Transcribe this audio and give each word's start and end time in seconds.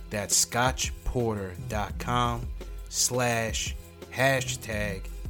That's 0.09 0.45
scotchporter.com 0.45 2.47
slash 2.89 3.75
hashtag 4.11 5.03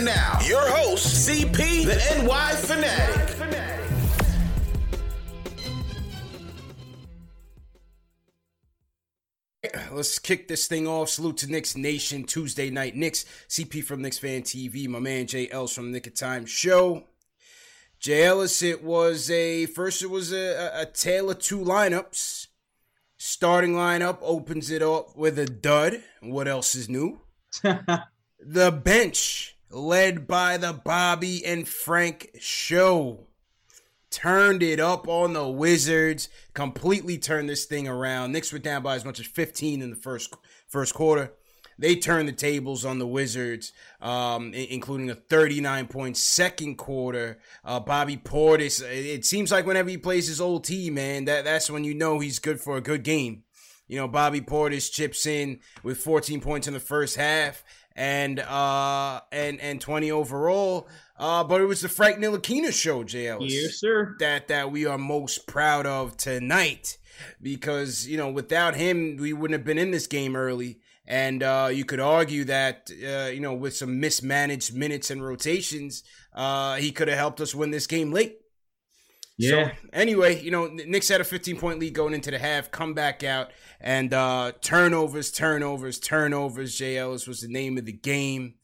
And 0.00 0.06
now, 0.06 0.38
your 0.44 0.66
host, 0.66 1.28
CP, 1.28 1.84
the 1.84 2.24
NY 2.24 2.52
Fanatic. 2.54 3.36
Let's 9.92 10.18
kick 10.18 10.48
this 10.48 10.66
thing 10.66 10.88
off. 10.88 11.10
Salute 11.10 11.36
to 11.38 11.50
Knicks 11.50 11.76
Nation 11.76 12.24
Tuesday 12.24 12.70
night. 12.70 12.96
Knicks 12.96 13.26
CP 13.50 13.84
from 13.84 14.00
Knicks 14.00 14.16
Fan 14.16 14.40
TV. 14.40 14.88
My 14.88 15.00
man 15.00 15.26
Jay 15.26 15.50
Ellis 15.50 15.74
from 15.74 15.92
Nick 15.92 16.06
of 16.06 16.14
Time 16.14 16.46
Show. 16.46 17.04
Jay 17.98 18.24
Ellis, 18.24 18.62
it 18.62 18.82
was 18.82 19.30
a 19.30 19.66
first. 19.66 20.02
It 20.02 20.08
was 20.08 20.32
a, 20.32 20.78
a, 20.78 20.80
a 20.80 20.86
tale 20.86 21.28
of 21.28 21.40
two 21.40 21.58
lineups. 21.58 22.46
Starting 23.18 23.74
lineup 23.74 24.16
opens 24.22 24.70
it 24.70 24.80
up 24.80 25.14
with 25.14 25.38
a 25.38 25.44
dud. 25.44 26.02
What 26.22 26.48
else 26.48 26.74
is 26.74 26.88
new? 26.88 27.20
the 27.62 28.70
bench, 28.72 29.58
led 29.70 30.26
by 30.26 30.56
the 30.56 30.72
Bobby 30.72 31.44
and 31.44 31.66
Frank 31.66 32.30
show, 32.38 33.26
turned 34.10 34.62
it 34.62 34.80
up 34.80 35.08
on 35.08 35.32
the 35.32 35.48
Wizards. 35.48 36.28
Completely 36.54 37.18
turned 37.18 37.48
this 37.48 37.64
thing 37.64 37.88
around. 37.88 38.32
Knicks 38.32 38.52
were 38.52 38.58
down 38.58 38.82
by 38.82 38.96
as 38.96 39.04
much 39.04 39.20
as 39.20 39.26
15 39.26 39.80
in 39.82 39.90
the 39.90 39.96
first 39.96 40.34
first 40.66 40.94
quarter. 40.94 41.32
They 41.78 41.96
turned 41.96 42.28
the 42.28 42.32
tables 42.32 42.84
on 42.84 42.98
the 42.98 43.06
Wizards, 43.06 43.72
um, 44.02 44.52
including 44.52 45.08
a 45.08 45.14
39 45.14 45.86
point 45.86 46.16
second 46.18 46.76
quarter. 46.76 47.38
Uh, 47.64 47.80
Bobby 47.80 48.18
Portis. 48.18 48.82
It 48.82 49.24
seems 49.24 49.50
like 49.50 49.64
whenever 49.64 49.88
he 49.88 49.96
plays 49.96 50.28
his 50.28 50.42
old 50.42 50.64
team, 50.64 50.94
man, 50.94 51.24
that 51.24 51.44
that's 51.44 51.70
when 51.70 51.84
you 51.84 51.94
know 51.94 52.18
he's 52.18 52.38
good 52.38 52.60
for 52.60 52.76
a 52.76 52.82
good 52.82 53.02
game. 53.02 53.44
You 53.88 53.96
know, 53.96 54.06
Bobby 54.08 54.40
Portis 54.40 54.92
chips 54.92 55.26
in 55.26 55.58
with 55.82 55.98
14 55.98 56.40
points 56.40 56.68
in 56.68 56.74
the 56.74 56.80
first 56.80 57.16
half 57.16 57.64
and 58.00 58.40
uh 58.40 59.20
and 59.30 59.60
and 59.60 59.80
20 59.80 60.10
overall. 60.10 60.88
Uh, 61.18 61.44
but 61.44 61.60
it 61.60 61.66
was 61.66 61.82
the 61.82 61.88
Frank 61.88 62.16
Ntilikina 62.16 62.72
show, 62.72 63.04
Jay 63.04 63.28
Ellis. 63.28 63.52
Yes, 63.52 63.74
sir. 63.74 64.16
That 64.20 64.48
that 64.48 64.72
we 64.72 64.86
are 64.86 64.96
most 64.96 65.46
proud 65.46 65.86
of 65.86 66.16
tonight 66.16 66.96
because 67.42 68.08
you 68.08 68.16
know 68.16 68.30
without 68.30 68.74
him 68.74 69.18
we 69.18 69.34
wouldn't 69.34 69.58
have 69.58 69.66
been 69.66 69.78
in 69.78 69.90
this 69.90 70.06
game 70.06 70.34
early. 70.34 70.80
And 71.06 71.42
uh, 71.42 71.70
you 71.72 71.84
could 71.84 72.00
argue 72.00 72.44
that 72.44 72.90
uh, 72.90 73.26
you 73.26 73.40
know 73.40 73.52
with 73.52 73.76
some 73.76 74.00
mismanaged 74.00 74.74
minutes 74.74 75.10
and 75.10 75.22
rotations, 75.22 76.02
uh, 76.32 76.76
he 76.76 76.92
could 76.92 77.08
have 77.08 77.18
helped 77.18 77.40
us 77.42 77.54
win 77.54 77.70
this 77.70 77.86
game 77.86 78.12
late. 78.12 78.39
Yeah. 79.40 79.70
So 79.72 79.88
anyway, 79.92 80.40
you 80.42 80.50
know, 80.50 80.66
Knicks 80.68 81.08
had 81.08 81.20
a 81.20 81.24
15 81.24 81.58
point 81.58 81.78
lead 81.80 81.94
going 81.94 82.14
into 82.14 82.30
the 82.30 82.38
half, 82.38 82.70
come 82.70 82.94
back 82.94 83.22
out, 83.24 83.50
and 83.80 84.12
uh 84.14 84.52
turnovers, 84.60 85.30
turnovers, 85.32 85.98
turnovers. 85.98 86.80
Ellis 86.80 87.26
was 87.26 87.40
the 87.40 87.48
name 87.48 87.78
of 87.78 87.86
the 87.86 87.92
game. 87.92 88.54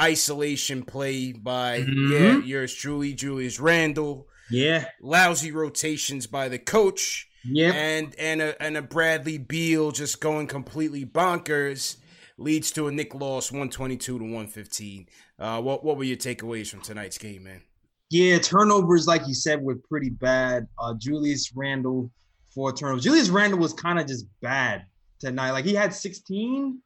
Isolation 0.00 0.84
play 0.84 1.32
by 1.32 1.80
Mhm. 1.80 2.12
yeah, 2.12 2.38
yours 2.46 2.72
truly, 2.74 3.14
Julius 3.14 3.58
Randle. 3.58 4.28
yeah. 4.50 4.84
Lousy 5.00 5.50
rotations 5.50 6.26
by 6.28 6.48
the 6.48 6.58
coach, 6.58 7.28
Yep. 7.44 7.74
and 7.74 8.14
and 8.18 8.40
a 8.42 8.62
and 8.62 8.76
a 8.76 8.82
Bradley 8.82 9.38
Beal 9.38 9.90
just 9.90 10.20
going 10.20 10.46
completely 10.46 11.04
bonkers 11.04 11.96
leads 12.36 12.70
to 12.72 12.86
a 12.86 12.92
Knick 12.92 13.14
loss, 13.14 13.50
122 13.50 14.18
to 14.18 14.24
115. 14.24 15.08
Uh, 15.38 15.60
what 15.60 15.84
what 15.84 15.96
were 15.96 16.04
your 16.04 16.16
takeaways 16.16 16.68
from 16.70 16.80
tonight's 16.80 17.18
game, 17.18 17.42
man? 17.44 17.62
Yeah, 18.10 18.38
turnovers, 18.38 19.06
like 19.06 19.26
you 19.28 19.34
said, 19.34 19.60
were 19.62 19.76
pretty 19.76 20.10
bad. 20.10 20.66
Uh, 20.78 20.94
Julius 20.94 21.52
Randle, 21.54 22.10
four 22.54 22.72
turnovers. 22.72 23.04
Julius 23.04 23.28
Randle 23.28 23.58
was 23.58 23.72
kind 23.74 23.98
of 23.98 24.06
just 24.06 24.24
bad 24.40 24.84
tonight. 25.18 25.50
Like 25.50 25.64
he 25.66 25.74
had 25.74 25.92
16 25.92 26.80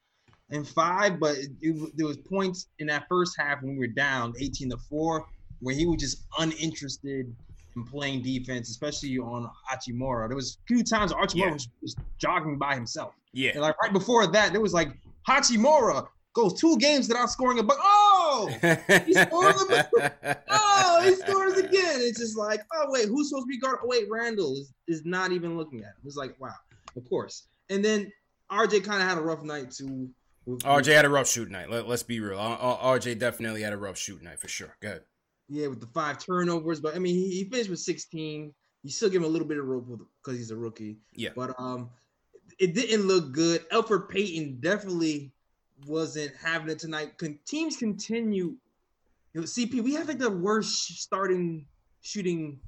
and 0.51 0.69
five, 0.69 1.21
but 1.21 1.37
it, 1.37 1.51
it- 1.61 1.97
there 1.97 2.07
was 2.07 2.17
points 2.17 2.67
in 2.81 2.89
that 2.89 3.05
first 3.09 3.35
half 3.39 3.63
when 3.63 3.75
we 3.75 3.79
were 3.79 3.93
down 3.93 4.33
18 4.41 4.71
to 4.71 4.77
four, 4.89 5.25
where 5.61 5.75
he 5.75 5.87
was 5.87 6.01
just 6.01 6.25
uninterested 6.39 7.33
in 7.77 7.85
playing 7.85 8.21
defense, 8.23 8.69
especially 8.69 9.17
on 9.19 9.49
Hachimura. 9.71 10.29
There 10.29 10.37
was 10.37 10.59
a 10.63 10.67
few 10.67 10.83
times 10.83 11.13
Hachimura 11.13 11.35
Yeah. 11.37 11.53
was 11.53 11.69
just 11.83 11.99
jogging 12.19 12.59
by 12.59 12.75
himself. 12.75 13.15
Yeah, 13.33 13.53
And 13.53 13.61
like 13.63 13.81
right 13.81 13.93
before 13.93 14.27
that, 14.27 14.53
there 14.53 14.61
was 14.61 14.75
like 14.75 14.91
Hachimura 15.29 16.07
goes 16.35 16.59
two 16.61 16.77
games 16.79 17.09
without 17.09 17.31
scoring 17.31 17.59
a 17.61 17.63
buck. 17.63 17.79
Oh, 17.81 18.49
He 19.07 19.15
scored 19.15 19.55
the- 19.55 19.87
oh, 20.51 20.51
he 21.04 21.14
scores 21.14 21.54
again. 21.58 22.00
It's 22.00 22.19
just 22.19 22.37
like, 22.37 22.60
oh 22.75 22.87
wait, 22.88 23.08
who's 23.08 23.28
supposed 23.28 23.44
to 23.44 23.49
be 23.49 23.58
guard? 23.58 23.78
Oh 23.82 23.88
wait, 23.88 24.08
Randle 24.10 24.52
is, 24.52 24.72
is 24.87 25.04
not 25.04 25.32
even 25.32 25.56
looking 25.56 25.81
at 25.81 25.87
him. 25.87 26.02
It's 26.04 26.16
like, 26.16 26.34
wow, 26.38 26.54
of 26.96 27.08
course. 27.08 27.49
And 27.70 27.84
then 27.84 28.12
RJ 28.50 28.84
kind 28.84 29.02
of 29.02 29.08
had 29.08 29.19
a 29.19 29.22
rough 29.22 29.43
night 29.43 29.70
too. 29.70 30.10
RJ 30.46 30.93
had 30.93 31.04
a 31.04 31.08
rough 31.08 31.28
shoot 31.28 31.50
night. 31.50 31.70
Let, 31.70 31.87
us 31.87 32.02
be 32.02 32.20
real. 32.20 32.37
RJ 32.38 33.19
definitely 33.19 33.62
had 33.62 33.72
a 33.72 33.76
rough 33.76 33.96
shoot 33.96 34.22
night 34.22 34.40
for 34.40 34.49
sure. 34.49 34.76
Good. 34.81 35.02
Yeah, 35.49 35.69
with 35.69 35.81
the 35.81 35.87
five 35.87 36.19
turnovers, 36.19 36.81
but 36.81 36.96
I 36.96 36.99
mean, 36.99 37.14
he, 37.14 37.28
he 37.31 37.44
finished 37.44 37.70
with 37.70 37.78
16. 37.78 38.52
You 38.82 38.90
still 38.90 39.08
give 39.08 39.22
him 39.22 39.28
a 39.28 39.31
little 39.31 39.46
bit 39.46 39.58
of 39.58 39.66
rope 39.66 39.87
because 40.22 40.38
he's 40.38 40.50
a 40.50 40.56
rookie. 40.56 40.96
Yeah. 41.14 41.31
But 41.37 41.54
um, 41.58 41.90
it 42.58 42.75
didn't 42.75 43.06
look 43.06 43.32
good. 43.32 43.69
Elfrid 43.70 44.08
Payton 44.08 44.58
definitely 44.60 45.31
wasn't 45.87 46.32
having 46.43 46.70
it 46.70 46.78
tonight. 46.78 47.19
Con- 47.19 47.38
teams 47.46 47.76
continue. 47.76 48.56
CP, 49.37 49.82
we 49.82 49.94
have 49.94 50.08
like 50.08 50.19
the 50.19 50.31
worst 50.31 51.00
starting 51.00 51.67
shooting 52.02 52.61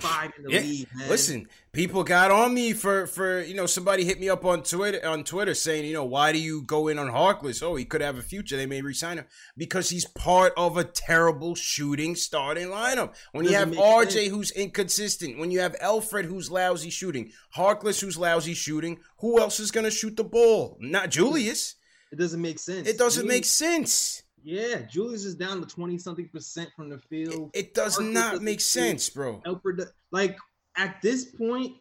five 0.00 0.32
in 0.36 0.44
the 0.44 0.52
yeah. 0.52 0.60
league. 0.60 0.88
Man. 0.94 1.08
Listen, 1.08 1.48
people 1.72 2.04
got 2.04 2.30
on 2.30 2.54
me 2.54 2.72
for 2.72 3.06
for 3.06 3.40
you 3.40 3.54
know 3.54 3.66
somebody 3.66 4.04
hit 4.04 4.20
me 4.20 4.28
up 4.28 4.44
on 4.44 4.62
Twitter 4.62 5.06
on 5.06 5.24
Twitter 5.24 5.54
saying 5.54 5.84
you 5.84 5.92
know 5.92 6.04
why 6.04 6.32
do 6.32 6.38
you 6.38 6.62
go 6.62 6.88
in 6.88 6.98
on 6.98 7.08
Harkless? 7.08 7.62
Oh, 7.62 7.76
he 7.76 7.84
could 7.84 8.00
have 8.00 8.18
a 8.18 8.22
future. 8.22 8.56
They 8.56 8.66
may 8.66 8.82
resign 8.82 9.18
him 9.18 9.26
because 9.56 9.90
he's 9.90 10.06
part 10.06 10.52
of 10.56 10.76
a 10.76 10.84
terrible 10.84 11.54
shooting 11.54 12.14
starting 12.14 12.68
lineup. 12.68 13.14
When 13.32 13.44
you 13.44 13.54
have 13.54 13.68
RJ 13.68 14.10
sense. 14.10 14.28
who's 14.28 14.50
inconsistent, 14.52 15.38
when 15.38 15.50
you 15.50 15.60
have 15.60 15.76
Alfred 15.80 16.26
who's 16.26 16.50
lousy 16.50 16.90
shooting, 16.90 17.32
Harkless 17.56 18.00
who's 18.00 18.18
lousy 18.18 18.54
shooting, 18.54 19.00
who 19.18 19.40
else 19.40 19.60
is 19.60 19.70
going 19.70 19.84
to 19.84 19.90
shoot 19.90 20.16
the 20.16 20.24
ball? 20.24 20.76
Not 20.80 21.10
Julius. 21.10 21.74
It 22.10 22.18
doesn't 22.18 22.40
make 22.40 22.58
sense. 22.58 22.88
It 22.88 22.96
doesn't 22.96 23.24
Julius, 23.24 23.36
make 23.36 23.44
sense. 23.44 24.22
Yeah, 24.44 24.82
Julius 24.82 25.24
is 25.24 25.34
down 25.34 25.60
to 25.60 25.66
twenty 25.66 25.98
something 25.98 26.28
percent 26.28 26.70
from 26.74 26.88
the 26.88 26.98
field. 26.98 27.50
It, 27.54 27.66
it 27.66 27.74
does 27.74 28.00
not 28.00 28.42
make 28.42 28.60
sense, 28.60 29.08
bro. 29.10 29.42
Elfrid, 29.46 29.84
like 30.10 30.38
at 30.76 31.00
this 31.02 31.26
point, 31.26 31.76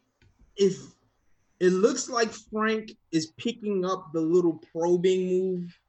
if 0.56 0.76
it 1.60 1.72
looks 1.72 2.10
like 2.10 2.32
Frank 2.32 2.92
is 3.12 3.28
picking 3.38 3.84
up 3.86 4.12
the 4.14 4.22
little 4.22 4.62
probing 4.72 5.28
move 5.28 5.80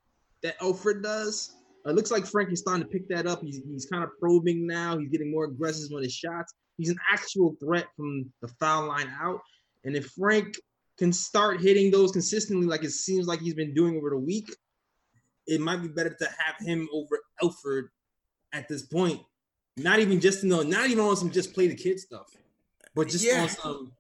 that 0.43 0.57
Alfred 0.63 1.03
does. 1.03 1.53
It 1.87 1.95
looks 1.95 2.11
like 2.11 2.27
Frank 2.27 2.53
is 2.53 2.61
starting 2.61 2.85
to 2.85 2.89
pick 2.89 3.09
that 3.09 3.27
up. 3.27 3.43
He's, 3.43 3.61
he's 3.67 3.87
kind 3.87 4.05
of 4.05 4.11
probing 4.21 4.67
now. 4.67 4.99
He's 4.99 5.09
getting 5.09 5.31
more 5.31 5.45
aggressive 5.45 5.91
on 5.95 6.03
his 6.03 6.13
shots. 6.13 6.55
He's 6.77 6.91
an 6.91 6.99
actual 7.11 7.57
threat 7.61 7.87
from 7.97 8.31
the 8.43 8.49
foul 8.61 8.89
line 8.89 9.11
out. 9.21 9.41
And 9.85 9.97
if 9.97 10.07
Frank 10.11 10.57
can 10.99 11.13
start 11.13 11.61
hitting 11.61 11.91
those 11.91 12.13
consistently, 12.13 12.67
like 12.67 12.85
it 12.85 12.91
seems 12.91 13.27
like 13.27 13.41
he's 13.41 13.55
been 13.55 13.75
doing 13.75 13.97
over 13.97 14.11
the 14.11 14.19
week, 14.19 14.55
it 15.49 15.61
might 15.61 15.83
be 15.83 15.89
better 15.89 16.11
to 16.11 16.25
have 16.27 16.57
him 16.61 16.89
over 16.93 17.19
Elfrid 17.43 17.89
at 18.53 18.69
this 18.69 18.83
point. 18.83 19.21
Not 19.77 19.99
even 19.99 20.21
just 20.21 20.41
to 20.43 20.47
know, 20.47 20.63
not 20.63 20.87
even 20.91 21.05
on 21.05 21.17
some 21.17 21.31
just 21.31 21.55
play 21.55 21.69
the 21.69 21.75
kid 21.75 21.99
stuff, 21.99 22.27
but 22.95 23.09
just 23.09 23.25
yeah. 23.25 23.43
on 23.43 23.49
some 23.49 23.93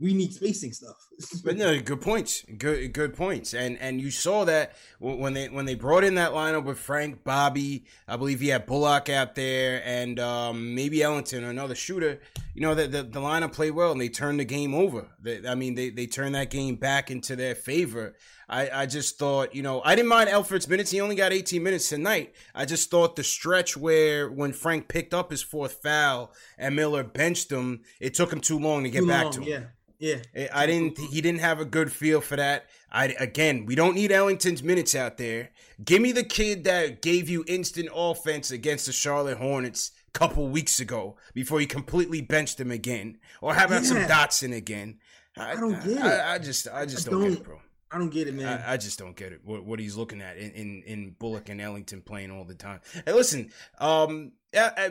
we 0.00 0.14
need 0.14 0.32
spacing 0.32 0.72
stuff. 0.72 0.96
but 1.44 1.56
no, 1.56 1.78
good 1.80 2.00
points. 2.00 2.44
Good 2.56 2.92
good 2.92 3.14
points. 3.14 3.52
And 3.52 3.76
and 3.78 4.00
you 4.00 4.10
saw 4.10 4.44
that 4.44 4.74
when 5.00 5.34
they 5.34 5.48
when 5.48 5.64
they 5.64 5.74
brought 5.74 6.04
in 6.04 6.14
that 6.14 6.32
lineup 6.32 6.64
with 6.64 6.78
Frank, 6.78 7.24
Bobby, 7.24 7.84
I 8.06 8.16
believe 8.16 8.40
he 8.40 8.48
had 8.48 8.66
Bullock 8.66 9.08
out 9.08 9.34
there, 9.34 9.82
and 9.84 10.20
um, 10.20 10.74
maybe 10.74 11.02
Ellington 11.02 11.44
or 11.44 11.50
another 11.50 11.74
shooter. 11.74 12.20
You 12.54 12.62
know 12.62 12.74
that 12.74 12.92
the, 12.92 13.02
the 13.02 13.20
lineup 13.20 13.52
played 13.52 13.72
well, 13.72 13.92
and 13.92 14.00
they 14.00 14.08
turned 14.08 14.38
the 14.40 14.44
game 14.44 14.74
over. 14.74 15.08
They, 15.20 15.46
I 15.46 15.54
mean, 15.54 15.74
they 15.74 15.90
they 15.90 16.06
turned 16.06 16.34
that 16.36 16.50
game 16.50 16.76
back 16.76 17.10
into 17.10 17.34
their 17.34 17.54
favor. 17.54 18.14
I, 18.48 18.82
I 18.82 18.86
just 18.86 19.18
thought, 19.18 19.54
you 19.54 19.62
know, 19.62 19.82
I 19.84 19.94
didn't 19.94 20.08
mind 20.08 20.30
Elfrid's 20.30 20.68
minutes. 20.68 20.90
He 20.90 21.00
only 21.00 21.16
got 21.16 21.32
18 21.32 21.62
minutes 21.62 21.88
tonight. 21.90 22.34
I 22.54 22.64
just 22.64 22.90
thought 22.90 23.16
the 23.16 23.24
stretch 23.24 23.76
where 23.76 24.30
when 24.30 24.52
Frank 24.52 24.88
picked 24.88 25.12
up 25.12 25.30
his 25.30 25.42
fourth 25.42 25.82
foul 25.82 26.32
and 26.56 26.74
Miller 26.74 27.04
benched 27.04 27.52
him, 27.52 27.82
it 28.00 28.14
took 28.14 28.32
him 28.32 28.40
too 28.40 28.58
long 28.58 28.84
to 28.84 28.90
get 28.90 29.00
too 29.00 29.06
back 29.08 29.24
long, 29.24 29.32
to 29.34 29.40
him. 29.42 29.48
Yeah. 29.48 29.64
Yeah, 30.00 30.18
I 30.54 30.66
didn't. 30.66 30.96
He 30.96 31.20
didn't 31.20 31.40
have 31.40 31.58
a 31.58 31.64
good 31.64 31.90
feel 31.90 32.20
for 32.20 32.36
that. 32.36 32.66
I 32.88 33.06
again, 33.18 33.66
we 33.66 33.74
don't 33.74 33.96
need 33.96 34.12
Ellington's 34.12 34.62
minutes 34.62 34.94
out 34.94 35.18
there. 35.18 35.50
Give 35.84 36.00
me 36.00 36.12
the 36.12 36.22
kid 36.22 36.62
that 36.64 37.02
gave 37.02 37.28
you 37.28 37.44
instant 37.48 37.88
offense 37.92 38.52
against 38.52 38.86
the 38.86 38.92
Charlotte 38.92 39.38
Hornets 39.38 39.90
a 40.06 40.16
couple 40.16 40.46
weeks 40.46 40.78
ago 40.78 41.16
before 41.34 41.60
you 41.60 41.66
completely 41.66 42.20
benched 42.20 42.60
him 42.60 42.70
again, 42.70 43.18
or 43.40 43.54
how 43.54 43.64
about 43.64 43.82
yeah. 43.82 43.88
some 43.88 43.98
Dotson 43.98 44.54
again? 44.54 44.98
I, 45.36 45.52
I 45.52 45.54
don't 45.56 45.72
get 45.82 45.86
it. 45.86 45.98
I, 45.98 46.34
I 46.34 46.38
just, 46.38 46.68
I 46.68 46.86
just 46.86 47.08
I 47.08 47.10
don't, 47.10 47.20
don't, 47.20 47.30
get 47.30 47.38
it, 47.40 47.44
bro. 47.44 47.58
I 47.90 47.98
don't 47.98 48.10
get 48.10 48.28
it, 48.28 48.34
man. 48.34 48.62
I, 48.66 48.74
I 48.74 48.76
just 48.76 48.98
don't 48.98 49.16
get 49.16 49.32
it. 49.32 49.40
What, 49.44 49.64
what, 49.64 49.78
he's 49.78 49.96
looking 49.96 50.20
at 50.20 50.36
in, 50.36 50.50
in, 50.52 50.82
in 50.86 51.16
Bullock 51.18 51.48
and 51.48 51.60
Ellington 51.60 52.02
playing 52.02 52.30
all 52.30 52.44
the 52.44 52.54
time. 52.54 52.80
Hey, 53.06 53.12
listen, 53.12 53.50
um, 53.78 54.32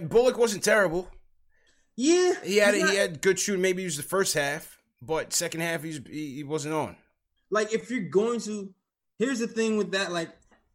Bullock 0.04 0.38
wasn't 0.38 0.64
terrible. 0.64 1.08
Yeah, 1.96 2.34
he 2.44 2.58
had 2.58 2.76
he 2.76 2.96
had 2.96 3.22
good 3.22 3.40
shooting. 3.40 3.62
Maybe 3.62 3.82
he 3.82 3.86
was 3.86 3.98
the 3.98 4.04
first 4.04 4.36
half. 4.36 4.78
But 5.02 5.34
second 5.34 5.62
half, 5.62 5.84
he's, 5.84 6.00
he 6.10 6.44
wasn't 6.44 6.74
on. 6.74 6.96
Like 7.50 7.74
if 7.74 7.90
you're 7.90 8.10
going 8.10 8.40
to, 8.42 8.74
here's 9.20 9.40
the 9.40 9.48
thing 9.48 9.78
with 9.78 9.92
that. 9.92 10.12
Like 10.12 10.30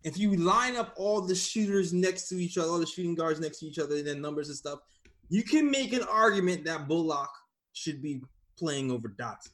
if 0.04 0.18
you 0.18 0.34
line 0.36 0.76
up 0.76 0.94
all 0.96 1.20
the 1.20 1.34
shooters 1.34 1.92
next 1.92 2.28
to 2.28 2.36
each 2.36 2.58
other, 2.58 2.68
all 2.68 2.78
the 2.78 2.86
shooting 2.86 3.14
guards 3.14 3.40
next 3.40 3.58
to 3.60 3.66
each 3.66 3.78
other, 3.78 3.96
and 3.96 4.06
then 4.06 4.20
numbers 4.20 4.48
and 4.48 4.56
stuff, 4.56 4.80
you 5.28 5.42
can 5.42 5.70
make 5.70 5.92
an 5.92 6.02
argument 6.04 6.64
that 6.64 6.88
Bullock 6.88 7.30
should 7.72 8.02
be 8.02 8.22
playing 8.58 8.90
over 8.90 9.08
Dotson. 9.08 9.50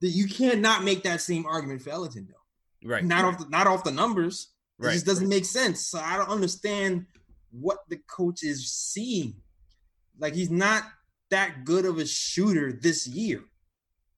That 0.00 0.10
you 0.10 0.28
cannot 0.28 0.84
make 0.84 1.02
that 1.02 1.20
same 1.20 1.44
argument 1.46 1.82
for 1.82 1.90
Ellington 1.90 2.28
though. 2.30 2.88
Right. 2.88 3.04
Not 3.04 3.24
off 3.24 3.38
the, 3.38 3.48
not 3.48 3.66
off 3.66 3.84
the 3.84 3.90
numbers. 3.90 4.48
It 4.78 4.86
right. 4.86 4.92
just 4.92 5.06
doesn't 5.06 5.28
make 5.28 5.44
sense. 5.44 5.86
So 5.86 5.98
I 5.98 6.16
don't 6.16 6.28
understand 6.28 7.06
what 7.50 7.78
the 7.88 7.98
coach 8.08 8.44
is 8.44 8.70
seeing. 8.70 9.34
Like 10.18 10.34
he's 10.34 10.50
not 10.50 10.84
that 11.30 11.64
good 11.64 11.84
of 11.84 11.98
a 11.98 12.06
shooter 12.06 12.72
this 12.72 13.06
year. 13.06 13.42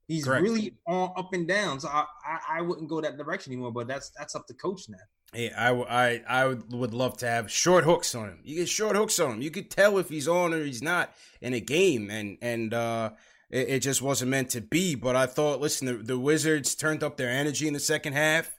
He's 0.07 0.25
Correct. 0.25 0.43
really 0.43 0.75
all 0.87 1.15
up 1.17 1.33
and 1.33 1.47
down. 1.47 1.79
So 1.81 1.89
I, 1.89 2.05
I, 2.27 2.59
I, 2.59 2.61
wouldn't 2.63 2.89
go 2.89 3.01
that 3.01 3.17
direction 3.17 3.53
anymore. 3.53 3.71
But 3.71 3.87
that's 3.87 4.11
that's 4.11 4.35
up 4.35 4.47
to 4.49 4.55
coach 4.55 4.89
now. 4.89 4.99
Hey, 5.33 5.53
I, 5.53 5.71
I, 5.73 6.23
I 6.29 6.47
would 6.47 6.93
love 6.93 7.17
to 7.19 7.29
have 7.29 7.49
short 7.49 7.85
hooks 7.85 8.17
on 8.17 8.29
him. 8.29 8.41
You 8.43 8.57
get 8.57 8.69
short 8.69 8.97
hooks 8.97 9.21
on 9.21 9.35
him. 9.35 9.43
You 9.43 9.53
could 9.53 9.71
tell 9.71 9.99
if 9.99 10.09
he's 10.09 10.27
on 10.27 10.53
or 10.53 10.65
he's 10.65 10.83
not 10.83 11.15
in 11.41 11.55
a 11.55 11.61
game, 11.61 12.11
and 12.11 12.39
and 12.43 12.75
uh, 12.75 13.11
it, 13.51 13.69
it 13.69 13.81
just 13.81 14.03
wasn't 14.03 14.31
meant 14.31 14.51
to 14.51 14.61
be. 14.61 14.95
But 14.95 15.17
I 15.17 15.27
thought, 15.27 15.61
listen, 15.61 15.87
the, 15.87 15.95
the 15.95 16.19
Wizards 16.19 16.75
turned 16.75 17.03
up 17.03 17.17
their 17.17 17.31
energy 17.31 17.67
in 17.67 17.75
the 17.75 17.81
second 17.81 18.15
half. 18.15 18.51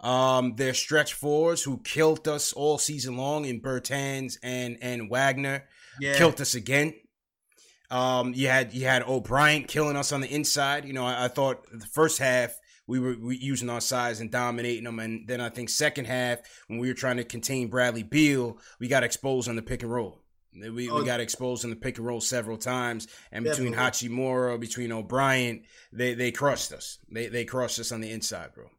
Um, 0.00 0.54
their 0.56 0.74
stretch 0.74 1.14
fours, 1.14 1.62
who 1.62 1.78
killed 1.78 2.28
us 2.28 2.52
all 2.52 2.78
season 2.78 3.16
long 3.16 3.44
in 3.46 3.60
Bertans 3.60 4.38
and 4.42 4.78
and 4.80 5.10
Wagner, 5.10 5.64
yeah. 6.00 6.16
killed 6.16 6.40
us 6.40 6.54
again. 6.54 6.94
Um, 7.90 8.32
you 8.34 8.48
had 8.48 8.72
you 8.72 8.86
had 8.86 9.02
O'Brien 9.02 9.64
killing 9.64 9.96
us 9.96 10.12
on 10.12 10.20
the 10.20 10.32
inside. 10.32 10.84
You 10.84 10.92
know, 10.92 11.04
I, 11.04 11.24
I 11.24 11.28
thought 11.28 11.66
the 11.72 11.86
first 11.86 12.18
half 12.18 12.56
we 12.86 13.00
were, 13.00 13.32
using 13.32 13.68
our 13.68 13.80
size 13.80 14.20
and 14.20 14.30
dominating 14.30 14.84
them, 14.84 14.98
and 14.98 15.26
then 15.28 15.40
I 15.40 15.50
think 15.50 15.68
second 15.68 16.06
half 16.06 16.38
when 16.68 16.78
we 16.78 16.88
were 16.88 16.94
trying 16.94 17.18
to 17.18 17.24
contain 17.24 17.68
Bradley 17.68 18.02
Beal, 18.02 18.58
we 18.78 18.88
got 18.88 19.02
exposed 19.02 19.48
on 19.48 19.56
the 19.56 19.62
pick 19.62 19.82
and 19.82 19.92
roll. 19.92 20.22
We, 20.60 20.90
oh, 20.90 20.98
we 20.98 21.04
got 21.04 21.20
exposed 21.20 21.64
in 21.64 21.70
the 21.70 21.76
pick 21.76 21.98
and 21.98 22.06
roll 22.06 22.20
several 22.20 22.56
times, 22.56 23.08
and 23.32 23.44
between 23.44 23.74
Hachimura, 23.74 24.58
between 24.58 24.92
O'Brien, 24.92 25.62
they 25.92 26.14
they 26.14 26.30
crushed 26.30 26.72
us. 26.72 26.98
They 27.10 27.28
they 27.28 27.44
crushed 27.44 27.78
us 27.78 27.92
on 27.92 28.00
the 28.00 28.10
inside, 28.10 28.54
bro. 28.54 28.70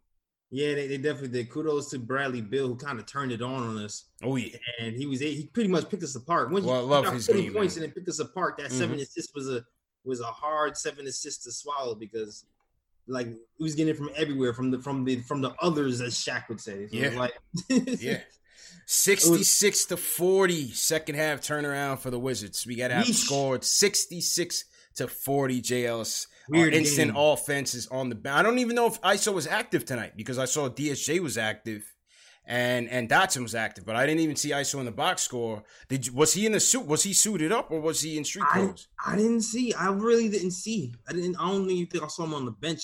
Yeah, 0.51 0.73
they, 0.73 0.87
they 0.87 0.97
definitely 0.97 1.29
did. 1.29 1.49
Kudos 1.51 1.91
to 1.91 1.99
Bradley 1.99 2.41
Beal, 2.41 2.67
who 2.67 2.75
kind 2.75 2.99
of 2.99 3.05
turned 3.05 3.31
it 3.31 3.41
on 3.41 3.63
on 3.63 3.77
us. 3.77 4.05
Oh 4.23 4.35
yeah, 4.35 4.57
and 4.79 4.95
he 4.95 5.05
was 5.05 5.19
he 5.19 5.49
pretty 5.53 5.69
much 5.69 5.89
picked 5.89 6.03
us 6.03 6.15
apart. 6.15 6.51
When 6.51 6.63
well, 6.63 6.77
I 6.77 6.79
love 6.79 7.13
his 7.13 7.27
game. 7.27 7.53
Points 7.53 7.75
man. 7.75 7.85
and 7.85 7.93
picked 7.93 8.09
us 8.09 8.19
apart. 8.19 8.57
That 8.57 8.67
mm-hmm. 8.67 8.79
seven 8.79 8.99
assists 8.99 9.33
was 9.35 9.47
a 9.47 9.63
was 10.03 10.21
a 10.21 10.25
hard 10.25 10.75
seven 10.75 11.05
assists 11.05 11.43
to 11.43 11.51
swallow 11.51 11.93
because 11.93 12.45
like 13.07 13.27
he 13.27 13.63
was 13.63 13.75
getting 13.75 13.93
it 13.93 13.97
from 13.97 14.09
everywhere 14.15 14.53
from 14.53 14.71
the 14.71 14.79
from 14.79 15.05
the 15.05 15.17
from 15.21 15.41
the 15.41 15.53
others 15.61 16.01
as 16.01 16.15
Shaq 16.15 16.49
would 16.49 16.61
say. 16.61 16.87
So 16.87 16.95
yeah, 16.95 17.09
like 17.09 17.33
yeah. 17.69 18.19
66 18.91 19.61
was, 19.61 19.85
to 19.85 19.97
40 19.97 20.71
second 20.71 21.13
half 21.13 21.41
turnaround 21.41 21.99
for 21.99 22.09
the 22.09 22.17
Wizards. 22.17 22.65
We 22.65 22.75
got 22.75 22.89
outscored 22.89 23.63
66 23.63 24.65
to 24.95 25.07
40 25.07 25.61
JLS. 25.61 26.25
Uh, 26.25 26.29
Weird 26.49 26.73
instant 26.73 27.13
game. 27.13 27.15
offense 27.15 27.75
is 27.75 27.85
on 27.89 28.09
the. 28.09 28.19
I 28.31 28.41
don't 28.41 28.57
even 28.57 28.75
know 28.75 28.87
if 28.87 28.99
ISO 29.01 29.31
was 29.31 29.45
active 29.45 29.85
tonight 29.85 30.13
because 30.15 30.39
I 30.39 30.45
saw 30.45 30.67
DSJ 30.69 31.19
was 31.19 31.37
active, 31.37 31.85
and 32.47 32.89
and 32.89 33.07
Dotson 33.07 33.43
was 33.43 33.53
active, 33.53 33.85
but 33.85 33.95
I 33.95 34.07
didn't 34.07 34.21
even 34.21 34.35
see 34.35 34.49
ISO 34.49 34.79
in 34.79 34.85
the 34.85 34.91
box 34.91 35.21
score. 35.21 35.63
Did 35.87 36.07
you, 36.07 36.13
was 36.13 36.33
he 36.33 36.47
in 36.47 36.53
the 36.53 36.59
suit? 36.59 36.87
Was 36.87 37.03
he 37.03 37.13
suited 37.13 37.51
up 37.51 37.69
or 37.69 37.79
was 37.79 38.01
he 38.01 38.17
in 38.17 38.25
street 38.25 38.45
clothes? 38.45 38.87
I, 39.05 39.13
I 39.13 39.17
didn't 39.17 39.41
see. 39.41 39.71
I 39.75 39.89
really 39.89 40.29
didn't 40.29 40.51
see. 40.51 40.95
I 41.07 41.13
didn't. 41.13 41.35
I 41.35 41.47
don't 41.47 41.69
even 41.69 41.85
think 41.85 42.03
I 42.03 42.07
saw 42.07 42.23
him 42.23 42.33
on 42.33 42.45
the 42.45 42.51
bench. 42.51 42.81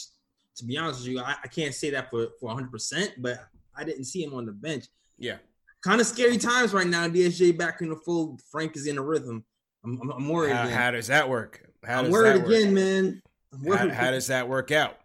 To 0.57 0.65
be 0.65 0.77
honest 0.77 0.99
with 0.99 1.09
you, 1.09 1.19
I, 1.19 1.35
I 1.43 1.47
can't 1.47 1.73
say 1.73 1.89
that 1.89 2.11
for 2.11 2.27
for 2.39 2.45
100, 2.45 2.71
percent 2.71 3.13
but 3.17 3.39
I 3.75 3.83
didn't 3.83 4.05
see 4.05 4.23
him 4.23 4.35
on 4.35 4.45
the 4.45 4.51
bench. 4.51 4.85
Yeah, 5.17 5.37
kind 5.85 6.01
of 6.01 6.07
scary 6.07 6.37
times 6.37 6.73
right 6.73 6.87
now. 6.87 7.07
DSJ 7.07 7.57
back 7.57 7.81
in 7.81 7.89
the 7.89 7.95
full. 7.95 8.39
Frank 8.51 8.75
is 8.75 8.87
in 8.87 8.97
a 8.97 9.01
rhythm. 9.01 9.45
I'm, 9.83 9.99
I'm, 10.01 10.11
I'm 10.11 10.27
worried. 10.27 10.53
How, 10.53 10.67
how, 10.67 10.91
does 10.91 11.07
that 11.07 11.29
work? 11.29 11.61
How 11.85 11.99
I'm 11.99 12.09
worried 12.09 12.43
again, 12.43 12.73
man. 12.73 13.21
How, 13.67 13.87
how, 13.89 14.11
does 14.11 14.27
that 14.27 14.49
work 14.49 14.71
out? 14.71 14.97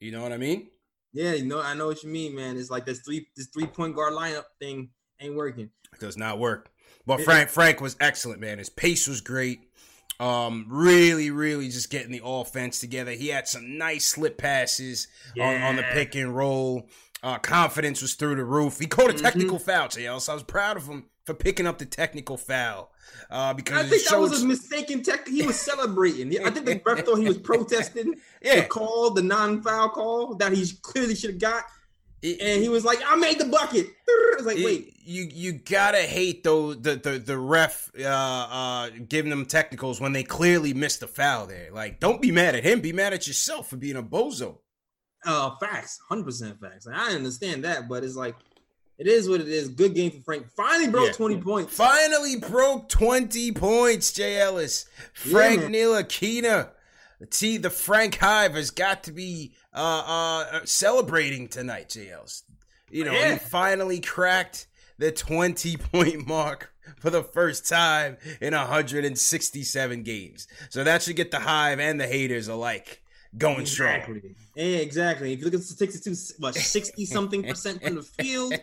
You 0.00 0.10
know 0.10 0.22
what 0.22 0.32
I 0.32 0.36
mean? 0.36 0.66
Yeah, 1.12 1.32
you 1.32 1.46
know, 1.46 1.62
I 1.62 1.74
know 1.74 1.86
what 1.86 2.02
you 2.02 2.10
mean, 2.10 2.34
man. 2.34 2.58
It's 2.58 2.70
like 2.70 2.84
this 2.84 3.00
three 3.00 3.26
this 3.36 3.46
three 3.46 3.66
point 3.66 3.94
guard 3.94 4.12
lineup 4.12 4.44
thing 4.60 4.90
ain't 5.20 5.36
working. 5.36 5.70
It 5.92 6.00
does 6.00 6.16
not 6.16 6.38
work. 6.38 6.70
But 7.06 7.22
Frank 7.22 7.48
Frank 7.48 7.80
was 7.80 7.96
excellent, 8.00 8.40
man. 8.40 8.58
His 8.58 8.68
pace 8.68 9.06
was 9.06 9.20
great. 9.20 9.60
Um, 10.18 10.66
really, 10.68 11.30
really 11.30 11.68
just 11.68 11.90
getting 11.90 12.10
the 12.10 12.22
offense 12.24 12.80
together. 12.80 13.12
He 13.12 13.28
had 13.28 13.46
some 13.46 13.78
nice 13.78 14.04
slip 14.04 14.38
passes 14.38 15.08
yeah. 15.34 15.46
on, 15.46 15.62
on 15.62 15.76
the 15.76 15.84
pick 15.92 16.14
and 16.14 16.34
roll. 16.34 16.88
Uh, 17.22 17.38
confidence 17.38 18.02
was 18.02 18.14
through 18.14 18.36
the 18.36 18.44
roof. 18.44 18.78
He 18.78 18.86
called 18.86 19.10
a 19.10 19.12
mm-hmm. 19.14 19.24
technical 19.24 19.58
mm-hmm. 19.58 19.70
foul, 19.70 19.88
JL, 19.88 20.20
so 20.20 20.32
I 20.32 20.34
was 20.34 20.44
proud 20.44 20.76
of 20.76 20.86
him 20.86 21.06
for 21.24 21.34
picking 21.34 21.66
up 21.66 21.78
the 21.78 21.86
technical 21.86 22.36
foul. 22.36 22.92
Uh, 23.30 23.52
because 23.54 23.84
I 23.84 23.88
think 23.88 24.08
that 24.08 24.20
was 24.20 24.42
a 24.42 24.46
mistaken 24.46 25.02
tech. 25.02 25.26
He 25.26 25.44
was 25.44 25.58
celebrating. 25.58 26.28
I 26.44 26.50
think 26.50 26.66
the 26.66 26.80
ref 26.86 27.04
thought 27.04 27.18
he 27.18 27.26
was 27.26 27.38
protesting 27.38 28.14
yeah. 28.42 28.60
the 28.60 28.66
call, 28.66 29.10
the 29.10 29.22
non-foul 29.22 29.88
call 29.90 30.34
that 30.36 30.52
he 30.52 30.70
clearly 30.82 31.14
should 31.14 31.30
have 31.30 31.40
got. 31.40 31.64
It, 32.22 32.40
and 32.40 32.62
he 32.62 32.68
was 32.68 32.84
like, 32.84 33.00
"I 33.06 33.16
made 33.16 33.38
the 33.38 33.44
bucket." 33.44 33.86
I 34.08 34.34
was 34.36 34.46
like, 34.46 34.56
"Wait, 34.58 34.94
you 35.04 35.28
you 35.32 35.52
gotta 35.52 36.02
hate 36.02 36.44
though 36.44 36.74
the 36.74 36.96
the 36.96 37.18
the 37.18 37.38
ref 37.38 37.90
uh, 37.98 38.04
uh, 38.04 38.90
giving 39.08 39.30
them 39.30 39.46
technicals 39.46 40.00
when 40.00 40.12
they 40.12 40.22
clearly 40.22 40.72
missed 40.72 41.00
the 41.00 41.08
foul 41.08 41.46
there. 41.46 41.70
Like, 41.72 42.00
don't 42.00 42.22
be 42.22 42.32
mad 42.32 42.54
at 42.54 42.64
him. 42.64 42.80
Be 42.80 42.92
mad 42.92 43.12
at 43.12 43.26
yourself 43.26 43.68
for 43.70 43.76
being 43.76 43.96
a 43.96 44.02
bozo." 44.02 44.58
Uh, 45.26 45.56
facts, 45.56 46.00
hundred 46.08 46.24
percent 46.24 46.60
facts. 46.60 46.86
I 46.86 47.14
understand 47.14 47.64
that, 47.64 47.88
but 47.88 48.04
it's 48.04 48.16
like 48.16 48.36
it 48.98 49.06
is 49.06 49.28
what 49.28 49.40
it 49.40 49.48
is. 49.48 49.68
Good 49.68 49.94
game 49.94 50.10
for 50.10 50.22
Frank. 50.22 50.50
Finally 50.56 50.88
broke 50.88 51.06
yeah. 51.08 51.12
20 51.12 51.40
points. 51.42 51.74
Finally 51.74 52.36
broke 52.36 52.88
20 52.88 53.52
points, 53.52 54.12
Jay 54.12 54.40
Ellis. 54.40 54.86
Frank 55.12 55.62
yeah, 55.62 55.68
Ntilikina. 55.68 56.70
See, 57.30 57.56
the 57.56 57.70
Frank 57.70 58.16
Hive 58.16 58.54
has 58.54 58.70
got 58.70 59.04
to 59.04 59.12
be 59.12 59.54
uh, 59.74 60.02
uh, 60.06 60.60
celebrating 60.64 61.48
tonight, 61.48 61.90
Jay 61.90 62.10
Ellis. 62.10 62.44
You 62.90 63.04
know, 63.04 63.12
yeah. 63.12 63.32
he 63.32 63.38
finally 63.38 64.00
cracked 64.00 64.66
the 64.98 65.12
20 65.12 65.76
point 65.76 66.26
mark 66.26 66.72
for 66.98 67.10
the 67.10 67.22
first 67.22 67.68
time 67.68 68.16
in 68.40 68.54
167 68.54 70.02
games. 70.02 70.46
So 70.70 70.84
that 70.84 71.02
should 71.02 71.16
get 71.16 71.30
the 71.30 71.40
Hive 71.40 71.80
and 71.80 72.00
the 72.00 72.06
haters 72.06 72.48
alike 72.48 73.02
going 73.38 73.60
exactly. 73.60 74.18
strong. 74.18 74.34
Yeah, 74.54 74.78
exactly. 74.78 75.32
If 75.32 75.38
you 75.40 75.44
look 75.44 75.54
at 75.54 75.60
the 75.60 75.66
statistics, 75.66 76.34
what 76.38 76.54
sixty 76.54 77.04
something 77.04 77.42
percent 77.48 77.82
from 77.82 77.96
the 77.96 78.02
field. 78.02 78.54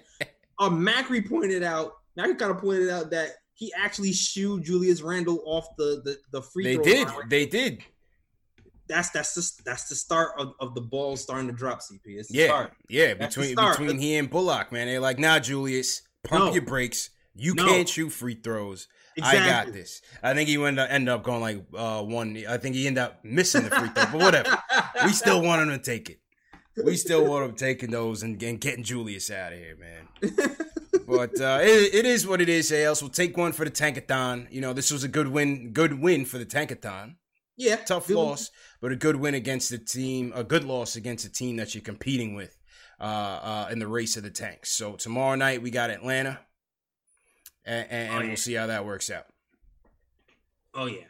Uh, 0.60 0.70
Macri 0.70 1.28
pointed 1.28 1.64
out. 1.64 1.94
Macri 2.18 2.38
kind 2.38 2.52
of 2.52 2.60
pointed 2.60 2.90
out 2.90 3.10
that 3.12 3.32
he 3.54 3.72
actually 3.78 4.14
shooed 4.14 4.64
Julius 4.64 5.02
Randle 5.02 5.42
off 5.46 5.66
the 5.78 6.02
the, 6.04 6.18
the 6.32 6.42
free. 6.42 6.64
They 6.64 6.76
throw 6.76 6.84
did. 6.84 7.08
Line. 7.08 7.30
They 7.30 7.46
did. 7.46 7.84
That's 8.88 9.10
that's 9.12 9.34
the 9.34 9.64
that's 9.64 9.88
the 9.90 9.96
start 9.96 10.32
of, 10.38 10.54
of 10.60 10.76
the 10.76 10.82
ball 10.82 11.16
starting 11.16 11.48
to 11.48 11.54
drop. 11.54 11.80
CP. 11.80 12.00
It's 12.06 12.34
yeah, 12.34 12.48
start. 12.48 12.74
yeah. 12.90 13.14
That's 13.14 13.36
between 13.36 13.56
between 13.56 13.98
he 13.98 14.18
and 14.18 14.30
Bullock, 14.30 14.72
man, 14.72 14.88
they're 14.88 15.00
like, 15.00 15.20
nah, 15.20 15.40
Julius, 15.40 16.02
pump 16.24 16.46
no. 16.46 16.54
your 16.54 16.64
brakes. 16.64 17.10
You 17.36 17.56
no. 17.56 17.66
can't 17.66 17.90
shoot 17.90 18.10
free 18.10 18.36
throws. 18.36 18.88
Exactly. 19.16 19.40
I 19.40 19.48
got 19.48 19.74
this. 19.74 20.02
I 20.22 20.34
think 20.34 20.50
he 20.50 20.56
ended 20.56 20.80
up, 20.80 20.90
ended 20.92 21.10
up 21.10 21.24
going 21.24 21.42
like 21.42 21.64
uh, 21.76 22.04
one. 22.04 22.38
I 22.48 22.58
think 22.58 22.76
he 22.76 22.88
ended 22.88 23.04
up 23.04 23.24
missing 23.24 23.64
the 23.64 23.70
free 23.70 23.90
throw, 23.90 24.06
but 24.12 24.14
whatever. 24.14 24.58
we 25.06 25.12
still 25.12 25.42
want 25.42 25.62
him 25.62 25.70
to 25.70 25.80
take 25.80 26.10
it. 26.10 26.20
We 26.84 26.96
still 26.96 27.26
want 27.26 27.46
him 27.46 27.56
taking 27.56 27.92
those 27.92 28.24
and, 28.24 28.42
and 28.42 28.60
getting 28.60 28.84
Julius 28.84 29.30
out 29.30 29.54
of 29.54 29.60
here, 29.60 29.78
man. 29.78 30.56
but 31.08 31.40
uh, 31.40 31.60
it, 31.62 31.94
it 31.94 32.06
is 32.06 32.26
what 32.26 32.42
it 32.42 32.50
is. 32.50 32.72
Else, 32.72 33.02
we'll 33.02 33.12
take 33.12 33.38
one 33.38 33.52
for 33.52 33.66
the 33.66 33.72
Tankathon. 33.72 34.48
You 34.52 34.62
know, 34.62 34.74
this 34.74 34.92
was 34.92 35.04
a 35.04 35.08
good 35.08 35.28
win. 35.28 35.72
Good 35.72 36.00
win 36.00 36.26
for 36.26 36.40
the 36.40 36.46
Tankathon. 36.46 37.16
Yeah, 37.56 37.76
tough 37.76 38.10
loss, 38.10 38.50
but 38.82 38.92
a 38.92 38.96
good 38.96 39.16
win 39.16 39.36
against 39.36 39.70
the 39.70 39.78
team. 39.78 40.34
A 40.36 40.44
good 40.44 40.64
loss 40.64 40.96
against 40.96 41.26
a 41.26 41.32
team 41.32 41.58
that 41.58 41.76
you're 41.76 41.84
competing 41.84 42.34
with 42.34 42.58
uh, 43.00 43.04
uh, 43.04 43.68
in 43.72 43.78
the 43.78 43.88
race 43.88 44.18
of 44.18 44.24
the 44.24 44.32
tanks. 44.32 44.72
So 44.72 44.94
tomorrow 44.94 45.36
night 45.36 45.62
we 45.62 45.70
got 45.70 45.92
Atlanta 45.92 46.40
and, 47.66 47.88
and, 47.90 48.14
oh, 48.14 48.20
yeah. 48.20 48.28
we'll 48.28 48.38
see 48.38 48.54
how 48.54 48.68
that 48.68 48.86
works 48.86 49.10
out. 49.10 49.26
Oh 50.74 50.86
yeah. 50.86 51.04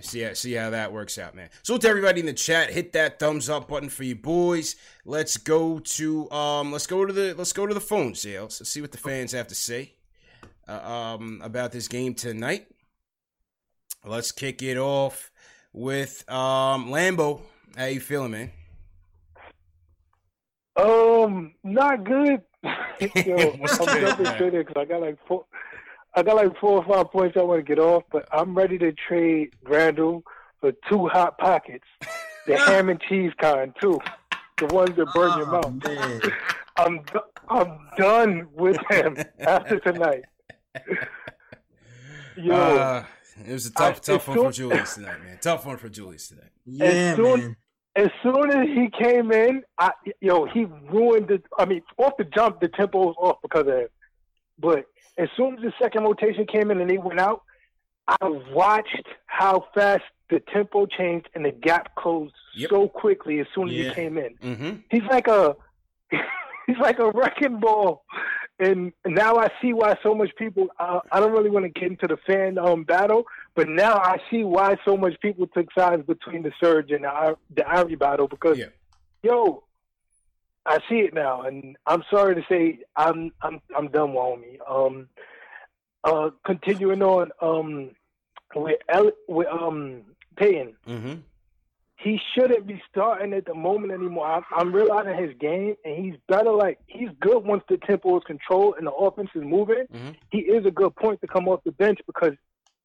See 0.00 0.22
how, 0.22 0.32
see 0.34 0.52
how 0.54 0.70
that 0.70 0.92
works 0.92 1.18
out, 1.18 1.36
man. 1.36 1.50
So 1.62 1.78
to 1.78 1.88
everybody 1.88 2.20
in 2.20 2.26
the 2.26 2.32
chat, 2.32 2.70
hit 2.70 2.92
that 2.92 3.20
thumbs 3.20 3.48
up 3.48 3.68
button 3.68 3.88
for 3.88 4.02
you 4.02 4.16
boys. 4.16 4.74
Let's 5.04 5.36
go 5.36 5.78
to 5.78 6.30
um, 6.30 6.72
let's 6.72 6.86
go 6.86 7.04
to 7.04 7.12
the 7.12 7.34
let's 7.34 7.52
go 7.52 7.66
to 7.66 7.74
the 7.74 7.80
phone 7.80 8.14
sales. 8.14 8.60
Let's 8.60 8.70
see 8.70 8.80
what 8.80 8.92
the 8.92 8.98
fans 8.98 9.32
have 9.32 9.48
to 9.48 9.54
say 9.54 9.94
uh, 10.68 10.72
um 10.72 11.40
about 11.42 11.72
this 11.72 11.88
game 11.88 12.14
tonight. 12.14 12.66
Let's 14.04 14.32
kick 14.32 14.62
it 14.62 14.76
off 14.76 15.30
with 15.72 16.28
um 16.28 16.88
Lambo. 16.88 17.40
How 17.76 17.86
you 17.86 18.00
feeling, 18.00 18.32
man? 18.32 18.50
Um, 20.76 21.54
not 21.62 22.04
good. 22.04 22.42
Yo, 22.64 22.70
I'm 23.62 24.00
jumping 24.00 24.26
critics. 24.26 24.72
I 24.76 24.84
got 24.84 25.00
like 25.00 25.18
four. 25.26 25.44
I 26.16 26.22
got 26.22 26.36
like 26.36 26.56
four 26.58 26.82
or 26.82 26.84
five 26.84 27.10
points 27.10 27.36
I 27.36 27.42
want 27.42 27.58
to 27.58 27.62
get 27.64 27.78
off, 27.78 28.04
but 28.12 28.28
I'm 28.32 28.56
ready 28.56 28.78
to 28.78 28.92
trade 28.92 29.54
Randle 29.64 30.22
for 30.60 30.72
two 30.88 31.08
hot 31.08 31.38
pockets, 31.38 31.86
the 32.46 32.56
ham 32.66 32.88
and 32.88 33.00
cheese 33.00 33.32
kind 33.40 33.74
too, 33.80 33.98
the 34.58 34.66
ones 34.66 34.96
that 34.96 35.06
burn 35.12 35.32
oh, 35.34 35.38
your 35.38 35.46
mouth. 35.46 35.84
Man. 35.84 36.20
I'm 36.76 37.04
I'm 37.48 37.78
done 37.96 38.48
with 38.52 38.78
him 38.90 39.16
after 39.40 39.78
tonight. 39.80 40.24
Yo, 42.36 42.54
uh, 42.54 43.04
it 43.46 43.52
was 43.52 43.66
a 43.66 43.72
tough, 43.72 43.96
I, 43.96 44.00
tough 44.00 44.28
one 44.28 44.36
soon, 44.36 44.46
for 44.46 44.52
Julius 44.52 44.94
tonight, 44.94 45.22
man. 45.22 45.38
Tough 45.40 45.66
one 45.66 45.76
for 45.76 45.88
Julius 45.88 46.28
tonight. 46.28 46.50
Yeah, 46.64 46.86
as 46.86 47.16
soon, 47.16 47.40
man. 47.40 47.56
As 47.96 48.08
soon 48.24 48.50
as 48.50 48.66
he 48.66 48.88
came 48.90 49.30
in, 49.30 49.62
I, 49.78 49.92
yo, 50.20 50.46
he 50.46 50.64
ruined 50.90 51.28
the. 51.28 51.40
I 51.58 51.64
mean, 51.64 51.82
off 51.98 52.14
the 52.18 52.24
jump, 52.24 52.60
the 52.60 52.68
tempo 52.68 52.98
was 52.98 53.14
off 53.20 53.36
because 53.40 53.68
of 53.68 53.74
him. 53.74 53.88
But 54.58 54.86
as 55.16 55.28
soon 55.36 55.54
as 55.54 55.60
the 55.62 55.72
second 55.80 56.04
rotation 56.04 56.46
came 56.46 56.70
in 56.70 56.80
and 56.80 56.90
they 56.90 56.98
went 56.98 57.20
out, 57.20 57.42
I 58.06 58.28
watched 58.52 59.06
how 59.26 59.66
fast 59.74 60.02
the 60.30 60.40
tempo 60.52 60.86
changed 60.86 61.28
and 61.34 61.44
the 61.44 61.52
gap 61.52 61.94
closed 61.96 62.34
yep. 62.54 62.70
so 62.70 62.88
quickly 62.88 63.40
as 63.40 63.46
soon 63.54 63.68
as 63.68 63.74
yeah. 63.74 63.88
he 63.88 63.94
came 63.94 64.18
in. 64.18 64.34
Mm-hmm. 64.42 64.70
He's 64.90 65.02
like 65.10 65.28
a 65.28 65.56
he's 66.66 66.78
like 66.78 66.98
a 66.98 67.10
wrecking 67.10 67.60
ball. 67.60 68.04
And 68.58 68.92
now 69.04 69.36
I 69.36 69.48
see 69.60 69.72
why 69.72 69.96
so 70.02 70.14
much 70.14 70.30
people. 70.36 70.68
Uh, 70.78 71.00
I 71.10 71.18
don't 71.18 71.32
really 71.32 71.50
want 71.50 71.64
to 71.64 71.68
get 71.80 71.90
into 71.90 72.06
the 72.06 72.16
fan 72.16 72.56
um, 72.56 72.84
battle, 72.84 73.24
but 73.56 73.68
now 73.68 73.96
I 73.96 74.18
see 74.30 74.44
why 74.44 74.76
so 74.84 74.96
much 74.96 75.18
people 75.20 75.48
took 75.48 75.66
sides 75.76 76.06
between 76.06 76.44
the 76.44 76.52
Surge 76.62 76.92
and 76.92 77.02
the, 77.02 77.36
the 77.54 77.68
Ivory 77.68 77.96
battle 77.96 78.28
because, 78.28 78.56
yeah. 78.56 78.66
yo, 79.24 79.64
I 80.66 80.78
see 80.88 80.96
it 80.96 81.14
now, 81.14 81.42
and 81.42 81.76
I'm 81.86 82.02
sorry 82.10 82.34
to 82.34 82.42
say 82.48 82.78
I'm 82.96 83.32
I'm 83.42 83.60
I'm 83.76 83.88
done, 83.88 84.12
Wyoming. 84.12 84.58
Um, 84.68 85.08
uh, 86.04 86.30
continuing 86.44 87.02
on, 87.02 87.30
um, 87.40 87.90
with 88.54 88.78
El- 88.88 89.12
with 89.28 89.46
um 89.48 90.02
Payton, 90.36 90.74
mm-hmm. 90.86 91.14
he 91.96 92.20
shouldn't 92.34 92.66
be 92.66 92.82
starting 92.90 93.34
at 93.34 93.44
the 93.44 93.54
moment 93.54 93.92
anymore. 93.92 94.26
I, 94.26 94.42
I'm 94.56 94.74
realizing 94.74 95.16
his 95.22 95.36
game, 95.38 95.76
and 95.84 96.02
he's 96.02 96.18
better. 96.28 96.50
Like 96.50 96.78
he's 96.86 97.10
good 97.20 97.44
once 97.44 97.62
the 97.68 97.76
tempo 97.76 98.16
is 98.16 98.24
controlled 98.26 98.76
and 98.78 98.86
the 98.86 98.92
offense 98.92 99.30
is 99.34 99.42
moving. 99.44 99.84
Mm-hmm. 99.92 100.10
He 100.30 100.38
is 100.38 100.64
a 100.64 100.70
good 100.70 100.96
point 100.96 101.20
to 101.20 101.26
come 101.26 101.46
off 101.46 101.60
the 101.64 101.72
bench 101.72 102.00
because 102.06 102.32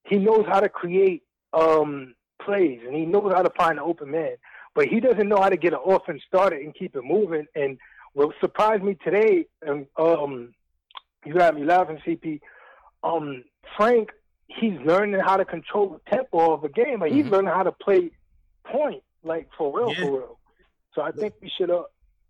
he 0.03 0.17
knows 0.17 0.45
how 0.47 0.59
to 0.59 0.69
create 0.69 1.23
um 1.53 2.13
plays 2.41 2.79
and 2.85 2.95
he 2.95 3.05
knows 3.05 3.31
how 3.33 3.41
to 3.41 3.51
find 3.57 3.79
an 3.79 3.85
open 3.85 4.11
man 4.11 4.35
but 4.75 4.87
he 4.87 4.99
doesn't 4.99 5.27
know 5.27 5.41
how 5.41 5.49
to 5.49 5.57
get 5.57 5.73
an 5.73 5.79
offense 5.85 6.21
started 6.27 6.61
and 6.61 6.75
keep 6.75 6.95
it 6.95 7.03
moving. 7.03 7.45
And 7.55 7.77
what 8.13 8.35
surprised 8.39 8.83
me 8.83 8.97
today, 9.03 9.45
and 9.61 9.87
um, 9.97 10.53
you 11.25 11.33
got 11.33 11.55
me 11.55 11.63
laughing, 11.63 11.99
CP. 12.05 12.39
Um, 13.03 13.43
Frank, 13.77 14.09
he's 14.47 14.79
learning 14.85 15.19
how 15.21 15.37
to 15.37 15.45
control 15.45 15.89
the 15.89 16.11
tempo 16.11 16.53
of 16.53 16.63
a 16.63 16.69
game. 16.69 16.99
Mm-hmm. 16.99 17.15
he's 17.15 17.25
learning 17.25 17.53
how 17.53 17.63
to 17.63 17.71
play 17.71 18.11
point, 18.65 19.03
like 19.23 19.49
for 19.57 19.77
real, 19.77 19.91
yeah. 19.91 19.99
for 20.01 20.11
real. 20.11 20.39
So 20.95 21.01
I 21.01 21.11
think 21.11 21.35
we 21.41 21.51
should. 21.57 21.71
Uh, 21.71 21.83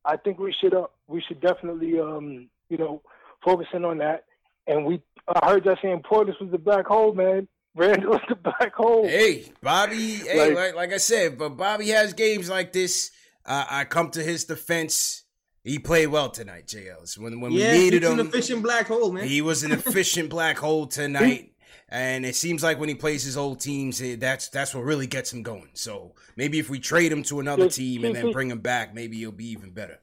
I 0.05 0.17
think 0.17 0.39
we 0.39 0.53
should. 0.53 0.73
Uh, 0.73 0.87
we 1.07 1.21
should 1.21 1.41
definitely, 1.41 1.99
um, 1.99 2.49
you 2.69 2.77
know, 2.77 3.01
focusing 3.43 3.85
on 3.85 3.99
that. 3.99 4.25
And 4.67 4.85
we, 4.85 5.01
I 5.27 5.49
heard 5.49 5.65
you 5.65 5.75
saying 5.81 6.03
Portis 6.03 6.39
was 6.39 6.51
the 6.51 6.57
black 6.57 6.85
hole, 6.85 7.13
man. 7.13 7.47
Randle's 7.79 8.21
the 8.27 8.35
black 8.35 8.73
hole. 8.75 9.07
Hey, 9.07 9.45
Bobby. 9.61 10.15
Hey, 10.15 10.49
like, 10.49 10.55
like, 10.55 10.75
like, 10.75 10.93
I 10.93 10.97
said, 10.97 11.37
but 11.37 11.49
Bobby 11.49 11.87
has 11.89 12.13
games 12.13 12.49
like 12.49 12.73
this. 12.73 13.11
Uh, 13.45 13.65
I 13.69 13.85
come 13.85 14.11
to 14.11 14.21
his 14.21 14.43
defense. 14.43 15.23
He 15.63 15.79
played 15.79 16.07
well 16.07 16.29
tonight, 16.29 16.67
JLs. 16.67 17.17
When 17.17 17.39
when 17.39 17.53
yeah, 17.53 17.71
we 17.71 17.79
needed 17.79 18.03
him, 18.03 18.19
an 18.19 18.27
efficient 18.27 18.63
black 18.63 18.87
hole, 18.87 19.13
man. 19.13 19.27
He 19.27 19.41
was 19.41 19.63
an 19.63 19.71
efficient 19.71 20.29
black 20.35 20.57
hole 20.57 20.87
tonight, 20.87 21.53
and 21.87 22.25
it 22.25 22.35
seems 22.35 22.63
like 22.63 22.79
when 22.79 22.89
he 22.89 22.95
plays 22.95 23.23
his 23.23 23.37
old 23.37 23.61
teams, 23.61 24.01
that's 24.17 24.49
that's 24.49 24.75
what 24.75 24.83
really 24.83 25.07
gets 25.07 25.31
him 25.31 25.41
going. 25.41 25.69
So 25.73 26.15
maybe 26.35 26.59
if 26.59 26.69
we 26.69 26.79
trade 26.79 27.11
him 27.11 27.23
to 27.23 27.39
another 27.39 27.69
team 27.69 28.03
and 28.03 28.13
then 28.15 28.31
bring 28.31 28.49
him 28.49 28.59
back, 28.59 28.93
maybe 28.93 29.17
he'll 29.17 29.31
be 29.31 29.51
even 29.51 29.71
better. 29.71 29.99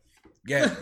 Yeah. 0.47 0.75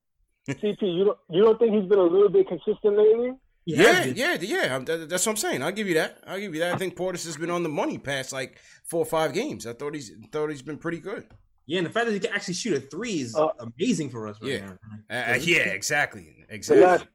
CP, 0.48 0.80
you 0.80 1.04
don't 1.04 1.18
you 1.28 1.42
don't 1.42 1.58
think 1.58 1.74
he's 1.74 1.88
been 1.88 1.98
a 1.98 2.02
little 2.02 2.28
bit 2.28 2.46
consistent 2.46 2.96
lately? 2.96 3.32
Yeah, 3.66 4.04
yeah, 4.04 4.36
yeah. 4.40 4.78
That's 4.78 5.26
what 5.26 5.32
I'm 5.32 5.36
saying. 5.36 5.62
I'll 5.62 5.72
give 5.72 5.88
you 5.88 5.94
that. 5.94 6.18
I'll 6.24 6.38
give 6.38 6.54
you 6.54 6.60
that. 6.60 6.74
I 6.74 6.78
think 6.78 6.96
Portis 6.96 7.24
has 7.24 7.36
been 7.36 7.50
on 7.50 7.64
the 7.64 7.68
money 7.68 7.98
past 7.98 8.32
like 8.32 8.58
four 8.84 9.00
or 9.00 9.06
five 9.06 9.34
games. 9.34 9.66
I 9.66 9.72
thought 9.72 9.94
he's 9.94 10.12
thought 10.30 10.50
he's 10.50 10.62
been 10.62 10.78
pretty 10.78 11.00
good. 11.00 11.26
Yeah, 11.66 11.78
and 11.78 11.86
the 11.86 11.90
fact 11.90 12.06
that 12.06 12.12
he 12.12 12.20
can 12.20 12.32
actually 12.32 12.54
shoot 12.54 12.74
a 12.74 12.80
three 12.80 13.20
is 13.20 13.34
uh, 13.34 13.48
amazing 13.58 14.10
for 14.10 14.28
us. 14.28 14.36
Right 14.40 14.52
yeah, 14.52 14.70
now. 15.10 15.32
Uh, 15.32 15.38
yeah, 15.40 15.58
exactly, 15.58 16.46
exactly. 16.48 17.08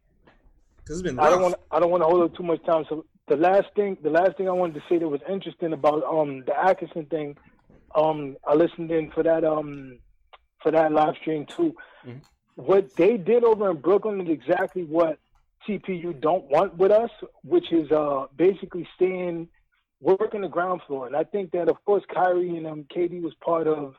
Because 0.77 0.99
it's 0.99 1.01
been. 1.01 1.15
Rough. 1.15 1.25
I 1.25 1.29
don't 1.29 1.41
want. 1.41 1.55
I 1.71 1.79
don't 1.79 1.89
want 1.89 2.03
to 2.03 2.07
hold 2.07 2.23
up 2.23 2.35
too 2.35 2.43
much 2.43 2.61
time. 2.65 2.83
So 2.89 3.05
the 3.27 3.37
last 3.37 3.67
thing, 3.77 3.97
the 4.03 4.09
last 4.09 4.35
thing 4.35 4.49
I 4.49 4.51
wanted 4.51 4.73
to 4.73 4.83
say 4.89 4.97
that 4.97 5.07
was 5.07 5.21
interesting 5.29 5.71
about 5.71 6.03
um 6.03 6.43
the 6.45 6.59
Atkinson 6.61 7.05
thing, 7.05 7.37
um 7.95 8.35
I 8.45 8.55
listened 8.55 8.91
in 8.91 9.09
for 9.11 9.23
that 9.23 9.45
um 9.45 9.99
for 10.61 10.71
that 10.71 10.91
live 10.91 11.15
stream 11.21 11.45
too. 11.45 11.73
Mm-hmm. 12.05 12.17
what 12.55 12.95
they 12.95 13.15
did 13.15 13.43
over 13.43 13.69
in 13.69 13.77
Brooklyn 13.77 14.19
is 14.21 14.29
exactly 14.29 14.83
what 14.83 15.19
CPU 15.67 16.19
don't 16.19 16.45
want 16.49 16.77
with 16.77 16.91
us, 16.91 17.11
which 17.43 17.71
is 17.71 17.91
uh, 17.91 18.27
basically 18.35 18.87
staying 18.95 19.47
working 20.01 20.41
the 20.41 20.47
ground 20.47 20.81
floor. 20.87 21.07
And 21.07 21.15
I 21.15 21.23
think 21.23 21.51
that 21.51 21.69
of 21.69 21.83
course 21.85 22.03
Kyrie 22.13 22.57
and 22.57 22.67
um, 22.67 22.85
KD 22.93 23.21
was 23.21 23.33
part 23.35 23.67
of 23.67 23.95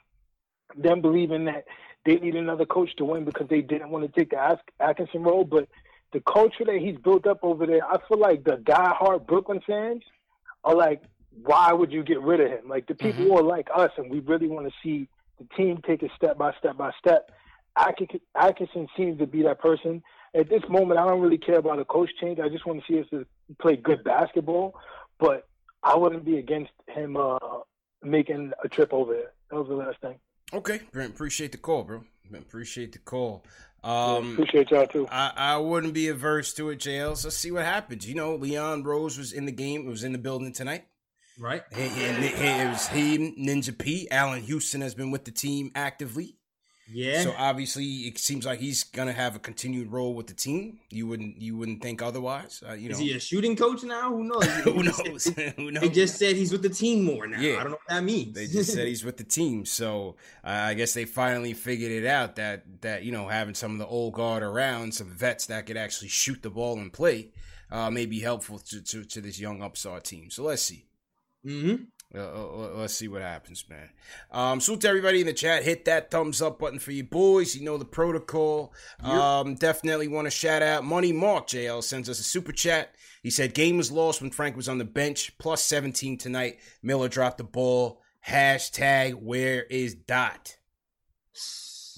them 0.77 1.01
believing 1.01 1.45
that 1.45 1.65
they 2.05 2.17
need 2.17 2.35
another 2.35 2.67
coach 2.67 2.95
to 2.97 3.05
win 3.05 3.25
because 3.25 3.49
they 3.49 3.61
didn't 3.61 3.91
want 3.91 4.05
to 4.05 4.21
take 4.21 4.31
the 4.31 4.59
Atkinson 4.81 5.23
role. 5.23 5.45
But 5.45 5.69
the 6.13 6.21
culture 6.21 6.65
that 6.65 6.79
he's 6.79 6.97
built 6.99 7.27
up 7.27 7.41
over 7.43 7.67
there, 7.67 7.87
I 7.87 7.99
feel 8.09 8.19
like 8.19 8.45
the 8.45 8.57
die-hard 8.57 9.27
Brooklyn 9.27 9.61
fans 9.67 10.03
are 10.65 10.75
like, 10.75 11.03
why 11.43 11.73
would 11.73 11.93
you 11.93 12.03
get 12.03 12.21
rid 12.21 12.41
of 12.41 12.51
him? 12.51 12.69
Like 12.69 12.87
the 12.87 12.95
people 12.95 13.25
mm-hmm. 13.25 13.33
who 13.33 13.39
are 13.39 13.43
like 13.43 13.69
us, 13.75 13.91
and 13.97 14.11
we 14.11 14.21
really 14.21 14.49
want 14.49 14.67
to 14.67 14.73
see 14.83 15.09
the 15.39 15.47
team 15.57 15.81
take 15.87 16.03
it 16.03 16.11
step 16.17 16.37
by 16.37 16.53
step 16.59 16.77
by 16.77 16.91
step. 16.99 17.31
Atkinson 17.77 18.89
seems 18.97 19.19
to 19.19 19.27
be 19.27 19.43
that 19.43 19.61
person. 19.61 20.03
At 20.35 20.49
this 20.49 20.63
moment, 20.69 20.99
I 20.99 21.07
don't 21.07 21.21
really 21.21 21.39
care 21.39 21.59
about 21.59 21.79
a 21.79 21.85
coach 21.85 22.11
change. 22.21 22.39
I 22.39 22.49
just 22.49 22.67
want 22.67 22.83
to 22.85 22.93
see 22.93 23.01
us 23.01 23.07
to 23.11 23.27
play 23.61 23.77
good 23.77 24.03
basketball. 24.03 24.75
But 25.19 25.47
I 25.83 25.97
wouldn't 25.97 26.25
be 26.25 26.39
against 26.39 26.73
him 26.89 27.17
uh, 27.17 27.39
making 28.03 28.53
a 28.65 28.69
trip 28.69 28.93
over 28.93 29.13
there. 29.13 29.33
That 29.51 29.57
was 29.57 29.69
the 29.69 29.75
last 29.75 30.01
thing. 30.01 30.17
Okay, 30.53 30.81
Brent, 30.93 31.15
appreciate 31.15 31.53
the 31.53 31.59
call, 31.59 31.85
bro. 31.85 32.05
Appreciate 32.35 32.93
the 32.93 32.99
call. 32.99 33.45
Um, 33.85 34.25
yeah, 34.25 34.33
appreciate 34.33 34.71
y'all 34.71 34.87
too. 34.87 35.09
I, 35.11 35.33
I 35.37 35.57
wouldn't 35.57 35.93
be 35.93 36.09
averse 36.09 36.55
to 36.55 36.71
it, 36.71 36.79
JL. 36.79 37.17
So 37.17 37.29
let's 37.29 37.37
see 37.37 37.51
what 37.51 37.65
happens. 37.65 38.09
You 38.09 38.15
know, 38.15 38.37
Leon 38.37 38.85
Rose 38.85 39.19
was 39.19 39.33
in 39.33 39.45
the 39.45 39.53
game. 39.53 39.87
It 39.87 39.91
was 39.91 40.05
in 40.05 40.13
the 40.13 40.19
building 40.19 40.53
tonight. 40.53 40.85
Right. 41.39 41.63
it 41.73 42.71
was 42.71 42.89
he, 42.89 43.35
Ninja 43.39 43.77
P. 43.77 44.09
Allan 44.11 44.43
Houston 44.43 44.83
has 44.83 44.95
been 44.95 45.11
with 45.11 45.25
the 45.25 45.31
team 45.31 45.73
actively. 45.75 46.37
Yeah. 46.91 47.23
So 47.23 47.35
obviously, 47.39 47.85
it 47.85 48.19
seems 48.19 48.45
like 48.45 48.61
he's 48.61 48.85
gonna 48.85 49.13
have 49.13 49.37
a 49.37 49.39
continued 49.39 49.93
role 49.93 50.15
with 50.15 50.27
the 50.27 50.35
team. 50.35 50.79
You 50.91 51.07
wouldn't 51.07 51.41
you 51.41 51.57
wouldn't 51.57 51.83
think 51.83 52.03
otherwise. 52.03 52.63
Uh, 52.69 52.75
you 52.75 52.89
know, 52.89 52.95
is 52.95 52.99
he 52.99 53.13
a 53.15 53.21
shooting 53.21 53.57
coach 53.57 53.83
now? 53.83 54.11
Who 54.11 54.25
knows? 54.25 54.47
Who 54.65 54.83
knows? 54.83 55.25
Who 55.57 55.71
knows? 55.71 55.83
They 55.83 55.89
just 55.89 56.19
said 56.19 56.37
he's 56.37 56.53
with 56.53 56.63
the 56.63 56.69
team 56.69 57.05
more 57.05 57.27
now. 57.27 57.41
Yeah. 57.41 57.61
I 57.61 57.63
don't 57.63 57.73
know 57.73 57.79
what 57.87 57.89
that 57.89 58.05
means. 58.05 58.35
they 58.35 58.47
just 58.47 58.73
said 58.73 58.87
he's 58.87 59.05
with 59.05 59.17
the 59.17 59.25
team. 59.25 59.65
So 59.65 60.17
uh, 60.45 60.49
I 60.49 60.75
guess 60.75 60.93
they 60.95 61.05
finally 61.05 61.55
figured 61.55 61.93
it 61.93 62.07
out 62.07 62.37
that 62.37 62.65
that 62.83 63.05
you 63.05 63.13
know 63.13 63.29
having 63.29 63.55
some 63.55 63.73
of 63.73 63.79
the 63.79 63.87
old 63.87 64.15
guard 64.15 64.43
around, 64.43 64.95
some 64.95 65.09
vets 65.11 65.47
that 65.47 65.67
could 65.67 65.77
actually 65.77 66.09
shoot 66.09 66.43
the 66.43 66.51
ball 66.51 66.79
and 66.79 66.93
play, 66.93 67.31
uh, 67.71 67.91
may 67.91 68.07
be 68.07 68.21
helpful 68.21 68.59
to, 68.59 68.83
to, 68.83 69.05
to 69.05 69.21
this 69.21 69.41
young 69.41 69.63
upstart 69.63 70.05
team. 70.05 70.31
So 70.31 70.45
let's 70.45 70.63
see. 70.63 70.87
Mm-hmm. 71.45 71.85
Uh, 72.15 72.19
uh, 72.19 72.23
uh, 72.23 72.71
let's 72.75 72.95
see 72.95 73.09
what 73.09 73.23
happens, 73.23 73.65
man. 73.71 73.89
Um, 74.31 74.61
salute 74.61 74.83
to 74.83 74.89
everybody 74.89 75.21
in 75.21 75.27
the 75.27 75.33
chat. 75.33 75.63
Hit 75.63 75.87
that 75.87 76.11
thumbs 76.11 76.43
up 76.43 76.59
button 76.59 76.79
for 76.79 76.93
you 76.93 77.05
boys. 77.05 77.57
You 77.57 77.65
know 77.65 77.79
the 77.79 77.87
protocol. 77.87 78.75
Yep. 79.03 79.13
Um, 79.13 79.55
definitely 79.55 80.09
want 80.09 80.27
to 80.27 80.31
shout 80.31 80.63
out 80.63 80.85
Money 80.85 81.13
Mark 81.13 81.47
JL 81.47 81.83
sends 81.83 82.11
us 82.11 82.21
a 82.21 82.25
super 82.25 82.53
chat. 82.53 82.95
He 83.23 83.31
said 83.31 83.55
game 83.55 83.79
was 83.79 83.91
lost 83.91 84.21
when 84.21 84.31
Frank 84.31 84.57
was 84.57 84.69
on 84.69 84.79
the 84.79 84.85
bench. 84.85 85.37
Plus 85.39 85.63
17 85.65 86.19
tonight. 86.19 86.59
Miller 86.83 87.09
dropped 87.09 87.39
the 87.39 87.45
ball. 87.45 88.03
Hashtag 88.29 89.15
where 89.15 89.63
is 89.65 89.95
Dot? 89.95 90.57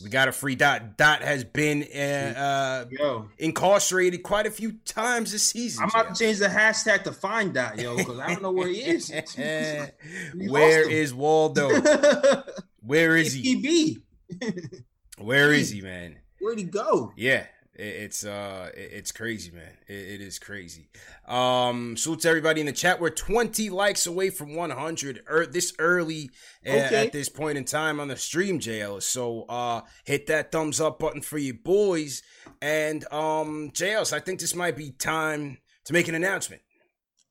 We 0.03 0.11
got 0.11 0.29
a 0.29 0.33
free 0.33 0.57
dot. 0.57 0.97
Dot 0.97 1.23
has 1.23 1.45
been 1.45 1.87
uh, 1.95 2.85
uh, 3.01 3.23
incarcerated 3.39 4.23
quite 4.23 4.47
a 4.47 4.51
few 4.51 4.73
times 4.85 5.33
this 5.33 5.45
season. 5.45 5.85
I'm 5.85 5.89
about 5.89 6.15
to 6.15 6.25
change 6.25 6.39
the 6.39 6.49
hashtag 6.49 7.05
to 7.05 7.13
find 7.13 7.55
dot, 7.55 7.79
yo, 7.79 7.97
because 7.97 8.19
I 8.19 8.29
don't 8.29 8.43
know 8.43 8.53
where 8.53 8.69
he 8.69 8.81
is. 8.81 9.11
where 9.37 10.91
is 10.91 11.15
Waldo? 11.15 11.81
where 12.81 13.17
is 13.17 13.33
he? 13.35 13.43
He 13.43 13.57
be? 13.57 13.99
where 15.19 15.53
is 15.53 15.71
he, 15.71 15.81
man? 15.81 16.19
Where'd 16.41 16.59
he 16.59 16.65
go? 16.65 17.13
Yeah, 17.17 17.47
it's 17.75 18.25
uh, 18.25 18.71
it's 18.75 19.11
crazy, 19.11 19.51
man. 19.51 19.77
it 19.87 20.21
is 20.21 20.39
crazy. 20.39 20.89
Um, 21.27 21.97
salute 21.97 22.21
to 22.21 22.29
everybody 22.29 22.61
in 22.61 22.67
the 22.67 22.73
chat. 22.73 23.01
We're 23.01 23.11
20 23.11 23.71
likes 23.71 24.07
away 24.07 24.31
from 24.31 24.55
100 24.55 25.25
er- 25.29 25.47
this 25.47 25.75
early 25.79 26.31
okay. 26.67 27.07
at 27.07 27.13
this 27.13 27.29
point 27.29 27.59
in 27.59 27.65
time 27.65 27.99
on 27.99 28.09
the 28.09 28.17
stream, 28.17 28.61
JL. 28.61 29.03
So 29.03 29.43
uh, 29.49 29.83
hit 30.05 30.27
that 30.29 30.53
thumbs 30.53 30.81
up 30.81 30.99
button 30.99 31.21
for 31.21 31.39
you 31.39 31.55
boys. 31.55 32.23
And 32.63 33.05
um, 33.13 33.71
JL, 33.73 34.13
I 34.13 34.21
think 34.21 34.41
this 34.41 34.55
might 34.55 34.77
be 34.77 34.91
time 34.91 35.59
to 35.85 35.93
make 35.93 36.09
an 36.09 36.15
announcement. 36.15 36.63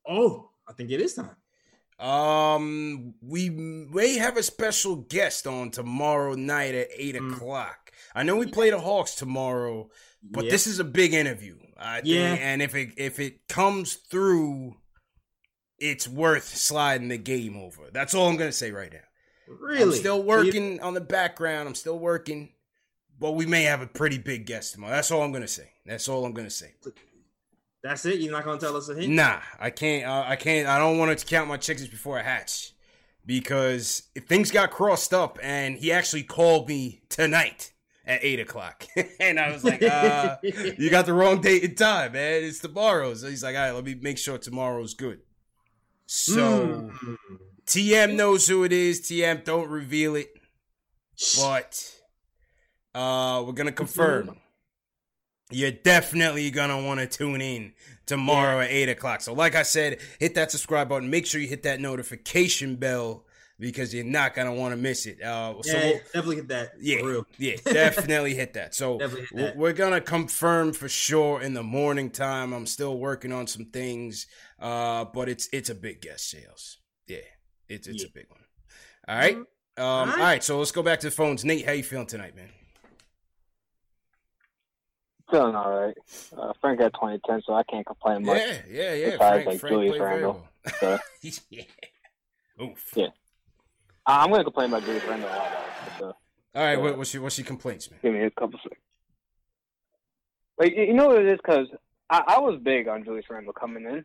Oh, 0.06 0.50
I 0.68 0.72
think 0.74 0.90
it 0.90 1.00
is 1.00 1.14
time. 1.14 1.36
Um, 1.98 3.14
we 3.22 3.50
may 3.50 4.18
have 4.18 4.36
a 4.36 4.42
special 4.42 4.96
guest 4.96 5.46
on 5.46 5.70
tomorrow 5.70 6.34
night 6.34 6.74
at 6.74 6.88
eight 6.96 7.14
mm. 7.14 7.32
o'clock. 7.32 7.92
I 8.14 8.22
know 8.22 8.36
we 8.36 8.46
play 8.46 8.70
the 8.70 8.80
Hawks 8.80 9.14
tomorrow, 9.14 9.88
but 10.30 10.44
yep. 10.44 10.50
this 10.50 10.66
is 10.66 10.78
a 10.78 10.84
big 10.84 11.14
interview. 11.14 11.56
I 11.78 12.00
yeah. 12.04 12.30
Think, 12.30 12.42
and 12.42 12.62
if 12.62 12.74
it 12.74 12.90
if 12.96 13.20
it 13.20 13.48
comes 13.48 13.94
through, 13.94 14.76
it's 15.78 16.08
worth 16.08 16.44
sliding 16.44 17.08
the 17.08 17.18
game 17.18 17.56
over. 17.56 17.90
That's 17.92 18.14
all 18.14 18.28
I'm 18.28 18.36
gonna 18.36 18.52
say 18.52 18.70
right 18.70 18.92
now. 18.92 18.98
Really? 19.48 19.82
I'm 19.82 19.92
still 19.92 20.22
working 20.22 20.80
on 20.80 20.94
the 20.94 21.00
background. 21.00 21.68
I'm 21.68 21.74
still 21.74 21.98
working. 21.98 22.50
But 23.20 23.32
we 23.32 23.46
may 23.46 23.62
have 23.62 23.80
a 23.80 23.86
pretty 23.86 24.18
big 24.18 24.44
guest 24.44 24.72
tomorrow. 24.72 24.94
That's 24.94 25.10
all 25.10 25.22
I'm 25.22 25.32
gonna 25.32 25.46
say. 25.46 25.70
That's 25.86 26.08
all 26.08 26.24
I'm 26.24 26.32
gonna 26.32 26.50
say. 26.50 26.74
That's 27.82 28.04
it. 28.06 28.20
You're 28.20 28.32
not 28.32 28.44
gonna 28.44 28.58
tell 28.58 28.76
us 28.76 28.88
a 28.88 28.94
hint. 28.94 29.12
Nah, 29.12 29.40
I 29.60 29.70
can't. 29.70 30.06
Uh, 30.06 30.24
I 30.26 30.36
can't. 30.36 30.66
I 30.66 30.78
don't 30.78 30.98
want 30.98 31.16
to 31.16 31.26
count 31.26 31.48
my 31.48 31.58
chickens 31.58 31.88
before 31.88 32.18
I 32.18 32.22
hatch 32.22 32.72
because 33.26 34.04
if 34.14 34.24
things 34.24 34.50
got 34.50 34.70
crossed 34.70 35.12
up, 35.12 35.38
and 35.42 35.76
he 35.76 35.92
actually 35.92 36.22
called 36.22 36.68
me 36.68 37.02
tonight 37.08 37.73
at 38.06 38.24
eight 38.24 38.40
o'clock. 38.40 38.84
and 39.20 39.38
I 39.38 39.52
was 39.52 39.64
like, 39.64 39.82
uh, 39.82 40.36
you 40.42 40.90
got 40.90 41.06
the 41.06 41.12
wrong 41.12 41.40
date 41.40 41.64
and 41.64 41.76
time, 41.76 42.12
man. 42.12 42.44
It's 42.44 42.60
tomorrow. 42.60 43.14
So 43.14 43.28
he's 43.28 43.42
like, 43.42 43.56
all 43.56 43.62
right, 43.62 43.72
let 43.72 43.84
me 43.84 43.94
make 43.94 44.18
sure 44.18 44.38
tomorrow's 44.38 44.94
good. 44.94 45.20
So 46.06 46.90
mm. 47.02 47.16
TM 47.66 48.14
knows 48.14 48.46
who 48.46 48.64
it 48.64 48.72
is. 48.72 49.00
TM, 49.02 49.44
don't 49.44 49.68
reveal 49.68 50.16
it. 50.16 50.30
But 51.38 51.92
uh 52.94 53.42
we're 53.46 53.52
gonna 53.52 53.72
confirm. 53.72 54.36
You're 55.50 55.70
definitely 55.70 56.50
gonna 56.50 56.82
want 56.82 57.00
to 57.00 57.06
tune 57.06 57.40
in 57.40 57.72
tomorrow 58.06 58.58
yeah. 58.58 58.64
at 58.64 58.70
eight 58.70 58.88
o'clock. 58.88 59.20
So, 59.20 59.32
like 59.32 59.54
I 59.54 59.62
said, 59.62 59.98
hit 60.18 60.34
that 60.34 60.50
subscribe 60.50 60.88
button. 60.88 61.10
Make 61.10 61.26
sure 61.26 61.40
you 61.40 61.48
hit 61.48 61.62
that 61.62 61.80
notification 61.80 62.76
bell 62.76 63.24
because 63.58 63.94
you're 63.94 64.04
not 64.04 64.34
gonna 64.34 64.54
want 64.54 64.72
to 64.72 64.76
miss 64.76 65.06
it. 65.06 65.22
Uh, 65.22 65.54
so 65.62 65.76
yeah, 65.76 65.92
definitely 66.12 66.36
hit 66.36 66.48
that. 66.48 66.72
Yeah, 66.80 67.20
yeah, 67.38 67.56
definitely 67.64 68.34
hit 68.34 68.54
that. 68.54 68.74
So 68.74 68.98
that. 68.98 69.56
we're 69.56 69.72
gonna 69.72 70.00
confirm 70.00 70.72
for 70.72 70.88
sure 70.88 71.40
in 71.40 71.54
the 71.54 71.62
morning 71.62 72.10
time. 72.10 72.52
I'm 72.52 72.66
still 72.66 72.98
working 72.98 73.32
on 73.32 73.46
some 73.46 73.66
things, 73.66 74.26
uh, 74.60 75.04
but 75.06 75.28
it's 75.28 75.48
it's 75.52 75.70
a 75.70 75.74
big 75.74 76.00
guest 76.00 76.30
sales. 76.30 76.78
Yeah, 77.06 77.18
it's 77.68 77.86
it's 77.86 78.02
yeah. 78.02 78.08
a 78.08 78.12
big 78.12 78.26
one. 78.28 78.40
All 79.08 79.16
right. 79.16 79.36
Um, 79.36 79.84
all 79.84 80.06
right. 80.06 80.14
all 80.14 80.20
right, 80.20 80.44
so 80.44 80.58
let's 80.58 80.70
go 80.70 80.82
back 80.82 81.00
to 81.00 81.08
the 81.08 81.10
phones. 81.10 81.44
Nate, 81.44 81.66
how 81.66 81.72
you 81.72 81.82
feeling 81.82 82.06
tonight, 82.06 82.36
man? 82.36 82.48
Feeling 85.30 85.54
all 85.56 85.70
right. 85.70 85.96
Uh, 86.36 86.52
Frank 86.60 86.78
got 86.78 86.92
2010, 86.94 87.42
so 87.44 87.54
I 87.54 87.64
can't 87.64 87.84
complain 87.84 88.24
much. 88.24 88.38
Yeah, 88.38 88.58
yeah, 88.70 88.94
yeah. 88.94 89.10
Besides, 89.10 89.18
Frank, 89.18 89.46
like 89.46 89.60
Frank 89.60 89.74
Julius 89.74 89.98
Randle. 89.98 90.48
So. 90.78 90.98
yeah. 91.50 91.62
Oof. 92.62 92.92
Yeah. 92.94 93.06
I'm 94.06 94.28
going 94.28 94.40
to 94.40 94.44
complain 94.44 94.68
about 94.68 94.84
Julius 94.84 95.04
Randle 95.08 95.28
a 95.28 95.30
lot. 95.30 95.52
Though, 95.98 96.16
All 96.54 96.62
right, 96.62 96.80
what, 96.80 96.98
what's 96.98 97.14
your 97.14 97.22
what's 97.22 97.38
your 97.38 97.46
complaints, 97.46 97.90
man? 97.90 98.00
Give 98.02 98.12
me 98.12 98.22
a 98.22 98.30
couple 98.30 98.58
seconds. 98.62 98.80
Like 100.58 100.74
you 100.76 100.92
know 100.92 101.08
what 101.08 101.22
it 101.22 101.26
is 101.26 101.38
because 101.42 101.66
I, 102.10 102.22
I 102.26 102.40
was 102.40 102.60
big 102.62 102.88
on 102.88 103.04
Julius 103.04 103.26
Randle 103.28 103.52
coming 103.52 103.84
in, 103.84 104.04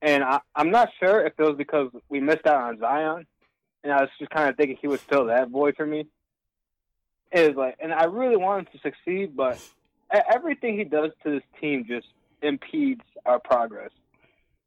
and 0.00 0.24
I, 0.24 0.40
I'm 0.54 0.70
not 0.70 0.90
sure 0.98 1.26
if 1.26 1.34
it 1.38 1.42
was 1.42 1.56
because 1.56 1.90
we 2.08 2.20
missed 2.20 2.46
out 2.46 2.62
on 2.62 2.78
Zion, 2.78 3.26
and 3.84 3.92
I 3.92 4.00
was 4.00 4.10
just 4.18 4.30
kind 4.30 4.48
of 4.48 4.56
thinking 4.56 4.78
he 4.80 4.88
was 4.88 5.00
still 5.00 5.26
that 5.26 5.50
boy 5.50 5.72
for 5.72 5.86
me. 5.86 6.06
It 7.32 7.48
was 7.48 7.56
like, 7.56 7.76
and 7.80 7.92
I 7.92 8.04
really 8.04 8.36
wanted 8.36 8.72
to 8.72 8.78
succeed, 8.78 9.36
but 9.36 9.60
everything 10.10 10.78
he 10.78 10.84
does 10.84 11.10
to 11.24 11.30
this 11.30 11.42
team 11.60 11.84
just 11.86 12.06
impedes 12.42 13.02
our 13.24 13.38
progress 13.38 13.90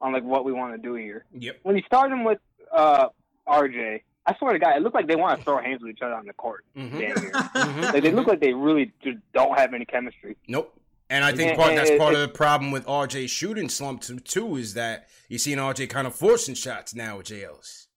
on 0.01 0.13
like 0.13 0.23
what 0.23 0.45
we 0.45 0.51
want 0.51 0.75
to 0.75 0.77
do 0.77 0.95
here. 0.95 1.25
Yep. 1.33 1.59
When 1.63 1.75
you 1.75 1.83
start 1.85 2.11
him 2.11 2.23
with 2.23 2.39
uh, 2.75 3.07
RJ, 3.47 4.01
I 4.29 4.37
swear 4.37 4.53
to 4.53 4.59
God, 4.59 4.77
it 4.77 4.83
looked 4.83 4.93
like 4.93 5.07
they 5.07 5.15
want 5.15 5.39
to 5.39 5.43
throw 5.43 5.59
hands 5.59 5.81
with 5.81 5.89
each 5.89 6.03
other 6.03 6.13
on 6.13 6.27
the 6.27 6.33
court. 6.33 6.63
Mm-hmm. 6.77 6.97
mm-hmm. 7.57 7.81
Like 7.81 8.03
they 8.03 8.11
look 8.11 8.27
like 8.27 8.39
they 8.39 8.53
really 8.53 8.91
just 9.03 9.17
don't 9.33 9.57
have 9.57 9.73
any 9.73 9.85
chemistry. 9.85 10.37
Nope. 10.47 10.79
And 11.09 11.25
I 11.25 11.31
think 11.31 11.49
and, 11.49 11.57
part, 11.57 11.69
and 11.69 11.79
that's 11.79 11.97
part 11.97 12.13
of 12.13 12.19
the 12.19 12.27
problem 12.27 12.69
with 12.69 12.85
RJ 12.85 13.27
shooting 13.29 13.69
slump 13.69 14.03
too 14.03 14.57
is 14.57 14.75
that 14.75 15.07
you're 15.29 15.39
seeing 15.39 15.57
RJ 15.57 15.89
kind 15.89 16.05
of 16.05 16.13
forcing 16.13 16.53
shots 16.53 16.93
now 16.93 17.17
with 17.17 17.25
JLs. 17.25 17.87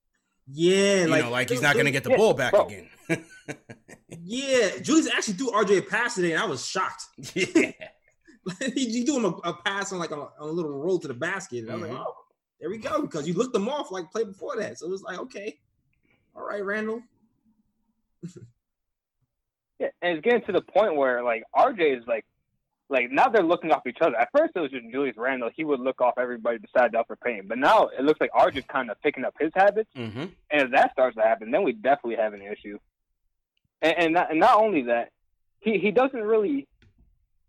Yeah, 0.47 1.03
you 1.03 1.07
like, 1.09 1.25
know, 1.25 1.31
like 1.31 1.51
he's 1.51 1.61
not 1.61 1.75
going 1.75 1.85
to 1.85 1.93
get 1.93 2.05
the 2.05 2.11
yeah, 2.11 2.17
ball 2.17 2.33
back 2.33 2.53
bro. 2.53 2.67
again. 2.67 2.89
yeah, 4.09 4.71
Julius 4.81 5.11
actually 5.15 5.35
threw 5.35 5.51
RJ 5.51 5.79
a 5.79 5.83
pass 5.83 6.15
today, 6.15 6.33
and 6.33 6.43
I 6.43 6.47
was 6.47 6.67
shocked. 6.67 7.05
Yeah, 7.35 7.73
he, 8.75 8.87
he 8.91 9.05
threw 9.05 9.19
him 9.19 9.27
a, 9.27 9.51
a, 9.51 9.55
pass 9.63 9.93
on 9.93 9.99
like 9.99 10.11
a, 10.11 10.17
on 10.17 10.31
a 10.41 10.47
little 10.47 10.73
roll 10.83 10.99
to 10.99 11.09
the 11.09 11.15
basket, 11.15 11.59
and 11.59 11.69
mm-hmm. 11.69 11.75
I 11.75 11.81
was 11.81 11.83
like, 11.83 11.93
mm-hmm. 11.93 12.03
oh, 12.09 12.15
there 12.61 12.71
we 12.71 12.79
go, 12.79 13.03
because 13.03 13.29
you 13.29 13.35
looked 13.35 13.53
them 13.53 13.69
off 13.69 13.93
like 13.93 14.11
play 14.11 14.25
before 14.25 14.57
that, 14.57 14.79
so 14.79 14.87
it 14.87 14.91
was 14.91 15.03
like, 15.03 15.19
okay, 15.19 15.59
all 16.35 16.47
right, 16.47 16.65
Randle. 16.65 17.03
Yeah, 19.79 19.89
and 20.01 20.17
it's 20.19 20.25
getting 20.25 20.43
to 20.47 20.53
the 20.53 20.61
point 20.61 20.95
where 20.95 21.25
like 21.25 21.43
RJ 21.57 21.99
is 21.99 22.05
like, 22.07 22.25
like 22.89 23.11
now 23.11 23.29
they're 23.29 23.43
looking 23.43 23.73
off 23.73 23.85
each 23.87 23.99
other. 24.01 24.17
At 24.17 24.29
first 24.37 24.53
it 24.55 24.61
was 24.61 24.71
just 24.71 24.85
Julius 24.93 25.17
Randle; 25.17 25.51
he 25.57 25.65
would 25.65 25.81
look 25.81 26.01
off 26.01 26.15
everybody 26.19 26.59
besides 26.59 26.95
Elfrid 26.95 27.21
Payton. 27.25 27.49
But 27.49 27.59
now 27.59 27.89
it 27.99 28.05
looks 28.05 28.21
like 28.21 28.31
RJ's 28.31 28.65
kind 28.69 28.91
of 28.93 29.01
picking 29.03 29.25
up 29.25 29.35
his 29.41 29.51
habits, 29.57 29.91
Mm-hmm. 29.97 30.21
and 30.21 30.63
if 30.63 30.71
that 30.71 30.93
starts 30.93 31.17
to 31.17 31.23
happen, 31.23 31.51
then 31.51 31.65
we 31.65 31.73
definitely 31.73 32.15
have 32.17 32.33
an 32.33 32.43
issue. 32.43 32.79
And 33.81 33.95
and 33.99 34.13
not, 34.15 34.31
and 34.31 34.39
not 34.39 34.61
only 34.61 34.83
that, 34.83 35.09
he 35.59 35.79
he 35.79 35.91
doesn't 35.91 36.23
really 36.23 36.69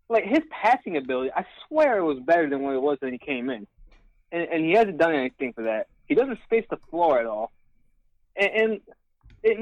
like 0.08 0.24
his 0.24 0.40
passing 0.50 0.96
ability. 0.96 1.30
I 1.36 1.44
swear 1.68 1.98
it 1.98 2.04
was 2.04 2.18
better 2.18 2.48
than 2.50 2.62
what 2.62 2.74
it 2.74 2.82
was 2.82 2.98
when 3.00 3.12
he 3.12 3.18
came 3.18 3.48
in, 3.48 3.64
and 4.32 4.42
and 4.50 4.64
he 4.64 4.72
hasn't 4.72 4.98
done 4.98 5.14
anything 5.14 5.52
for 5.52 5.62
that. 5.64 5.86
He 6.06 6.16
doesn't 6.16 6.40
space 6.44 6.64
the 6.68 6.78
floor 6.90 7.20
at 7.20 7.26
all, 7.26 7.52
and. 8.36 8.52
and 8.52 8.80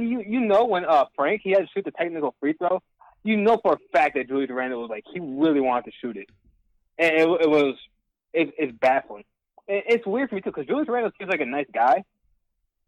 you 0.08 0.22
you 0.24 0.40
know 0.40 0.64
when 0.64 0.84
uh 0.84 1.06
Frank 1.16 1.40
he 1.42 1.50
had 1.50 1.60
to 1.62 1.66
shoot 1.74 1.84
the 1.84 1.90
technical 1.90 2.36
free 2.38 2.52
throw, 2.52 2.80
you 3.24 3.36
know 3.36 3.58
for 3.60 3.72
a 3.74 3.78
fact 3.92 4.14
that 4.14 4.28
Julius 4.28 4.48
Randle 4.50 4.80
was 4.80 4.90
like 4.90 5.02
he 5.12 5.18
really 5.18 5.60
wanted 5.60 5.86
to 5.86 5.92
shoot 6.00 6.16
it, 6.16 6.30
and 6.98 7.14
it, 7.16 7.28
it 7.42 7.50
was 7.50 7.74
it, 8.32 8.54
it's 8.56 8.72
baffling. 8.78 9.24
And 9.66 9.82
it's 9.88 10.06
weird 10.06 10.28
for 10.28 10.36
me 10.36 10.40
too 10.40 10.50
because 10.50 10.66
Julius 10.66 10.88
Randle 10.88 11.10
seems 11.18 11.30
like 11.30 11.40
a 11.40 11.46
nice 11.46 11.66
guy, 11.74 12.04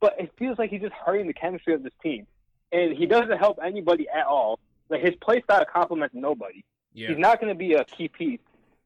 but 0.00 0.14
it 0.20 0.30
feels 0.38 0.56
like 0.56 0.70
he's 0.70 0.82
just 0.82 0.94
hurting 0.94 1.26
the 1.26 1.32
chemistry 1.32 1.74
of 1.74 1.82
this 1.82 1.92
team, 2.00 2.28
and 2.70 2.96
he 2.96 3.06
doesn't 3.06 3.38
help 3.38 3.58
anybody 3.60 4.06
at 4.08 4.26
all. 4.26 4.60
Like 4.88 5.02
his 5.02 5.14
play 5.20 5.42
style 5.42 5.64
complements 5.64 6.14
nobody. 6.14 6.64
Yeah. 6.92 7.08
He's 7.08 7.18
not 7.18 7.40
going 7.40 7.52
to 7.52 7.58
be 7.58 7.72
a 7.74 7.84
key 7.84 8.06
piece 8.06 8.38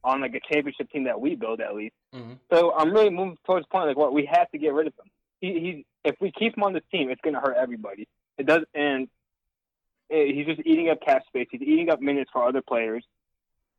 on 0.03 0.23
like 0.23 0.35
a 0.35 0.41
championship 0.41 0.91
team 0.91 1.05
that 1.05 1.21
we 1.21 1.35
build 1.35 1.61
at 1.61 1.75
least. 1.75 1.95
Mhm. 2.15 2.39
So 2.51 2.73
I'm 2.75 2.91
really 2.91 3.11
moving 3.11 3.37
towards 3.45 3.67
the 3.67 3.71
point 3.71 3.89
like 3.89 3.99
what 3.99 4.15
we 4.15 4.25
have 4.25 4.51
to 4.53 4.59
get 4.59 4.73
rid 4.73 4.87
of 4.87 4.95
him. 4.95 5.11
He, 5.41 5.47
he 5.49 5.87
if 6.05 6.17
we 6.21 6.33
keep 6.33 6.57
him 6.57 6.65
on 6.65 6.73
the 6.73 6.83
team, 6.93 7.11
it's 7.11 7.21
going 7.21 7.35
to 7.35 7.41
hurt 7.41 7.57
everybody. 7.57 8.09
It 8.39 8.47
does, 8.47 8.63
and 8.75 9.09
eh, 10.11 10.33
he's 10.33 10.47
just 10.47 10.61
eating 10.65 10.89
up 10.89 11.01
cap 11.01 11.23
space. 11.27 11.49
He's 11.51 11.63
eating 11.63 11.91
up 11.91 12.01
minutes 12.01 12.31
for 12.33 12.47
other 12.47 12.63
players, 12.63 13.05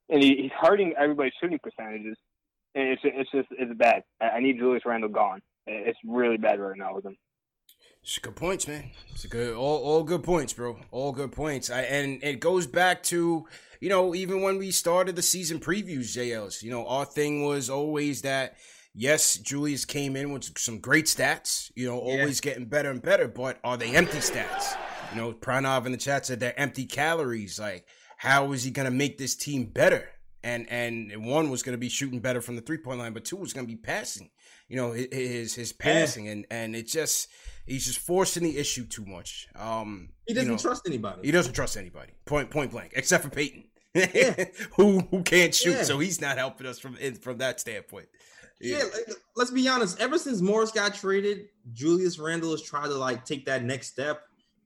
and 0.09 0.21
he, 0.21 0.35
he's 0.43 0.51
hurting 0.59 0.93
everybody's 0.97 1.33
shooting 1.41 1.59
percentages. 1.61 2.17
And 2.75 2.89
it's 2.89 3.01
it's 3.03 3.31
just 3.31 3.47
it's 3.51 3.73
bad. 3.77 4.03
I 4.21 4.39
need 4.39 4.57
Julius 4.57 4.83
Randle 4.85 5.09
gone. 5.09 5.41
It's 5.65 5.99
really 6.05 6.37
bad 6.37 6.59
right 6.59 6.77
now 6.77 6.95
with 6.95 7.05
him. 7.05 7.17
It's 8.01 8.17
good 8.17 8.35
points, 8.35 8.67
man. 8.67 8.91
It's 9.11 9.25
good, 9.25 9.53
all, 9.53 9.83
all 9.83 10.03
good 10.03 10.23
points, 10.23 10.53
bro. 10.53 10.79
All 10.91 11.11
good 11.11 11.31
points. 11.31 11.69
I, 11.69 11.81
and 11.81 12.23
it 12.23 12.39
goes 12.39 12.65
back 12.65 13.03
to, 13.03 13.45
you 13.81 13.89
know, 13.89 14.15
even 14.15 14.41
when 14.41 14.57
we 14.57 14.71
started 14.71 15.15
the 15.15 15.21
season 15.21 15.59
previews, 15.59 16.15
JLs, 16.17 16.63
you 16.63 16.71
know, 16.71 16.87
our 16.87 17.05
thing 17.05 17.43
was 17.43 17.69
always 17.69 18.21
that, 18.21 18.55
yes, 18.93 19.35
Julius 19.37 19.85
came 19.85 20.15
in 20.15 20.31
with 20.31 20.57
some 20.57 20.79
great 20.79 21.05
stats, 21.05 21.71
you 21.75 21.87
know, 21.87 21.95
Yeah. 21.95 22.21
always 22.21 22.41
getting 22.41 22.65
better 22.65 22.89
and 22.91 23.01
better, 23.01 23.27
but 23.27 23.59
are 23.63 23.77
they 23.77 23.95
empty 23.95 24.17
stats? 24.19 24.75
You 25.11 25.17
know, 25.21 25.33
Pranav 25.33 25.85
in 25.85 25.91
the 25.91 25.97
chat 25.97 26.25
said 26.25 26.39
they're 26.39 26.59
empty 26.59 26.85
calories. 26.85 27.59
Like, 27.59 27.85
how 28.17 28.51
is 28.51 28.63
he 28.63 28.71
going 28.71 28.85
to 28.85 28.91
make 28.95 29.17
this 29.17 29.35
team 29.35 29.65
better? 29.65 30.07
And 30.43 30.69
and 30.69 31.25
one 31.25 31.49
was 31.49 31.63
going 31.63 31.73
to 31.73 31.77
be 31.79 31.89
shooting 31.89 32.19
better 32.21 32.41
from 32.41 32.55
the 32.55 32.61
three 32.61 32.77
point 32.77 32.99
line, 32.99 33.11
but 33.13 33.25
two 33.25 33.35
was 33.35 33.51
going 33.51 33.65
to 33.67 33.71
be 33.73 33.75
passing. 33.81 34.29
You 34.69 34.77
know, 34.77 34.91
his 34.93 35.53
his 35.55 35.73
passing, 35.73 36.27
and 36.29 36.45
and 36.49 36.75
it 36.75 36.87
just 36.87 37.27
he's 37.65 37.85
just 37.85 37.99
forcing 37.99 38.43
the 38.43 38.57
issue 38.57 38.85
too 38.85 39.03
much. 39.05 39.47
Um, 39.55 40.09
He 40.27 40.33
doesn't 40.33 40.49
know, 40.49 40.57
trust 40.57 40.83
anybody. 40.87 41.21
He 41.25 41.31
doesn't 41.31 41.53
trust 41.53 41.75
anybody. 41.75 42.13
Point 42.25 42.51
point 42.51 42.71
blank, 42.71 42.93
except 42.95 43.23
for 43.25 43.29
Payton, 43.29 43.65
who 44.77 44.99
who 45.11 45.23
can't 45.23 45.53
shoot, 45.53 45.71
Yeah. 45.71 45.83
so 45.83 45.99
he's 45.99 46.21
not 46.21 46.37
helping 46.37 46.67
us 46.67 46.79
from 46.79 46.95
in- 46.97 47.15
from 47.15 47.39
that 47.39 47.59
standpoint. 47.59 48.07
Yeah, 48.61 48.83
like, 48.83 49.15
let's 49.35 49.51
be 49.51 49.67
honest. 49.67 49.99
Ever 49.99 50.17
since 50.17 50.41
Morris 50.41 50.71
got 50.71 50.93
traded, 50.93 51.47
Julius 51.73 52.19
Randle 52.19 52.51
has 52.51 52.61
tried 52.61 52.87
to 52.87 52.95
like 52.95 53.25
take 53.25 53.45
that 53.45 53.63
next 53.63 53.87
step, 53.87 54.21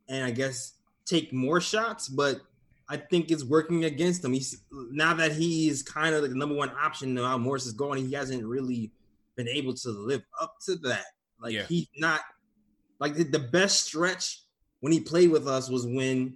and 0.10 0.24
I 0.24 0.32
guess 0.32 0.74
take 1.06 1.32
more 1.32 1.62
shots. 1.62 2.10
But 2.10 2.42
I 2.90 2.98
think 2.98 3.30
it's 3.32 3.44
working 3.44 3.86
against 3.86 4.24
him. 4.26 4.34
He's 4.34 4.64
now 4.72 5.14
that 5.14 5.32
he 5.32 5.70
is 5.70 5.84
kind 5.84 6.16
of 6.16 6.24
the 6.24 6.30
number 6.36 6.56
one 6.56 6.72
option 6.72 7.14
now. 7.14 7.38
Morris 7.38 7.66
is 7.66 7.74
going. 7.74 8.04
He 8.06 8.14
hasn't 8.14 8.44
really 8.44 8.92
been 9.36 9.48
able 9.48 9.74
to 9.74 9.90
live 9.90 10.24
up 10.42 10.56
to 10.66 10.76
that. 10.78 11.06
Like 11.40 11.54
Yeah. 11.54 11.64
he's 11.68 11.88
not 11.98 12.22
like 13.00 13.16
the, 13.16 13.24
the 13.24 13.40
best 13.40 13.84
stretch 13.86 14.42
when 14.80 14.92
he 14.92 15.00
played 15.00 15.30
with 15.32 15.48
us 15.48 15.70
was 15.70 15.86
when 15.86 16.36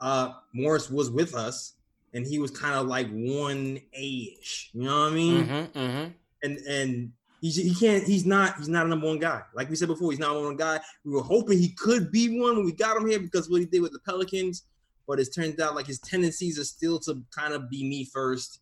uh 0.00 0.32
Morris 0.52 0.90
was 0.90 1.10
with 1.10 1.34
us, 1.34 1.74
and 2.14 2.26
he 2.26 2.38
was 2.38 2.50
kind 2.50 2.74
of 2.74 2.86
like 2.86 3.08
one 3.10 3.80
A 3.96 4.36
ish. 4.40 4.70
You 4.72 4.84
know 4.84 5.02
what 5.02 5.12
I 5.12 5.14
mean? 5.14 5.44
Mm-hmm, 5.46 5.78
mm-hmm. 5.78 6.10
And 6.46 6.58
and 6.66 7.12
he's 7.40 7.56
he 7.56 7.74
can't 7.74 8.04
he's 8.04 8.24
not 8.24 8.56
he's 8.56 8.68
not 8.68 8.86
a 8.86 8.88
number 8.88 9.06
one 9.06 9.18
guy. 9.18 9.42
Like 9.54 9.68
we 9.68 9.76
said 9.76 9.88
before, 9.88 10.10
he's 10.10 10.20
not 10.20 10.30
a 10.30 10.34
number 10.34 10.48
one 10.48 10.56
guy. 10.56 10.80
We 11.04 11.12
were 11.12 11.22
hoping 11.22 11.58
he 11.58 11.70
could 11.70 12.10
be 12.10 12.40
one 12.40 12.56
when 12.56 12.64
we 12.64 12.72
got 12.72 12.96
him 12.96 13.06
here 13.06 13.18
because 13.18 13.50
what 13.50 13.60
he 13.60 13.66
did 13.66 13.82
with 13.82 13.92
the 13.92 13.98
Pelicans, 14.00 14.64
but 15.06 15.20
it 15.20 15.28
turns 15.34 15.60
out 15.60 15.74
like 15.74 15.86
his 15.86 16.00
tendencies 16.00 16.58
are 16.58 16.64
still 16.64 16.98
to 17.00 17.22
kind 17.34 17.52
of 17.52 17.68
be 17.68 17.88
me 17.88 18.04
first, 18.04 18.60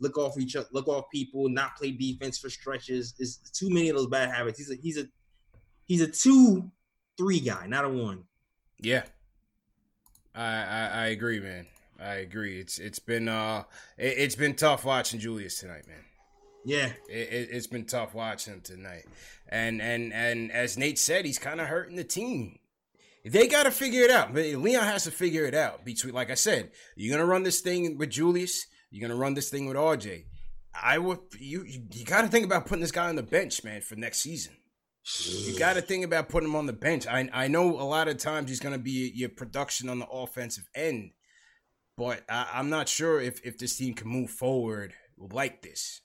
look 0.00 0.16
off 0.16 0.38
each 0.38 0.56
other, 0.56 0.68
look 0.72 0.88
off 0.88 1.04
people, 1.12 1.48
not 1.48 1.76
play 1.76 1.90
defense 1.90 2.38
for 2.38 2.48
stretches. 2.48 3.14
Is 3.18 3.38
too 3.52 3.70
many 3.70 3.88
of 3.88 3.96
those 3.96 4.06
bad 4.06 4.30
habits. 4.30 4.58
He's 4.58 4.70
a 4.70 4.76
he's 4.76 4.98
a 4.98 5.06
he's 5.86 6.00
a 6.00 6.08
two 6.08 6.70
three 7.16 7.40
guy, 7.40 7.66
not 7.66 7.84
a 7.84 7.88
one. 7.88 8.24
Yeah, 8.80 9.04
I, 10.34 10.44
I 10.44 10.90
I 10.92 11.06
agree, 11.06 11.40
man. 11.40 11.66
I 12.00 12.14
agree. 12.14 12.58
It's 12.58 12.78
it's 12.78 12.98
been 12.98 13.28
uh 13.28 13.64
it, 13.96 14.14
it's 14.18 14.34
been 14.34 14.54
tough 14.54 14.84
watching 14.84 15.20
Julius 15.20 15.60
tonight, 15.60 15.86
man. 15.86 16.04
Yeah, 16.64 16.92
It, 17.08 17.28
it, 17.32 17.48
it's 17.52 17.66
been 17.66 17.84
tough 17.84 18.14
watching 18.14 18.54
him 18.54 18.60
tonight, 18.62 19.04
and 19.48 19.82
and 19.82 20.12
and 20.12 20.50
as 20.50 20.78
Nate 20.78 20.98
said, 20.98 21.24
he's 21.24 21.38
kind 21.38 21.60
of 21.60 21.66
hurting 21.66 21.96
the 21.96 22.04
team. 22.04 22.58
They 23.24 23.48
got 23.48 23.62
to 23.62 23.70
figure 23.70 24.02
it 24.02 24.10
out. 24.10 24.34
Leon 24.34 24.84
has 24.84 25.04
to 25.04 25.10
figure 25.10 25.46
it 25.46 25.54
out. 25.54 25.84
Between, 25.84 26.12
like 26.12 26.30
I 26.30 26.34
said, 26.34 26.72
you're 26.96 27.16
gonna 27.16 27.28
run 27.28 27.42
this 27.42 27.60
thing 27.60 27.96
with 27.96 28.10
Julius. 28.10 28.66
You're 28.90 29.06
gonna 29.06 29.18
run 29.18 29.34
this 29.34 29.50
thing 29.50 29.66
with 29.66 29.76
RJ. 29.76 30.24
I 30.80 30.98
would 30.98 31.20
you 31.38 31.64
you, 31.64 31.82
you 31.92 32.04
got 32.04 32.22
to 32.22 32.28
think 32.28 32.44
about 32.44 32.66
putting 32.66 32.82
this 32.82 32.92
guy 32.92 33.08
on 33.08 33.16
the 33.16 33.22
bench, 33.22 33.62
man, 33.64 33.80
for 33.80 33.96
next 33.96 34.20
season. 34.20 34.54
You 35.28 35.58
got 35.58 35.74
to 35.74 35.82
think 35.82 36.04
about 36.04 36.30
putting 36.30 36.48
him 36.48 36.56
on 36.56 36.66
the 36.66 36.72
bench. 36.72 37.06
I 37.06 37.28
I 37.32 37.48
know 37.48 37.78
a 37.78 37.84
lot 37.84 38.08
of 38.08 38.18
times 38.18 38.48
he's 38.48 38.60
gonna 38.60 38.78
be 38.78 39.12
your 39.14 39.28
production 39.28 39.88
on 39.88 39.98
the 39.98 40.08
offensive 40.08 40.68
end, 40.74 41.10
but 41.96 42.22
I, 42.28 42.48
I'm 42.54 42.70
not 42.70 42.88
sure 42.88 43.20
if 43.20 43.40
if 43.44 43.58
this 43.58 43.76
team 43.76 43.94
can 43.94 44.08
move 44.08 44.30
forward 44.30 44.94
like 45.18 45.62
this. 45.62 46.00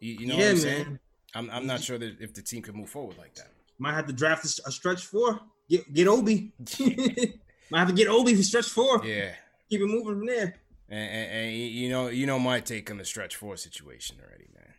You, 0.00 0.12
you 0.14 0.26
know 0.26 0.36
what 0.36 0.44
Yeah, 0.44 0.50
I'm 0.50 0.56
saying? 0.56 0.84
man. 0.86 0.98
I'm 1.34 1.50
I'm 1.50 1.66
not 1.66 1.80
sure 1.80 1.98
that 1.98 2.20
if 2.20 2.34
the 2.34 2.42
team 2.42 2.62
can 2.62 2.74
move 2.76 2.88
forward 2.90 3.16
like 3.18 3.34
that. 3.36 3.48
might 3.78 3.94
have 3.94 4.06
to 4.06 4.12
draft 4.12 4.44
a, 4.44 4.72
stretch 4.72 5.04
four. 5.06 5.40
Get 5.68 5.92
get 5.94 6.08
Obi. 6.08 6.52
might 7.70 7.78
have 7.78 7.88
to 7.88 7.94
get 7.94 8.08
Obi 8.08 8.34
for 8.34 8.42
stretch 8.42 8.68
four. 8.68 9.04
Yeah, 9.04 9.32
Keep 9.68 9.82
it 9.82 9.86
moving 9.86 10.18
from 10.18 10.26
there. 10.26 10.56
and, 10.88 11.10
and, 11.10 11.32
and 11.32 11.56
you 11.56 11.88
know 11.88 12.08
you 12.08 12.26
know 12.26 12.38
my 12.38 12.58
take 12.60 12.90
on 12.90 12.98
the 12.98 13.04
stretch 13.04 13.36
four 13.36 13.56
situation 13.56 14.16
already, 14.20 14.48
man. 14.54 14.74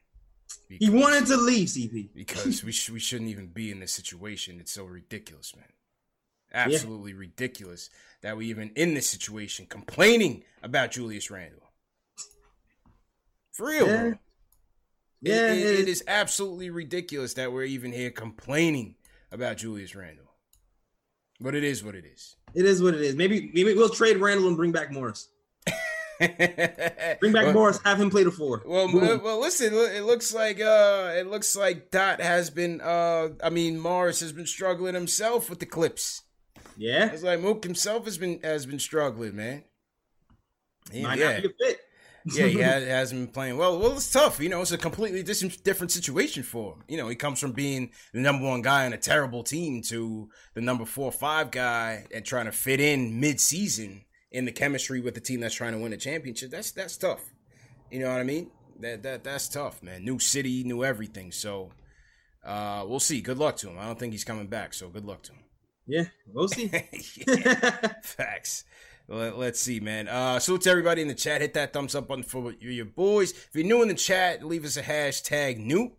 He 0.79 0.89
wanted 0.89 1.25
to 1.27 1.37
leave, 1.37 1.67
CP. 1.69 2.09
because 2.15 2.63
we 2.63 2.71
sh- 2.71 2.89
we 2.89 2.99
shouldn't 2.99 3.29
even 3.29 3.47
be 3.47 3.71
in 3.71 3.79
this 3.79 3.93
situation. 3.93 4.59
It's 4.59 4.71
so 4.71 4.83
ridiculous, 4.85 5.55
man. 5.55 5.65
Absolutely 6.53 7.13
ridiculous 7.13 7.89
that 8.21 8.35
we 8.35 8.47
even 8.47 8.71
in 8.75 8.93
this 8.93 9.09
situation 9.09 9.65
complaining 9.67 10.43
about 10.61 10.91
Julius 10.91 11.31
Randle. 11.31 11.71
For 13.53 13.67
real, 13.67 13.87
Yeah. 13.87 14.13
Yeah, 15.21 15.53
it- 15.53 15.59
it 15.59 15.79
it 15.81 15.87
is 15.87 16.03
absolutely 16.07 16.69
ridiculous 16.69 17.33
that 17.35 17.51
we're 17.51 17.63
even 17.65 17.91
here 17.91 18.09
complaining 18.11 18.95
about 19.31 19.57
Julius 19.57 19.95
Randle. 19.95 20.25
But 21.39 21.55
it 21.55 21.63
is 21.63 21.83
what 21.83 21.95
it 21.95 22.05
is. 22.05 22.35
It 22.53 22.65
is 22.65 22.81
what 22.81 22.93
it 22.93 23.01
is. 23.01 23.15
Maybe 23.15 23.51
maybe 23.53 23.73
we'll 23.73 23.89
trade 23.89 24.17
Randle 24.17 24.47
and 24.47 24.57
bring 24.57 24.71
back 24.71 24.91
Morris. 24.91 25.29
Bring 26.19 27.33
back 27.33 27.45
Well- 27.45 27.53
Morris. 27.53 27.79
Have 27.83 27.99
him 27.99 28.11
play 28.11 28.23
the 28.23 28.29
four. 28.31 28.61
Well, 28.65 28.87
Boom. 28.91 29.01
well, 29.01 29.19
well, 29.23 29.39
listen. 29.41 29.73
It 29.73 30.03
looks 30.03 30.31
like 30.33 30.59
uh, 30.61 31.13
it 31.15 31.25
looks 31.27 31.55
like 31.55 31.89
Dot 31.89 32.21
has 32.21 32.49
been. 32.51 32.79
Uh, 32.79 33.29
I 33.43 33.49
mean, 33.49 33.79
Morris 33.79 34.19
has 34.19 34.31
been 34.31 34.45
struggling 34.45 34.93
himself 34.93 35.49
with 35.49 35.59
the 35.59 35.65
clips. 35.65 36.21
yeah, 36.77 37.07
It's 37.11 37.23
like 37.23 37.39
Mook 37.39 37.63
himself 37.63 38.05
has 38.05 38.19
been 38.19 38.39
has 38.43 38.67
been 38.67 38.77
struggling, 38.79 39.35
man. 39.35 39.63
He- 40.91 41.01
might 41.01 41.17
yeah, 41.17 41.33
not 41.33 41.41
be 41.43 41.47
a 41.49 41.67
fit. 41.67 41.79
Yeah, 42.25 42.47
he 42.47 42.57
has, 42.59 42.87
hasn't 42.87 43.21
been 43.21 43.33
playing 43.33 43.57
well. 43.57 43.79
Well, 43.79 43.93
it's 43.93 44.11
tough, 44.11 44.39
you 44.39 44.49
know. 44.49 44.61
It's 44.61 44.71
a 44.71 44.77
completely 44.77 45.23
dis- 45.23 45.57
different 45.57 45.91
situation 45.91 46.43
for 46.43 46.73
him. 46.73 46.83
You 46.87 46.97
know, 46.97 47.07
he 47.07 47.15
comes 47.15 47.39
from 47.39 47.51
being 47.51 47.91
the 48.13 48.19
number 48.21 48.45
one 48.45 48.61
guy 48.61 48.85
on 48.85 48.93
a 48.93 48.97
terrible 48.97 49.43
team 49.43 49.81
to 49.83 50.29
the 50.53 50.61
number 50.61 50.85
four 50.85 51.05
or 51.05 51.11
five 51.11 51.51
guy 51.51 52.05
and 52.13 52.25
trying 52.25 52.45
to 52.45 52.51
fit 52.51 52.79
in 52.79 53.19
mid 53.19 53.39
season 53.39 54.05
in 54.31 54.45
the 54.45 54.51
chemistry 54.51 55.01
with 55.01 55.13
the 55.13 55.21
team 55.21 55.39
that's 55.39 55.55
trying 55.55 55.73
to 55.73 55.79
win 55.79 55.93
a 55.93 55.97
championship. 55.97 56.51
That's 56.51 56.71
that's 56.71 56.97
tough. 56.97 57.23
You 57.89 57.99
know 57.99 58.09
what 58.09 58.19
I 58.19 58.23
mean? 58.23 58.51
That 58.79 59.03
that 59.03 59.23
that's 59.23 59.49
tough, 59.49 59.83
man. 59.83 60.03
New 60.03 60.19
city, 60.19 60.63
new 60.63 60.83
everything. 60.83 61.31
So 61.31 61.71
uh 62.45 62.85
we'll 62.87 62.99
see. 62.99 63.21
Good 63.21 63.37
luck 63.37 63.57
to 63.57 63.69
him. 63.69 63.77
I 63.77 63.85
don't 63.85 63.99
think 63.99 64.13
he's 64.13 64.23
coming 64.23 64.47
back, 64.47 64.73
so 64.73 64.89
good 64.89 65.05
luck 65.05 65.23
to 65.23 65.33
him. 65.33 65.39
Yeah, 65.87 66.03
we'll 66.27 66.47
see. 66.47 66.67
Facts. 68.03 68.63
Let, 69.11 69.35
us 69.35 69.59
see, 69.59 69.81
man. 69.81 70.07
Uh, 70.07 70.39
salute 70.39 70.61
to 70.61 70.69
everybody 70.69 71.01
in 71.01 71.09
the 71.09 71.13
chat. 71.13 71.41
Hit 71.41 71.53
that 71.55 71.73
thumbs 71.73 71.95
up 71.95 72.07
button 72.07 72.23
for 72.23 72.53
your, 72.61 72.85
boys. 72.85 73.31
If 73.31 73.49
you're 73.53 73.65
new 73.65 73.81
in 73.81 73.89
the 73.89 73.93
chat, 73.93 74.41
leave 74.41 74.63
us 74.63 74.77
a 74.77 74.81
hashtag 74.81 75.57
new. 75.57 75.91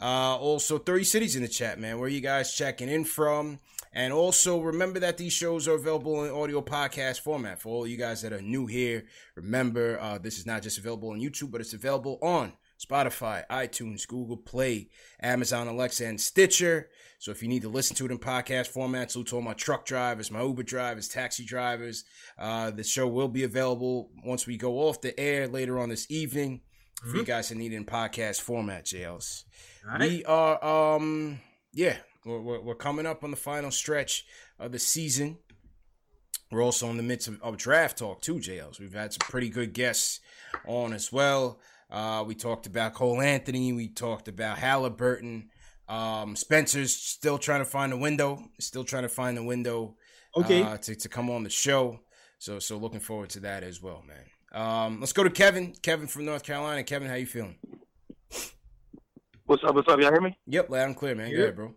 Uh, 0.00 0.36
also, 0.38 0.78
30 0.78 1.04
cities 1.04 1.36
in 1.36 1.42
the 1.42 1.48
chat, 1.48 1.78
man. 1.78 1.98
Where 1.98 2.08
you 2.08 2.22
guys 2.22 2.54
checking 2.54 2.88
in 2.88 3.04
from? 3.04 3.58
And 3.92 4.10
also 4.10 4.58
remember 4.58 4.98
that 5.00 5.18
these 5.18 5.34
shows 5.34 5.68
are 5.68 5.74
available 5.74 6.24
in 6.24 6.30
audio 6.30 6.62
podcast 6.62 7.20
format. 7.20 7.60
For 7.60 7.68
all 7.68 7.86
you 7.86 7.98
guys 7.98 8.22
that 8.22 8.32
are 8.32 8.40
new 8.40 8.64
here, 8.64 9.04
remember 9.34 9.98
uh, 10.00 10.16
this 10.16 10.38
is 10.38 10.46
not 10.46 10.62
just 10.62 10.78
available 10.78 11.10
on 11.10 11.20
YouTube, 11.20 11.50
but 11.50 11.60
it's 11.60 11.74
available 11.74 12.18
on 12.22 12.54
Spotify, 12.82 13.44
iTunes, 13.50 14.08
Google 14.08 14.38
Play, 14.38 14.88
Amazon 15.20 15.68
Alexa, 15.68 16.06
and 16.06 16.20
Stitcher. 16.20 16.88
So 17.18 17.30
if 17.30 17.42
you 17.42 17.48
need 17.48 17.62
to 17.62 17.68
listen 17.68 17.96
to 17.96 18.04
it 18.06 18.10
in 18.10 18.18
podcast 18.18 18.68
format, 18.68 19.10
salute 19.10 19.28
to 19.28 19.36
all 19.36 19.42
my 19.42 19.54
truck 19.54 19.86
drivers, 19.86 20.30
my 20.30 20.42
Uber 20.42 20.62
drivers, 20.62 21.08
taxi 21.08 21.44
drivers. 21.44 22.04
Uh, 22.38 22.70
the 22.70 22.84
show 22.84 23.06
will 23.06 23.28
be 23.28 23.44
available 23.44 24.10
once 24.24 24.46
we 24.46 24.56
go 24.56 24.80
off 24.80 25.00
the 25.00 25.18
air 25.18 25.48
later 25.48 25.78
on 25.78 25.88
this 25.88 26.10
evening 26.10 26.60
mm-hmm. 27.00 27.10
for 27.10 27.16
you 27.16 27.24
guys 27.24 27.48
that 27.48 27.56
need 27.56 27.72
it 27.72 27.76
in 27.76 27.84
podcast 27.84 28.40
format, 28.40 28.84
JLs. 28.84 29.44
Right. 29.86 30.00
We 30.00 30.24
are, 30.24 30.62
um, 30.64 31.40
yeah, 31.72 31.96
we're, 32.24 32.60
we're, 32.60 32.74
coming 32.74 33.06
up 33.06 33.24
on 33.24 33.30
the 33.30 33.36
final 33.36 33.70
stretch 33.70 34.26
of 34.58 34.72
the 34.72 34.78
season. 34.78 35.38
We're 36.50 36.62
also 36.62 36.88
in 36.90 36.96
the 36.96 37.02
midst 37.02 37.28
of, 37.28 37.40
of 37.42 37.56
draft 37.56 37.98
talk 37.98 38.20
too, 38.20 38.34
JLs. 38.34 38.78
We've 38.78 38.92
had 38.92 39.12
some 39.12 39.20
pretty 39.20 39.48
good 39.48 39.72
guests 39.72 40.20
on 40.66 40.92
as 40.92 41.12
well. 41.12 41.60
Uh, 41.90 42.24
we 42.26 42.34
talked 42.34 42.66
about 42.66 42.94
Cole 42.94 43.20
Anthony. 43.20 43.72
We 43.72 43.88
talked 43.88 44.28
about 44.28 44.58
Halliburton. 44.58 45.50
Um, 45.88 46.34
Spencer's 46.34 46.94
still 46.94 47.38
trying 47.38 47.60
to 47.60 47.64
find 47.64 47.92
a 47.92 47.96
window. 47.96 48.42
Still 48.58 48.84
trying 48.84 49.04
to 49.04 49.08
find 49.08 49.38
a 49.38 49.42
window. 49.42 49.96
Okay. 50.36 50.62
Uh, 50.62 50.76
to 50.78 50.94
to 50.94 51.08
come 51.08 51.30
on 51.30 51.44
the 51.44 51.50
show. 51.50 52.00
So 52.38 52.58
so 52.58 52.76
looking 52.76 53.00
forward 53.00 53.30
to 53.30 53.40
that 53.40 53.62
as 53.62 53.80
well, 53.80 54.04
man. 54.06 54.24
Um, 54.52 55.00
let's 55.00 55.12
go 55.12 55.22
to 55.22 55.30
Kevin. 55.30 55.74
Kevin 55.82 56.06
from 56.06 56.24
North 56.24 56.42
Carolina. 56.42 56.82
Kevin, 56.82 57.08
how 57.08 57.14
you 57.14 57.26
feeling? 57.26 57.56
What's 59.46 59.62
up? 59.64 59.74
What's 59.74 59.88
up? 59.88 60.00
Y'all 60.00 60.10
hear 60.10 60.20
me? 60.20 60.36
Yep, 60.46 60.70
loud 60.70 60.86
and 60.86 60.96
clear, 60.96 61.14
man. 61.14 61.30
Yep. 61.30 61.36
Go 61.36 61.42
ahead, 61.42 61.56
bro. 61.56 61.74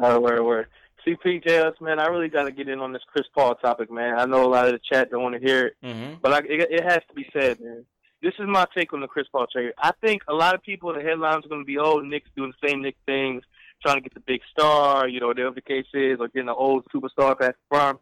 Uh, 0.00 0.18
where, 0.18 0.42
where? 0.42 0.68
CPJS, 1.06 1.80
man, 1.80 1.98
I 1.98 2.06
really 2.06 2.28
got 2.28 2.44
to 2.44 2.52
get 2.52 2.68
in 2.68 2.78
on 2.78 2.92
this 2.92 3.02
Chris 3.06 3.26
Paul 3.34 3.56
topic, 3.56 3.90
man. 3.90 4.18
I 4.18 4.24
know 4.24 4.46
a 4.46 4.48
lot 4.48 4.66
of 4.66 4.72
the 4.72 4.78
chat 4.78 5.10
don't 5.10 5.22
want 5.22 5.34
to 5.34 5.40
hear 5.40 5.66
it, 5.66 5.76
mm-hmm. 5.84 6.14
but 6.22 6.32
I, 6.32 6.38
it, 6.38 6.70
it 6.70 6.84
has 6.84 7.00
to 7.08 7.14
be 7.14 7.28
said, 7.32 7.60
man 7.60 7.84
this 8.22 8.34
is 8.38 8.46
my 8.46 8.66
take 8.76 8.92
on 8.92 9.00
the 9.00 9.08
Chris 9.08 9.26
Paul 9.32 9.46
trade. 9.52 9.72
I 9.78 9.92
think 10.00 10.22
a 10.28 10.34
lot 10.34 10.54
of 10.54 10.62
people 10.62 10.94
the 10.94 11.00
headlines 11.00 11.44
are 11.44 11.48
going 11.48 11.62
to 11.62 11.66
be, 11.66 11.78
oh, 11.78 11.98
Knicks 11.98 12.30
doing 12.36 12.52
the 12.60 12.68
same 12.68 12.80
Knicks 12.80 12.98
things, 13.04 13.42
trying 13.82 13.96
to 13.96 14.00
get 14.00 14.14
the 14.14 14.20
big 14.20 14.40
star, 14.50 15.08
you 15.08 15.20
know, 15.20 15.26
whatever 15.26 15.54
the 15.54 15.60
case 15.60 15.86
is, 15.92 16.18
or 16.20 16.28
getting 16.28 16.48
an 16.48 16.54
old 16.56 16.86
superstar 16.94 17.38
past 17.38 17.56
the. 17.68 17.98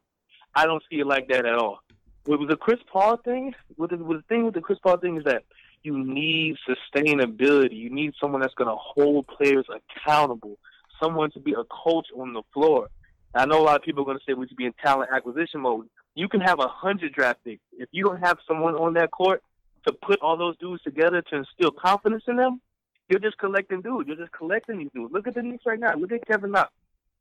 I 0.54 0.66
don't 0.66 0.82
see 0.90 1.00
it 1.00 1.06
like 1.06 1.28
that 1.28 1.46
at 1.46 1.54
all. 1.54 1.80
With 2.26 2.48
the 2.48 2.56
Chris 2.56 2.78
Paul 2.92 3.16
thing, 3.16 3.54
with 3.78 3.90
the, 3.90 3.96
with 3.96 4.18
the 4.18 4.24
thing 4.28 4.44
with 4.44 4.54
the 4.54 4.60
Chris 4.60 4.78
Paul 4.82 4.98
thing 4.98 5.16
is 5.16 5.24
that 5.24 5.44
you 5.82 5.98
need 5.98 6.56
sustainability. 6.68 7.76
You 7.76 7.88
need 7.88 8.12
someone 8.20 8.42
that's 8.42 8.54
going 8.54 8.68
to 8.68 8.76
hold 8.76 9.26
players 9.26 9.64
accountable, 9.70 10.58
someone 11.02 11.30
to 11.30 11.40
be 11.40 11.52
a 11.52 11.64
coach 11.64 12.08
on 12.14 12.34
the 12.34 12.42
floor. 12.52 12.90
I 13.34 13.46
know 13.46 13.60
a 13.60 13.64
lot 13.64 13.76
of 13.76 13.82
people 13.82 14.02
are 14.02 14.04
going 14.04 14.18
to 14.18 14.24
say 14.26 14.34
we 14.34 14.48
should 14.48 14.56
be 14.58 14.66
in 14.66 14.74
talent 14.84 15.10
acquisition 15.14 15.60
mode. 15.60 15.88
You 16.14 16.28
can 16.28 16.40
have 16.40 16.58
a 16.58 16.68
hundred 16.68 17.14
draft 17.14 17.42
picks. 17.42 17.62
If 17.72 17.88
you 17.92 18.04
don't 18.04 18.18
have 18.18 18.38
someone 18.46 18.74
on 18.74 18.94
that 18.94 19.12
court 19.12 19.42
to 19.86 19.92
put 19.92 20.20
all 20.20 20.36
those 20.36 20.56
dudes 20.58 20.82
together 20.82 21.22
to 21.22 21.36
instill 21.36 21.70
confidence 21.70 22.24
in 22.26 22.36
them, 22.36 22.60
you're 23.08 23.20
just 23.20 23.38
collecting 23.38 23.82
dudes. 23.82 24.08
You're 24.08 24.16
just 24.16 24.32
collecting 24.32 24.78
these 24.78 24.90
dudes. 24.94 25.12
Look 25.12 25.26
at 25.26 25.34
the 25.34 25.42
Knicks 25.42 25.66
right 25.66 25.78
now. 25.78 25.94
Look 25.94 26.12
at 26.12 26.26
Kevin 26.26 26.52
Knox. 26.52 26.70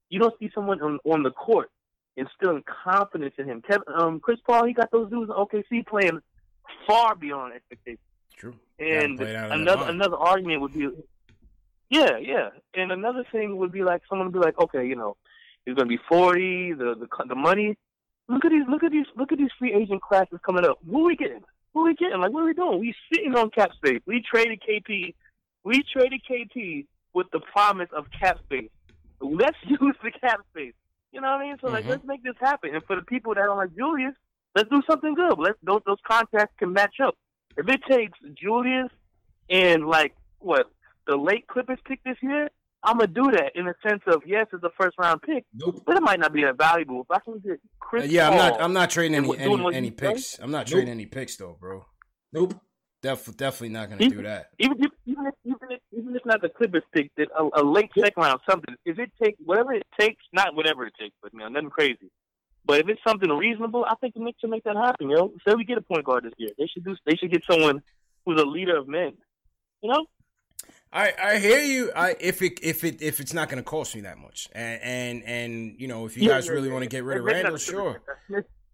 You 0.10 0.20
don't 0.20 0.38
see 0.40 0.52
someone 0.54 0.82
on, 0.82 1.00
on 1.04 1.24
the 1.24 1.32
court 1.32 1.72
instilling 2.16 2.64
confidence 2.64 3.34
in 3.38 3.46
him. 3.46 3.62
Kevin, 3.62 3.84
um, 3.96 4.20
Chris 4.20 4.40
Paul, 4.46 4.66
he 4.66 4.74
got 4.74 4.92
those 4.92 5.10
dudes 5.10 5.32
in 5.32 5.36
OKC 5.36 5.86
playing 5.86 6.20
far 6.86 7.16
beyond 7.16 7.54
expectations. 7.54 8.00
True. 8.38 8.56
And 8.80 9.20
another 9.20 9.90
another 9.90 10.16
argument 10.16 10.62
would 10.62 10.74
be, 10.74 10.88
yeah, 11.90 12.18
yeah. 12.18 12.50
And 12.74 12.92
another 12.92 13.26
thing 13.32 13.58
would 13.58 13.72
be 13.72 13.84
like 13.84 14.02
someone 14.08 14.28
would 14.28 14.34
be 14.34 14.46
like, 14.46 14.58
okay, 14.60 14.88
you 14.88 14.96
know, 14.96 15.18
he's 15.66 15.76
gonna 15.76 15.88
be 15.88 16.00
forty. 16.08 16.74
The 16.74 16.96
the 16.96 17.26
the 17.28 17.36
money. 17.36 17.78
Look 18.30 18.46
at 18.46 18.52
these. 18.52 18.64
Look 18.70 18.84
at 18.84 18.92
these. 18.92 19.08
Look 19.18 19.32
at 19.34 19.38
these 19.38 19.50
free 19.58 19.74
agent 19.74 20.02
classes 20.02 20.40
coming 20.46 20.64
up. 20.64 20.80
Who 20.90 21.02
are 21.02 21.08
we 21.08 21.16
getting? 21.18 21.44
What 21.74 21.84
are 21.84 21.86
we 21.86 21.96
getting? 21.96 22.20
Like, 22.20 22.32
what 22.32 22.44
are 22.44 22.48
we 22.48 22.54
doing? 22.54 22.80
We 22.80 22.96
sitting 23.14 23.36
on 23.36 23.50
cap 23.52 23.72
space. 23.76 24.02
We 24.06 24.24
traded 24.24 24.62
KP. 24.68 25.14
We 25.64 25.84
traded 25.92 26.22
KP 26.30 26.86
with 27.14 27.28
the 27.32 27.40
promise 27.40 27.90
of 27.96 28.06
cap 28.18 28.40
space. 28.46 28.70
Let's 29.20 29.58
use 29.68 29.96
the 30.04 30.12
cap 30.12 30.42
space. 30.52 30.74
You 31.12 31.22
know 31.22 31.28
what 31.32 31.42
I 31.42 31.48
mean? 31.48 31.58
So 31.60 31.68
mm-hmm. 31.68 31.76
like, 31.76 31.86
let's 31.86 32.06
make 32.06 32.24
this 32.24 32.36
happen. 32.40 32.74
And 32.74 32.84
for 32.86 32.96
the 32.96 33.02
people 33.04 33.34
that 33.34 33.44
don't 33.44 33.58
like 33.58 33.76
Julius, 33.76 34.14
let's 34.56 34.70
do 34.70 34.82
something 34.90 35.16
good. 35.16 35.38
Let's 35.38 35.58
those 35.64 35.82
those 35.86 35.98
contracts 36.08 36.56
can 36.58 36.74
match 36.74 36.96
up. 37.04 37.16
If 37.58 37.68
it 37.68 37.82
takes 37.90 38.18
Julius 38.36 38.90
and 39.50 39.88
like 39.88 40.16
what 40.40 40.72
the 41.08 41.18
late 41.18 41.48
Clippers 41.48 41.80
pick 41.86 42.04
this 42.04 42.18
year, 42.22 42.50
I'm 42.84 42.98
gonna 42.98 43.08
do 43.08 43.32
that 43.32 43.52
in 43.56 43.66
the 43.66 43.74
sense 43.86 44.02
of 44.08 44.22
yes, 44.26 44.48
it's 44.54 44.64
a 44.64 44.70
first 44.80 44.98
round 44.98 45.22
pick, 45.22 45.46
nope. 45.54 45.84
but 45.86 45.98
it 45.98 46.02
might 46.02 46.20
not 46.20 46.32
be 46.32 46.44
that 46.44 46.58
valuable. 46.58 47.02
If 47.02 47.12
I 47.12 47.20
can 47.20 47.40
get 47.40 47.60
Chris, 47.80 48.06
uh, 48.06 48.08
yeah, 48.10 48.30
Paul 48.30 48.40
I'm 48.40 48.52
not. 48.52 48.62
I'm 48.62 48.74
not 48.74 48.90
trading 48.90 49.16
any 49.16 49.38
any, 49.38 49.76
any 49.76 49.92
picks. 49.92 50.38
Done? 50.38 50.46
I'm 50.46 50.52
not 50.52 50.68
trading 50.68 50.90
any 50.90 51.06
picks 51.06 51.36
though, 51.36 51.58
bro. 51.60 51.86
Nope. 52.32 52.54
Def- 53.02 53.38
definitely 53.38 53.70
not 53.70 53.90
gonna 53.90 54.04
even, 54.04 54.18
do 54.18 54.24
that. 54.24 54.50
Even 54.60 54.78
if, 54.84 54.92
even 55.06 55.26
if, 55.26 55.34
even 55.46 55.72
if, 55.72 55.80
even 55.92 56.16
if 56.16 56.26
not 56.26 56.42
the 56.42 56.50
Clippers 56.50 56.84
pick, 56.94 57.12
that 57.16 57.30
a, 57.38 57.62
a 57.62 57.64
late 57.64 57.90
second 57.98 58.22
round 58.22 58.42
something. 58.50 58.76
If 58.86 59.00
it 59.00 59.12
takes 59.22 59.40
whatever 59.44 59.74
it 59.74 59.88
takes, 59.98 60.24
not 60.34 60.54
whatever 60.54 60.86
it 60.86 60.94
takes, 61.00 61.16
but 61.22 61.34
man, 61.34 61.54
nothing 61.54 61.70
crazy. 61.70 62.12
But 62.66 62.82
if 62.82 62.90
it's 62.90 63.02
something 63.08 63.30
reasonable, 63.30 63.86
I 63.86 63.96
think 63.96 64.16
the 64.16 64.20
Knicks 64.20 64.40
should 64.42 64.50
make 64.50 64.66
that 64.66 64.76
happen. 64.76 65.10
You 65.10 65.16
know, 65.16 65.34
say 65.48 65.56
we 65.56 65.64
get 65.64 65.78
a 65.78 65.82
point 65.82 66.04
guard 66.04 66.26
this 66.26 66.34
year, 66.38 66.50
they 66.58 66.68
should 66.68 66.84
do. 66.84 66.96
They 67.06 67.16
should 67.16 67.32
get 67.32 67.44
someone 67.50 67.82
who's 68.26 68.40
a 68.40 68.46
leader 68.46 68.78
of 68.78 68.88
men. 68.88 69.14
You 69.82 69.92
know, 69.92 70.06
I, 70.92 71.14
I 71.22 71.38
hear 71.38 71.62
you. 71.62 71.92
I 71.96 72.16
if 72.20 72.42
it 72.42 72.60
if 72.64 72.84
it 72.84 73.02
if 73.02 73.20
it's 73.20 73.34
not 73.34 73.50
going 73.50 73.62
to 73.62 73.64
cost 73.64 73.96
me 73.96 74.02
that 74.02 74.18
much, 74.18 74.50
and 74.54 74.82
and 74.82 75.24
and 75.24 75.76
you 75.80 75.88
know 75.88 76.06
if 76.06 76.18
you 76.18 76.28
guys 76.28 76.50
really 76.50 76.72
want 76.72 76.84
to 76.84 76.90
get 76.90 77.04
rid 77.04 77.20
of 77.20 77.26
Randle, 77.26 77.58
sure. 77.58 78.02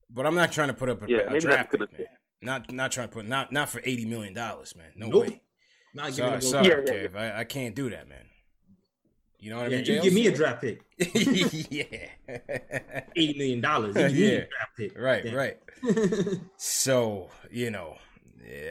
But 0.10 0.26
I'm 0.26 0.36
not 0.36 0.52
trying 0.52 0.70
to 0.70 0.74
put 0.74 0.88
up 0.90 1.04
a, 1.04 1.10
yeah, 1.10 1.34
a 1.34 1.40
draft 1.40 1.72
pick, 1.72 1.80
man. 1.82 2.08
Not 2.42 2.72
not 2.72 2.92
trying 2.92 3.10
to 3.10 3.14
put 3.14 3.28
not 3.28 3.52
not 3.52 3.70
for 3.70 3.82
eighty 3.84 4.06
million 4.06 4.34
dollars, 4.34 4.76
man. 4.76 4.92
No 4.96 5.08
nope. 5.08 5.24
way. 5.24 5.42
Not 5.94 6.14
sorry, 6.14 6.42
sorry, 6.42 6.68
yeah, 6.68 6.76
Kev. 6.76 7.14
Yeah. 7.14 7.20
I, 7.20 7.40
I 7.42 7.44
can't 7.44 7.76
do 7.76 7.90
that, 7.90 8.08
man. 8.08 8.26
You 9.40 9.52
know 9.52 9.58
what 9.58 9.72
yeah, 9.72 9.78
I 9.78 9.82
mean? 9.82 9.92
You 9.92 10.02
give 10.02 10.14
me 10.14 10.28
a 10.28 10.36
draft 10.36 10.62
pick. 10.62 10.82
yeah. 11.70 11.84
Eighty 13.16 13.38
million 13.38 13.62
dollars. 13.62 13.96
yeah. 13.96 14.38
draft 14.38 14.78
pick. 14.78 14.98
Right, 14.98 15.24
Damn. 15.24 15.36
right. 15.36 15.58
so, 16.58 17.30
you 17.52 17.70
know, 17.72 17.98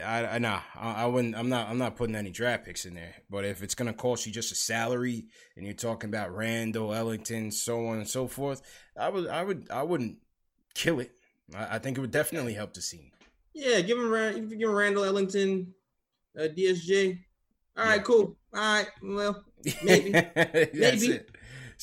I, 0.05 0.35
I 0.35 0.37
nah, 0.37 0.61
I, 0.75 1.03
I, 1.03 1.05
wouldn't. 1.05 1.35
I'm 1.35 1.49
not. 1.49 1.67
I'm 1.69 1.77
not 1.77 1.95
putting 1.95 2.15
any 2.15 2.29
draft 2.29 2.65
picks 2.65 2.85
in 2.85 2.93
there. 2.93 3.15
But 3.29 3.45
if 3.45 3.61
it's 3.61 3.75
gonna 3.75 3.93
cost 3.93 4.25
you 4.25 4.31
just 4.31 4.51
a 4.51 4.55
salary, 4.55 5.25
and 5.55 5.65
you're 5.65 5.75
talking 5.75 6.09
about 6.09 6.35
Randle 6.35 6.93
Ellington, 6.93 7.51
so 7.51 7.87
on 7.87 7.97
and 7.97 8.07
so 8.07 8.27
forth, 8.27 8.61
I 8.97 9.09
would. 9.09 9.27
I 9.27 9.43
would. 9.43 9.67
I 9.69 9.83
wouldn't 9.83 10.17
kill 10.73 10.99
it. 10.99 11.11
I, 11.53 11.75
I 11.75 11.79
think 11.79 11.97
it 11.97 12.01
would 12.01 12.11
definitely 12.11 12.53
help 12.53 12.73
the 12.73 12.81
scene. 12.81 13.11
Yeah, 13.53 13.81
give 13.81 13.97
him. 13.97 14.13
If 14.13 14.51
you 14.51 14.57
give 14.57 14.69
him 14.69 14.75
Randle, 14.75 15.03
Ellington, 15.03 15.73
uh, 16.37 16.43
DSJ. 16.43 17.19
All 17.77 17.85
right, 17.85 17.95
yeah. 17.95 18.01
cool. 18.03 18.37
All 18.53 18.61
right, 18.61 18.87
well, 19.03 19.43
maybe, 19.83 20.11
maybe, 20.73 21.19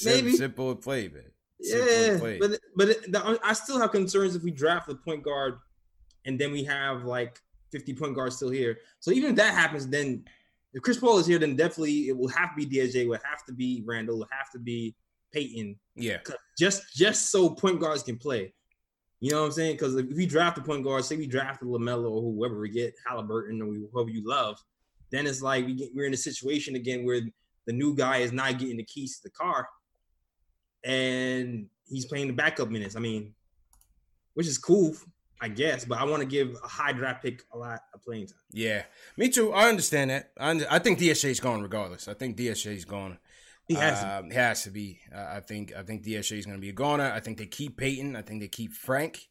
maybe 0.05 0.33
simple 0.33 0.70
and 0.70 0.81
play, 0.81 1.09
man. 1.09 1.24
Simple 1.61 1.92
yeah, 1.92 2.18
play. 2.18 2.38
but 2.38 2.59
but 2.74 2.88
the, 3.12 3.40
I 3.44 3.52
still 3.52 3.78
have 3.78 3.92
concerns 3.92 4.35
if 4.35 4.42
we 4.42 4.50
draft 4.50 4.88
the 4.88 4.94
point 4.94 5.22
guard, 5.22 5.59
and 6.24 6.38
then 6.38 6.52
we 6.52 6.64
have 6.64 7.05
like 7.05 7.38
50 7.72 7.94
point 7.94 8.14
guard 8.14 8.32
still 8.32 8.50
here. 8.50 8.78
So 9.00 9.11
even 9.11 9.30
if 9.30 9.37
that 9.37 9.54
happens, 9.54 9.88
then 9.88 10.24
if 10.74 10.82
Chris 10.82 10.98
Paul 10.98 11.18
is 11.18 11.26
here, 11.26 11.38
then 11.38 11.56
definitely 11.56 12.08
it 12.08 12.16
will 12.16 12.28
have 12.28 12.56
to 12.56 12.66
be 12.66 12.78
DSJ, 12.78 12.94
it 12.94 13.08
will 13.08 13.18
have 13.24 13.44
to 13.46 13.52
be 13.52 13.82
Randle, 13.85 14.16
it 14.16 14.18
will 14.18 14.28
have 14.30 14.50
to 14.52 14.58
be 14.58 14.94
Payton. 15.32 15.78
Yeah. 15.96 16.18
Just 16.58 16.94
just 16.94 17.30
so 17.30 17.50
point 17.50 17.80
guards 17.80 18.02
can 18.02 18.18
play. 18.18 18.52
You 19.20 19.30
know 19.30 19.40
what 19.40 19.46
I'm 19.46 19.52
saying? 19.52 19.74
Because 19.74 19.94
if 19.94 20.06
we 20.16 20.26
draft 20.26 20.58
a 20.58 20.62
point 20.62 20.82
guard, 20.82 21.04
say 21.04 21.16
we 21.16 21.26
draft 21.28 21.62
a 21.62 21.64
LaMelo 21.64 22.11
or 22.11 22.22
whoever 22.22 22.58
we 22.58 22.68
get, 22.70 22.94
Halliburton 23.06 23.62
or 23.62 23.72
whoever 23.92 24.11
you 24.11 24.26
love, 24.26 24.58
then 25.11 25.26
it's 25.26 25.40
like 25.40 25.64
we 25.64 25.74
get, 25.74 25.90
we're 25.94 26.06
in 26.06 26.14
a 26.14 26.16
situation 26.16 26.74
again 26.74 27.04
where 27.04 27.20
the 27.66 27.72
new 27.72 27.94
guy 27.94 28.18
is 28.18 28.32
not 28.32 28.58
getting 28.58 28.78
the 28.78 28.82
keys 28.82 29.18
to 29.18 29.22
the 29.24 29.30
car 29.30 29.68
and 30.85 31.66
he's 31.87 32.06
playing 32.06 32.26
the 32.26 32.32
backup 32.32 32.68
minutes. 32.68 32.96
I 32.96 33.00
mean, 33.00 33.32
which 34.35 34.48
is 34.48 34.58
cool 34.58 34.96
I 35.42 35.48
guess, 35.48 35.85
but 35.85 35.98
I 35.98 36.05
want 36.05 36.20
to 36.20 36.26
give 36.26 36.57
a 36.62 36.68
high 36.68 36.92
draft 36.92 37.24
pick 37.24 37.42
a 37.52 37.59
lot 37.59 37.81
of 37.92 38.00
playing 38.00 38.28
time. 38.28 38.38
Yeah, 38.52 38.85
me 39.16 39.28
too. 39.28 39.52
I 39.52 39.68
understand 39.68 40.11
that. 40.11 40.31
I, 40.38 40.52
I 40.70 40.78
think 40.78 41.00
DSJ's 41.00 41.40
gone 41.40 41.62
regardless. 41.62 42.07
I 42.07 42.14
think 42.14 42.37
DSJ's 42.37 42.85
gone. 42.85 43.18
He 43.66 43.74
has 43.74 44.00
to. 44.00 44.18
Um, 44.18 44.31
has 44.31 44.62
to 44.62 44.70
be. 44.70 45.00
Uh, 45.12 45.26
I 45.35 45.40
think. 45.40 45.72
I 45.76 45.83
think 45.83 46.05
DSJ 46.05 46.38
is 46.38 46.46
going 46.46 46.59
to 46.59 46.61
be 46.61 46.68
a 46.68 46.72
goner. 46.72 47.11
I 47.11 47.18
think 47.18 47.38
they 47.38 47.46
keep 47.46 47.76
Payton. 47.76 48.14
I 48.14 48.22
think 48.22 48.40
they 48.40 48.46
keep 48.46 48.72
Frank. 48.72 49.28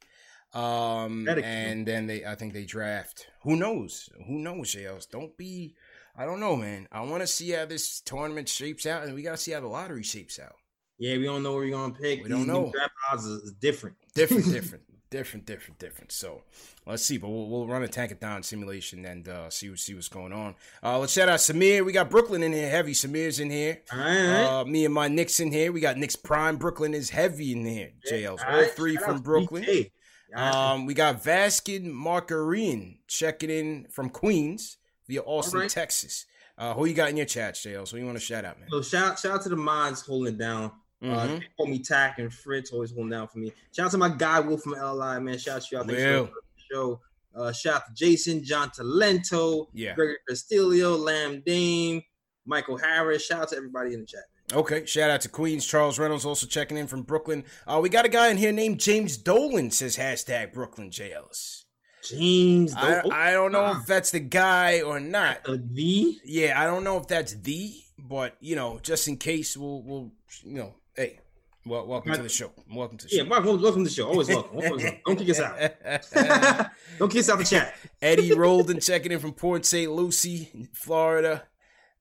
Um, 0.54 1.30
and 1.30 1.88
then 1.88 2.08
they. 2.08 2.26
I 2.26 2.36
think 2.36 2.52
they 2.52 2.65
draft. 2.65 3.28
Who 3.43 3.56
knows? 3.56 4.10
Who 4.28 4.39
knows? 4.39 4.67
Shales. 4.67 5.06
Don't 5.06 5.38
be. 5.38 5.76
I 6.17 6.26
don't 6.26 6.41
know, 6.41 6.58
man. 6.58 6.89
I 6.91 7.02
want 7.02 7.21
to 7.21 7.28
see 7.28 7.52
how 7.52 7.63
this 7.63 8.02
tournament 8.02 8.50
shapes 8.50 8.86
out, 8.86 9.04
and 9.04 9.15
we 9.15 9.21
got 9.21 9.32
to 9.32 9.38
see 9.38 9.54
how 9.54 9.62
the 9.62 9.67
lottery 9.67 10.04
shapes 10.04 10.39
out. 10.39 10.56
Yeah, 11.00 11.15
we 11.17 11.24
don't 11.24 11.41
know 11.41 11.54
where 11.54 11.62
we're 11.62 11.71
gonna 11.71 11.93
pick. 11.93 12.21
We 12.21 12.30
don't 12.30 12.47
know. 12.47 12.69
Draft 12.69 12.93
odds 13.12 13.26
is 13.26 13.54
different. 13.54 13.95
Different, 14.13 14.45
different 14.52 14.84
different, 15.12 15.45
different, 15.45 15.78
different. 15.78 16.12
So 16.12 16.41
let's 16.88 17.06
see, 17.06 17.17
but 17.19 17.30
we'll, 17.30 17.47
we'll 17.47 17.67
run 17.67 17.84
a 17.84 17.88
Tankathon 17.88 18.43
simulation 18.43 19.06
and 19.06 19.28
uh, 19.28 19.52
see 19.52 19.76
see 19.76 19.93
what's 19.93 20.08
going 20.08 20.34
on. 20.34 20.56
Uh, 20.82 20.97
let's 20.97 21.13
shout 21.13 21.30
out 21.30 21.38
Samir. 21.38 21.86
We 21.86 21.91
got 21.91 22.10
Brooklyn 22.10 22.41
in 22.41 22.52
here, 22.52 22.69
heavy. 22.69 22.93
Samir's 22.93 23.39
in 23.39 23.52
here. 23.52 23.82
All 23.93 24.00
right. 24.00 24.43
Uh, 24.43 24.65
me 24.65 24.86
and 24.86 24.93
my 24.93 25.08
Knicks 25.08 25.39
in 25.39 25.52
here. 25.52 25.71
We 25.71 25.82
got 25.82 25.97
Knicks 25.97 26.15
Prime. 26.15 26.58
Brooklyn 26.58 26.95
is 26.95 27.12
heavy 27.12 27.52
in 27.52 27.63
here. 27.63 27.91
JL's 28.10 28.41
all, 28.47 28.56
all 28.56 28.65
three 28.65 28.95
from 28.95 29.19
Brooklyn. 29.19 29.86
Um, 30.34 30.86
we 30.86 30.93
got 30.93 31.21
Vaskin 31.21 31.91
Markarin 31.91 32.97
checking 33.08 33.50
in 33.50 33.88
from 33.91 34.10
Queens 34.10 34.78
via 35.08 35.21
Austin, 35.21 35.60
right. 35.60 35.69
Texas. 35.69 36.26
Uh, 36.58 36.74
who 36.74 36.86
you 36.86 36.93
got 36.93 37.10
in 37.10 37.17
your 37.17 37.26
chat, 37.26 37.56
JL? 37.56 37.88
So 37.88 37.97
you 37.97 38.06
want 38.06 38.17
to 38.17 38.24
shout 38.24 38.45
out, 38.45 38.60
man? 38.60 38.69
So 38.69 38.82
shout 38.82 39.19
shout 39.19 39.34
out 39.34 39.41
to 39.43 39.50
the 39.50 39.56
mods 39.56 40.02
holding 40.02 40.36
it 40.36 40.38
down. 40.38 40.71
Uh, 41.02 41.06
mm-hmm. 41.06 41.36
Uh, 41.36 41.40
call 41.58 41.68
me 41.68 41.80
Tack 41.80 42.20
and 42.20 42.32
Fritz 42.32 42.72
always 42.72 42.92
holding 42.92 43.10
down 43.10 43.28
for 43.28 43.40
me. 43.40 43.52
Shout 43.76 43.88
out 43.88 43.92
to 43.92 43.98
my 43.98 44.10
guy 44.10 44.40
Will 44.40 44.58
from 44.58 44.74
LI, 44.74 45.20
man. 45.20 45.38
Shout 45.38 45.58
out 45.58 45.62
to 45.64 45.68
you 45.72 45.80
out 45.80 45.88
there. 45.88 46.30
Show. 46.72 47.00
Uh, 47.36 47.52
shout 47.52 47.76
out 47.76 47.88
to 47.88 47.94
Jason, 47.94 48.44
John 48.44 48.70
Talento, 48.70 49.68
yeah, 49.74 49.96
Gregory 49.96 50.18
Castillo, 50.28 50.98
Lamb 50.98 51.42
Dame, 51.46 52.02
Michael 52.46 52.78
Harris. 52.78 53.26
Shout 53.26 53.44
out 53.44 53.50
to 53.50 53.56
everybody 53.56 53.94
in 53.94 54.02
the 54.02 54.06
chat. 54.06 54.24
Okay, 54.54 54.86
shout 54.86 55.10
out 55.10 55.22
to 55.22 55.30
Queens. 55.30 55.66
Charles 55.66 55.98
Reynolds 55.98 56.26
also 56.26 56.46
checking 56.46 56.78
in 56.78 56.88
from 56.88 57.04
Brooklyn. 57.04 57.46
Uh, 57.66 57.80
we 57.82 57.88
got 57.88 58.06
a 58.06 58.10
guy 58.10 58.28
in 58.28 58.38
here 58.38 58.52
named 58.52 58.80
James 58.80 59.16
Dolan 59.16 59.72
says 59.72 59.96
hashtag 59.96 60.52
Brooklyn 60.54 60.90
JLS. 60.90 61.64
James, 62.04 62.74
I, 62.76 63.02
I, 63.12 63.32
don't 63.32 63.52
know 63.52 63.78
if 63.78 63.86
that's 63.86 64.10
the 64.10 64.20
guy 64.20 64.82
or 64.82 65.00
not. 65.00 65.44
The 65.44 66.18
yeah, 66.26 66.60
I 66.60 66.66
don't 66.66 66.84
know 66.84 66.98
if 66.98 67.08
that's 67.08 67.34
the, 67.34 67.76
but 68.00 68.36
you 68.40 68.56
know, 68.56 68.80
just 68.82 69.08
in 69.08 69.18
case, 69.18 69.56
we'll 69.56 69.84
we'll 69.84 70.12
you 70.44 70.58
know, 70.58 70.76
hey, 71.02 71.20
well, 71.66 71.88
welcome 71.88 72.14
to 72.14 72.22
the 72.22 72.30
show. 72.30 72.52
Welcome 72.72 72.98
to 73.00 73.06
the 73.06 73.10
show. 73.10 73.24
Yeah, 73.24 73.30
welcome, 73.30 73.62
welcome 73.62 73.84
to 73.84 73.90
the 73.90 73.96
show. 73.96 74.08
Always 74.08 74.28
welcome. 74.28 74.56
Always 74.56 74.84
welcome. 74.84 75.00
Don't 75.06 75.18
kick 75.18 75.30
us 75.30 75.40
out. 75.40 76.72
don't 77.00 77.10
kick 77.10 77.20
us 77.22 77.30
out 77.30 77.40
the 77.40 77.44
chat. 77.44 77.76
Eddie 78.02 78.34
Roldan 78.38 78.80
checking 78.80 79.12
in 79.12 79.20
from 79.20 79.34
Port 79.34 79.66
St. 79.66 79.92
Lucie, 79.92 80.70
Florida. 80.74 81.44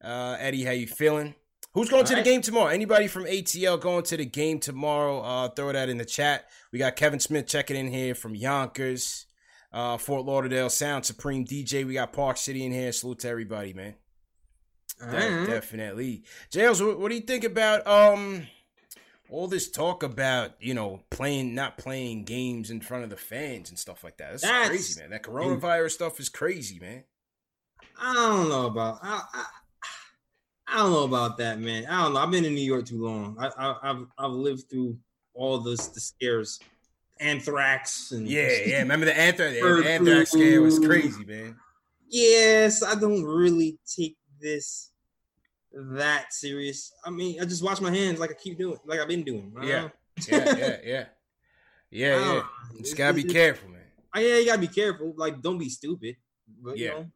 Uh, 0.03 0.37
Eddie, 0.39 0.65
how 0.65 0.73
you 0.73 0.87
feeling? 0.87 1.35
Who's 1.73 1.89
going 1.89 2.03
All 2.03 2.07
to 2.09 2.15
right. 2.15 2.25
the 2.25 2.31
game 2.31 2.43
tomorrow? 2.43 2.67
Anybody 2.69 3.07
from 3.07 3.25
ATL 3.25 3.81
going 3.81 4.03
to 4.05 4.17
the 4.17 4.25
game 4.27 4.59
tomorrow? 4.59 5.21
Uh, 5.21 5.49
throw 5.49 5.73
that 5.73 5.89
in 5.89 5.99
the 5.99 6.05
chat. 6.05 6.47
We 6.73 6.79
got 6.79 6.97
Kevin 6.97 7.21
Smith 7.21 7.47
checking 7.47 7.77
in 7.77 7.91
here 7.91 8.15
from 8.15 8.35
Yonkers, 8.35 9.27
uh, 9.73 9.97
Fort 9.97 10.27
Lauderdale 10.27 10.69
Sound 10.69 11.07
Supreme 11.07 11.45
DJ. 11.47 11.87
We 11.87 11.95
got 11.95 12.13
Park 12.13 12.37
City 12.39 12.65
in 12.67 12.73
here. 12.73 12.93
Salute 12.93 13.21
to 13.21 13.29
everybody, 13.29 13.73
man. 13.73 13.95
right. 15.01 15.47
Definitely. 15.47 16.25
Jails, 16.51 16.83
what, 16.83 16.99
what 16.99 17.09
do 17.09 17.15
you 17.15 17.21
think 17.23 17.45
about 17.45 17.87
um 17.87 18.47
all 19.31 19.47
this 19.47 19.71
talk 19.71 20.03
about 20.03 20.53
you 20.61 20.75
know 20.75 21.01
playing 21.11 21.55
not 21.55 21.79
playing 21.79 22.25
games 22.25 22.71
in 22.71 22.81
front 22.81 23.05
of 23.05 23.11
the 23.11 23.16
fans 23.16 23.71
and 23.71 23.79
stuff 23.79 24.05
like 24.05 24.16
that? 24.19 24.33
That's, 24.33 24.43
That's 24.43 24.69
crazy, 24.69 25.01
man. 25.01 25.11
That 25.11 25.23
coronavirus 25.23 25.93
stuff 25.93 26.21
is 26.21 26.29
crazy, 26.29 26.79
man. 26.79 27.05
I 28.01 28.14
don't 28.14 28.49
know 28.49 28.66
about. 28.66 28.99
I, 29.03 29.23
I, 29.33 29.45
I 30.73 30.77
don't 30.79 30.93
know 30.93 31.05
about 31.05 31.38
that, 31.38 31.59
man. 31.59 31.87
I 31.87 32.03
don't 32.03 32.14
know. 32.14 32.21
I've 32.21 32.31
been 32.31 32.45
in 32.45 32.55
New 32.55 32.61
York 32.61 32.87
too 32.87 33.03
long. 33.03 33.37
I, 33.38 33.75
have 33.83 34.07
I've 34.19 34.31
lived 34.33 34.71
through 34.71 34.97
all 35.35 35.59
this 35.59 35.88
the 35.88 36.01
scares, 36.01 36.61
anthrax 37.19 38.12
and 38.12 38.29
yeah, 38.29 38.51
yeah. 38.64 38.79
Remember 38.79 39.07
the 39.07 39.19
anthrax? 39.19 39.55
the 39.61 39.90
anthrax 39.90 40.31
scare 40.31 40.62
was 40.62 40.79
crazy, 40.79 41.25
man. 41.25 41.57
Yes, 42.09 42.83
I 42.83 42.95
don't 42.95 43.25
really 43.25 43.79
take 43.87 44.16
this 44.40 44.89
that 45.73 46.33
serious. 46.33 46.93
I 47.05 47.11
mean, 47.11 47.41
I 47.41 47.45
just 47.45 47.63
wash 47.63 47.81
my 47.81 47.91
hands 47.91 48.19
like 48.19 48.31
I 48.31 48.35
keep 48.35 48.59
doing, 48.59 48.79
like 48.85 49.01
I've 49.01 49.09
been 49.09 49.23
doing. 49.23 49.53
Yeah. 49.63 49.89
yeah, 50.29 50.37
yeah, 50.37 50.55
yeah, 50.85 51.05
yeah, 51.91 52.33
yeah. 52.33 52.43
Just 52.79 52.97
gotta 52.97 53.15
be 53.15 53.25
careful, 53.25 53.71
man. 53.71 53.81
Oh, 54.15 54.21
yeah, 54.21 54.39
you 54.39 54.47
gotta 54.47 54.61
be 54.61 54.69
careful. 54.69 55.15
Like, 55.17 55.41
don't 55.41 55.59
be 55.59 55.69
stupid. 55.69 56.17
But 56.63 56.79
yeah. 56.79 56.89
you 56.89 56.95
know, 56.95 57.07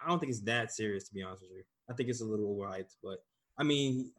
I 0.00 0.08
don't 0.08 0.18
think 0.18 0.30
it's 0.30 0.42
that 0.42 0.72
serious 0.72 1.08
to 1.08 1.14
be 1.14 1.22
honest 1.22 1.42
with 1.42 1.52
you. 1.52 1.62
I 1.90 1.94
think 1.94 2.08
it's 2.08 2.20
a 2.20 2.24
little 2.24 2.54
overhyped, 2.54 2.94
but 3.02 3.18
I 3.58 3.62
mean, 3.62 4.10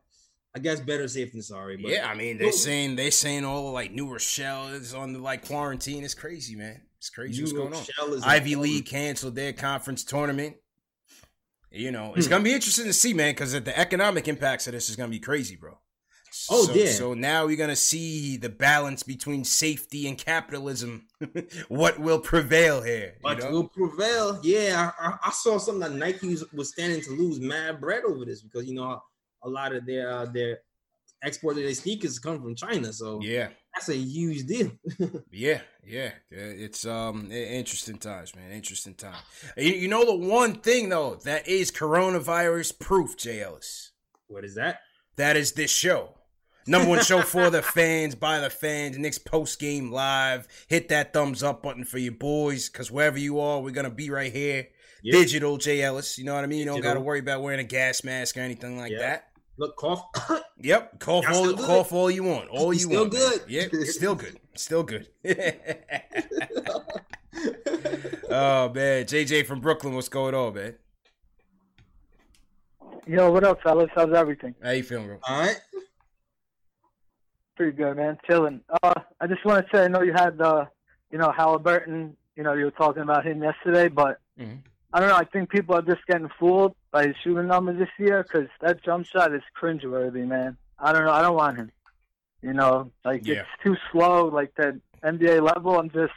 I 0.56 0.60
guess 0.60 0.80
better 0.80 1.08
safe 1.08 1.32
than 1.32 1.42
sorry. 1.42 1.78
But 1.78 1.92
yeah, 1.92 2.08
I 2.08 2.16
mean 2.16 2.38
they're 2.38 2.52
saying 2.52 2.96
they're 2.96 3.12
saying 3.12 3.46
all 3.46 3.66
the 3.66 3.72
like 3.72 3.92
New 3.92 4.12
Rochelle 4.12 4.70
is 4.70 4.94
on 4.94 5.14
the 5.14 5.20
like 5.20 5.46
quarantine. 5.46 6.04
It's 6.04 6.16
crazy, 6.16 6.56
man. 6.56 6.82
It's 6.98 7.10
crazy 7.10 7.44
New 7.44 7.62
what's 7.62 7.88
going 8.00 8.14
on. 8.14 8.24
Ivy 8.24 8.56
League 8.56 8.86
canceled 8.86 9.36
their 9.36 9.54
conference 9.54 10.04
tournament. 10.04 10.56
You 11.72 11.92
know, 11.92 12.14
it's 12.16 12.28
hmm. 12.28 12.32
gonna 12.32 12.44
be 12.44 12.54
interesting 12.54 12.86
to 12.86 12.94
see, 12.94 13.14
man, 13.14 13.32
because 13.32 13.52
the 13.52 13.78
economic 13.78 14.28
impacts 14.28 14.68
of 14.68 14.74
this 14.74 14.90
is 14.90 14.96
gonna 14.96 15.10
be 15.10 15.20
crazy, 15.20 15.56
bro. 15.56 15.78
Oh, 16.50 16.66
so, 16.66 16.74
yeah. 16.74 16.92
So 16.92 17.14
now 17.14 17.46
we're 17.46 17.58
gonna 17.58 17.76
see 17.76 18.38
the 18.38 18.50
balance 18.50 19.04
between 19.04 19.44
safety 19.44 20.08
and 20.08 20.18
capitalism. 20.18 21.08
what 21.68 22.00
will 22.00 22.20
prevail 22.20 22.82
here? 22.82 23.16
What 23.22 23.40
know? 23.40 23.52
will 23.52 23.68
prevail? 23.68 24.40
Yeah, 24.44 24.92
I, 25.00 25.18
I, 25.24 25.32
saw 25.32 25.58
something 25.58 25.92
that 25.92 25.98
Nike 25.98 26.28
was, 26.28 26.46
was 26.54 26.70
standing 26.70 27.02
to 27.02 27.12
lose 27.12 27.40
mad 27.40 27.82
bread 27.82 28.04
over 28.04 28.26
this 28.26 28.42
because 28.42 28.68
you 28.68 28.76
know 28.76 29.02
a 29.44 29.50
lot 29.50 29.74
of 29.74 29.86
their 29.86 30.12
uh, 30.12 30.26
their 30.26 30.60
export 31.24 31.56
their 31.56 31.74
sneakers 31.74 32.20
come 32.20 32.42
from 32.42 32.56
China. 32.56 32.92
So 32.94 33.20
yeah, 33.22 33.50
that's 33.74 33.90
a 33.90 33.96
huge 33.96 34.46
deal. 34.46 34.72
yeah, 35.32 35.62
yeah, 35.86 36.12
it's 36.30 36.86
um 36.86 37.32
interesting 37.32 37.98
times, 37.98 38.36
man. 38.36 38.52
Interesting 38.52 38.96
time. 38.96 39.22
You, 39.56 39.74
you 39.74 39.88
know 39.88 40.06
the 40.06 40.28
one 40.28 40.56
thing 40.56 40.90
though 40.90 41.16
that 41.24 41.48
is 41.48 41.72
coronavirus 41.72 42.80
proof, 42.80 43.18
Jay 43.18 43.42
Ellis. 43.42 43.92
What 44.28 44.44
is 44.44 44.56
that? 44.56 44.80
That 45.16 45.38
is 45.38 45.54
this 45.54 45.72
show. 45.72 46.14
Number 46.70 46.90
one 46.90 47.02
show 47.02 47.22
for 47.22 47.50
the 47.50 47.62
fans, 47.62 48.14
by 48.14 48.40
the 48.40 48.50
fans. 48.50 48.98
Next 48.98 49.20
post 49.20 49.58
game 49.58 49.90
live. 49.90 50.48
Hit 50.68 50.90
that 50.90 51.14
thumbs 51.14 51.42
up 51.42 51.64
button 51.64 51.86
for 51.86 51.98
your 51.98 52.12
boys, 52.12 52.70
because 52.70 52.92
wherever 52.92 53.18
you 53.18 53.40
are, 53.40 53.62
we're 53.62 53.72
gonna 53.72 53.90
be 53.90 54.10
right 54.10 54.34
here. 54.34 54.68
Yep. 55.04 55.14
Digital 55.14 55.58
Jay 55.58 55.82
Ellis. 55.82 56.18
You 56.18 56.26
know 56.26 56.36
what 56.36 56.44
I 56.44 56.48
mean? 56.48 56.60
You 56.60 56.66
don't 56.66 56.82
got 56.82 56.96
to 56.96 57.00
worry 57.00 57.20
about 57.20 57.42
wearing 57.42 57.60
a 57.60 57.64
gas 57.64 58.04
mask 58.04 58.36
or 58.36 58.42
anything 58.42 58.78
like 58.78 58.92
yep. 58.92 59.00
that. 59.00 59.27
Look, 59.58 59.76
cough. 59.76 60.04
yep, 60.62 61.00
cough 61.00 61.26
all, 61.34 61.54
cough 61.54 61.92
all 61.92 62.12
you 62.12 62.24
want. 62.24 62.50
All 62.50 62.72
you 62.74 62.80
still 62.80 63.02
want. 63.02 63.14
Still 63.14 63.30
good. 63.30 63.40
Man. 63.42 63.50
Yeah, 63.50 63.68
still 63.86 64.16
good. 64.16 64.40
Still 64.56 64.84
good. 64.84 65.08
oh 68.30 68.70
man, 68.70 69.06
JJ 69.06 69.46
from 69.46 69.60
Brooklyn, 69.60 69.96
what's 69.96 70.10
going 70.10 70.36
on, 70.36 70.54
man? 70.54 70.76
Yo, 73.08 73.32
what 73.32 73.44
up, 73.44 73.62
fellas? 73.64 73.90
How's 73.96 74.14
everything? 74.14 74.54
How 74.62 74.72
you 74.72 74.84
feeling, 74.84 75.08
bro? 75.08 75.20
All 75.28 75.40
right. 75.40 75.60
Pretty 77.56 77.72
good, 77.72 77.96
man. 77.96 78.18
Chilling. 78.28 78.62
Uh, 78.84 78.94
I 79.20 79.28
just 79.28 79.44
want 79.46 79.66
to 79.66 79.76
say, 79.76 79.86
I 79.86 79.88
know 79.88 80.02
you 80.02 80.14
had 80.14 80.38
the, 80.38 80.68
you 81.12 81.18
know, 81.18 81.32
Halliburton. 81.32 82.16
You 82.36 82.44
know, 82.44 82.54
you 82.54 82.66
were 82.66 82.72
talking 82.72 83.02
about 83.02 83.26
him 83.26 83.42
yesterday, 83.42 83.88
but 83.88 84.20
mm-hmm. 84.40 84.58
I 84.98 85.00
don't 85.00 85.10
know. 85.10 85.16
I 85.16 85.26
think 85.26 85.52
people 85.52 85.76
are 85.76 85.84
just 85.84 86.04
getting 86.08 86.28
fooled 86.40 86.76
by 86.90 87.06
his 87.06 87.16
shooting 87.24 87.46
numbers 87.46 87.78
this 87.78 87.90
year 88.00 88.24
because 88.24 88.48
that 88.62 88.84
jump 88.84 89.06
shot 89.06 89.32
is 89.32 89.44
cringeworthy, 89.56 90.28
man. 90.28 90.58
I 90.80 90.92
don't 90.92 91.06
know. 91.06 91.12
I 91.12 91.22
don't 91.22 91.36
want 91.36 91.58
him. 91.58 91.72
You 92.42 92.54
know, 92.54 92.92
like 93.06 93.28
yeah. 93.28 93.42
it's 93.42 93.64
too 93.64 93.76
slow. 93.92 94.26
Like 94.26 94.56
that 94.56 94.74
NBA 95.04 95.44
level. 95.44 95.78
I'm 95.78 95.92
just. 95.92 96.14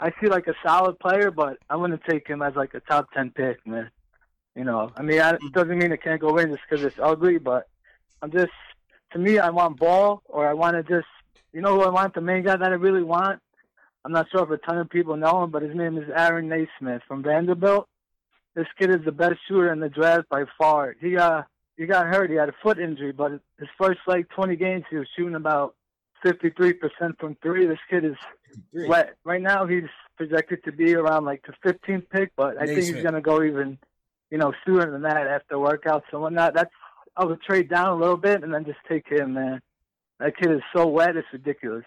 I 0.00 0.10
see 0.20 0.26
like 0.26 0.48
a 0.48 0.54
solid 0.66 0.98
player, 0.98 1.30
but 1.30 1.58
I 1.70 1.76
wouldn't 1.76 2.02
take 2.10 2.26
him 2.26 2.42
as 2.42 2.56
like 2.56 2.74
a 2.74 2.80
top 2.80 3.12
ten 3.12 3.30
pick, 3.30 3.64
man. 3.64 3.88
You 4.56 4.64
know, 4.64 4.90
I 4.96 5.02
mean, 5.02 5.18
it 5.18 5.22
mm-hmm. 5.22 5.48
doesn't 5.50 5.78
mean 5.78 5.92
it 5.92 6.02
can't 6.02 6.20
go 6.20 6.36
in 6.38 6.50
just 6.50 6.62
because 6.68 6.84
it's 6.84 6.98
ugly, 7.00 7.38
but 7.38 7.68
I'm 8.20 8.32
just 8.32 8.50
to 9.12 9.20
me, 9.20 9.38
I 9.38 9.50
want 9.50 9.78
ball, 9.78 10.24
or 10.26 10.48
I 10.48 10.54
want 10.54 10.74
to 10.74 10.82
just, 10.82 11.06
you 11.52 11.60
know, 11.60 11.76
who 11.76 11.82
I 11.82 11.90
want 11.90 12.14
the 12.14 12.20
main 12.20 12.42
guy 12.42 12.56
that 12.56 12.72
I 12.72 12.74
really 12.74 13.04
want. 13.04 13.40
I'm 14.04 14.10
not 14.10 14.26
sure 14.32 14.42
if 14.42 14.50
a 14.50 14.58
ton 14.58 14.78
of 14.78 14.90
people 14.90 15.16
know 15.16 15.44
him, 15.44 15.50
but 15.50 15.62
his 15.62 15.76
name 15.76 15.96
is 15.98 16.10
Aaron 16.12 16.48
Nesmith 16.48 17.02
from 17.06 17.22
Vanderbilt. 17.22 17.88
This 18.54 18.66
kid 18.78 18.90
is 18.90 19.04
the 19.04 19.12
best 19.12 19.36
shooter 19.48 19.72
in 19.72 19.80
the 19.80 19.88
draft 19.88 20.28
by 20.28 20.44
far. 20.58 20.94
He 21.00 21.16
uh 21.16 21.42
he 21.76 21.86
got 21.86 22.06
hurt. 22.06 22.30
He 22.30 22.36
had 22.36 22.48
a 22.48 22.54
foot 22.62 22.78
injury, 22.78 23.12
but 23.12 23.32
his 23.58 23.68
first 23.78 24.00
like 24.06 24.28
20 24.28 24.56
games, 24.56 24.84
he 24.90 24.96
was 24.96 25.08
shooting 25.16 25.34
about 25.34 25.74
53% 26.24 26.78
from 27.18 27.36
three. 27.42 27.66
This 27.66 27.78
kid 27.90 28.04
is 28.04 28.16
wet. 28.88 29.16
Right 29.24 29.42
now, 29.42 29.66
he's 29.66 29.84
projected 30.16 30.62
to 30.64 30.72
be 30.72 30.94
around 30.94 31.24
like 31.24 31.44
the 31.46 31.68
15th 31.68 32.08
pick, 32.10 32.32
but 32.36 32.56
I 32.60 32.66
think 32.66 32.78
he's 32.78 33.02
going 33.02 33.14
to 33.14 33.20
go 33.20 33.42
even, 33.42 33.78
you 34.30 34.38
know, 34.38 34.52
sooner 34.64 34.90
than 34.90 35.02
that 35.02 35.26
after 35.26 35.56
workouts 35.56 36.04
and 36.12 36.20
whatnot. 36.22 36.54
That's 36.54 36.70
I 37.16 37.24
would 37.24 37.42
trade 37.42 37.68
down 37.68 37.88
a 37.88 37.96
little 37.96 38.16
bit 38.16 38.42
and 38.42 38.52
then 38.52 38.64
just 38.64 38.78
take 38.88 39.08
him, 39.08 39.34
man. 39.34 39.60
That 40.18 40.36
kid 40.36 40.50
is 40.50 40.62
so 40.74 40.86
wet, 40.86 41.16
it's 41.16 41.26
ridiculous. 41.32 41.84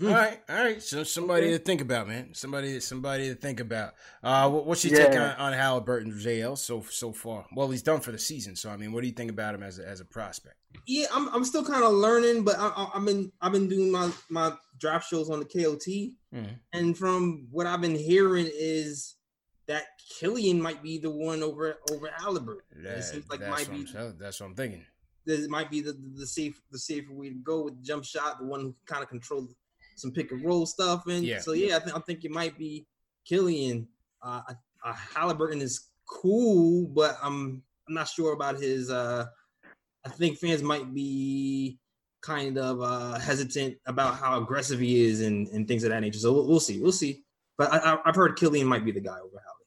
All 0.00 0.08
right, 0.08 0.40
all 0.48 0.56
right. 0.56 0.82
So 0.82 1.02
somebody 1.02 1.50
to 1.50 1.58
think 1.58 1.80
about, 1.80 2.06
man. 2.06 2.32
Somebody, 2.32 2.78
somebody 2.78 3.28
to 3.30 3.34
think 3.34 3.58
about. 3.58 3.94
Uh, 4.22 4.48
what's 4.48 4.84
your 4.84 4.96
yeah. 4.96 5.08
take 5.08 5.18
on, 5.18 5.30
on 5.36 5.52
Halliburton 5.52 6.12
JL 6.12 6.56
so 6.56 6.82
so 6.88 7.12
far? 7.12 7.46
Well, 7.52 7.68
he's 7.68 7.82
done 7.82 8.00
for 8.00 8.12
the 8.12 8.18
season, 8.18 8.54
so 8.54 8.70
I 8.70 8.76
mean, 8.76 8.92
what 8.92 9.00
do 9.00 9.08
you 9.08 9.12
think 9.12 9.30
about 9.30 9.56
him 9.56 9.62
as 9.64 9.80
a, 9.80 9.88
as 9.88 10.00
a 10.00 10.04
prospect? 10.04 10.54
Yeah, 10.86 11.06
I'm 11.12 11.28
I'm 11.34 11.44
still 11.44 11.64
kind 11.64 11.82
of 11.82 11.92
learning, 11.92 12.44
but 12.44 12.56
I, 12.58 12.90
have 12.94 13.04
been 13.04 13.32
I've 13.40 13.50
been 13.50 13.68
doing 13.68 13.90
my 13.90 14.10
my 14.28 14.52
draft 14.78 15.08
shows 15.08 15.30
on 15.30 15.40
the 15.40 15.44
KOT, 15.44 15.86
mm-hmm. 15.86 16.44
and 16.72 16.96
from 16.96 17.48
what 17.50 17.66
I've 17.66 17.80
been 17.80 17.96
hearing 17.96 18.48
is 18.52 19.16
that 19.66 19.84
Killian 20.20 20.62
might 20.62 20.80
be 20.80 20.98
the 20.98 21.10
one 21.10 21.42
over 21.42 21.76
over 21.90 22.08
Halliburton. 22.16 22.84
That, 22.84 22.98
it 22.98 23.02
seems 23.02 23.28
like 23.28 23.40
might 23.48 23.68
be 23.68 23.84
that's 24.18 24.40
what 24.40 24.46
I'm 24.46 24.54
thinking. 24.54 24.84
This 25.26 25.46
might 25.48 25.70
be 25.70 25.80
the, 25.80 25.92
the, 25.92 26.20
the 26.20 26.26
safe 26.26 26.60
the 26.70 26.78
safer 26.78 27.12
way 27.12 27.30
to 27.30 27.34
go 27.34 27.64
with 27.64 27.76
the 27.78 27.82
jump 27.82 28.04
shot, 28.04 28.38
the 28.38 28.46
one 28.46 28.60
who 28.60 28.74
kind 28.86 29.02
of 29.02 29.08
controls 29.08 29.54
some 29.98 30.12
pick 30.12 30.30
and 30.32 30.44
roll 30.44 30.66
stuff, 30.66 31.06
and 31.06 31.24
Yeah. 31.24 31.40
so 31.40 31.52
yeah, 31.52 31.76
I 31.76 31.80
think 31.80 31.96
I 31.96 32.00
think 32.00 32.24
it 32.24 32.30
might 32.30 32.56
be 32.58 32.86
Killian. 33.26 33.88
Uh, 34.22 34.42
uh, 34.84 34.92
Halliburton 34.92 35.60
is 35.60 35.88
cool, 36.06 36.86
but 36.88 37.16
I'm 37.22 37.62
I'm 37.86 37.94
not 37.94 38.08
sure 38.08 38.32
about 38.32 38.60
his. 38.60 38.90
Uh, 38.90 39.26
I 40.04 40.08
think 40.10 40.38
fans 40.38 40.62
might 40.62 40.92
be 40.94 41.78
kind 42.20 42.58
of 42.58 42.80
uh, 42.82 43.18
hesitant 43.18 43.76
about 43.86 44.16
how 44.16 44.40
aggressive 44.40 44.80
he 44.80 45.04
is 45.06 45.20
and, 45.22 45.48
and 45.48 45.66
things 45.68 45.84
of 45.84 45.90
that 45.90 46.00
nature. 46.00 46.18
So 46.18 46.32
we'll, 46.32 46.46
we'll 46.48 46.60
see, 46.60 46.80
we'll 46.80 46.92
see. 46.92 47.24
But 47.56 47.72
I, 47.72 47.98
I've 48.04 48.14
heard 48.14 48.36
Killian 48.36 48.66
might 48.66 48.84
be 48.84 48.92
the 48.92 49.00
guy 49.00 49.18
over 49.18 49.42
Hallie. 49.44 49.57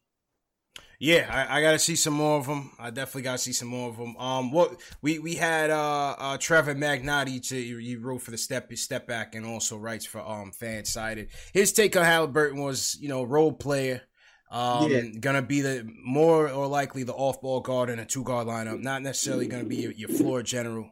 Yeah, 1.02 1.26
I, 1.32 1.58
I 1.58 1.62
got 1.64 1.72
to 1.72 1.80
see 1.80 1.96
some 1.96 2.14
more 2.14 2.38
of 2.38 2.46
them. 2.46 2.74
I 2.78 2.92
definitely 2.92 3.24
got 3.24 3.32
to 3.32 3.38
see 3.40 3.54
some 3.54 3.70
more 3.70 3.90
of 3.90 3.98
them. 3.98 4.16
Um, 4.18 4.52
what 4.52 4.80
we 5.02 5.18
we 5.18 5.34
had 5.34 5.72
uh, 5.72 6.16
uh 6.16 6.38
Trevor 6.38 6.76
Magnotti 6.76 7.42
to 7.50 7.56
he 7.56 7.96
wrote 7.96 8.22
for 8.22 8.30
the 8.30 8.38
step 8.38 8.72
step 8.74 9.08
back 9.08 9.34
and 9.34 9.44
also 9.44 9.78
writes 9.78 10.06
for 10.06 10.20
um 10.22 10.52
fan 10.52 10.86
sided. 10.86 11.30
His 11.54 11.74
take 11.74 11.98
on 11.98 12.06
Halliburton 12.06 12.62
was 12.62 13.00
you 13.02 13.10
know 13.10 13.24
role 13.24 13.52
player. 13.52 14.04
Um, 14.52 14.92
Yeah. 14.92 15.02
gonna 15.20 15.42
be 15.42 15.62
the 15.62 15.92
more 16.06 16.48
or 16.52 16.68
likely 16.68 17.02
the 17.02 17.14
off 17.16 17.42
ball 17.42 17.62
guard 17.62 17.90
in 17.90 17.98
a 17.98 18.06
two 18.06 18.24
guard 18.24 18.46
lineup. 18.48 18.80
Not 18.80 19.02
necessarily 19.02 19.48
gonna 19.48 19.64
be 19.64 19.78
your, 19.78 19.94
your 19.94 20.10
floor 20.10 20.44
general. 20.44 20.92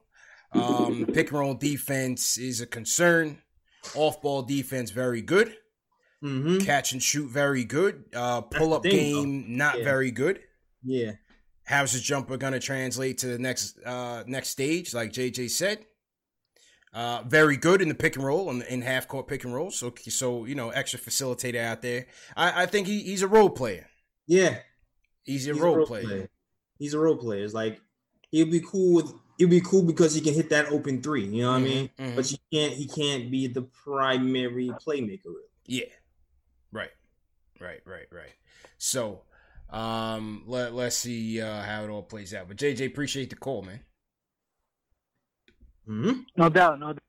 Um, 0.51 1.05
pick 1.13 1.29
and 1.29 1.39
roll 1.39 1.53
defense 1.53 2.39
is 2.39 2.61
a 2.61 2.65
concern. 2.65 3.43
Off 3.95 4.23
ball 4.23 4.41
defense 4.41 4.89
very 4.89 5.21
good. 5.21 5.55
Mm-hmm. 6.23 6.57
Catch 6.59 6.91
and 6.91 7.01
shoot 7.01 7.29
very 7.29 7.63
good. 7.63 8.03
Uh, 8.13 8.41
pull 8.41 8.73
up 8.73 8.83
though. 8.83 8.89
game 8.89 9.55
not 9.57 9.79
Yeah. 9.79 9.83
very 9.85 10.11
good. 10.11 10.41
Yeah, 10.83 11.13
How's 11.65 11.91
his 11.91 12.01
jumper 12.01 12.35
gonna 12.37 12.59
translate 12.59 13.19
to 13.19 13.27
the 13.27 13.37
next 13.39 13.77
uh 13.85 14.23
next 14.27 14.49
stage? 14.49 14.93
Like 14.93 15.13
JJ 15.13 15.49
said, 15.51 15.85
uh, 16.93 17.21
very 17.27 17.57
good 17.57 17.81
in 17.81 17.87
the 17.89 17.95
pick 17.95 18.15
and 18.15 18.25
roll 18.25 18.49
in, 18.49 18.61
in 18.63 18.81
half 18.81 19.07
court 19.07 19.27
pick 19.27 19.43
and 19.43 19.53
roll. 19.53 19.69
So 19.71 19.93
so 20.09 20.45
you 20.45 20.55
know 20.55 20.69
extra 20.71 20.99
facilitator 20.99 21.63
out 21.63 21.81
there. 21.81 22.07
I, 22.35 22.63
I 22.63 22.65
think 22.65 22.87
he, 22.87 23.01
he's 23.03 23.21
a 23.21 23.27
role 23.27 23.49
player. 23.49 23.87
yeah. 24.27 24.59
He's 25.23 25.47
a 25.47 25.53
He's 25.53 25.61
role, 25.61 25.85
player. 25.85 26.27
He's 26.79 26.95
a 26.95 26.99
role 26.99 27.15
player. 27.17 27.43
It's 27.43 27.53
like 27.53 27.79
he'll 28.31 28.49
be 28.49 28.61
cool 28.61 28.95
with 28.95 29.13
he'll 29.37 29.47
be 29.49 29.61
cool 29.61 29.83
because 29.83 30.15
he 30.15 30.21
can 30.21 30.33
hit 30.33 30.49
that 30.49 30.71
open 30.71 31.03
three. 31.03 31.25
You 31.25 31.43
know 31.43 31.51
what 31.51 31.57
I 31.57 31.63
mean? 31.63 31.89
Mhm, 31.99 32.11
mhm. 32.11 32.15
But 32.15 32.31
you 32.31 32.37
can't 32.51 32.73
he 32.73 32.87
can't 32.87 33.29
be 33.29 33.45
the 33.45 33.61
primary 33.61 34.69
playmaker. 34.69 35.25
Really. 35.25 35.43
Yeah. 35.67 35.85
Right. 36.71 36.91
Right. 37.59 37.81
Right. 37.85 38.07
Right. 38.11 38.33
So 38.77 39.21
um 39.69 40.43
let 40.47 40.73
let's 40.73 40.95
see 40.95 41.41
uh, 41.41 41.61
how 41.61 41.83
it 41.83 41.89
all 41.89 42.03
plays 42.03 42.33
out. 42.33 42.47
But 42.47 42.57
JJ, 42.57 42.87
appreciate 42.87 43.29
the 43.29 43.35
call, 43.35 43.61
man. 43.61 43.81
Mm-hmm. 45.87 46.21
No 46.37 46.49
doubt, 46.49 46.79
no 46.79 46.87
doubt. 46.87 46.99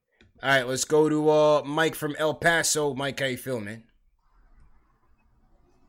All 0.43 0.49
right, 0.49 0.67
let's 0.67 0.85
go 0.85 1.09
to 1.09 1.31
uh 1.31 1.63
Mike 1.65 1.95
from 1.95 2.17
El 2.19 2.35
Paso. 2.35 2.95
Mike, 2.95 3.21
how 3.21 3.27
you 3.27 3.37
feeling, 3.37 3.65
man? 3.65 3.83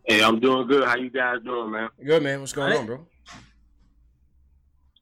Hey, 0.05 0.23
I'm 0.23 0.39
doing 0.39 0.67
good. 0.67 0.85
How 0.85 0.97
you 0.97 1.09
guys 1.09 1.37
doing, 1.43 1.71
man? 1.71 1.89
Good, 2.03 2.23
man. 2.23 2.39
What's 2.39 2.53
going 2.53 2.73
on, 2.73 2.85
bro? 2.85 3.05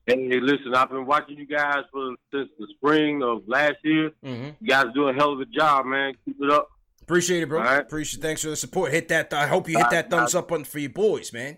Hey, 0.06 0.40
listen, 0.40 0.74
I've 0.76 0.90
been 0.90 1.06
watching 1.06 1.38
you 1.38 1.46
guys 1.46 1.84
for 1.92 2.16
since 2.34 2.50
the 2.60 2.68
spring 2.76 3.24
of 3.24 3.44
last 3.48 3.76
year. 3.84 4.12
Mm-hmm. 4.24 4.50
You 4.60 4.68
guys 4.68 4.86
do 4.94 5.08
a 5.08 5.14
hell 5.14 5.34
of 5.34 5.40
a 5.40 5.46
job, 5.46 5.86
man. 5.86 6.14
Keep 6.26 6.38
it 6.42 6.52
up. 6.52 6.70
Appreciate 7.10 7.42
it, 7.42 7.50
bro. 7.50 7.60
Right. 7.62 7.80
Appreciate. 7.80 8.20
It. 8.20 8.22
Thanks 8.22 8.44
for 8.44 8.50
the 8.50 8.56
support. 8.56 8.92
Hit 8.92 9.08
that. 9.08 9.34
I 9.34 9.48
hope 9.48 9.68
you 9.68 9.80
hit 9.80 9.90
that 9.90 10.12
thumbs 10.12 10.36
up 10.36 10.48
button 10.50 10.64
for 10.64 10.78
your 10.78 10.92
boys, 10.92 11.34
man. 11.34 11.58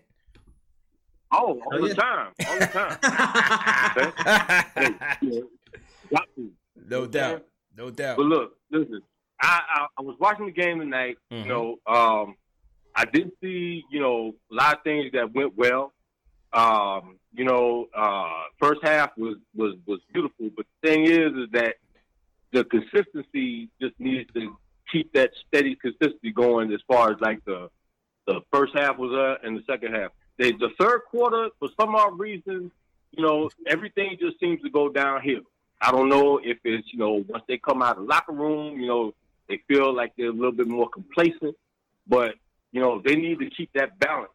Oh, 1.30 1.60
all 1.60 1.62
Oh, 1.74 1.82
the 1.82 1.88
yeah. 1.90 1.94
time, 1.94 2.32
all 2.48 2.60
the 2.60 2.66
time. 2.68 2.98
Okay? 3.98 4.62
Hey, 4.76 5.18
you 5.22 5.30
know, 5.42 5.48
got 6.10 6.28
to. 6.38 6.52
No 6.88 7.06
doubt. 7.06 7.44
No 7.78 7.90
doubt. 7.90 8.16
But 8.16 8.28
look, 8.28 8.54
listen, 8.72 9.02
I, 9.42 9.60
I 9.76 9.88
I 9.98 10.02
was 10.02 10.16
watching 10.22 10.46
the 10.46 10.54
game 10.54 10.80
tonight. 10.80 11.18
Mhm. 11.34 11.44
You 11.44 11.50
know, 11.50 11.80
um, 11.86 12.36
I 12.96 13.04
did 13.04 13.30
see 13.42 13.84
you 13.92 14.00
know 14.00 14.34
a 14.52 14.56
lot 14.56 14.78
of 14.78 14.84
things 14.84 15.12
that 15.12 15.34
went 15.36 15.58
well. 15.58 15.92
Um, 16.54 17.18
you 17.34 17.44
know, 17.44 17.88
uh, 17.94 18.44
first 18.58 18.80
half 18.84 19.18
was 19.18 19.36
was 19.54 19.76
was 19.86 20.00
beautiful, 20.14 20.50
but 20.56 20.66
the 20.82 20.88
thing 20.90 21.04
is, 21.04 21.34
is 21.34 21.50
that 21.52 21.76
the 22.54 22.64
consistency 22.64 23.70
just 23.82 24.00
needs 24.00 24.32
to 24.34 24.58
keep 24.92 25.14
that 25.14 25.32
steady 25.48 25.76
consistency 25.76 26.32
going 26.32 26.72
as 26.74 26.82
far 26.88 27.12
as 27.12 27.20
like 27.22 27.44
the 27.46 27.70
the 28.28 28.42
first 28.52 28.74
half 28.76 28.98
was 28.98 29.12
uh, 29.14 29.46
and 29.46 29.58
the 29.58 29.64
second 29.66 29.94
half. 29.94 30.12
The, 30.38 30.52
the 30.54 30.70
third 30.80 31.02
quarter, 31.10 31.50
for 31.60 31.70
some 31.80 31.96
odd 31.96 32.18
reason, 32.20 32.72
you 33.12 33.24
know, 33.24 33.50
everything 33.68 34.18
just 34.20 34.40
seems 34.40 34.62
to 34.62 34.70
go 34.70 34.90
downhill. 34.90 35.42
I 35.82 35.92
don't 35.92 36.10
know 36.10 36.40
if 36.44 36.60
it's, 36.64 36.88
you 36.94 37.00
know, 37.00 37.24
once 37.28 37.44
they 37.48 37.58
come 37.58 37.82
out 37.82 37.98
of 37.98 38.04
the 38.04 38.10
locker 38.10 38.32
room, 38.32 38.80
you 38.80 38.88
know, 38.88 39.14
they 39.50 39.60
feel 39.68 39.94
like 39.94 40.14
they're 40.18 40.30
a 40.30 40.34
little 40.34 40.52
bit 40.52 40.68
more 40.68 40.88
complacent. 40.88 41.56
But, 42.08 42.36
you 42.72 42.80
know, 42.80 43.02
they 43.04 43.16
need 43.16 43.40
to 43.40 43.50
keep 43.50 43.72
that 43.74 44.00
balance, 44.00 44.32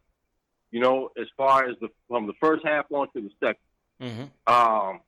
you 0.71 0.79
know, 0.79 1.11
as 1.19 1.27
far 1.35 1.65
as 1.65 1.75
the 1.79 1.89
from 2.07 2.27
the 2.27 2.33
first 2.39 2.65
half 2.65 2.85
on 2.91 3.07
to 3.13 3.21
the 3.21 3.31
second. 3.39 3.57
Mm-hmm. 4.01 4.53
Um, 4.53 4.99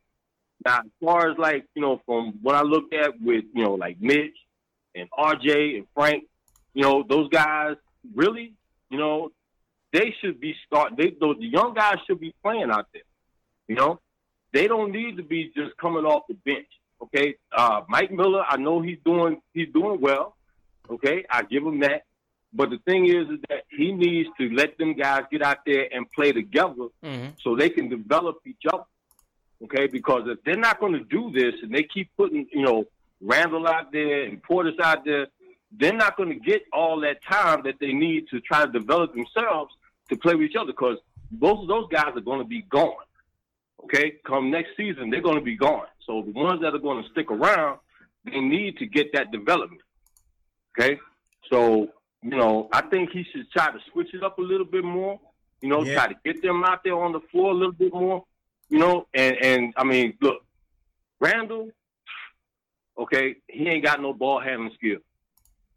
now, 0.65 0.79
as 0.79 0.91
far 1.03 1.29
as 1.29 1.37
like 1.37 1.65
you 1.75 1.81
know, 1.81 2.01
from 2.05 2.39
what 2.41 2.55
I 2.55 2.61
looked 2.61 2.93
at 2.93 3.21
with 3.21 3.45
you 3.53 3.63
know 3.63 3.75
like 3.75 4.01
Mitch 4.01 4.35
and 4.95 5.09
RJ 5.11 5.77
and 5.77 5.85
Frank, 5.93 6.23
you 6.73 6.83
know 6.83 7.03
those 7.07 7.29
guys 7.29 7.75
really, 8.15 8.53
you 8.89 8.97
know, 8.97 9.31
they 9.93 10.15
should 10.21 10.39
be 10.39 10.55
starting. 10.65 10.97
They 10.97 11.15
those 11.19 11.37
the 11.39 11.47
young 11.47 11.73
guys 11.73 11.97
should 12.07 12.19
be 12.19 12.33
playing 12.43 12.69
out 12.71 12.87
there. 12.93 13.03
You 13.67 13.75
know, 13.75 13.99
they 14.53 14.67
don't 14.67 14.91
need 14.91 15.17
to 15.17 15.23
be 15.23 15.51
just 15.55 15.75
coming 15.77 16.05
off 16.05 16.23
the 16.27 16.35
bench. 16.45 16.67
Okay, 17.01 17.35
uh, 17.55 17.81
Mike 17.87 18.11
Miller, 18.11 18.43
I 18.47 18.57
know 18.57 18.81
he's 18.81 18.97
doing 19.05 19.41
he's 19.53 19.69
doing 19.73 20.01
well. 20.01 20.35
Okay, 20.89 21.25
I 21.29 21.43
give 21.43 21.63
him 21.63 21.79
that. 21.81 22.03
But 22.51 22.71
the 22.71 22.79
thing 22.79 23.05
is, 23.05 23.29
is 23.29 23.39
that 23.49 23.65
he 23.69 23.91
needs 23.91 24.27
to 24.39 24.49
let 24.49 24.75
them 24.79 24.93
guys 24.95 25.21
get 25.31 25.43
out 25.43 25.59
there 25.65 25.87
and 25.93 26.09
play 26.11 26.31
together 26.31 26.87
Mm-hmm. 27.03 27.27
so 27.43 27.55
they 27.55 27.69
can 27.69 27.89
develop 27.89 28.37
each 28.45 28.63
other. 28.73 28.83
Okay, 29.63 29.85
because 29.87 30.23
if 30.25 30.43
they're 30.43 30.55
not 30.57 30.79
going 30.79 30.93
to 30.93 31.03
do 31.03 31.31
this 31.31 31.53
and 31.61 31.71
they 31.73 31.83
keep 31.83 32.09
putting, 32.17 32.47
you 32.51 32.63
know, 32.63 32.85
Randle 33.21 33.67
out 33.67 33.91
there 33.91 34.23
and 34.23 34.41
Portis 34.41 34.79
out 34.79 35.03
there, 35.05 35.27
they're 35.71 35.93
not 35.93 36.17
going 36.17 36.29
to 36.29 36.39
get 36.39 36.63
all 36.73 36.99
that 37.01 37.23
time 37.23 37.61
that 37.63 37.75
they 37.79 37.93
need 37.93 38.27
to 38.29 38.39
try 38.41 38.65
to 38.65 38.71
develop 38.71 39.13
themselves 39.13 39.73
to 40.09 40.15
play 40.17 40.35
with 40.35 40.49
each 40.49 40.55
other. 40.55 40.71
Because 40.71 40.97
both 41.31 41.59
of 41.61 41.67
those 41.67 41.87
guys 41.91 42.11
are 42.15 42.21
going 42.21 42.39
to 42.39 42.45
be 42.47 42.61
gone. 42.63 42.93
Okay, 43.83 44.15
come 44.25 44.51
next 44.51 44.71
season, 44.75 45.09
they're 45.09 45.21
going 45.21 45.37
to 45.37 45.43
be 45.43 45.55
gone. 45.55 45.85
So 46.05 46.21
the 46.21 46.31
ones 46.31 46.61
that 46.61 46.73
are 46.75 46.79
going 46.79 47.01
to 47.03 47.09
stick 47.11 47.31
around, 47.31 47.79
they 48.25 48.39
need 48.39 48.77
to 48.77 48.85
get 48.85 49.13
that 49.13 49.31
development. 49.31 49.81
Okay, 50.77 50.99
so 51.49 51.87
you 52.21 52.31
know, 52.35 52.67
I 52.73 52.81
think 52.81 53.11
he 53.11 53.23
should 53.31 53.49
try 53.51 53.71
to 53.71 53.79
switch 53.93 54.13
it 54.13 54.23
up 54.23 54.37
a 54.39 54.41
little 54.41 54.65
bit 54.65 54.83
more. 54.83 55.19
You 55.61 55.69
know, 55.69 55.83
Yeah. 55.83 55.93
try 55.95 56.07
to 56.07 56.15
get 56.25 56.41
them 56.41 56.63
out 56.65 56.83
there 56.83 56.97
on 56.97 57.13
the 57.13 57.21
floor 57.31 57.51
a 57.51 57.53
little 57.53 57.71
bit 57.71 57.93
more. 57.93 58.25
You 58.69 58.79
know, 58.79 59.07
and 59.13 59.37
and 59.41 59.73
I 59.77 59.83
mean, 59.85 60.17
look, 60.21 60.43
Randle, 61.21 61.71
okay, 62.99 63.35
he 63.47 63.67
ain't 63.67 63.83
got 63.83 64.01
no 64.01 64.13
ball 64.13 64.39
handling 64.39 64.73
skill. 64.75 64.99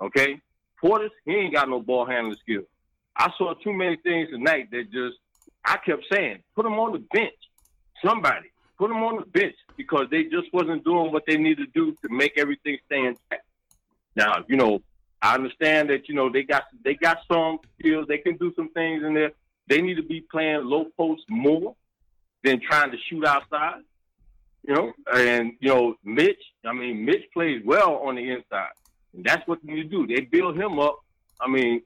Okay, 0.00 0.40
Portis, 0.82 1.10
he 1.24 1.32
ain't 1.32 1.54
got 1.54 1.68
no 1.68 1.80
ball 1.80 2.04
handling 2.04 2.36
skill. 2.40 2.62
I 3.16 3.30
saw 3.38 3.54
too 3.54 3.72
many 3.72 3.96
things 3.96 4.30
tonight 4.30 4.70
that 4.72 4.90
just 4.90 5.16
I 5.64 5.76
kept 5.76 6.04
saying, 6.12 6.42
put 6.54 6.66
him 6.66 6.74
on 6.74 6.92
the 6.92 6.98
bench. 6.98 7.34
Somebody 8.04 8.50
put 8.78 8.90
him 8.90 9.02
on 9.04 9.16
the 9.16 9.26
bench 9.26 9.54
because 9.76 10.06
they 10.10 10.24
just 10.24 10.52
wasn't 10.52 10.84
doing 10.84 11.12
what 11.12 11.24
they 11.26 11.36
needed 11.36 11.72
to 11.72 11.80
do 11.80 11.92
to 12.02 12.08
make 12.12 12.32
everything 12.36 12.78
stay 12.86 12.98
intact. 12.98 13.46
Now, 14.16 14.44
you 14.48 14.56
know, 14.56 14.82
I 15.20 15.34
understand 15.34 15.90
that 15.90 16.08
you 16.08 16.16
know 16.16 16.30
they 16.30 16.42
got 16.42 16.64
they 16.84 16.94
got 16.94 17.18
some 17.30 17.60
skills. 17.78 18.06
They 18.08 18.18
can 18.18 18.36
do 18.36 18.52
some 18.56 18.70
things 18.70 19.04
in 19.04 19.14
there. 19.14 19.32
They 19.68 19.80
need 19.80 19.94
to 19.94 20.02
be 20.02 20.20
playing 20.20 20.64
low 20.64 20.86
post 20.96 21.22
more 21.28 21.76
than 22.42 22.60
trying 22.60 22.90
to 22.90 22.96
shoot 23.08 23.24
outside. 23.24 23.82
You 24.66 24.74
know, 24.74 24.92
and 25.14 25.52
you 25.60 25.68
know 25.68 25.94
Mitch. 26.04 26.38
I 26.64 26.72
mean, 26.72 27.04
Mitch 27.04 27.24
plays 27.32 27.62
well 27.64 27.96
on 28.04 28.14
the 28.16 28.30
inside, 28.30 28.70
and 29.14 29.24
that's 29.24 29.46
what 29.48 29.58
you 29.64 29.84
do. 29.84 30.06
They 30.06 30.20
build 30.20 30.56
him 30.56 30.78
up. 30.78 31.00
I 31.40 31.48
mean, 31.48 31.82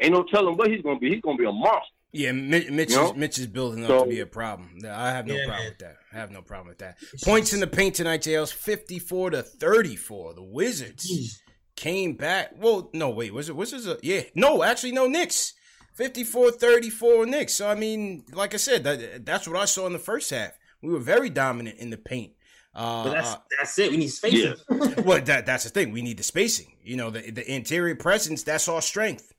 ain't 0.00 0.12
no 0.12 0.24
telling 0.24 0.56
what 0.56 0.70
he's 0.70 0.82
gonna 0.82 0.98
be. 0.98 1.10
He's 1.10 1.20
gonna 1.22 1.38
be 1.38 1.44
a 1.44 1.52
monster. 1.52 1.86
Yeah, 2.12 2.32
Mitch, 2.32 2.68
Mitch, 2.70 2.90
You 2.90 2.96
know? 2.96 3.10
is, 3.12 3.16
Mitch 3.16 3.38
is 3.38 3.46
building 3.46 3.84
up 3.84 3.88
So- 3.90 4.04
to 4.04 4.10
be 4.10 4.18
a 4.18 4.26
problem. 4.26 4.78
I 4.84 5.10
have 5.12 5.28
no 5.28 5.34
Yeah, 5.34 5.44
problem 5.44 5.62
man. 5.62 5.70
with 5.70 5.78
that. 5.78 5.96
I 6.12 6.16
have 6.16 6.30
no 6.32 6.42
problem 6.42 6.66
with 6.66 6.78
that. 6.78 6.98
Points 7.22 7.52
in 7.52 7.60
the 7.60 7.68
paint 7.68 7.94
tonight, 7.94 8.22
JL's 8.22 8.50
54 8.50 9.30
to 9.30 9.44
34. 9.44 10.34
The 10.34 10.42
Wizards 10.42 11.40
came 11.76 12.14
back. 12.14 12.50
Well, 12.56 12.90
no, 12.92 13.10
wait, 13.10 13.32
was 13.32 13.48
it 13.48 13.54
Wizards? 13.54 13.86
A, 13.86 13.96
yeah, 14.02 14.22
no, 14.34 14.64
actually, 14.64 14.90
no, 14.90 15.06
Knicks. 15.06 15.54
54 15.94 16.50
34 16.50 17.26
Knicks. 17.26 17.52
So, 17.54 17.68
I 17.68 17.76
mean, 17.76 18.24
like 18.32 18.54
I 18.54 18.56
said, 18.56 18.82
that, 18.82 19.24
that's 19.24 19.46
what 19.46 19.56
I 19.56 19.66
saw 19.66 19.86
in 19.86 19.92
the 19.92 19.98
first 20.00 20.30
half. 20.30 20.58
We 20.82 20.92
were 20.92 20.98
very 21.00 21.30
dominant 21.30 21.78
in 21.78 21.90
the 21.90 21.98
paint. 21.98 22.32
Uh, 22.74 23.04
But 23.04 23.12
that's 23.14 23.34
uh, 23.34 23.38
that's 23.58 23.78
it. 23.78 23.90
We 23.90 23.96
need 23.96 24.08
spacing. 24.08 24.54
well, 25.04 25.20
that 25.22 25.44
that's 25.46 25.64
the 25.64 25.70
thing. 25.70 25.90
We 25.92 26.02
need 26.02 26.18
the 26.18 26.22
spacing. 26.22 26.76
You 26.82 26.96
know, 26.96 27.10
the 27.10 27.30
the 27.30 27.52
interior 27.52 27.96
presence. 27.96 28.42
That's 28.42 28.68
our 28.68 28.80
strength. 28.82 29.32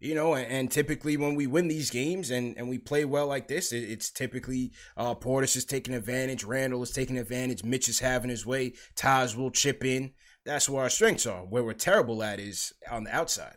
You 0.00 0.16
know, 0.16 0.34
and, 0.34 0.46
and 0.50 0.70
typically 0.70 1.16
when 1.16 1.36
we 1.36 1.46
win 1.46 1.68
these 1.68 1.88
games 1.88 2.32
and, 2.32 2.56
and 2.58 2.68
we 2.68 2.76
play 2.78 3.04
well 3.04 3.28
like 3.28 3.46
this, 3.46 3.72
it, 3.72 3.84
it's 3.84 4.10
typically 4.10 4.72
uh, 4.96 5.14
Portis 5.14 5.54
is 5.54 5.64
taking 5.64 5.94
advantage, 5.94 6.42
Randle 6.42 6.82
is 6.82 6.90
taking 6.90 7.18
advantage, 7.18 7.62
Mitch 7.62 7.88
is 7.88 8.00
having 8.00 8.28
his 8.28 8.44
way, 8.44 8.72
Taj 8.96 9.36
will 9.36 9.52
chip 9.52 9.84
in. 9.84 10.10
that's 10.44 10.68
where 10.68 10.82
our 10.82 10.90
strengths 10.90 11.24
are. 11.24 11.42
Where 11.42 11.62
we're 11.62 11.74
terrible 11.74 12.20
at 12.24 12.40
is 12.40 12.72
on 12.90 13.04
the 13.04 13.14
outside. 13.14 13.54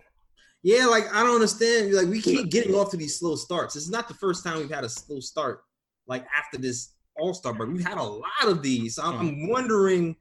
Yeah, 0.61 0.85
like 0.85 1.11
I 1.11 1.23
don't 1.23 1.33
understand. 1.33 1.91
Like 1.93 2.07
we 2.09 2.21
keep 2.21 2.51
getting 2.51 2.75
off 2.75 2.91
to 2.91 2.97
these 2.97 3.17
slow 3.17 3.35
starts. 3.35 3.75
It's 3.75 3.89
not 3.89 4.07
the 4.07 4.13
first 4.13 4.43
time 4.43 4.59
we've 4.59 4.69
had 4.69 4.83
a 4.83 4.89
slow 4.89 5.19
start. 5.21 5.61
Like 6.05 6.27
after 6.37 6.59
this 6.59 6.91
All 7.17 7.33
Star 7.33 7.53
break, 7.53 7.71
we've 7.71 7.85
had 7.85 7.97
a 7.97 8.03
lot 8.03 8.47
of 8.47 8.61
these. 8.61 8.95
So 8.95 9.03
I'm, 9.03 9.19
I'm 9.19 9.49
wondering 9.49 10.15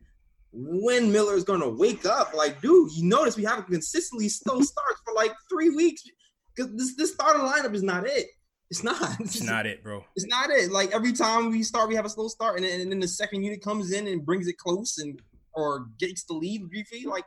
when 0.52 1.10
Miller 1.10 1.34
is 1.34 1.44
going 1.44 1.60
to 1.60 1.68
wake 1.68 2.06
up. 2.06 2.34
Like, 2.34 2.60
dude, 2.60 2.92
you 2.92 3.04
notice 3.04 3.36
we 3.36 3.44
have 3.44 3.58
a 3.58 3.62
consistently 3.62 4.28
slow 4.28 4.60
starts 4.60 5.00
for 5.04 5.14
like 5.14 5.32
three 5.50 5.70
weeks 5.70 6.02
because 6.54 6.72
this 6.74 6.96
this 6.96 7.12
starting 7.12 7.42
lineup 7.42 7.74
is 7.74 7.82
not 7.82 8.06
it. 8.06 8.26
It's 8.70 8.82
not. 8.82 9.20
It's, 9.20 9.36
it's 9.36 9.42
not 9.42 9.66
it, 9.66 9.82
bro. 9.82 10.04
It's 10.16 10.26
not 10.26 10.50
it. 10.50 10.70
Like 10.70 10.92
every 10.92 11.12
time 11.12 11.50
we 11.50 11.62
start, 11.62 11.88
we 11.88 11.94
have 11.94 12.06
a 12.06 12.10
slow 12.10 12.28
start, 12.28 12.56
and 12.56 12.64
then, 12.64 12.80
and 12.80 12.90
then 12.90 13.00
the 13.00 13.08
second 13.08 13.42
unit 13.42 13.62
comes 13.62 13.92
in 13.92 14.06
and 14.06 14.24
brings 14.24 14.46
it 14.46 14.58
close 14.58 14.98
and 14.98 15.20
or 15.52 15.86
gets 15.98 16.24
the 16.24 16.34
lead 16.34 16.68
briefly. 16.68 17.04
Like 17.04 17.24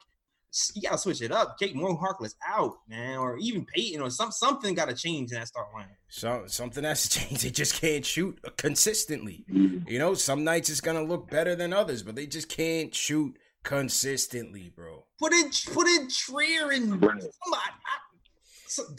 you 0.74 0.82
gotta 0.82 0.98
switch 0.98 1.22
it 1.22 1.32
up. 1.32 1.58
Kate 1.60 1.76
Mo 1.76 1.95
Harkless 1.98 2.36
out, 2.48 2.76
man, 2.88 3.18
or 3.18 3.38
even 3.38 3.66
Payton 3.66 4.02
or 4.02 4.10
some 4.10 4.32
something 4.32 4.74
got 4.74 4.89
to 4.89 4.95
change 4.95 5.32
in 5.32 5.38
that 5.38 5.48
start 5.48 5.68
line. 5.74 5.88
So 6.10 6.43
something 6.48 6.84
has 6.84 7.08
to 7.08 7.20
change. 7.20 7.43
They 7.43 7.50
just 7.50 7.80
can't 7.80 8.06
shoot 8.06 8.39
consistently. 8.58 9.45
You 9.48 10.00
know, 10.00 10.14
some 10.14 10.43
nights 10.43 10.70
it's 10.70 10.82
gonna 10.82 11.04
look 11.04 11.30
better 11.30 11.56
than 11.56 11.74
others, 11.74 12.04
but 12.04 12.16
they 12.16 12.26
just 12.28 12.50
can't 12.50 12.93
shoot 12.93 13.38
consistently, 13.64 14.72
bro. 14.76 15.06
Put 15.20 15.34
in 15.34 15.52
put 15.74 15.88
in 15.88 16.08
Trier 16.10 16.72
and 16.72 16.89
somebody. 16.89 17.32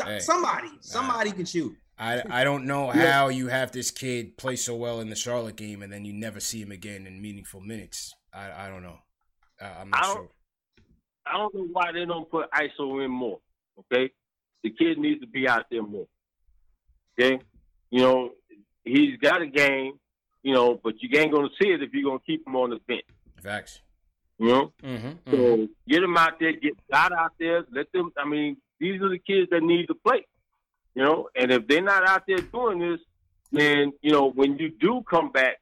Hey, 0.04 0.18
somebody, 0.20 0.68
somebody 0.80 1.30
can 1.32 1.44
shoot. 1.44 1.76
I, 1.98 2.22
I 2.30 2.44
don't 2.44 2.64
know 2.64 2.90
how 2.90 3.28
you 3.28 3.48
have 3.48 3.72
this 3.72 3.90
kid 3.90 4.36
play 4.36 4.56
so 4.56 4.76
well 4.76 5.00
in 5.00 5.10
the 5.10 5.16
Charlotte 5.16 5.56
game 5.56 5.82
and 5.82 5.92
then 5.92 6.04
you 6.04 6.12
never 6.12 6.38
see 6.38 6.62
him 6.62 6.70
again 6.70 7.06
in 7.06 7.20
meaningful 7.20 7.60
minutes. 7.60 8.14
I, 8.32 8.66
I 8.66 8.68
don't 8.68 8.82
know. 8.82 8.98
Uh, 9.60 9.70
I'm 9.80 9.90
not 9.90 10.04
I 10.04 10.12
sure. 10.12 10.28
I 11.28 11.36
don't 11.36 11.54
know 11.54 11.68
why 11.72 11.92
they 11.92 12.04
don't 12.04 12.30
put 12.30 12.50
ISO 12.52 13.04
in 13.04 13.10
more. 13.10 13.38
Okay, 13.78 14.10
the 14.62 14.70
kid 14.70 14.98
needs 14.98 15.20
to 15.20 15.26
be 15.26 15.48
out 15.48 15.66
there 15.70 15.82
more. 15.82 16.06
Okay, 17.18 17.38
you 17.90 18.00
know 18.00 18.30
he's 18.84 19.16
got 19.18 19.42
a 19.42 19.46
game. 19.46 19.94
You 20.42 20.54
know, 20.54 20.80
but 20.82 20.94
you 21.00 21.08
ain't 21.18 21.32
gonna 21.32 21.48
see 21.60 21.68
it 21.68 21.82
if 21.82 21.92
you're 21.92 22.08
gonna 22.08 22.22
keep 22.24 22.46
him 22.46 22.56
on 22.56 22.70
the 22.70 22.78
bench. 22.86 23.04
Facts. 23.42 23.80
You 24.38 24.46
know, 24.46 24.72
mm-hmm, 24.82 25.10
so 25.30 25.36
mm-hmm. 25.36 25.64
get 25.88 26.02
him 26.02 26.16
out 26.16 26.38
there, 26.38 26.52
get 26.52 26.74
God 26.90 27.12
out 27.12 27.32
there, 27.40 27.64
let 27.72 27.90
them. 27.92 28.12
I 28.16 28.26
mean, 28.26 28.56
these 28.78 29.02
are 29.02 29.08
the 29.08 29.18
kids 29.18 29.50
that 29.50 29.62
need 29.64 29.86
to 29.86 29.94
play. 29.94 30.24
You 30.94 31.02
know, 31.02 31.28
and 31.34 31.50
if 31.50 31.66
they're 31.66 31.82
not 31.82 32.08
out 32.08 32.22
there 32.28 32.38
doing 32.38 32.78
this, 32.78 33.00
then 33.50 33.92
you 34.00 34.12
know 34.12 34.30
when 34.30 34.56
you 34.58 34.70
do 34.70 35.02
come 35.10 35.32
back, 35.32 35.56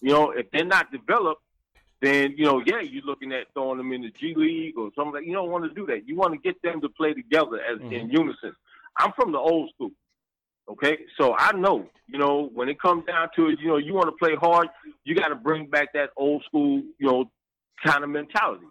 you 0.00 0.12
know, 0.12 0.30
if 0.30 0.50
they're 0.52 0.64
not 0.64 0.92
developed, 0.92 1.42
then 2.00 2.34
you 2.36 2.44
know, 2.44 2.62
yeah, 2.64 2.80
you're 2.80 3.04
looking 3.04 3.32
at 3.32 3.52
throwing 3.52 3.78
them 3.78 3.92
in 3.92 4.02
the 4.02 4.10
G 4.18 4.34
League 4.34 4.78
or 4.78 4.90
something. 4.96 5.14
Like, 5.14 5.26
you 5.26 5.34
don't 5.34 5.50
want 5.50 5.64
to 5.64 5.74
do 5.74 5.86
that. 5.86 6.08
You 6.08 6.16
want 6.16 6.32
to 6.32 6.38
get 6.38 6.60
them 6.62 6.80
to 6.80 6.88
play 6.88 7.12
together 7.12 7.60
as 7.60 7.78
mm-hmm. 7.78 7.92
in 7.92 8.10
unison. 8.10 8.54
I'm 8.98 9.12
from 9.12 9.32
the 9.32 9.38
old 9.38 9.70
school. 9.74 9.90
Okay, 10.68 10.98
so 11.18 11.34
I 11.36 11.52
know, 11.52 11.88
you 12.06 12.18
know, 12.18 12.48
when 12.54 12.68
it 12.68 12.80
comes 12.80 13.04
down 13.04 13.28
to 13.34 13.48
it, 13.48 13.58
you 13.60 13.68
know, 13.68 13.76
you 13.76 13.92
want 13.92 14.06
to 14.06 14.24
play 14.24 14.36
hard, 14.36 14.68
you 15.04 15.16
got 15.16 15.28
to 15.28 15.34
bring 15.34 15.66
back 15.66 15.92
that 15.94 16.10
old 16.16 16.44
school, 16.44 16.82
you 16.98 17.06
know, 17.08 17.30
kind 17.84 18.04
of 18.04 18.10
mentality. 18.10 18.66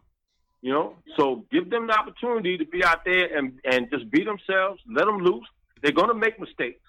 You 0.61 0.73
know, 0.73 0.95
so 1.17 1.45
give 1.51 1.69
them 1.69 1.87
the 1.87 1.93
opportunity 1.93 2.57
to 2.57 2.65
be 2.65 2.83
out 2.83 3.05
there 3.05 3.37
and 3.37 3.59
and 3.63 3.89
just 3.89 4.09
be 4.11 4.25
themselves, 4.25 4.81
let 4.93 5.05
them 5.05 5.19
loose. 5.19 5.47
They're 5.81 5.93
gonna 5.93 6.13
make 6.13 6.37
mistakes, 6.37 6.81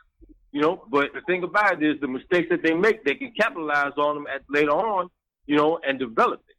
you 0.51 0.61
know, 0.61 0.85
but 0.91 1.13
the 1.15 1.21
thing 1.21 1.45
about 1.45 1.81
it 1.81 1.89
is 1.89 2.01
the 2.01 2.09
mistakes 2.09 2.49
that 2.51 2.65
they 2.65 2.75
make, 2.75 3.05
they 3.05 3.15
can 3.15 3.33
capitalize 3.39 3.93
on 3.97 4.17
them 4.17 4.27
at 4.27 4.43
later 4.49 4.73
on 4.73 5.09
you 5.47 5.57
know, 5.57 5.79
and 5.87 5.99
develop 5.99 6.43
it. 6.49 6.57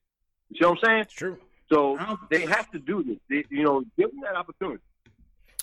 You 0.50 0.58
see 0.60 0.66
what 0.66 0.80
I'm 0.84 0.86
saying? 0.86 1.06
true. 1.16 1.38
So 1.72 1.98
they 2.30 2.46
have 2.46 2.70
to 2.72 2.80
do 2.80 3.04
this. 3.04 3.18
They, 3.30 3.46
you 3.50 3.64
know, 3.64 3.84
give 3.98 4.12
them 4.12 4.20
that 4.24 4.36
opportunity. 4.36 4.84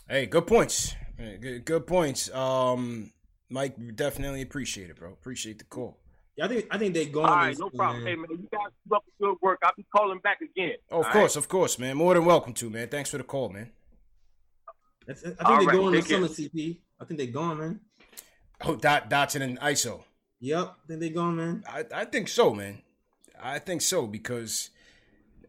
Hey, 0.09 0.25
good 0.27 0.47
points. 0.47 0.95
Good, 1.19 1.65
good 1.65 1.87
points. 1.87 2.33
Um, 2.33 3.13
Mike, 3.51 3.75
definitely 3.95 4.41
appreciate 4.41 4.89
it, 4.89 4.97
bro. 4.97 5.13
Appreciate 5.13 5.59
the 5.59 5.65
call. 5.65 5.99
Yeah, 6.37 6.45
I 6.45 6.49
think 6.49 6.67
I 6.71 6.79
think 6.79 6.95
they 6.95 7.07
going. 7.07 7.27
All 7.27 7.35
right, 7.35 7.59
no 7.59 7.69
problem. 7.69 8.05
Man. 8.05 8.13
Hey 8.13 8.17
man, 8.17 8.27
you 8.31 8.49
guys 8.53 8.71
keep 8.85 8.93
up 8.93 9.05
the 9.05 9.27
good 9.27 9.37
work. 9.43 9.59
I'll 9.65 9.73
be 9.77 9.85
calling 9.95 10.21
back 10.21 10.41
again. 10.41 10.75
Oh, 10.91 11.01
of 11.01 11.07
course, 11.07 11.35
right? 11.35 11.43
of 11.43 11.49
course, 11.49 11.79
man. 11.79 11.97
More 11.97 12.15
than 12.15 12.25
welcome 12.25 12.53
to, 12.55 12.71
man. 12.71 12.89
Thanks 12.89 13.11
for 13.11 13.19
the 13.19 13.25
call, 13.25 13.49
man. 13.49 13.71
I, 15.09 15.15
think 15.15 15.37
they're 15.37 15.47
right, 15.47 15.69
going 15.69 15.95
to 15.95 16.03
summer 16.03 16.29
CP. 16.29 16.79
I 17.01 17.05
think 17.05 17.19
they're 17.19 17.27
going, 17.29 17.59
man. 17.59 17.81
Oh, 18.65 18.77
Dot 18.77 19.11
Dotson 19.11 19.41
and 19.41 19.59
ISO. 19.61 20.05
Yep, 20.41 20.75
I 20.85 20.87
think 20.87 21.01
they're 21.01 21.11
going, 21.11 21.37
man. 21.37 21.65
I, 21.67 21.85
I 21.93 22.05
think 22.05 22.29
so, 22.29 22.55
man. 22.55 22.83
I 23.43 23.59
think 23.59 23.83
so 23.83 24.07
because 24.07 24.71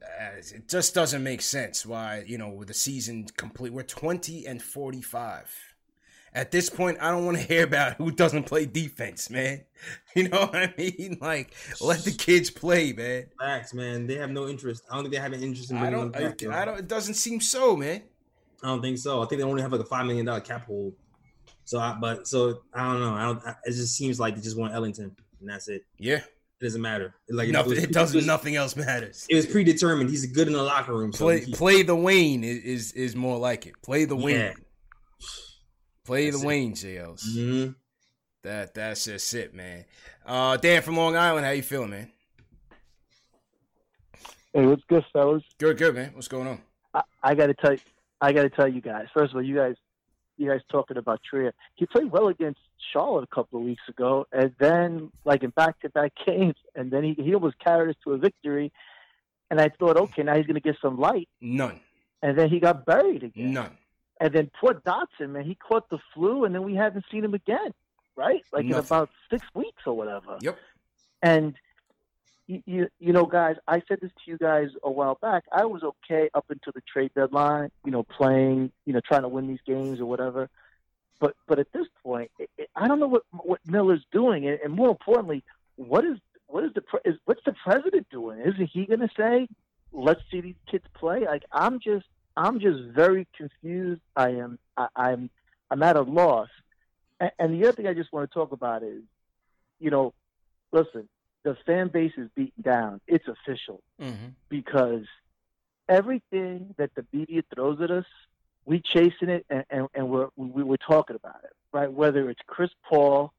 uh, 0.04 0.38
it 0.38 0.68
just 0.68 0.94
doesn't 0.94 1.24
make 1.24 1.42
sense 1.42 1.86
why 1.86 2.24
you 2.26 2.38
know 2.38 2.50
with 2.50 2.68
the 2.68 2.74
season 2.74 3.26
complete 3.38 3.74
we're 3.74 3.84
20 3.84 4.46
and 4.48 4.62
45 4.62 5.76
at 6.34 6.52
this 6.52 6.70
point 6.70 6.98
i 7.02 7.12
don't 7.12 7.26
want 7.26 7.38
to 7.38 7.44
hear 7.44 7.64
about 7.64 7.94
who 7.94 8.12
doesn't 8.12 8.44
play 8.44 8.66
defense 8.66 9.30
man. 9.30 9.62
You 10.16 10.28
know 10.28 10.40
what 10.42 10.56
i 10.56 10.74
mean? 10.78 11.18
Like 11.22 11.54
let 11.80 12.04
the 12.04 12.12
kids 12.12 12.50
play 12.50 12.92
man. 12.94 13.28
Facts 13.40 13.74
man. 13.74 14.08
They 14.08 14.16
have 14.16 14.32
no 14.32 14.48
interest. 14.50 14.84
I 14.90 14.96
don't 14.96 15.04
think 15.04 15.14
they 15.14 15.22
have 15.22 15.34
an 15.34 15.44
interest 15.44 15.72
in 15.72 15.78
i 15.78 15.90
don't 15.90 16.14
I, 16.16 16.34
I, 16.52 16.66
don't 16.66 16.80
it 16.80 16.88
doesn't 16.88 17.14
seem 17.14 17.40
so 17.40 17.78
man. 17.78 18.02
I 18.64 18.68
don't 18.68 18.82
think 18.82 18.98
so. 18.98 19.22
I 19.22 19.26
think 19.28 19.40
they 19.40 19.46
only 19.46 19.62
have 19.62 19.72
like 19.72 19.82
a 19.82 19.86
five 19.86 20.06
million 20.06 20.26
dollar 20.26 20.42
cap 20.42 20.66
hold. 20.66 20.94
So 21.64 21.80
i 21.80 21.96
but 22.00 22.28
so 22.28 22.62
i 22.74 22.84
don't 22.84 23.00
know. 23.00 23.14
I 23.14 23.24
don't 23.24 23.42
it 23.64 23.72
just 23.72 23.96
seems 23.96 24.20
like 24.20 24.36
they 24.36 24.42
just 24.42 24.58
want 24.58 24.74
ellington 24.74 25.16
and 25.40 25.50
that's 25.50 25.68
it. 25.70 25.86
Yeah 25.98 26.22
it 26.60 26.66
doesn't 26.66 26.82
matter. 26.82 27.16
Like 27.30 27.50
nothing, 27.50 27.72
it, 27.72 27.76
was, 27.76 27.84
it 27.86 27.92
doesn't. 27.94 28.16
It 28.16 28.20
was, 28.20 28.28
nothing 28.28 28.56
else 28.56 28.76
matters. 28.76 29.26
It 29.30 29.36
was 29.36 29.46
predetermined. 29.46 30.10
He's 30.10 30.26
good 30.26 30.48
in 30.48 30.54
the 30.54 30.64
locker 30.64 30.94
room. 30.94 31.14
So 31.14 31.26
play, 31.26 31.46
play 31.46 31.84
the 31.84 31.96
Wayne 31.96 32.44
is, 32.44 32.58
is, 32.64 32.92
is 32.94 33.16
more 33.16 33.38
like 33.38 33.66
it. 33.66 33.82
Play 33.82 34.06
the 34.06 34.16
Wayne. 34.16 34.36
Yeah. 34.36 34.54
Play 36.06 36.26
that's 36.26 36.42
the 36.42 36.44
it. 36.44 36.48
Wayne, 36.48 36.74
JLs. 36.74 37.24
Mm-hmm. 37.30 37.72
That 38.44 38.74
that's 38.74 39.06
just 39.06 39.34
it, 39.34 39.54
man. 39.54 39.86
Uh, 40.26 40.58
Dan 40.58 40.82
from 40.82 40.98
Long 40.98 41.16
Island, 41.16 41.46
how 41.46 41.52
you 41.52 41.62
feeling, 41.62 41.92
man? 41.92 42.12
Hey, 44.54 44.66
what's 44.66 44.84
good, 44.90 45.06
fellas? 45.14 45.44
Good, 45.60 45.78
good, 45.78 45.96
man. 45.96 46.12
What's 46.14 46.28
going 46.28 46.48
on? 46.48 46.60
I, 46.94 47.02
I 47.24 47.36
got 47.36 47.48
to 47.48 47.54
tell 47.54 47.74
you, 47.74 47.80
I 48.20 48.34
got 48.34 48.44
to 48.44 48.50
tell 48.50 48.68
you 48.68 48.82
guys. 48.82 49.08
First 49.14 49.32
of 49.32 49.38
all, 49.38 49.44
you 49.44 49.56
guys 49.56 49.76
you 50.38 50.50
guys 50.50 50.62
talking 50.70 50.98
about 50.98 51.22
Trier. 51.24 51.54
He 51.76 51.86
played 51.86 52.12
well 52.12 52.28
against 52.28 52.60
Charlotte 52.92 53.24
a 53.24 53.36
couple 53.36 53.60
of 53.60 53.66
weeks 53.66 53.84
ago, 53.88 54.26
and 54.32 54.54
then 54.60 55.12
like 55.26 55.44
in 55.44 55.52
back-to-back 55.52 56.14
games, 56.26 56.56
and 56.76 56.92
then 56.92 57.04
he 57.04 57.14
he 57.14 57.34
almost 57.34 57.60
carried 57.60 57.90
us 57.90 57.96
to 58.04 58.14
a 58.14 58.18
victory. 58.18 58.72
And 59.52 59.60
I 59.60 59.70
thought, 59.70 59.98
okay, 59.98 60.22
now 60.22 60.36
he's 60.36 60.46
going 60.46 60.56
to 60.56 60.62
get 60.62 60.76
some 60.80 61.00
light. 61.00 61.28
None. 61.42 61.80
And 62.22 62.38
then 62.38 62.50
he 62.50 62.60
got 62.60 62.86
buried 62.86 63.24
again. 63.24 63.54
None. 63.54 63.78
And 64.22 64.32
then 64.32 64.52
poor 64.60 64.76
Dotson, 64.76 65.32
man, 65.32 65.44
he 65.44 65.56
caught 65.56 65.90
the 65.90 65.98
flu, 66.14 66.44
and 66.46 66.54
then 66.54 66.64
we 66.64 66.76
haven't 66.76 67.06
seen 67.12 67.24
him 67.24 67.34
again, 67.34 67.74
right? 68.16 68.44
Like 68.52 68.66
Nothing. 68.66 68.80
in 68.80 68.86
about 68.86 69.10
six 69.32 69.46
weeks 69.56 69.84
or 69.88 69.98
whatever. 69.98 70.38
Yep. 70.42 70.58
And 71.24 71.56
you, 72.50 72.88
you 73.00 73.14
know, 73.14 73.26
guys, 73.26 73.58
I 73.68 73.82
said 73.88 74.00
this 74.02 74.12
to 74.12 74.32
you 74.32 74.38
guys 74.38 74.70
a 74.84 74.90
while 74.90 75.18
back. 75.22 75.44
I 75.52 75.66
was 75.66 75.84
okay 75.84 76.30
up 76.34 76.46
until 76.50 76.74
the 76.74 76.82
trade 76.92 77.12
deadline, 77.16 77.70
you 77.86 77.92
know, 77.92 78.04
playing, 78.04 78.72
you 78.86 78.94
know, 78.94 79.02
trying 79.08 79.22
to 79.22 79.28
win 79.28 79.48
these 79.48 79.60
games 79.66 80.00
or 80.00 80.06
whatever. 80.06 80.50
But 81.20 81.36
but 81.48 81.60
at 81.60 81.72
this 81.74 81.88
point, 82.04 82.32
it, 82.40 82.50
it, 82.58 82.70
I 82.76 82.88
don't 82.88 83.00
know 83.00 83.08
what 83.08 83.24
what 83.32 83.60
Miller's 83.66 84.04
doing, 84.12 84.48
and, 84.48 84.60
and 84.64 84.74
more 84.74 84.90
importantly, 84.90 85.44
what 85.76 86.06
is 86.06 86.18
what 86.48 86.64
is 86.64 86.72
the 86.74 86.84
is 87.06 87.16
what's 87.26 87.44
the 87.46 87.54
president 87.64 88.08
doing? 88.10 88.40
Isn't 88.40 88.70
he 88.72 88.86
going 88.86 89.02
to 89.02 89.10
say, 89.18 89.48
"Let's 89.92 90.22
see 90.32 90.42
these 90.42 90.56
kids 90.70 90.86
play"? 90.94 91.26
Like 91.26 91.44
I'm 91.52 91.80
just 91.80 92.06
I'm 92.38 92.60
just 92.60 92.80
very 92.96 93.28
confused. 93.36 94.02
I 94.16 94.30
am 94.30 94.60
I, 94.78 94.88
I'm 94.96 95.30
I'm 95.70 95.84
at 95.84 95.96
a 95.96 96.02
loss. 96.02 96.50
And, 97.20 97.32
and 97.38 97.54
the 97.54 97.68
other 97.68 97.76
thing 97.76 97.88
I 97.88 97.94
just 97.94 98.12
want 98.14 98.30
to 98.30 98.34
talk 98.34 98.52
about 98.52 98.84
is, 98.84 99.02
you 99.80 99.90
know, 99.90 100.14
listen, 100.72 101.10
the 101.44 101.58
fan 101.66 101.90
base 101.90 102.14
is 102.18 102.30
beaten 102.36 102.62
down. 102.62 103.02
It's 103.08 103.28
official 103.28 103.82
mm-hmm. 104.02 104.30
because 104.50 105.06
everything 105.88 106.76
that 106.78 106.92
the 106.96 107.06
media 107.12 107.44
throws 107.54 107.82
at 107.82 107.92
us, 107.92 108.06
we 108.70 108.80
chasing 108.80 109.30
it 109.30 109.46
and, 109.50 109.66
and, 109.72 109.88
and 109.96 110.10
we're 110.10 110.30
we, 110.36 110.64
we're 110.64 110.78
talking 110.78 111.16
about 111.16 111.42
it, 111.44 111.52
right? 111.74 111.92
Whether 111.92 112.30
it's 112.30 112.40
Chris 112.46 112.70
Paul, 112.88 113.34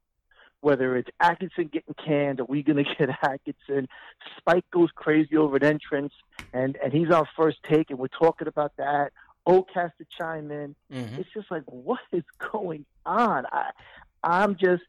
whether 0.61 0.97
it's 0.97 1.09
Atkinson 1.21 1.69
getting 1.69 1.95
canned, 1.95 2.41
are 2.41 2.45
we 2.45 2.65
going 2.65 2.85
to 2.85 2.95
get 2.97 3.17
Atkinson? 3.23 3.89
Spike 4.37 4.65
goes 4.73 4.91
crazy 4.95 5.37
over 5.37 5.57
an 5.57 5.65
entrance, 5.65 6.13
and 6.53 6.77
and 6.83 6.93
he's 6.93 7.11
our 7.11 7.29
first 7.37 7.59
take, 7.63 7.91
and 7.91 7.99
we're 7.99 8.09
talking 8.09 8.49
about 8.49 8.77
that. 8.77 9.13
Ocas 9.47 9.93
to 9.99 10.07
chime 10.19 10.51
in. 10.51 10.75
Mm-hmm. 10.93 11.21
It's 11.21 11.31
just 11.33 11.51
like, 11.51 11.63
what 11.65 12.01
is 12.13 12.25
going 12.53 12.85
on? 13.07 13.47
I, 13.53 13.71
I'm 14.23 14.57
just, 14.57 14.83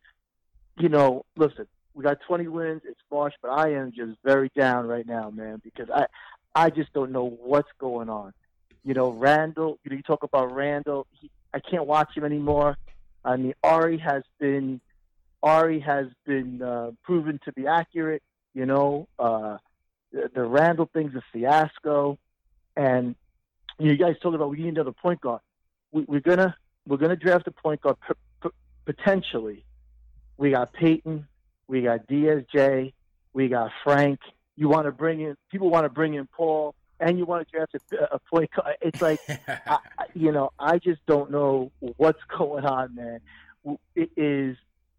you 0.77 0.89
know, 0.89 1.23
listen 1.37 1.67
we 1.93 2.03
got 2.03 2.19
20 2.27 2.47
wins. 2.47 2.81
It's 2.85 2.99
March, 3.11 3.33
but 3.41 3.49
I 3.49 3.73
am 3.73 3.91
just 3.91 4.13
very 4.23 4.49
down 4.55 4.87
right 4.87 5.05
now, 5.05 5.29
man, 5.29 5.61
because 5.63 5.89
I 5.89 6.05
I 6.53 6.69
just 6.69 6.91
don't 6.93 7.11
know 7.11 7.37
what's 7.41 7.69
going 7.79 8.09
on. 8.09 8.33
You 8.83 8.93
know, 8.93 9.11
Randle, 9.11 9.79
You 9.83 9.91
know, 9.91 9.97
you 9.97 10.03
talk 10.03 10.23
about 10.23 10.53
Randle. 10.53 11.07
He, 11.11 11.29
I 11.53 11.59
can't 11.59 11.85
watch 11.85 12.15
him 12.15 12.23
anymore. 12.23 12.77
I 13.23 13.35
mean, 13.35 13.53
Ari 13.63 13.99
has 13.99 14.23
been 14.39 14.81
Ari 15.43 15.79
has 15.79 16.07
been 16.25 16.61
uh, 16.61 16.91
proven 17.03 17.39
to 17.45 17.51
be 17.51 17.67
accurate. 17.67 18.23
You 18.53 18.65
know, 18.65 19.07
uh, 19.19 19.57
the, 20.11 20.29
the 20.33 20.43
Randle 20.43 20.89
thing's 20.93 21.15
a 21.15 21.23
fiasco. 21.31 22.17
And 22.75 23.15
you 23.79 23.97
guys 23.97 24.15
talking 24.21 24.35
about 24.35 24.49
we 24.49 24.57
need 24.57 24.69
another 24.69 24.91
point 24.91 25.21
guard. 25.21 25.41
We, 25.91 26.03
we're 26.07 26.19
gonna 26.19 26.55
we're 26.87 26.97
gonna 26.97 27.15
draft 27.15 27.47
a 27.47 27.51
point 27.51 27.81
guard 27.81 27.97
p- 28.07 28.13
p- 28.43 28.49
potentially. 28.85 29.65
We 30.37 30.51
got 30.51 30.73
Payton, 30.73 31.27
we 31.67 31.81
got 31.81 32.07
DSJ, 32.07 32.93
we 33.33 33.47
got 33.47 33.71
Frank. 33.83 34.19
You 34.55 34.69
want 34.69 34.85
to 34.85 34.91
bring 34.91 35.21
in 35.21 35.35
people 35.51 35.69
want 35.69 35.85
to 35.85 35.89
bring 35.89 36.13
in 36.13 36.27
Paul, 36.27 36.75
and 37.01 37.17
you 37.17 37.25
want 37.25 37.45
to 37.45 37.51
draft 37.51 37.75
a, 37.75 38.15
a 38.15 38.19
point 38.19 38.49
guard. 38.51 38.77
It's 38.81 39.01
like 39.01 39.19
I, 39.47 39.79
you 40.13 40.31
know 40.31 40.51
I 40.57 40.77
just 40.77 41.05
don't 41.05 41.31
know 41.31 41.71
what's 41.97 42.21
going 42.37 42.65
on, 42.65 42.95
man. 42.95 43.19
It 43.95 44.11
is 44.15 44.57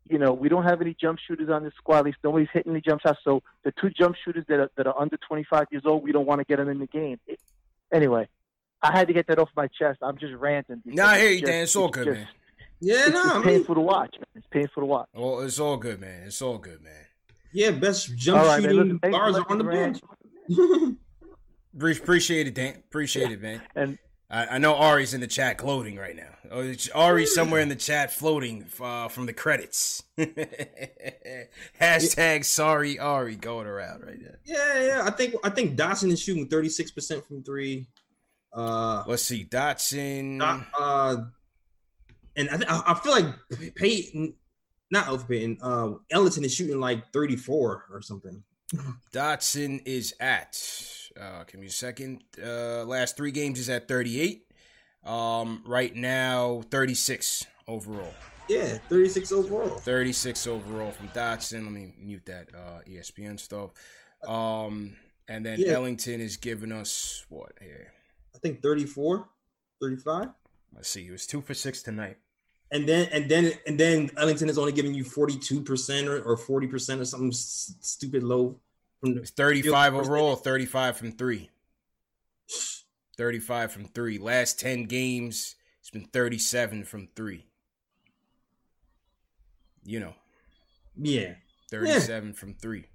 you 0.08 0.18
know, 0.18 0.32
we 0.32 0.48
don't 0.48 0.64
have 0.64 0.80
any 0.80 0.94
jump 1.00 1.18
shooters 1.18 1.48
on 1.48 1.62
this 1.64 1.72
squad. 1.76 2.00
At 2.00 2.04
least 2.06 2.18
nobody's 2.24 2.48
hitting 2.52 2.72
any 2.72 2.80
jump 2.80 3.02
shots. 3.02 3.20
So 3.24 3.42
the 3.62 3.72
two 3.80 3.90
jump 3.90 4.16
shooters 4.22 4.44
that 4.48 4.58
are, 4.60 4.70
that 4.76 4.86
are 4.86 5.00
under 5.00 5.16
25 5.16 5.68
years 5.70 5.84
old, 5.86 6.02
we 6.02 6.12
don't 6.12 6.26
want 6.26 6.40
to 6.40 6.44
get 6.44 6.56
them 6.56 6.68
in 6.68 6.80
the 6.80 6.86
game. 6.86 7.18
It, 7.26 7.38
anyway, 7.92 8.28
I 8.82 8.92
had 8.92 9.06
to 9.08 9.14
get 9.14 9.28
that 9.28 9.38
off 9.38 9.48
my 9.56 9.68
chest. 9.68 10.00
I'm 10.02 10.18
just 10.18 10.34
ranting. 10.34 10.82
Nah, 10.84 11.06
I 11.06 11.20
hear 11.20 11.30
you, 11.30 11.42
Dan. 11.42 11.62
It's 11.62 11.76
all 11.76 11.88
good, 11.88 12.06
just, 12.06 12.16
man. 12.16 12.28
Yeah, 12.80 13.06
it's 13.06 13.10
no, 13.10 13.22
just 13.22 13.34
I 13.34 13.38
mean, 13.38 13.44
painful 13.44 13.74
to 13.76 13.80
watch. 13.80 14.14
Man. 14.18 14.26
It's 14.34 14.46
painful 14.50 14.82
to 14.82 14.86
watch. 14.86 15.08
Well, 15.14 15.40
it's 15.40 15.60
all 15.60 15.76
good, 15.76 16.00
man. 16.00 16.24
It's 16.26 16.42
all 16.42 16.58
good, 16.58 16.82
man. 16.82 17.06
yeah, 17.52 17.70
best 17.70 18.16
jump 18.16 18.40
All 18.40 18.46
right, 18.46 18.62
man, 18.62 18.70
shooting 18.70 18.84
listen, 18.84 18.98
thanks 18.98 19.16
for 19.16 19.20
guards 19.22 19.38
are 19.38 19.46
on 19.48 19.58
the 19.58 19.64
me 19.64 19.76
rant. 19.76 20.02
bench. 20.48 20.96
Pre- 21.78 21.96
Appreciate 21.96 22.46
it, 22.46 22.54
Dan. 22.54 22.74
Appreciate 22.88 23.30
it, 23.32 23.40
man. 23.40 23.62
And 23.74 23.98
I, 24.30 24.46
I 24.46 24.58
know 24.58 24.74
Ari's 24.74 25.14
in 25.14 25.20
the 25.20 25.26
chat 25.26 25.58
gloating 25.58 25.96
right 25.96 26.16
now. 26.16 26.28
Oh, 26.50 26.60
it's- 26.62 26.88
Ari's 26.94 27.34
somewhere 27.34 27.60
in 27.60 27.68
the 27.68 27.76
chat 27.76 28.12
floating 28.12 28.66
uh, 28.80 29.08
from 29.08 29.26
the 29.26 29.32
credits. 29.32 30.02
Hashtag 31.80 32.44
sorry 32.44 32.98
Ari 32.98 33.36
going 33.36 33.66
around 33.66 34.02
right 34.04 34.18
now. 34.20 34.30
yeah, 34.44 34.82
yeah. 34.82 35.02
I 35.04 35.10
think 35.10 35.34
I 35.44 35.50
think 35.50 35.76
Dotson 35.78 36.10
is 36.12 36.20
shooting 36.20 36.48
36 36.48 36.90
percent 36.92 37.26
from 37.26 37.42
three. 37.42 37.86
Uh, 38.52 39.02
Let's 39.06 39.22
see, 39.22 39.44
Dotson. 39.44 40.38
Dot- 40.40 40.66
uh, 40.78 41.16
and 42.36 42.48
I, 42.50 42.56
th- 42.56 42.68
I 42.70 42.82
I 42.88 42.94
feel 42.94 43.12
like 43.12 43.74
Payton, 43.76 44.34
not 44.90 45.08
Elf 45.08 45.28
Payton, 45.28 45.58
uh, 45.62 45.92
Ellington 46.10 46.44
is 46.44 46.54
shooting 46.54 46.80
like 46.80 47.12
34 47.12 47.86
or 47.90 48.02
something. 48.02 48.42
Dotson 49.12 49.82
is 49.84 50.14
at. 50.20 50.58
Uh, 51.20 51.44
give 51.44 51.60
me 51.60 51.66
a 51.66 51.70
second. 51.70 52.22
Uh, 52.42 52.84
last 52.84 53.16
three 53.16 53.30
games 53.32 53.58
is 53.58 53.68
at 53.68 53.88
38. 53.88 54.46
Um, 55.04 55.62
right 55.66 55.94
now, 55.94 56.62
36 56.70 57.44
overall. 57.68 58.14
Yeah, 58.48 58.78
36 58.88 59.32
overall. 59.32 59.68
36 59.78 60.46
overall 60.46 60.90
from 60.90 61.08
Dotson. 61.08 61.64
Let 61.64 61.72
me 61.72 61.94
mute 61.98 62.26
that 62.26 62.48
uh, 62.54 62.80
ESPN 62.88 63.38
stuff. 63.38 63.70
Um, 64.26 64.96
and 65.28 65.44
then 65.44 65.60
Yeah. 65.60 65.72
Ellington 65.72 66.20
is 66.20 66.36
giving 66.36 66.72
us 66.72 67.24
what 67.28 67.52
here? 67.60 67.92
I 68.34 68.38
think 68.38 68.62
34, 68.62 69.28
35. 69.80 70.28
Let's 70.74 70.88
see. 70.88 71.04
He 71.04 71.10
was 71.10 71.26
two 71.26 71.40
for 71.40 71.54
six 71.54 71.82
tonight. 71.82 72.16
And 72.72 72.88
then 72.88 73.08
and 73.12 73.30
then 73.30 73.52
and 73.66 73.78
then 73.78 74.10
Ellington 74.16 74.48
is 74.48 74.56
only 74.58 74.72
giving 74.72 74.94
you 74.94 75.04
42% 75.04 76.06
or, 76.08 76.22
or 76.22 76.36
40% 76.38 77.00
or 77.00 77.04
something 77.04 77.28
s- 77.28 77.74
stupid 77.80 78.22
low 78.22 78.58
from 79.00 79.22
35 79.22 79.94
overall, 79.94 80.36
35 80.36 80.96
from 80.96 81.12
three. 81.12 81.50
35 83.18 83.72
from 83.72 83.84
three. 83.84 84.16
Last 84.18 84.58
10 84.58 84.84
games, 84.86 85.54
it's 85.80 85.90
been 85.90 86.06
37 86.06 86.84
from 86.84 87.08
three. 87.14 87.46
You 89.84 90.00
know, 90.00 90.14
Yeah. 90.96 91.34
37 91.70 92.32
from 92.34 92.54
three. 92.54 92.86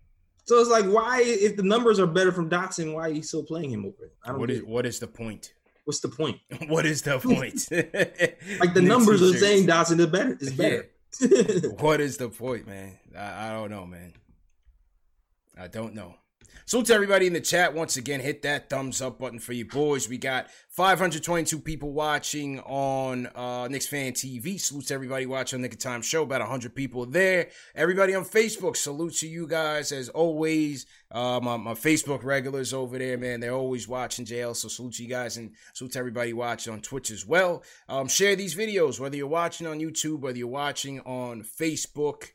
So 0.45 0.59
it's 0.59 0.69
like, 0.69 0.86
why, 0.86 1.21
if 1.23 1.57
the 1.57 1.63
numbers 1.63 1.99
are 1.99 2.07
better 2.07 2.32
from 2.32 2.49
Dotson, 2.49 2.93
why 2.93 3.01
are 3.01 3.11
you 3.11 3.21
still 3.21 3.43
playing 3.43 3.69
him 3.71 3.86
over 3.86 4.05
it? 4.05 4.15
I 4.23 4.30
don't 4.30 4.39
What 4.39 4.49
is 4.49 4.59
it. 4.59 4.67
what 4.67 4.86
is 4.86 4.99
the 4.99 5.07
point? 5.07 5.53
What's 5.88 6.02
the 6.02 6.10
point? 6.10 6.42
What 6.68 6.86
is 6.86 7.02
the 7.04 7.18
point? 7.18 7.66
Like 8.60 8.74
the 8.74 8.82
numbers 8.82 9.22
are 9.22 9.38
saying 9.38 9.68
Dotson 9.68 10.00
is 10.02 10.08
better. 10.08 10.38
Is 10.42 10.52
better. 10.52 10.90
what 11.80 12.02
is 12.02 12.18
the 12.18 12.28
point, 12.28 12.68
man? 12.68 13.00
I, 13.18 13.48
I 13.48 13.54
don't 13.54 13.72
know, 13.72 13.86
man. 13.86 14.12
I 15.58 15.68
don't 15.68 15.96
know. 15.96 16.16
So 16.66 16.82
to 16.82 16.93
everybody 16.93 17.28
in 17.28 17.34
the 17.34 17.41
chat, 17.41 17.74
once 17.74 17.95
again, 17.95 18.20
hit 18.20 18.41
that 18.41 18.70
thumbs 18.70 19.02
up 19.02 19.20
button 19.20 19.39
for 19.39 19.54
you 19.54 19.66
boys. 19.66 20.10
We 20.10 20.18
got 20.18 20.50
522 20.70 21.60
people 21.60 21.91
watching 21.93 22.60
on 22.60 23.28
uh, 23.36 23.68
Knicks 23.70 23.88
Fan 23.88 24.14
TV. 24.14 24.60
Salute 24.60 24.88
to 24.88 24.93
everybody 24.93 25.26
watching 25.26 25.58
on 25.58 25.62
Knick 25.62 25.74
of 25.74 25.80
Time 25.80 26.02
Show. 26.02 26.24
About 26.24 26.41
100 26.41 26.76
people 26.76 27.06
there. 27.06 27.50
Everybody 27.74 28.16
on 28.16 28.26
Facebook, 28.26 28.76
salute 28.76 29.14
to 29.16 29.28
you 29.28 29.48
guys 29.48 29.91
as 29.91 30.10
always. 30.10 30.86
Uh, 31.10 31.39
my, 31.41 31.56
my 31.56 31.74
Facebook 31.74 32.24
regulars 32.24 32.74
over 32.74 32.98
there, 32.98 33.18
man, 33.18 33.39
they're 33.39 33.54
always 33.54 33.88
watching 33.88 34.26
JL. 34.26 34.56
So 34.56 34.68
salute 34.68 34.95
to 34.95 35.04
you 35.04 35.10
guys 35.10 35.38
and 35.38 35.52
salute 35.74 35.93
to 35.93 36.00
everybody 36.00 36.34
watching 36.34 36.74
on 36.74 36.82
Twitch 36.82 37.12
as 37.12 37.26
well. 37.26 37.64
Um, 37.88 38.08
share 38.08 38.36
these 38.36 38.56
videos, 38.56 39.00
whether 39.00 39.16
you're 39.16 39.28
watching 39.28 39.68
on 39.68 39.80
YouTube, 39.80 40.20
whether 40.20 40.38
you're 40.38 40.48
watching 40.48 41.00
on 41.02 41.43
Facebook. 41.43 42.32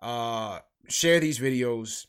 Uh, 0.00 0.60
share 0.88 1.20
these 1.20 1.38
videos 1.38 2.06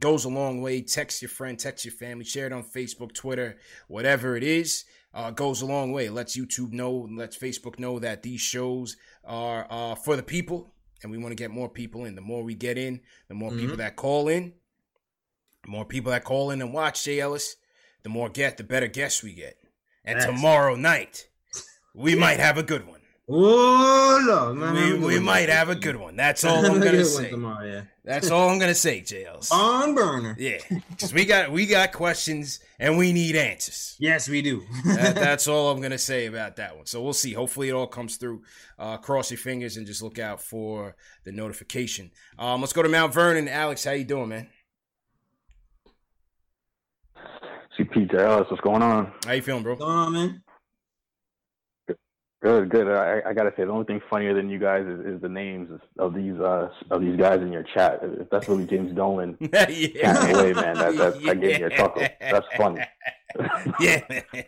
goes 0.00 0.24
a 0.24 0.28
long 0.28 0.62
way. 0.62 0.82
Text 0.82 1.22
your 1.22 1.28
friend, 1.28 1.58
text 1.58 1.84
your 1.84 1.92
family, 1.92 2.24
share 2.24 2.46
it 2.46 2.52
on 2.52 2.62
Facebook, 2.62 3.14
Twitter, 3.14 3.56
whatever 3.88 4.36
it 4.36 4.42
is. 4.42 4.84
Uh, 5.14 5.30
goes 5.30 5.62
a 5.62 5.66
long 5.66 5.92
way. 5.92 6.10
Lets 6.10 6.36
YouTube 6.36 6.72
know, 6.72 7.08
lets 7.10 7.38
Facebook 7.38 7.78
know 7.78 7.98
that 7.98 8.22
these 8.22 8.40
shows 8.40 8.96
are 9.24 9.66
uh, 9.70 9.94
for 9.94 10.14
the 10.14 10.22
people, 10.22 10.74
and 11.02 11.10
we 11.10 11.16
want 11.16 11.30
to 11.30 11.36
get 11.36 11.50
more 11.50 11.70
people 11.70 12.04
in. 12.04 12.14
The 12.14 12.20
more 12.20 12.42
we 12.42 12.54
get 12.54 12.76
in, 12.76 13.00
the 13.28 13.34
more 13.34 13.50
people 13.50 13.76
that 13.76 13.96
call 13.96 14.28
in, 14.28 14.52
the 15.64 15.70
more 15.70 15.86
people 15.86 16.12
that 16.12 16.24
call 16.24 16.50
in 16.50 16.60
and 16.60 16.72
watch 16.72 17.04
Jay 17.04 17.18
Ellis, 17.18 17.56
the 18.02 18.10
more 18.10 18.28
get, 18.28 18.56
the 18.56 18.64
better 18.64 18.88
guests 18.88 19.22
we 19.22 19.32
get. 19.32 19.56
And 20.04 20.20
tomorrow 20.20 20.76
night, 20.76 21.28
we 21.94 22.14
might 22.14 22.38
have 22.38 22.58
a 22.58 22.62
good 22.62 22.86
one. 22.86 22.95
Oh, 23.28 24.22
no. 24.24 24.54
man, 24.54 24.74
We, 24.74 24.80
have 24.80 24.88
a 24.88 24.98
good 24.98 25.04
we 25.08 25.18
might 25.18 25.48
have 25.48 25.68
a 25.68 25.74
good 25.74 25.96
one. 25.96 26.14
That's 26.14 26.44
all 26.44 26.64
I'm 26.64 26.80
gonna 26.80 27.04
say. 27.04 27.30
tomorrow, 27.30 27.66
yeah. 27.66 27.82
That's 28.04 28.30
all 28.30 28.48
I'm 28.48 28.60
gonna 28.60 28.72
say, 28.72 29.00
JLs. 29.00 29.50
On 29.50 29.96
burner. 29.96 30.36
Yeah, 30.38 30.58
because 30.90 31.12
we 31.12 31.24
got 31.24 31.50
we 31.50 31.66
got 31.66 31.90
questions 31.90 32.60
and 32.78 32.96
we 32.96 33.12
need 33.12 33.34
answers. 33.34 33.96
Yes, 33.98 34.28
we 34.28 34.42
do. 34.42 34.62
That, 34.84 35.14
that's 35.16 35.48
all 35.48 35.72
I'm 35.72 35.80
gonna 35.80 35.98
say 35.98 36.26
about 36.26 36.54
that 36.56 36.76
one. 36.76 36.86
So 36.86 37.02
we'll 37.02 37.14
see. 37.14 37.32
Hopefully, 37.32 37.68
it 37.68 37.72
all 37.72 37.88
comes 37.88 38.16
through. 38.16 38.42
Uh, 38.78 38.96
cross 38.96 39.32
your 39.32 39.38
fingers 39.38 39.76
and 39.76 39.88
just 39.88 40.02
look 40.02 40.20
out 40.20 40.40
for 40.40 40.94
the 41.24 41.32
notification. 41.32 42.12
Um, 42.38 42.60
let's 42.60 42.72
go 42.72 42.82
to 42.84 42.88
Mount 42.88 43.12
Vernon. 43.12 43.48
Alex, 43.48 43.82
how 43.82 43.90
you 43.92 44.04
doing, 44.04 44.28
man? 44.28 44.48
CP 47.76 48.10
Dallas, 48.10 48.46
what's 48.50 48.62
going 48.62 48.82
on? 48.82 49.12
How 49.26 49.32
you 49.32 49.42
feeling, 49.42 49.64
bro? 49.64 49.72
What's 49.72 49.84
going 49.84 49.98
on, 49.98 50.12
man? 50.12 50.42
Good, 52.46 52.68
good. 52.68 52.86
I, 52.88 53.28
I 53.28 53.32
gotta 53.32 53.52
say, 53.56 53.64
the 53.64 53.72
only 53.72 53.86
thing 53.86 54.00
funnier 54.08 54.32
than 54.32 54.48
you 54.48 54.60
guys 54.60 54.86
is, 54.86 55.00
is 55.04 55.20
the 55.20 55.28
names 55.28 55.68
of 55.98 56.14
these 56.14 56.38
uh, 56.38 56.70
of 56.92 57.00
these 57.00 57.16
guys 57.16 57.40
in 57.40 57.50
your 57.50 57.64
chat. 57.64 57.98
If 58.04 58.30
that's 58.30 58.48
really 58.48 58.66
James 58.66 58.94
Dolan, 58.94 59.36
yeah. 59.52 60.30
away, 60.30 60.52
man. 60.52 60.76
That 60.76 60.96
that, 60.96 61.22
that 61.24 61.40
gave 61.40 61.58
me 61.58 61.62
a 61.64 61.70
chuckle. 61.70 62.06
That's 62.20 62.46
funny. 62.56 62.82
yeah. 63.80 64.00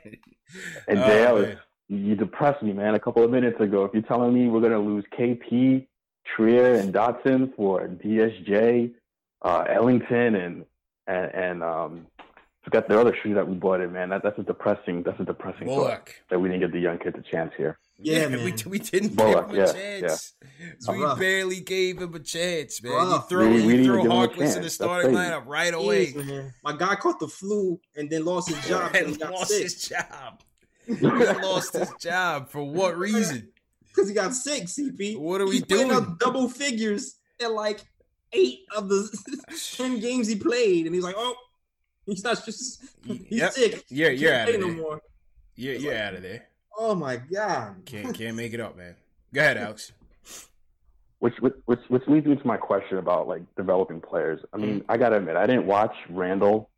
And 0.87 1.01
Oh, 1.01 1.03
JL, 1.03 1.43
man. 1.43 1.59
you 1.89 2.15
depressed 2.15 2.63
me, 2.63 2.73
man. 2.73 2.95
A 2.95 3.01
couple 3.01 3.23
of 3.25 3.31
minutes 3.33 3.61
ago, 3.61 3.85
if 3.85 3.93
you're 3.93 4.03
telling 4.03 4.33
me 4.33 4.49
we're 4.49 4.61
gonna 4.63 4.79
lose 4.79 5.05
KP, 5.19 5.87
Trier, 6.25 6.75
and 6.75 6.95
Dotson 6.95 7.55
for 7.57 7.89
DSJ, 7.89 8.93
uh, 9.43 9.65
Ellington, 9.69 10.37
and 10.37 10.65
and 11.09 11.35
and 11.35 11.63
um, 11.65 12.07
forgot 12.71 12.89
the 12.89 13.01
other 13.01 13.17
shoe 13.23 13.35
that 13.35 13.47
we 13.49 13.55
bought 13.55 13.81
in, 13.81 13.93
man. 13.93 14.09
That 14.11 14.23
that's 14.23 14.39
a 14.39 14.43
depressing. 14.43 15.03
That's 15.03 15.19
a 15.21 15.25
depressing 15.25 15.67
thought 15.67 15.75
Bullock. 15.77 16.15
that 16.31 16.39
we 16.41 16.49
didn't 16.49 16.61
give 16.61 16.73
the 16.73 16.81
young 16.81 16.99
kids 16.99 17.17
a 17.19 17.23
chance 17.31 17.53
here. 17.57 17.79
Yeah, 18.01 18.29
we, 18.29 18.37
man. 18.37 18.57
we 18.67 18.79
didn't 18.79 19.17
Bullock, 19.17 19.51
give 19.51 19.57
him 19.57 19.65
a 19.65 19.67
yeah, 19.67 19.73
chance. 20.07 20.35
We 20.89 21.03
Rough. 21.03 21.19
barely 21.19 21.61
gave 21.61 21.99
him 22.01 22.15
a 22.15 22.21
chance, 22.21 22.81
man. 22.83 22.93
Rough. 22.93 23.23
You 23.31 23.37
throw, 23.39 23.49
We- 23.49 23.53
we 23.55 23.63
you 23.63 23.71
didn't 23.71 23.85
throw 23.87 23.95
even 23.95 24.03
give 24.05 24.13
him 24.13 24.19
a 24.23 24.29
Harkless 24.29 24.57
in 24.57 24.63
the 24.63 24.71
starting 24.71 25.11
lineup 25.13 25.47
right 25.47 25.75
away 25.75 26.13
Jeez. 26.13 26.53
My 26.63 26.77
guy 26.77 26.95
caught 26.95 27.19
the 27.19 27.27
flu 27.29 27.81
and 27.97 28.09
then 28.09 28.25
lost 28.25 28.49
his 28.51 28.65
job 28.69 28.95
and 28.95 29.07
and 29.07 29.17
he 29.17 29.25
lost 29.25 29.49
sick. 29.51 29.63
his 29.63 29.83
job. 29.89 30.43
He 30.87 30.95
lost 30.95 31.75
his 31.77 31.93
job 32.01 32.49
for 32.51 32.63
what 32.63 32.97
reason? 32.97 33.49
Because 33.89 34.11
he 34.11 34.15
got 34.15 34.33
sick, 34.33 34.65
CP. 34.67 35.19
What 35.19 35.41
are 35.41 35.47
we 35.47 35.55
He's 35.55 35.63
doing? 35.63 35.91
up 35.91 36.21
double 36.21 36.49
figures 36.49 37.17
at 37.43 37.51
like 37.51 37.81
eight 38.33 38.61
of 38.77 38.89
the 38.89 39.09
ten 39.77 39.99
games 39.99 40.29
he 40.29 40.37
played, 40.37 40.87
and 40.87 40.95
he's 40.95 41.03
like, 41.03 41.17
"Oh, 41.19 41.35
he's 42.09 42.25
not 42.25 42.45
just 42.45 42.83
he's 43.05 43.21
Yep. 43.31 43.53
sick. 43.53 43.85
You're 43.89 44.11
you're 44.11 44.35
out 44.35 44.49
of 44.49 44.55
there. 44.55 44.61
no 44.71 44.75
more." 44.83 45.03
You're 45.55 45.75
you're 45.75 45.97
out 45.97 46.15
of 46.15 46.23
there. 46.23 46.47
Oh 46.79 46.95
my 46.95 47.17
god! 47.17 47.83
Can't 47.85 48.15
can't 48.15 48.37
make 48.37 48.55
it 48.55 48.61
up, 48.61 48.77
man. 48.77 48.95
Go 49.35 49.41
ahead, 49.41 49.57
Alex. 49.59 49.93
Which, 51.21 51.35
which 51.41 51.55
which 51.65 51.81
which 51.89 52.03
leads 52.07 52.27
me 52.27 52.37
to 52.37 52.47
my 52.47 52.57
question 52.57 52.99
about 52.99 53.27
like 53.27 53.43
developing 53.57 54.01
players. 54.01 54.41
I 54.53 54.57
mean, 54.57 54.85
I 54.89 54.97
gotta 54.97 55.17
admit, 55.17 55.35
I 55.35 55.47
didn't 55.49 55.67
watch 55.67 55.95
Randall 56.09 56.71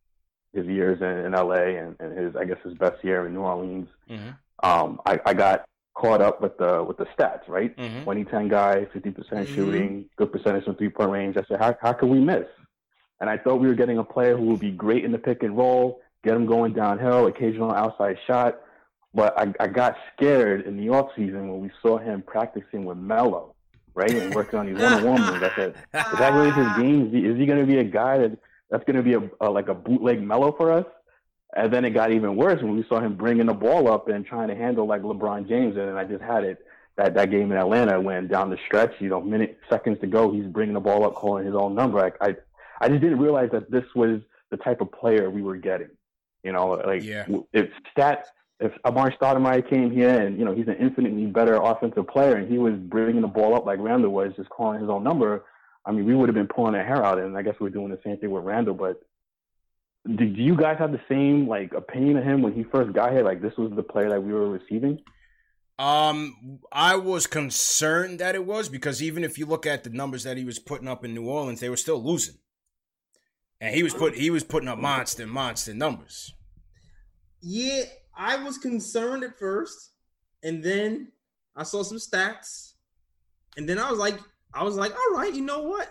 his 0.55 0.67
years 0.67 1.03
in, 1.03 1.27
in 1.27 1.33
LA 1.33 1.77
and, 1.79 1.95
and 2.01 2.17
his 2.19 2.35
I 2.37 2.47
guess 2.47 2.57
his 2.65 2.73
best 2.75 3.05
year 3.05 3.27
in 3.27 3.35
New 3.35 3.41
Orleans. 3.41 3.89
Mm-hmm. 4.09 4.31
Um, 4.67 4.99
I, 5.05 5.21
I 5.27 5.35
got 5.35 5.67
caught 5.95 6.23
up 6.23 6.41
with 6.41 6.57
the 6.57 6.83
with 6.83 6.97
the 6.97 7.05
stats, 7.19 7.47
right? 7.49 7.77
Mhm. 7.77 8.01
2010 8.01 8.49
guy, 8.49 8.87
50% 8.95 9.15
Mhm. 9.15 9.47
shooting, 9.55 10.05
good 10.17 10.33
percentage 10.33 10.65
from 10.65 10.75
three 10.77 10.89
point 10.89 11.11
range. 11.11 11.37
I 11.37 11.43
said, 11.47 11.59
how 11.61 11.77
how 11.83 11.93
can 11.93 12.09
we 12.09 12.19
miss? 12.19 12.47
And 13.21 13.29
I 13.29 13.37
thought 13.37 13.57
we 13.57 13.69
were 13.69 13.75
getting 13.75 13.99
a 13.99 14.05
player 14.05 14.37
who 14.37 14.47
would 14.47 14.61
be 14.61 14.71
great 14.71 15.05
in 15.05 15.13
the 15.13 15.19
pick 15.19 15.43
and 15.43 15.57
roll, 15.57 16.01
get 16.25 16.35
him 16.35 16.47
going 16.47 16.73
downhill, 16.73 17.27
occasional 17.27 17.73
outside 17.73 18.19
shot. 18.27 18.61
But 19.13 19.39
I, 19.39 19.53
I 19.59 19.67
got 19.67 19.97
scared 20.15 20.67
in 20.67 20.77
the 20.77 20.87
offseason 20.87 21.49
when 21.49 21.61
we 21.61 21.71
saw 21.83 21.99
him 21.99 22.23
practicing 22.23 22.85
with 22.85 22.97
Melo, 22.97 23.55
right, 23.95 24.11
and 24.11 24.35
working 24.35 24.59
on 24.59 24.67
these 24.67 24.81
one-on-one 24.81 25.21
moves. 25.21 25.43
I 25.43 25.55
said, 25.57 25.71
is 25.71 26.19
that 26.19 26.33
really 26.33 26.53
his 26.53 26.77
game? 26.77 27.07
Is 27.09 27.13
he, 27.13 27.27
is 27.27 27.37
he 27.37 27.47
going 27.47 27.59
to 27.59 27.67
be 27.67 27.79
a 27.79 27.85
guy 27.85 28.19
that 28.19 28.39
that's 28.71 28.85
going 28.85 28.97
to 28.97 29.03
be 29.03 29.15
a, 29.15 29.31
a 29.41 29.51
like 29.51 29.69
a 29.69 29.75
bootleg 29.75 30.23
Melo 30.23 30.53
for 30.53 30.71
us? 30.73 30.87
And 31.57 31.73
then 31.73 31.85
it 31.85 31.91
got 31.91 32.13
even 32.13 32.37
worse 32.37 32.63
when 32.63 32.77
we 32.77 32.85
saw 32.89 33.01
him 33.01 33.17
bringing 33.17 33.47
the 33.47 33.55
ball 33.55 33.91
up 33.93 34.09
and 34.09 34.25
trying 34.25 34.49
to 34.49 34.55
handle 34.55 34.87
like 34.87 35.03
LeBron 35.03 35.49
James. 35.49 35.77
And 35.77 35.99
I 35.99 36.05
just 36.05 36.23
had 36.23 36.45
it 36.45 36.65
that 36.97 37.15
that 37.15 37.31
game 37.33 37.51
in 37.51 37.59
Atlanta 37.59 38.01
when 38.01 38.29
down 38.29 38.51
the 38.51 38.59
stretch, 38.67 38.93
you 39.01 39.09
know, 39.09 39.21
minute 39.21 39.59
seconds 39.69 39.99
to 40.03 40.07
go, 40.07 40.31
he's 40.31 40.47
bringing 40.47 40.75
the 40.75 40.81
ball 40.81 41.05
up, 41.05 41.15
calling 41.15 41.45
his 41.45 41.57
own 41.57 41.75
number. 41.75 41.99
I 41.99 42.13
I, 42.25 42.37
I 42.81 42.89
just 42.89 43.01
didn't 43.01 43.19
realize 43.19 43.51
that 43.53 43.71
this 43.71 43.85
was 43.95 44.21
the 44.51 44.57
type 44.57 44.81
of 44.81 44.91
player 44.93 45.31
we 45.31 45.43
were 45.43 45.57
getting. 45.57 45.91
You 46.43 46.53
know, 46.53 46.71
like 46.71 47.03
yeah. 47.03 47.27
if 47.53 47.69
stat 47.91 48.27
if 48.61 48.73
Amar'e 48.85 49.17
Stoudemire 49.19 49.69
came 49.69 49.91
here 49.91 50.21
and 50.21 50.39
you 50.39 50.45
know 50.45 50.55
he's 50.55 50.69
an 50.69 50.77
infinitely 50.79 51.27
better 51.27 51.57
offensive 51.57 52.07
player 52.07 52.37
and 52.37 52.51
he 52.51 52.59
was 52.59 52.75
bringing 52.75 53.23
the 53.23 53.29
ball 53.29 53.55
up 53.55 53.67
like 53.67 53.79
Randle 53.81 54.11
was, 54.11 54.33
just 54.37 54.51
calling 54.51 54.81
his 54.81 54.91
own 54.91 55.03
number. 55.03 55.45
I 55.85 55.93
mean, 55.93 56.05
we 56.05 56.15
would 56.15 56.29
have 56.29 56.35
been 56.35 56.47
pulling 56.47 56.75
our 56.75 56.85
hair 56.85 57.03
out, 57.05 57.19
and 57.19 57.37
I 57.37 57.43
guess 57.43 57.55
we're 57.59 57.71
doing 57.71 57.91
the 57.91 57.99
same 58.05 58.19
thing 58.19 58.31
with 58.31 58.45
Randle. 58.45 58.75
But 58.75 59.01
did 60.07 60.37
you 60.37 60.57
guys 60.57 60.79
have 60.79 60.93
the 60.93 61.01
same 61.09 61.49
like 61.49 61.73
opinion 61.73 62.19
of 62.19 62.25
him 62.25 62.43
when 62.43 62.53
he 62.53 62.65
first 62.65 62.93
got 62.93 63.13
here? 63.13 63.23
Like 63.23 63.41
this 63.41 63.57
was 63.57 63.73
the 63.75 63.83
player 63.83 64.11
that 64.11 64.23
we 64.23 64.33
were 64.33 64.49
receiving? 64.49 65.01
Um, 65.79 66.61
I 66.71 66.97
was 66.97 67.27
concerned 67.27 68.19
that 68.21 68.35
it 68.35 68.45
was 68.45 68.69
because 68.69 69.03
even 69.03 69.25
if 69.25 69.39
you 69.39 69.47
look 69.47 69.65
at 69.65 69.83
the 69.83 69.89
numbers 69.89 70.25
that 70.25 70.37
he 70.37 70.45
was 70.45 70.59
putting 70.59 70.87
up 70.87 71.07
in 71.07 71.15
New 71.15 71.27
Orleans, 71.27 71.61
they 71.61 71.71
were 71.71 71.77
still 71.79 72.03
losing, 72.03 72.35
and 73.61 73.75
he 73.75 73.83
was 73.83 73.95
put 73.95 74.15
he 74.15 74.31
was 74.31 74.45
putting 74.45 74.69
up 74.69 74.79
monster 74.79 75.27
monster 75.27 75.75
numbers. 75.75 76.35
Yeah, 77.43 77.85
I 78.17 78.43
was 78.43 78.59
concerned 78.59 79.25
at 79.25 79.39
first, 79.39 79.93
and 80.43 80.63
then 80.63 81.13
I 81.57 81.63
saw 81.63 81.83
some 81.83 81.99
stats, 81.99 82.73
and 83.57 83.69
then 83.69 83.79
I 83.79 83.91
was 83.91 83.99
like, 83.99 84.19
I 84.55 84.65
was 84.65 84.77
like, 84.77 84.93
all 84.93 85.19
right, 85.19 85.33
you 85.33 85.43
know 85.43 85.63
what? 85.63 85.91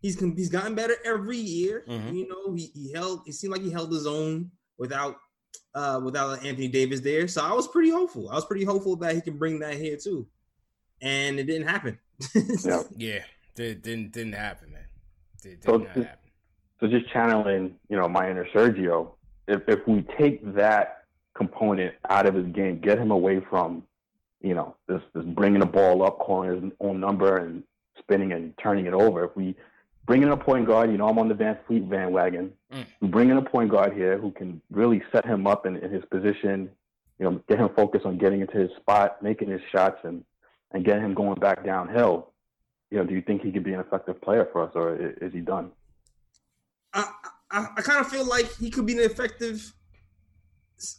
He's 0.00 0.18
he's 0.20 0.48
gotten 0.48 0.74
better 0.74 0.96
every 1.04 1.38
year. 1.38 1.84
Mm-hmm. 1.88 2.14
You 2.14 2.28
know, 2.28 2.54
he, 2.54 2.70
he 2.74 2.92
held. 2.92 3.22
It 3.26 3.34
seemed 3.34 3.52
like 3.52 3.62
he 3.62 3.70
held 3.70 3.92
his 3.92 4.06
own 4.06 4.50
without 4.78 5.16
uh 5.74 6.00
without 6.04 6.44
Anthony 6.44 6.68
Davis 6.68 7.00
there. 7.00 7.26
So 7.26 7.42
I 7.42 7.52
was 7.52 7.68
pretty 7.68 7.90
hopeful. 7.90 8.30
I 8.30 8.34
was 8.34 8.44
pretty 8.44 8.64
hopeful 8.64 8.96
that 8.96 9.14
he 9.14 9.20
can 9.20 9.38
bring 9.38 9.58
that 9.60 9.74
here 9.74 9.96
too, 9.96 10.26
and 11.00 11.38
it 11.38 11.44
didn't 11.44 11.68
happen. 11.68 11.98
yeah, 12.34 12.82
yeah, 12.96 13.24
it 13.56 13.82
didn't 13.82 14.12
didn't 14.12 14.34
happen, 14.34 14.72
man. 14.72 14.86
It 15.42 15.42
did 15.42 15.64
so, 15.64 15.78
not 15.78 15.88
happen. 15.88 16.23
So 16.84 16.90
just 16.90 17.10
channeling, 17.10 17.74
you 17.88 17.96
know, 17.96 18.06
my 18.08 18.30
inner 18.30 18.46
Sergio. 18.54 19.12
If 19.48 19.62
if 19.68 19.86
we 19.88 20.02
take 20.18 20.54
that 20.54 21.04
component 21.34 21.94
out 22.10 22.26
of 22.26 22.34
his 22.34 22.46
game, 22.48 22.78
get 22.78 22.98
him 22.98 23.10
away 23.10 23.40
from, 23.40 23.84
you 24.42 24.54
know, 24.54 24.76
this 24.86 25.00
this 25.14 25.24
bringing 25.24 25.60
the 25.60 25.66
ball 25.66 26.02
up, 26.02 26.18
calling 26.18 26.62
his 26.62 26.72
own 26.80 27.00
number, 27.00 27.38
and 27.38 27.62
spinning 27.98 28.32
and 28.32 28.52
turning 28.58 28.84
it 28.84 28.92
over. 28.92 29.24
If 29.24 29.34
we 29.34 29.56
bring 30.04 30.22
in 30.22 30.28
a 30.28 30.36
point 30.36 30.66
guard, 30.66 30.90
you 30.90 30.98
know, 30.98 31.08
I'm 31.08 31.18
on 31.18 31.28
the 31.28 31.34
Van 31.34 31.56
Fleet 31.66 31.88
bandwagon. 31.88 32.52
Mm. 32.70 32.84
We 33.00 33.08
bring 33.08 33.30
in 33.30 33.38
a 33.38 33.42
point 33.42 33.70
guard 33.70 33.94
here 33.94 34.18
who 34.18 34.30
can 34.30 34.60
really 34.70 35.02
set 35.10 35.24
him 35.24 35.46
up 35.46 35.64
in, 35.64 35.76
in 35.76 35.90
his 35.90 36.04
position, 36.10 36.68
you 37.18 37.24
know, 37.24 37.40
get 37.48 37.60
him 37.60 37.70
focused 37.74 38.04
on 38.04 38.18
getting 38.18 38.42
into 38.42 38.58
his 38.58 38.70
spot, 38.76 39.22
making 39.22 39.48
his 39.48 39.62
shots, 39.72 40.00
and 40.04 40.22
and 40.72 40.84
get 40.84 41.00
him 41.00 41.14
going 41.14 41.40
back 41.40 41.64
downhill. 41.64 42.30
You 42.90 42.98
know, 42.98 43.04
do 43.04 43.14
you 43.14 43.22
think 43.22 43.40
he 43.40 43.52
could 43.52 43.64
be 43.64 43.72
an 43.72 43.80
effective 43.80 44.20
player 44.20 44.46
for 44.52 44.64
us, 44.64 44.72
or 44.74 44.94
is, 44.96 45.16
is 45.22 45.32
he 45.32 45.40
done? 45.40 45.70
I, 46.94 47.10
I, 47.50 47.66
I 47.76 47.82
kind 47.82 48.00
of 48.00 48.08
feel 48.10 48.24
like 48.26 48.50
he 48.56 48.70
could 48.70 48.86
be 48.86 48.92
an 48.94 49.00
effective, 49.00 49.72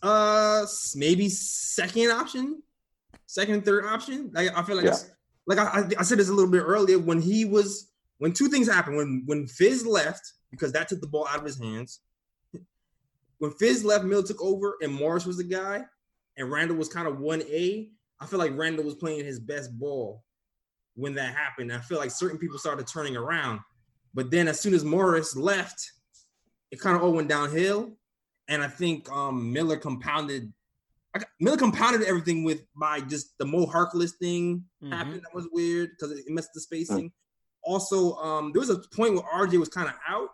uh, 0.03 0.65
maybe 0.95 1.29
second 1.29 2.11
option, 2.11 2.61
second, 3.25 3.65
third 3.65 3.85
option. 3.85 4.31
Like 4.33 4.49
I 4.57 4.63
feel 4.63 4.75
like, 4.75 4.85
Yeah. 4.85 4.97
like 5.47 5.57
I, 5.57 5.85
I 5.97 6.03
said 6.03 6.19
this 6.19 6.29
a 6.29 6.33
little 6.33 6.51
bit 6.51 6.61
earlier 6.61 6.99
when 6.99 7.21
he 7.21 7.45
was 7.45 7.91
when 8.17 8.33
two 8.33 8.47
things 8.47 8.67
happened 8.69 8.97
when 8.97 9.23
when 9.25 9.47
Fizz 9.47 9.85
left 9.85 10.33
because 10.51 10.71
that 10.73 10.87
took 10.87 11.01
the 11.01 11.07
ball 11.07 11.27
out 11.27 11.39
of 11.39 11.45
his 11.45 11.59
hands. 11.59 12.01
When 13.39 13.51
Fizz 13.51 13.83
left, 13.83 14.05
Mill 14.05 14.23
took 14.23 14.41
over, 14.41 14.77
and 14.81 14.93
Morris 14.93 15.25
was 15.25 15.35
the 15.37 15.43
guy, 15.43 15.83
and 16.37 16.49
Randle 16.49 16.77
was 16.77 16.87
kind 16.87 17.05
of 17.07 17.19
one 17.19 17.41
A. 17.43 17.89
I 18.21 18.25
feel 18.27 18.39
like 18.39 18.57
Randle 18.57 18.85
was 18.85 18.95
playing 18.95 19.25
his 19.25 19.39
best 19.41 19.77
ball 19.77 20.23
when 20.95 21.15
that 21.15 21.35
happened. 21.35 21.73
I 21.73 21.79
feel 21.79 21.97
like 21.97 22.11
certain 22.11 22.37
people 22.37 22.57
started 22.57 22.87
turning 22.87 23.17
around, 23.17 23.59
but 24.15 24.31
then 24.31 24.47
as 24.47 24.59
soon 24.59 24.73
as 24.73 24.83
Morris 24.83 25.35
left, 25.35 25.91
it 26.71 26.79
kind 26.79 26.95
of 26.95 27.03
all 27.03 27.11
went 27.13 27.27
downhill. 27.29 27.95
And 28.47 28.63
I 28.63 28.67
think 28.67 29.11
um, 29.11 29.51
Miller 29.53 29.77
compounded. 29.77 30.51
I 31.13 31.19
got- 31.19 31.27
Miller 31.39 31.57
compounded 31.57 32.01
everything 32.03 32.43
with 32.43 32.61
by 32.75 33.01
just 33.01 33.37
the 33.37 33.45
Mo 33.45 33.65
Harkless 33.67 34.13
thing 34.19 34.63
happened. 34.91 35.21
That 35.23 35.33
was 35.35 35.47
weird 35.51 35.91
because 35.91 36.11
it 36.17 36.25
messed 36.29 36.49
the 36.53 36.61
spacing. 36.61 37.11
Also, 37.63 38.15
um, 38.17 38.51
there 38.53 38.59
was 38.59 38.69
a 38.69 38.79
point 38.95 39.13
where 39.15 39.23
RJ 39.23 39.59
was 39.59 39.69
kind 39.69 39.87
of 39.87 39.95
out, 40.07 40.29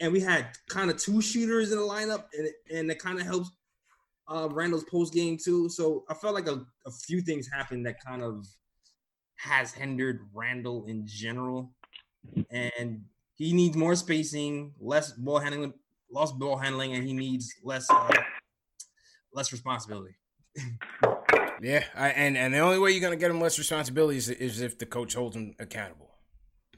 and 0.00 0.12
we 0.12 0.20
had 0.20 0.48
kind 0.68 0.90
of 0.90 0.96
two 0.96 1.20
shooters 1.22 1.70
in 1.72 1.78
the 1.78 1.84
lineup, 1.84 2.24
and 2.36 2.46
it, 2.48 2.54
and 2.74 2.90
it 2.90 2.98
kind 2.98 3.20
of 3.20 3.26
helps 3.26 3.50
uh, 4.28 4.48
Randle's 4.50 4.84
post 4.84 5.14
game 5.14 5.38
too. 5.42 5.68
So 5.68 6.04
I 6.08 6.14
felt 6.14 6.34
like 6.34 6.48
a, 6.48 6.64
a 6.86 6.90
few 6.90 7.20
things 7.20 7.48
happened 7.48 7.86
that 7.86 7.96
kind 8.04 8.22
of 8.22 8.46
has 9.36 9.72
hindered 9.72 10.28
Randle 10.34 10.86
in 10.86 11.06
general, 11.06 11.72
and 12.50 13.04
he 13.34 13.52
needs 13.52 13.76
more 13.76 13.94
spacing, 13.94 14.72
less 14.80 15.12
ball 15.12 15.38
handling, 15.38 15.72
lost 16.10 16.38
ball 16.38 16.56
handling, 16.56 16.94
and 16.94 17.04
he 17.06 17.12
needs 17.12 17.52
less 17.62 17.86
uh, 17.90 18.10
less 19.32 19.52
responsibility. 19.52 20.14
Yeah, 21.60 21.82
I, 21.96 22.10
and 22.10 22.36
and 22.36 22.54
the 22.54 22.58
only 22.60 22.78
way 22.78 22.92
you're 22.92 23.00
gonna 23.00 23.16
get 23.16 23.32
him 23.32 23.40
less 23.40 23.58
responsibility 23.58 24.16
is, 24.18 24.28
is 24.28 24.60
if 24.60 24.78
the 24.78 24.86
coach 24.86 25.14
holds 25.14 25.34
him 25.34 25.54
accountable. 25.58 26.08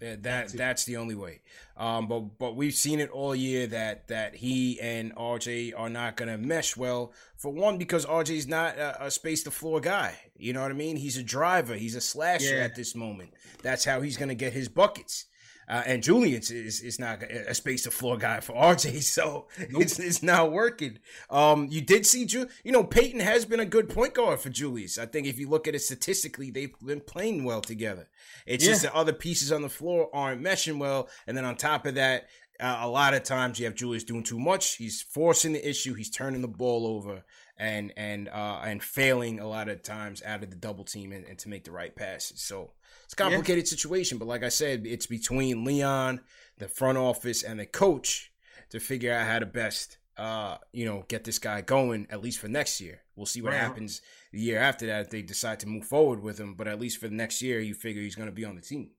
That, 0.01 0.23
that 0.23 0.49
that's 0.55 0.85
the 0.85 0.97
only 0.97 1.15
way. 1.15 1.43
Um, 1.77 2.09
but 2.09 2.39
but 2.39 2.57
we've 2.57 2.73
seen 2.73 3.01
it 3.01 3.11
all 3.11 3.37
year 3.37 3.67
that 3.67 4.09
that 4.09 4.37
he 4.37 4.81
and 4.81 5.15
RJ 5.15 5.75
are 5.77 5.91
not 5.91 6.17
gonna 6.17 6.39
mesh 6.39 6.79
well. 6.79 7.13
For 7.37 7.53
one, 7.53 7.77
because 7.77 8.07
RJ's 8.07 8.47
not 8.49 8.79
a, 8.79 9.05
a 9.05 9.11
space 9.11 9.43
to 9.43 9.51
floor 9.51 9.81
guy. 9.81 10.19
You 10.35 10.55
know 10.55 10.63
what 10.63 10.71
I 10.71 10.75
mean? 10.75 10.97
He's 10.97 11.19
a 11.19 11.23
driver. 11.23 11.75
He's 11.75 11.95
a 11.95 12.01
slasher 12.01 12.57
Yeah. 12.57 12.65
at 12.65 12.75
this 12.75 12.95
moment. 12.95 13.35
That's 13.63 13.85
how 13.85 14.01
he's 14.01 14.17
gonna 14.17 14.35
get 14.35 14.55
his 14.55 14.71
buckets. 14.71 15.27
Uh, 15.71 15.85
and 15.87 16.03
Julius 16.03 16.51
is, 16.51 16.81
is 16.81 16.99
not 16.99 17.23
a 17.23 17.55
space 17.55 17.85
to 17.85 17.93
floor 17.93 18.19
guy 18.19 18.41
for 18.41 18.55
RJ, 18.55 19.03
so 19.17 19.47
it's, 19.59 20.01
it's 20.01 20.21
not 20.21 20.51
working. 20.51 20.99
Um, 21.31 21.69
you 21.71 21.81
did 21.81 22.05
see, 22.05 22.25
Ju- 22.27 22.49
you 22.65 22.73
know, 22.73 22.83
Payton 22.83 23.21
has 23.21 23.45
been 23.45 23.61
a 23.61 23.65
good 23.65 23.89
point 23.89 24.15
guard 24.15 24.41
for 24.41 24.49
Julius. 24.51 24.99
I 24.99 25.07
think 25.07 25.29
if 25.29 25.39
you 25.39 25.49
look 25.49 25.69
at 25.69 25.77
it 25.77 25.83
statistically, 25.83 26.51
they've 26.51 26.75
been 26.85 27.01
playing 27.01 27.45
well 27.45 27.61
together. 27.61 28.09
It's 28.47 28.65
just 28.65 28.83
Yeah. 28.83 28.91
that 28.91 28.97
other 28.97 29.13
pieces 29.13 29.53
on 29.53 29.63
the 29.63 29.69
floor 29.69 30.11
aren't 30.13 30.43
meshing 30.43 30.79
well, 30.79 31.09
and 31.29 31.37
then 31.37 31.45
on 31.45 31.55
top 31.55 31.87
of 31.87 31.95
that, 31.95 32.27
uh, 32.59 32.79
a 32.81 32.89
lot 32.89 33.15
of 33.15 33.23
times 33.23 33.59
you 33.61 33.65
have 33.67 33.77
Julius 33.77 34.03
doing 34.05 34.25
too 34.25 34.41
much. 34.41 34.75
He's 34.77 35.01
forcing 35.01 35.53
the 35.53 35.67
issue. 35.67 35.95
He's 35.95 36.11
turning 36.11 36.43
the 36.43 36.49
ball 36.49 36.85
over 36.87 37.23
and 37.57 37.93
and 37.97 38.29
uh, 38.29 38.61
and 38.65 38.83
failing 38.83 39.39
a 39.39 39.47
lot 39.49 39.69
of 39.69 39.83
times 39.83 40.23
out 40.25 40.43
of 40.43 40.51
the 40.51 40.57
double 40.57 40.85
team 40.85 41.13
and, 41.13 41.25
and 41.27 41.39
to 41.39 41.49
make 41.49 41.65
the 41.65 41.71
right 41.71 41.95
passes. 41.95 42.43
So 42.43 42.73
it's 43.11 43.21
a 43.21 43.25
complicated 43.25 43.67
situation. 43.67 44.19
But 44.19 44.29
like 44.29 44.45
I 44.45 44.51
said, 44.51 44.87
it's 44.87 45.07
between 45.07 45.65
Leon, 45.65 46.21
the 46.59 46.69
front 46.69 46.97
office, 46.97 47.43
and 47.43 47.59
the 47.59 47.67
coach 47.67 48.33
to 48.71 48.79
figure 48.79 49.13
out 49.13 49.27
how 49.27 49.41
to 49.41 49.47
best 49.47 49.99
uh, 50.17 50.59
you 50.73 50.85
know 50.85 51.05
get 51.09 51.25
this 51.25 51.39
guy 51.41 51.61
going 51.61 52.07
at 52.11 52.23
least 52.23 52.39
for 52.39 52.47
next 52.47 52.81
year. 52.81 53.01
We'll 53.17 53.27
see 53.27 53.43
what 53.43 53.53
Right. 53.53 53.61
happens 53.61 54.01
the 54.33 54.41
year 54.41 54.61
after 54.61 54.87
that 54.87 55.01
if 55.03 55.11
they 55.11 55.23
decide 55.23 55.59
to 55.61 55.67
move 55.67 55.87
forward 55.87 56.23
with 56.23 56.39
him. 56.39 56.55
But 56.55 56.69
at 56.69 56.79
least 56.79 56.99
for 56.99 57.09
the 57.09 57.15
next 57.15 57.43
year, 57.43 57.59
you 57.59 57.75
figure 57.75 58.01
he's 58.03 58.15
going 58.15 58.29
to 58.29 58.35
be 58.35 58.45
on 58.45 58.55
the 58.55 58.63
team. 58.63 58.91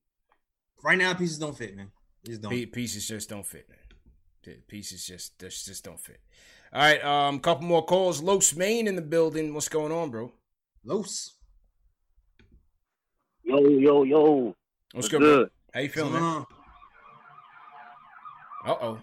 Right 0.84 0.98
now, 0.98 1.14
pieces 1.14 1.38
don't 1.38 1.58
fit, 1.58 1.76
man. 1.78 1.92
Just 2.26 2.42
don't. 2.42 2.72
Pieces 2.72 3.08
just 3.08 3.30
don't 3.30 3.46
fit, 3.46 3.70
man. 3.70 4.58
Pieces 4.68 5.06
just 5.06 5.40
just, 5.40 5.66
just 5.66 5.86
don't 5.86 6.00
fit. 6.00 6.20
All 6.74 6.82
right, 6.82 7.04
um, 7.04 7.40
couple 7.40 7.66
more 7.66 7.86
calls. 7.86 8.22
Los 8.22 8.56
Main 8.56 8.88
in 8.88 8.96
the 8.96 9.02
building. 9.02 9.54
What's 9.54 9.70
going 9.70 9.92
on, 9.92 10.10
bro? 10.10 10.34
Los. 10.84 11.36
Yo, 13.44 13.58
yo, 13.60 14.04
yo. 14.04 14.22
What's 14.46 14.56
What's 14.94 15.08
good, 15.10 15.20
bro? 15.20 15.38
good? 15.40 15.50
How 15.74 15.80
you 15.82 15.90
feeling, 15.90 16.14
man? 16.14 16.46
Uh 18.66 18.76
oh. 18.82 19.00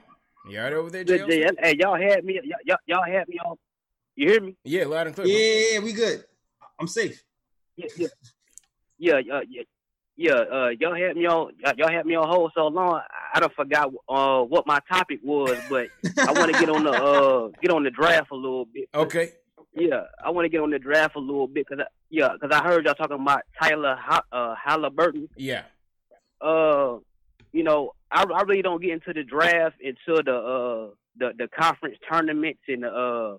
You 0.49 0.59
all 0.59 0.65
right 0.65 0.73
over 0.73 0.91
there, 0.91 1.05
Good 1.05 1.23
JL? 1.23 1.57
Hey, 1.61 1.75
y'all 1.79 1.97
had 2.01 2.25
me. 2.25 2.35
Y'all, 2.45 2.59
y'all- 2.65 2.79
y'all 2.87 3.05
had 3.05 3.29
me 3.29 3.39
on. 3.45 3.57
You 4.17 4.31
hear 4.31 4.41
me? 4.41 4.57
Yeah, 4.65 4.85
loud 4.87 5.07
and 5.09 5.17
clear. 5.17 5.27
Yeah, 5.27 5.33
bro. 5.35 5.41
yeah, 5.41 5.73
yeah, 5.73 5.79
we 5.81 5.93
good. 5.93 6.25
I'm 6.81 6.87
safe. 6.89 7.23
Yeah, 7.77 7.87
yeah, 7.97 8.07
yeah, 8.99 9.35
uh, 9.35 9.41
yeah. 9.49 9.63
Yeah, 10.21 10.33
uh, 10.33 10.69
y'all 10.81 10.95
had 10.97 11.17
me 11.17 11.27
on. 11.27 11.53
Y'all 11.65 11.75
y'all 11.77 11.91
had 11.91 12.05
me 12.07 12.17
on 12.17 12.29
hold 12.29 12.51
so 12.55 12.67
long. 12.69 12.95
I- 12.97 13.03
I 13.35 13.41
don't 13.41 13.55
forgot 13.55 13.93
uh 14.09 14.43
what 14.43 14.67
my 14.67 14.81
topic 14.91 15.21
was, 15.23 15.59
but 15.69 15.89
I 16.27 16.33
want 16.33 16.51
to 16.51 16.59
get 16.59 16.69
on 16.71 16.83
the 16.85 16.91
uh 16.91 17.49
get 17.63 17.71
on 17.71 17.85
the 17.85 17.91
draft 17.91 18.31
a 18.33 18.35
little 18.35 18.65
bit. 18.65 18.89
Okay. 18.95 19.33
Yeah, 19.75 20.03
I 20.25 20.31
want 20.31 20.47
to 20.47 20.49
get 20.49 20.61
on 20.61 20.71
the 20.71 20.79
draft 20.79 21.15
a 21.17 21.21
little 21.21 21.47
bit 21.47 21.67
because 21.69 21.85
yeah, 22.11 22.31
because 22.33 22.51
I 22.59 22.65
heard 22.67 22.85
y'all 22.87 22.95
talking 22.95 23.21
about 23.21 23.43
Tyler 23.61 23.97
uh, 24.33 24.55
Halliburton. 24.63 25.29
Yeah. 25.37 25.63
Uh, 26.41 26.99
you 27.53 27.63
know, 27.65 27.93
I, 28.11 28.23
I 28.25 28.43
really 28.43 28.63
don't 28.63 28.81
get 28.83 28.91
into 28.93 29.13
the 29.13 29.25
draft 29.25 29.77
until 29.83 30.23
the 30.23 30.35
uh 30.37 30.95
the 31.17 31.33
the 31.37 31.49
conference 31.49 31.97
tournaments 32.11 32.61
and 32.69 32.83
the 32.83 32.89
uh 32.89 33.39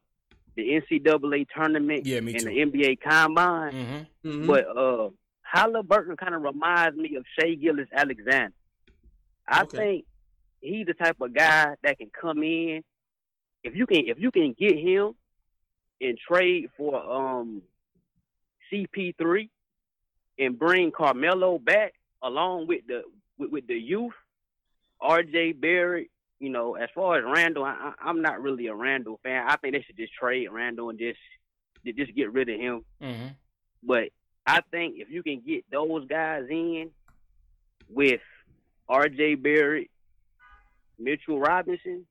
the 0.56 0.64
NCAA 0.92 1.48
tournament 1.56 2.06
yeah, 2.06 2.20
me 2.20 2.34
and 2.34 2.42
too. 2.42 2.46
the 2.50 2.58
NBA 2.80 3.00
combine. 3.02 3.72
Mm-hmm. 4.24 4.30
Mhm. 4.44 4.48
But 4.48 4.66
uh 4.78 5.10
Halliburton 5.42 6.16
kind 6.18 6.36
of 6.36 6.44
reminds 6.44 6.96
me 6.98 7.16
of 7.16 7.26
Shai 7.40 7.56
Gilgeous-Alexander. 7.56 8.54
I 9.48 9.64
Okay. 9.64 9.78
think 9.78 10.06
he's 10.62 10.86
the 10.86 10.94
type 10.94 11.20
of 11.22 11.34
guy 11.34 11.76
that 11.84 11.98
can 11.98 12.12
come 12.20 12.44
in 12.44 12.84
if 13.64 13.76
you 13.76 13.88
can 13.88 14.04
if 14.08 14.20
you 14.20 14.30
can 14.32 14.54
get 14.60 14.78
him 14.78 15.14
and 16.02 16.18
trade 16.18 16.70
for 16.78 16.96
um 16.96 17.62
CP3 18.72 19.50
and 20.38 20.58
bring 20.58 20.92
Carmelo 20.92 21.60
back 21.60 21.94
along 22.22 22.68
with 22.68 22.88
the 22.88 23.04
with, 23.38 23.52
with 23.52 23.68
the 23.68 23.76
youth, 23.76 24.14
RJ 25.02 25.60
Barrett. 25.60 26.10
You 26.40 26.50
know, 26.50 26.76
as 26.76 26.88
far 26.96 27.18
as 27.18 27.26
Randle, 27.26 27.66
I, 27.66 27.92
I'm 28.02 28.22
not 28.22 28.42
really 28.42 28.68
a 28.68 28.76
Randle 28.76 29.20
fan. 29.24 29.46
I 29.46 29.58
think 29.58 29.74
they 29.74 29.82
should 29.82 29.98
just 29.98 30.14
trade 30.14 30.48
Randle 30.50 30.90
and 30.90 30.98
just 30.98 31.20
just 31.98 32.16
get 32.16 32.32
rid 32.32 32.50
of 32.50 32.60
him. 32.60 32.86
Mm-hmm. 33.02 33.28
But 33.84 34.10
I 34.46 34.62
think 34.72 34.96
if 34.98 35.10
you 35.10 35.22
can 35.22 35.42
get 35.46 35.66
those 35.70 36.08
guys 36.08 36.46
in 36.50 36.92
with 37.90 38.22
RJ 38.90 39.42
Barrett, 39.44 39.90
Mitchell 40.98 41.40
Robinson, 41.40 42.06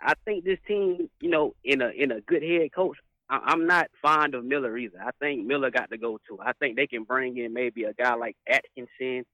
I 0.00 0.14
think 0.24 0.44
this 0.44 0.58
team, 0.66 1.08
you 1.20 1.30
know, 1.30 1.54
in 1.64 1.82
a 1.82 1.88
in 1.88 2.12
a 2.12 2.20
good 2.20 2.42
head 2.42 2.72
coach. 2.74 2.96
I, 3.30 3.40
I'm 3.44 3.66
not 3.66 3.88
fond 4.00 4.34
of 4.34 4.44
Miller 4.44 4.76
either. 4.76 4.98
I 5.04 5.10
think 5.20 5.46
Miller 5.46 5.70
got 5.70 5.90
to 5.90 5.98
go 5.98 6.18
too. 6.26 6.38
I 6.44 6.52
think 6.54 6.76
they 6.76 6.86
can 6.86 7.04
bring 7.04 7.36
in 7.38 7.52
maybe 7.52 7.84
a 7.84 7.92
guy 7.92 8.14
like 8.14 8.36
Atkinson, 8.46 9.24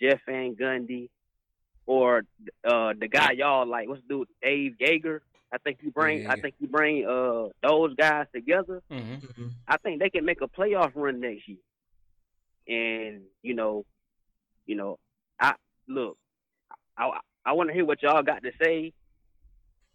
Jeff 0.00 0.20
Van 0.26 0.54
Gundy, 0.54 1.08
or 1.86 2.22
uh 2.64 2.92
the 2.98 3.08
guy 3.08 3.32
y'all 3.32 3.66
like. 3.66 3.88
What's 3.88 4.02
the 4.02 4.14
dude? 4.14 4.28
Dave 4.42 4.76
Joerger. 4.80 5.20
I 5.52 5.58
think 5.58 5.78
you 5.82 5.90
bring. 5.90 6.26
I 6.28 6.36
think 6.36 6.54
you 6.60 6.68
bring 6.68 7.06
uh 7.06 7.48
those 7.62 7.94
guys 7.94 8.26
together. 8.32 8.82
Mm-hmm. 8.90 9.48
I 9.66 9.76
think 9.78 10.00
they 10.00 10.10
can 10.10 10.24
make 10.24 10.40
a 10.40 10.48
playoff 10.48 10.92
run 10.94 11.20
next 11.20 11.48
year. 11.48 11.58
And 12.68 13.22
you 13.42 13.54
know, 13.54 13.84
you 14.66 14.76
know, 14.76 14.98
I 15.40 15.54
look, 15.88 16.16
I 16.96 17.18
I 17.44 17.52
want 17.52 17.68
to 17.68 17.74
hear 17.74 17.84
what 17.84 18.02
y'all 18.02 18.22
got 18.22 18.42
to 18.44 18.52
say. 18.62 18.92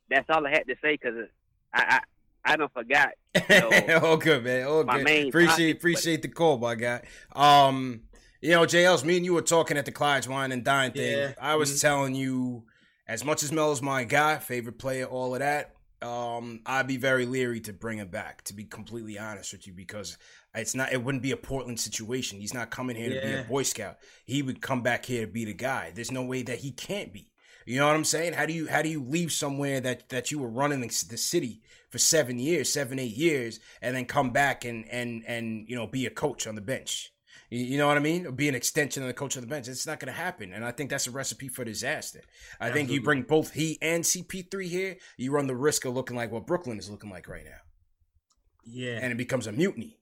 That's 0.09 0.29
all 0.29 0.45
I 0.45 0.51
had 0.51 0.67
to 0.67 0.75
say 0.81 0.97
because 1.01 1.27
I, 1.73 1.81
I 1.81 1.99
I 2.45 2.55
don't 2.57 2.71
forgot. 2.71 3.09
You 3.35 3.41
know, 3.87 3.99
all 4.03 4.17
good, 4.17 4.43
man. 4.43 4.67
All 4.67 4.83
good. 4.83 5.01
appreciate 5.01 5.31
topic, 5.49 5.57
but- 5.73 5.77
appreciate 5.79 6.21
the 6.21 6.27
call, 6.29 6.57
my 6.57 6.75
guy. 6.75 7.01
Um, 7.35 8.01
you 8.41 8.51
know, 8.51 8.61
JL's 8.65 9.03
me 9.03 9.17
and 9.17 9.25
you 9.25 9.33
were 9.33 9.41
talking 9.41 9.77
at 9.77 9.85
the 9.85 9.91
Clyde's 9.91 10.27
Wine 10.27 10.51
and 10.51 10.63
Dine 10.63 10.91
thing. 10.91 11.17
Yeah. 11.17 11.33
I 11.41 11.55
was 11.55 11.71
Mhm. 11.71 11.81
telling 11.81 12.15
you, 12.15 12.65
as 13.07 13.23
much 13.25 13.41
as 13.43 13.51
Melo's 13.51 13.81
my 13.81 14.03
guy, 14.03 14.37
favorite 14.37 14.77
player, 14.79 15.05
all 15.05 15.33
of 15.33 15.39
that. 15.39 15.71
Um, 16.01 16.61
I'd 16.67 16.85
be 16.87 16.97
very 16.97 17.25
leery 17.25 17.61
to 17.61 17.73
bring 17.73 17.97
him 17.97 18.09
back, 18.09 18.43
to 18.43 18.53
be 18.53 18.65
completely 18.65 19.17
honest 19.17 19.53
with 19.53 19.65
you, 19.65 19.73
because 19.73 20.17
it's 20.53 20.75
not. 20.75 20.91
It 20.93 21.03
wouldn't 21.03 21.23
be 21.23 21.31
a 21.31 21.37
Portland 21.37 21.79
situation. 21.79 22.39
He's 22.39 22.53
not 22.53 22.69
coming 22.69 22.95
here 22.95 23.09
to 23.19 23.25
be 23.27 23.33
a 23.33 23.43
Boy 23.43 23.63
Scout. 23.63 23.97
He 24.25 24.43
would 24.43 24.61
come 24.61 24.83
back 24.83 25.05
here 25.05 25.25
to 25.25 25.31
be 25.31 25.45
the 25.45 25.53
guy. 25.53 25.91
There's 25.95 26.11
no 26.11 26.23
way 26.23 26.43
that 26.43 26.59
he 26.59 26.71
can't 26.71 27.11
be. 27.11 27.29
You 27.65 27.79
know 27.79 27.87
what 27.87 27.95
I'm 27.95 28.03
saying? 28.05 28.33
How 28.33 28.45
do 28.45 28.53
you 28.53 28.67
how 28.67 28.81
do 28.83 28.89
you 28.89 29.03
leave 29.03 29.31
somewhere 29.31 29.79
that 29.81 30.09
that 30.09 30.31
you 30.31 30.39
were 30.39 30.49
running 30.49 30.81
the, 30.81 31.05
the 31.09 31.17
city 31.17 31.61
for 31.89 31.97
seven 31.97 32.37
years, 32.37 32.71
seven 32.71 32.99
eight 32.99 33.15
years, 33.15 33.59
and 33.81 33.95
then 33.95 34.05
come 34.05 34.29
back 34.31 34.63
and 34.65 34.85
and 34.89 35.23
and 35.27 35.67
you 35.67 35.75
know 35.75 35.87
be 35.87 36.05
a 36.05 36.11
coach 36.11 36.45
on 36.45 36.53
the 36.55 36.61
bench? 36.61 37.11
You, 37.49 37.63
you 37.65 37.77
know 37.79 37.87
what 37.87 37.97
I 37.97 38.01
mean? 38.01 38.27
Or 38.27 38.31
be 38.31 38.47
an 38.49 38.55
extension 38.55 39.01
of 39.01 39.07
the 39.07 39.13
coach 39.13 39.35
on 39.35 39.41
the 39.41 39.47
bench. 39.47 39.67
It's 39.67 39.87
not 39.87 39.99
going 39.99 40.13
to 40.13 40.19
happen, 40.19 40.53
and 40.53 40.63
I 40.63 40.71
think 40.71 40.89
that's 40.91 41.07
a 41.07 41.11
recipe 41.11 41.47
for 41.47 41.63
disaster. 41.65 42.21
I 42.59 42.69
think 42.71 42.91
you 42.91 43.01
bring 43.01 43.23
both 43.23 43.51
he 43.53 43.79
and 43.81 44.03
CP3 44.03 44.67
here, 44.67 44.97
you 45.17 45.31
run 45.31 45.47
the 45.47 45.55
risk 45.55 45.85
of 45.85 45.93
looking 45.95 46.15
like 46.15 46.31
what 46.31 46.45
Brooklyn 46.45 46.77
is 46.77 46.89
looking 46.89 47.09
like 47.09 47.27
right 47.27 47.45
now, 47.45 47.61
Yeah. 48.65 48.99
and 49.01 49.11
it 49.11 49.17
becomes 49.17 49.47
a 49.47 49.51
mutiny. 49.51 49.97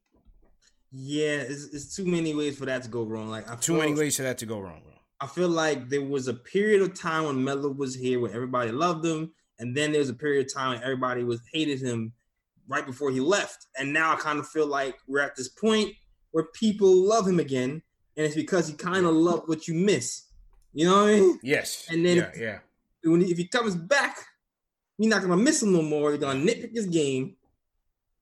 Yeah, 0.91 1.37
it's, 1.37 1.65
it's 1.73 1.95
too 1.95 2.05
many 2.05 2.35
ways 2.35 2.57
for 2.57 2.65
that 2.65 2.83
to 2.83 2.89
go 2.89 3.03
wrong. 3.03 3.29
Like 3.29 3.49
I 3.49 3.55
Too 3.55 3.77
many 3.77 3.93
ways 3.93 4.17
for 4.17 4.23
that 4.23 4.37
to 4.39 4.45
go 4.45 4.59
wrong. 4.59 4.81
I 5.23 5.25
feel 5.25 5.47
like 5.47 5.87
there 5.87 6.03
was 6.03 6.27
a 6.27 6.33
period 6.33 6.81
of 6.81 6.93
time 6.93 7.23
when 7.23 7.41
Melo 7.41 7.69
was 7.69 7.95
here 7.95 8.19
where 8.19 8.33
everybody 8.33 8.71
loved 8.73 9.05
him, 9.05 9.31
and 9.57 9.73
then 9.73 9.93
there 9.93 9.99
was 9.99 10.09
a 10.09 10.13
period 10.13 10.45
of 10.45 10.53
time 10.53 10.71
when 10.71 10.83
everybody 10.83 11.23
was 11.23 11.39
hated 11.53 11.79
him 11.79 12.11
right 12.67 12.85
before 12.85 13.09
he 13.09 13.21
left. 13.21 13.67
And 13.77 13.93
now 13.93 14.11
I 14.11 14.17
kind 14.17 14.37
of 14.37 14.49
feel 14.49 14.67
like 14.67 14.97
we're 15.07 15.21
at 15.21 15.37
this 15.37 15.47
point 15.47 15.93
where 16.31 16.47
people 16.53 16.93
love 16.93 17.25
him 17.25 17.39
again, 17.39 17.81
and 18.17 18.25
it's 18.25 18.35
because 18.35 18.67
he 18.67 18.73
kind 18.73 19.05
of 19.05 19.13
loved 19.13 19.47
what 19.47 19.65
you 19.65 19.75
miss. 19.75 20.23
You 20.73 20.87
know 20.87 21.03
what 21.03 21.13
I 21.13 21.19
mean? 21.21 21.39
Yes. 21.41 21.87
And 21.89 22.05
then 22.05 22.17
yeah, 22.17 22.31
yeah. 22.37 22.59
when 23.05 23.21
he, 23.21 23.31
if 23.31 23.37
he 23.37 23.47
comes 23.47 23.77
back, 23.77 24.17
you're 24.97 25.09
not 25.09 25.21
gonna 25.21 25.37
miss 25.37 25.63
him 25.63 25.71
no 25.71 25.83
more. 25.83 26.09
You're 26.09 26.17
gonna 26.17 26.43
nitpick 26.43 26.75
his 26.75 26.87
game. 26.87 27.37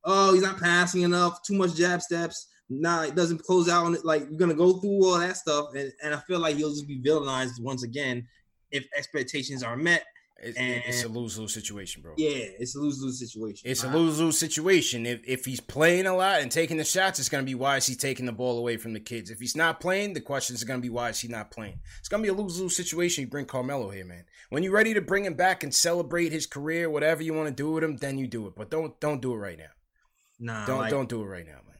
Oh, 0.03 0.35
he's 0.35 0.43
not 0.43 0.59
passing 0.59 1.01
enough. 1.01 1.41
Too 1.41 1.55
much 1.55 1.73
jab 1.73 2.03
steps. 2.03 2.45
Nah, 2.73 3.03
it 3.03 3.15
doesn't 3.15 3.43
close 3.43 3.67
out 3.67 3.85
on 3.85 3.95
it. 3.95 4.05
Like 4.05 4.21
you're 4.29 4.39
gonna 4.39 4.53
go 4.53 4.73
through 4.79 5.03
all 5.05 5.19
that 5.19 5.35
stuff, 5.37 5.73
and, 5.75 5.91
and 6.01 6.13
I 6.15 6.19
feel 6.21 6.39
like 6.39 6.55
he'll 6.55 6.69
just 6.71 6.87
be 6.87 6.99
villainized 7.01 7.59
once 7.59 7.83
again 7.83 8.27
if 8.71 8.87
expectations 8.97 9.61
are 9.61 9.75
met. 9.75 10.05
It's, 10.43 10.57
And- 10.57 10.81
it's 10.87 11.03
a 11.03 11.07
lose 11.07 11.37
lose 11.37 11.53
situation, 11.53 12.01
bro. 12.01 12.13
Yeah, 12.17 12.29
it's 12.31 12.75
a 12.75 12.79
lose 12.79 12.99
lose 12.99 13.19
situation. 13.19 13.69
It's 13.69 13.83
a 13.83 13.89
lose 13.89 14.19
lose 14.19 14.39
situation. 14.39 15.05
If 15.05 15.21
if 15.27 15.45
he's 15.45 15.59
playing 15.59 16.07
a 16.07 16.15
lot 16.15 16.41
and 16.41 16.51
taking 16.51 16.77
the 16.77 16.83
shots, 16.83 17.19
it's 17.19 17.29
gonna 17.29 17.43
be 17.43 17.53
why 17.55 17.77
is 17.77 17.85
he 17.85 17.93
taking 17.93 18.25
the 18.25 18.31
ball 18.31 18.57
away 18.57 18.77
from 18.77 18.93
the 18.93 18.99
kids? 18.99 19.29
If 19.29 19.39
he's 19.39 19.55
not 19.55 19.79
playing, 19.79 20.13
the 20.13 20.21
questions 20.21 20.63
are 20.63 20.65
gonna 20.65 20.79
be 20.79 20.89
why 20.89 21.09
is 21.09 21.19
he 21.19 21.27
not 21.27 21.51
playing? 21.51 21.79
It's 21.99 22.07
gonna 22.09 22.23
be 22.23 22.29
a 22.29 22.33
lose 22.33 22.59
lose 22.59 22.75
situation. 22.75 23.23
You 23.23 23.29
bring 23.29 23.45
Carmelo 23.45 23.89
here, 23.89 24.05
man. 24.05 24.23
When 24.49 24.63
you're 24.63 24.73
ready 24.73 24.95
to 24.95 25.01
bring 25.01 25.25
him 25.25 25.35
back 25.35 25.63
and 25.63 25.71
celebrate 25.75 26.31
his 26.31 26.47
career, 26.47 26.89
whatever 26.89 27.21
you 27.21 27.33
want 27.35 27.49
to 27.49 27.53
do 27.53 27.71
with 27.73 27.83
him, 27.83 27.97
then 27.97 28.17
you 28.17 28.25
do 28.27 28.47
it. 28.47 28.53
But 28.55 28.71
don't 28.71 28.99
don't 28.99 29.21
do 29.21 29.33
it 29.33 29.37
right 29.37 29.57
now. 29.59 29.65
Nah, 30.39 30.65
Don't 30.65 30.79
like- 30.79 30.89
don't 30.89 31.09
do 31.09 31.21
it 31.21 31.25
right 31.27 31.45
now, 31.45 31.59
man. 31.67 31.70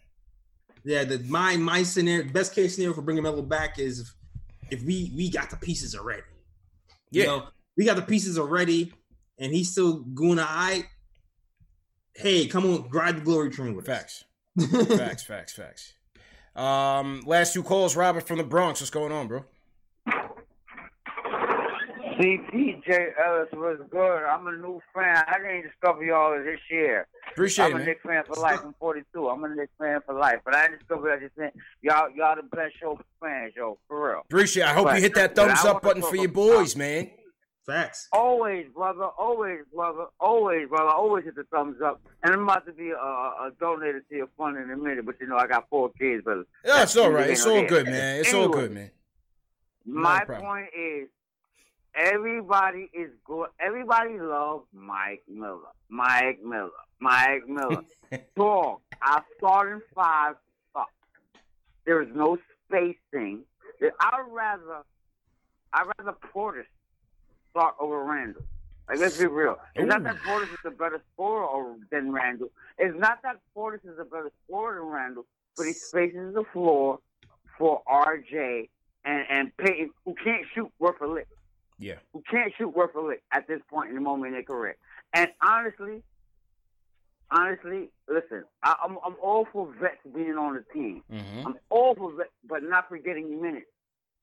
Yeah, 0.84 1.04
the 1.04 1.20
my 1.20 1.58
my 1.58 1.84
scenario, 1.84 2.28
best 2.32 2.56
case 2.56 2.76
scenario 2.76 2.96
for 2.96 3.02
bringing 3.02 3.24
Melo 3.24 3.42
back 3.42 3.78
is 3.80 4.00
if, 4.00 4.80
if 4.80 4.84
we 4.84 5.12
we 5.16 5.30
got 5.30 5.50
the 5.50 5.58
pieces 5.58 5.96
already. 5.96 6.24
You 7.12 7.22
Yeah. 7.24 7.28
know, 7.28 7.48
we 7.78 7.86
got 7.86 7.96
the 7.98 8.02
pieces 8.02 8.40
already, 8.40 8.92
and 9.38 9.54
he's 9.54 9.72
still 9.72 10.00
going 10.00 10.38
to 10.38 10.46
I. 10.48 10.86
Hey, 12.16 12.48
come 12.48 12.66
on, 12.66 12.90
ride 12.90 13.18
the 13.18 13.22
glory 13.22 13.50
train 13.52 13.76
with 13.76 13.86
Facts. 13.86 14.26
facts, 14.60 15.24
facts, 15.24 15.54
facts. 15.54 15.94
Um, 16.56 17.22
last 17.26 17.54
two 17.54 17.64
calls, 17.64 17.96
Robert 17.96 18.28
from 18.28 18.38
the 18.38 18.44
Bronx. 18.44 18.82
What's 18.82 18.90
going 18.90 19.12
on, 19.12 19.28
bro? 19.28 19.46
CPJ 22.20 23.12
Ellis 23.24 23.48
was 23.54 23.80
good. 23.90 24.24
I'm 24.24 24.48
a 24.48 24.52
new 24.52 24.82
fan. 24.94 25.24
I 25.28 25.38
didn't 25.38 25.64
discover 25.64 26.04
y'all 26.04 26.32
this 26.44 26.60
year. 26.70 27.08
Appreciate 27.32 27.66
I'm 27.66 27.72
it, 27.72 27.76
a 27.76 27.78
man. 27.80 27.86
Knicks 27.88 28.02
fan 28.06 28.24
for 28.28 28.40
life. 28.42 28.60
I'm 28.64 28.76
42. 28.80 29.30
I'm 29.30 29.44
a 29.44 29.50
Knicks 29.56 29.72
fan 29.80 30.00
for 30.06 30.16
life. 30.16 30.40
But 30.44 30.56
I 30.56 30.64
didn't 30.68 30.80
discover 30.80 31.10
that 31.10 31.20
just 31.22 31.36
saying 31.38 31.52
y'all 31.82 32.10
y'all 32.16 32.36
the 32.36 32.44
best 32.56 32.76
show 32.80 32.96
for 32.96 33.06
fans, 33.26 33.54
yo, 33.56 33.78
for 33.88 34.10
real. 34.10 34.22
Appreciate. 34.22 34.64
I 34.66 34.74
hope 34.74 34.86
But- 34.86 34.96
you 34.96 35.02
hit 35.02 35.16
that 35.16 35.36
thumbs 35.36 35.64
up 35.66 35.82
button 35.82 36.02
for 36.02 36.16
your 36.16 36.30
boys, 36.30 36.76
man. 36.76 37.12
Facts. 37.66 38.08
Always, 38.12 38.66
brother. 38.74 39.06
Always, 39.20 39.60
brother. 39.74 40.06
Always, 40.20 40.68
brother. 40.68 40.90
Always 40.90 41.26
hit 41.26 41.36
the 41.36 41.44
thumbs 41.54 41.78
up. 41.82 42.02
And 42.24 42.34
I'm 42.34 42.44
about 42.44 42.66
to 42.66 42.74
be 42.74 42.92
uh, 42.92 42.96
uh, 42.96 43.00
a, 43.00 43.48
a 43.48 43.52
donator 43.62 44.00
to 44.10 44.16
your 44.16 44.28
fund 44.36 44.58
in 44.58 44.72
a 44.72 44.76
minute, 44.76 45.06
but 45.06 45.16
you 45.22 45.28
know 45.28 45.38
I 45.38 45.46
got 45.46 45.70
four 45.70 45.92
kids, 45.92 46.24
brother. 46.24 46.44
Yeah, 46.66 46.82
it's 46.82 46.98
all 46.98 47.12
That's 47.12 47.16
right. 47.16 47.30
It's 47.30 47.46
all 47.46 47.64
good, 47.66 47.86
man. 47.86 48.20
It's 48.20 48.34
all 48.34 48.50
good, 48.50 48.72
man. 48.72 48.90
My 49.86 50.24
problem. 50.26 50.46
point 50.48 50.68
is, 50.78 51.08
everybody 51.96 52.90
is 52.94 53.12
good. 53.26 53.48
Everybody 53.60 54.20
loves 54.20 54.66
Mike 54.74 55.24
Miller. 55.28 55.60
Mike 55.90 56.44
Miller. 56.44 56.70
Mike 57.00 57.48
Miller. 57.48 57.84
Dog. 58.36 58.80
Our 59.02 59.24
starting 59.38 59.82
five 59.96 60.36
sucks. 60.74 60.92
There 61.86 62.02
is 62.02 62.10
no 62.14 62.38
spacing. 62.68 63.42
I'd 63.82 64.26
rather, 64.30 64.84
I'd 65.74 65.88
rather 65.98 66.18
Portis 66.34 66.66
start 67.50 67.76
over 67.80 68.04
Randle. 68.04 68.44
Like 68.88 69.00
let's 69.00 69.18
be 69.18 69.28
real. 69.28 69.58
It's 69.76 69.88
not 69.88 70.04
that 70.04 70.18
Portis 70.18 70.52
is 70.52 70.60
a 70.66 70.72
better 70.72 71.02
scorer 71.14 71.76
than 71.92 72.12
Randle. 72.12 72.50
It's 72.78 72.98
not 73.00 73.22
that 73.24 73.38
Portis 73.56 73.86
is 73.86 73.98
a 74.00 74.06
better 74.06 74.32
scorer 74.46 74.80
than 74.80 74.88
Randle, 74.90 75.26
but 75.56 75.66
he 75.66 75.74
spaces 75.74 76.34
the 76.34 76.44
floor 76.52 77.00
for 77.58 77.82
RJ 77.88 78.70
and 79.06 79.26
and 79.30 79.58
Payton, 79.58 79.92
who 80.06 80.16
can't 80.16 80.46
shoot 80.54 80.72
worth 80.80 81.00
a 81.02 81.08
lick, 81.08 81.28
Yeah. 81.82 81.96
who 82.14 82.24
can't 82.30 82.54
shoot 82.58 82.76
worth 82.76 82.96
a 82.96 83.02
lick 83.02 83.24
at 83.32 83.48
this 83.48 83.60
point 83.70 83.90
in 83.90 83.96
the 83.96 84.02
moment 84.02 84.28
in 84.28 84.34
their 84.34 84.44
career. 84.44 84.78
And 85.14 85.30
honestly, 85.42 86.04
honestly, 87.32 87.90
listen, 88.08 88.44
I, 88.64 88.76
I'm 88.84 88.98
I'm 89.06 89.16
all 89.22 89.48
for 89.52 89.68
vets 89.82 89.98
being 90.14 90.38
on 90.38 90.54
the 90.54 90.64
team. 90.74 91.04
Mm-hmm. 91.12 91.48
I'm 91.48 91.56
all 91.70 91.96
for 91.96 92.14
vets, 92.14 92.30
but 92.48 92.64
not 92.64 92.88
for 92.88 92.98
getting 92.98 93.42
minutes. 93.42 93.66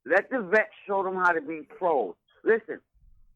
Let 0.06 0.30
the 0.30 0.40
vets 0.40 0.70
show 0.86 1.02
them 1.02 1.16
how 1.16 1.32
to 1.32 1.40
be 1.40 1.62
pros. 1.78 2.14
Listen, 2.44 2.80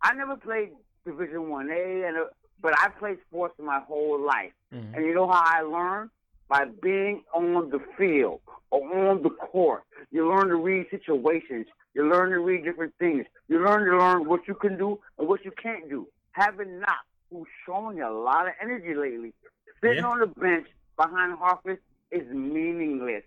I 0.00 0.14
never 0.14 0.36
played 0.36 0.70
Division 1.04 1.50
One 1.50 1.68
A, 1.70 2.04
and 2.06 2.16
uh, 2.16 2.24
but 2.60 2.78
I 2.78 2.88
played 2.90 3.18
sports 3.28 3.54
my 3.58 3.80
whole 3.80 4.24
life. 4.24 4.52
Mm-hmm. 4.72 4.94
And 4.94 5.04
you 5.04 5.14
know 5.14 5.28
how 5.28 5.42
I 5.44 5.62
learned? 5.62 6.10
By 6.48 6.66
being 6.82 7.24
on 7.34 7.70
the 7.70 7.80
field 7.96 8.40
or 8.70 9.08
on 9.08 9.22
the 9.22 9.30
court. 9.30 9.84
You 10.10 10.28
learn 10.28 10.48
to 10.48 10.56
read 10.56 10.86
situations. 10.90 11.66
You 11.94 12.08
learn 12.08 12.30
to 12.30 12.38
read 12.40 12.64
different 12.64 12.94
things. 12.98 13.26
You 13.48 13.62
learn 13.64 13.84
to 13.90 13.96
learn 13.98 14.26
what 14.26 14.48
you 14.48 14.54
can 14.54 14.78
do 14.78 14.98
and 15.18 15.28
what 15.28 15.44
you 15.44 15.52
can't 15.62 15.88
do. 15.88 16.08
Having 16.32 16.80
Knox, 16.80 17.04
who's 17.30 17.46
showing 17.66 18.00
a 18.00 18.10
lot 18.10 18.46
of 18.46 18.54
energy 18.60 18.94
lately. 18.94 19.32
Sitting 19.80 19.98
Yeah. 19.98 20.08
on 20.10 20.20
the 20.20 20.26
bench 20.26 20.68
behind 20.96 21.38
Harkless 21.38 21.78
is 22.10 22.26
meaningless. 22.32 23.24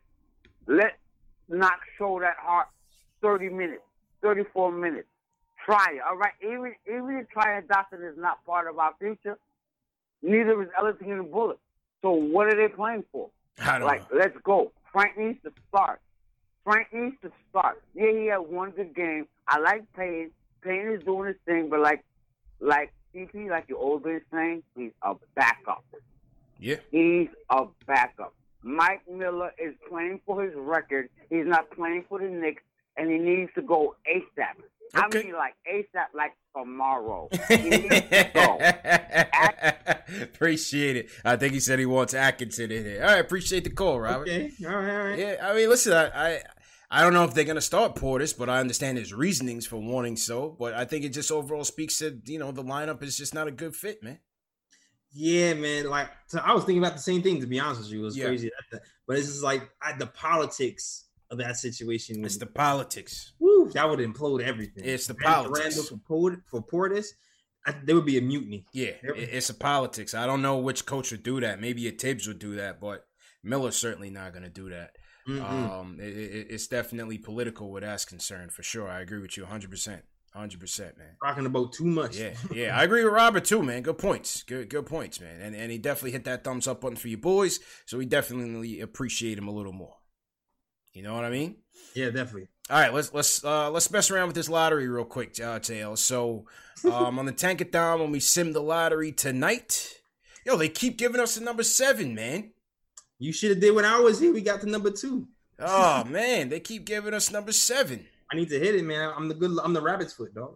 Let 0.68 0.97
Knox 1.47 1.80
show 1.97 2.20
that 2.22 2.38
heart 2.38 2.68
30 3.22 3.49
minutes, 3.49 3.84
34 4.22 4.72
minutes. 4.72 5.07
Try 5.63 5.93
it, 5.93 6.01
all 6.01 6.16
right? 6.18 6.34
Even 6.41 6.76
even 6.88 7.18
if 7.18 7.30
Tryon 7.30 7.63
Dotson 7.68 8.07
is 8.07 8.18
not 8.18 8.43
part 8.45 8.68
of 8.68 8.78
our 8.80 8.93
future, 8.99 9.38
neither 10.22 10.61
is 10.61 10.70
Ellington 10.78 11.11
and 11.11 11.32
Bullock. 11.32 11.59
So 12.01 12.11
what 12.11 12.47
are 12.47 12.55
they 12.55 12.68
playing 12.74 13.03
for? 13.11 13.30
Like, 13.59 14.03
let's 14.13 14.38
go. 14.43 14.72
Frank 14.91 15.18
needs 15.18 15.41
to 15.43 15.51
start. 15.70 16.01
Frank 16.66 16.88
needs 16.91 17.16
to 17.22 17.32
start. 17.49 17.82
Yeah, 17.93 18.11
he 18.11 18.26
had 18.26 18.39
one 18.39 18.72
good 18.72 18.93
game. 18.93 19.28
I 19.47 19.59
like 19.59 19.84
Payne. 19.93 20.32
Payne 20.61 20.89
is 20.89 21.03
doing 21.03 21.28
his 21.28 21.38
thing, 21.45 21.70
but 21.70 21.80
like, 21.80 22.03
like 22.59 22.91
CP, 23.13 23.49
like 23.49 23.70
your 23.70 23.78
old 23.78 24.03
been 24.03 24.20
saying, 24.34 24.63
he's 24.76 24.91
a 25.03 25.13
backup. 25.36 25.86
Yeah. 26.59 26.78
He's 26.91 27.30
a 27.51 27.66
backup. 27.86 28.34
Mike 28.63 29.03
Miller 29.07 29.53
is 29.63 29.76
playing 29.88 30.22
for 30.26 30.43
his 30.43 30.53
record. 30.55 31.09
He's 31.30 31.45
not 31.45 31.70
playing 31.70 32.05
for 32.09 32.18
the 32.18 32.28
Knicks, 32.28 32.63
and 32.97 33.11
he 33.11 33.20
needs 33.20 33.51
to 33.53 33.61
go 33.61 33.95
ASAP. 34.11 34.55
I 34.95 35.07
mean, 35.09 35.34
like 35.34 35.53
ASAP, 35.72 36.16
like 36.16 36.34
tomorrow. 36.55 37.30
He 37.47 37.70
needs 37.70 37.89
to 37.89 38.32
go. 38.34 38.59
appreciate 40.24 40.97
it. 40.97 41.09
I 41.24 41.36
think 41.36 41.53
he 41.53 41.59
said 41.59 41.80
he 41.80 41.86
wants 41.86 42.13
Atkinson 42.13 42.72
in 42.72 42.86
here. 42.86 43.03
All 43.03 43.09
right, 43.09 43.20
appreciate 43.20 43.66
the 43.66 43.70
call, 43.70 43.99
Robert. 43.99 44.28
Okay, 44.28 44.51
all 44.66 44.72
right, 44.72 44.89
all 44.89 45.03
right. 45.05 45.20
Yeah, 45.20 45.36
I 45.43 45.53
mean, 45.53 45.70
listen, 45.70 45.93
I, 45.93 46.05
I 46.07 46.41
I 46.91 47.01
don't 47.01 47.13
know 47.13 47.23
if 47.23 47.33
they're 47.33 47.43
gonna 47.43 47.61
start 47.61 47.95
Portis, 47.95 48.38
but 48.38 48.49
I 48.49 48.59
understand 48.59 48.97
his 48.97 49.13
reasonings 49.13 49.65
for 49.65 49.77
wanting 49.77 50.15
so. 50.17 50.55
But 50.59 50.73
I 50.73 50.86
think 50.86 51.03
it 51.05 51.09
just 51.09 51.31
overall 51.31 51.63
speaks 51.63 51.97
to 51.99 52.19
you 52.25 52.39
know 52.39 52.51
the 52.51 52.63
lineup 52.63 53.01
is 53.03 53.17
just 53.17 53.33
not 53.33 53.47
a 53.47 53.51
good 53.51 53.75
fit, 53.75 54.03
man. 54.03 54.19
Yeah, 55.11 55.53
man. 55.53 55.89
Like 55.89 56.09
so 56.27 56.39
I 56.43 56.53
was 56.53 56.63
thinking 56.65 56.83
about 56.83 56.95
the 56.95 57.01
same 57.01 57.21
thing. 57.21 57.39
To 57.41 57.47
be 57.47 57.59
honest 57.59 57.81
with 57.81 57.91
you, 57.91 58.01
it 58.01 58.05
was 58.05 58.17
Yeah. 58.17 58.25
crazy. 58.25 58.51
But 59.07 59.17
it's 59.17 59.27
just 59.27 59.43
like 59.43 59.69
I, 59.81 59.93
the 59.97 60.07
politics 60.07 61.05
of 61.31 61.38
that 61.39 61.57
situation. 61.57 62.23
It's 62.23 62.38
the 62.38 62.45
politics. 62.45 63.33
Woo, 63.39 63.69
that 63.73 63.89
would 63.89 63.99
implode 63.99 64.41
everything. 64.43 64.83
It's 64.86 65.07
the 65.07 65.15
politics. 65.15 65.59
Randle 65.59 65.83
for, 65.83 65.97
Port- 65.97 66.43
for 66.45 66.61
Portis, 66.63 67.07
I, 67.65 67.73
there 67.83 67.95
would 67.95 68.05
be 68.05 68.17
a 68.17 68.21
mutiny. 68.21 68.65
Yeah, 68.73 68.89
it- 69.01 69.29
it's 69.31 69.49
a 69.49 69.53
politics. 69.55 70.13
I 70.13 70.27
don't 70.27 70.41
know 70.41 70.57
which 70.57 70.86
coach 70.86 71.11
would 71.11 71.23
do 71.23 71.39
that. 71.41 71.59
Maybe 71.59 71.88
a 71.88 71.91
Thibs 71.91 72.27
would 72.27 72.39
do 72.39 72.55
that, 72.57 72.79
but 72.79 73.05
Miller's 73.43 73.75
certainly 73.77 74.09
not 74.11 74.33
going 74.33 74.43
to 74.43 74.49
do 74.49 74.69
that. 74.69 74.91
Mm-mm. 75.28 75.41
Um, 75.41 75.97
it, 75.99 76.15
it, 76.15 76.47
it's 76.51 76.67
definitely 76.67 77.17
political 77.17 77.71
where 77.71 77.82
that's 77.82 78.05
concerned, 78.05 78.51
for 78.51 78.63
sure. 78.63 78.88
I 78.88 79.01
agree 79.01 79.19
with 79.19 79.38
you 79.38 79.45
100%. 79.45 80.01
100%, 80.36 80.80
man. 80.97 81.07
Rocking 81.23 81.43
the 81.43 81.49
boat 81.49 81.73
too 81.73 81.86
much. 81.86 82.17
Yeah, 82.17 82.34
yeah, 82.53 82.78
I 82.78 82.84
agree 82.84 83.03
with 83.03 83.13
Robert 83.13 83.45
too, 83.45 83.63
man. 83.63 83.84
Good 83.84 83.97
points, 83.97 84.43
good, 84.43 84.69
good 84.69 84.86
points, 84.86 85.21
man. 85.21 85.39
And 85.41 85.55
and 85.55 85.71
he 85.71 85.78
definitely 85.78 86.11
hit 86.11 86.26
that 86.26 86.43
thumbs 86.43 86.67
up 86.67 86.82
button 86.82 86.97
for 86.97 87.07
you 87.07 87.17
boys, 87.17 87.59
so 87.86 87.97
we 87.97 88.05
definitely 88.05 88.82
appreciate 88.82 89.38
him 89.38 89.47
a 89.47 89.51
little 89.51 89.71
more. 89.71 89.95
You 90.93 91.03
know 91.03 91.13
what 91.13 91.23
I 91.23 91.30
mean? 91.30 91.57
Yeah, 91.93 92.09
definitely. 92.09 92.49
All 92.69 92.80
right, 92.80 92.93
let's 92.93 93.13
let's 93.13 93.43
uh 93.45 93.71
let's 93.71 93.89
mess 93.91 94.11
around 94.11 94.28
with 94.28 94.36
this 94.36 94.49
lottery 94.49 94.89
real 94.89 95.05
quick, 95.05 95.39
uh. 95.39 95.59
So, 95.95 96.45
um, 96.84 97.17
on 97.17 97.26
the 97.26 97.34
Tankathon 97.34 97.99
when 97.99 98.11
we 98.11 98.19
sim 98.19 98.51
the 98.51 98.61
lottery 98.61 99.13
tonight, 99.13 100.01
yo, 100.45 100.57
they 100.57 100.67
keep 100.67 100.97
giving 100.97 101.21
us 101.21 101.36
the 101.36 101.45
number 101.45 101.63
seven, 101.63 102.13
man. 102.13 102.51
You 103.20 103.32
should 103.32 103.51
have 103.51 103.59
did 103.59 103.74
when 103.76 103.86
I 103.86 103.99
was 103.99 104.20
here. 104.20 104.34
We 104.34 104.41
got 104.41 104.61
to 104.61 104.70
number 104.70 104.91
two. 104.91 105.28
Oh 105.59 106.03
man, 106.07 106.49
they 106.49 106.59
keep 106.59 106.86
giving 106.86 107.13
us 107.13 107.32
number 107.32 107.51
seven. 107.51 108.05
I 108.32 108.36
need 108.36 108.49
to 108.49 108.59
hit 108.59 108.76
it, 108.76 108.84
man. 108.84 109.13
I'm 109.16 109.28
the 109.28 109.36
good. 109.36 109.57
I'm 109.63 109.74
the 109.74 109.82
rabbit's 109.82 110.13
foot, 110.13 110.34
dog. 110.34 110.55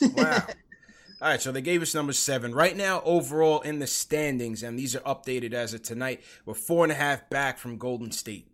Wow. 0.16 0.42
All 1.22 1.30
right, 1.30 1.40
so 1.40 1.52
they 1.52 1.62
gave 1.62 1.80
us 1.80 1.94
number 1.94 2.12
seven. 2.12 2.54
Right 2.54 2.76
now, 2.76 3.00
overall 3.02 3.60
in 3.60 3.78
the 3.78 3.86
standings, 3.86 4.62
and 4.62 4.78
these 4.78 4.94
are 4.94 5.00
updated 5.00 5.54
as 5.54 5.72
of 5.72 5.82
tonight, 5.82 6.22
we're 6.44 6.54
four 6.54 6.84
and 6.84 6.92
a 6.92 6.96
half 6.96 7.30
back 7.30 7.56
from 7.56 7.78
Golden 7.78 8.10
State. 8.12 8.48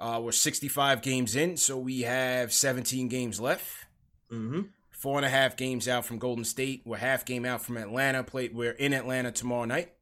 Uh, 0.00 0.20
we're 0.22 0.32
65 0.32 1.02
games 1.02 1.36
in, 1.36 1.56
so 1.56 1.78
we 1.78 2.00
have 2.02 2.52
17 2.52 3.08
games 3.08 3.40
left. 3.40 3.86
Mm-hmm. 4.32 4.62
Four 4.90 5.18
and 5.18 5.26
a 5.26 5.28
half 5.28 5.56
games 5.56 5.86
out 5.88 6.04
from 6.04 6.18
Golden 6.18 6.44
State. 6.44 6.82
We're 6.84 6.96
half 6.96 7.24
game 7.24 7.44
out 7.44 7.62
from 7.62 7.76
Atlanta. 7.76 8.24
Play. 8.24 8.48
We're 8.48 8.72
in 8.72 8.92
Atlanta 8.92 9.30
tomorrow 9.30 9.66
night. 9.66 9.92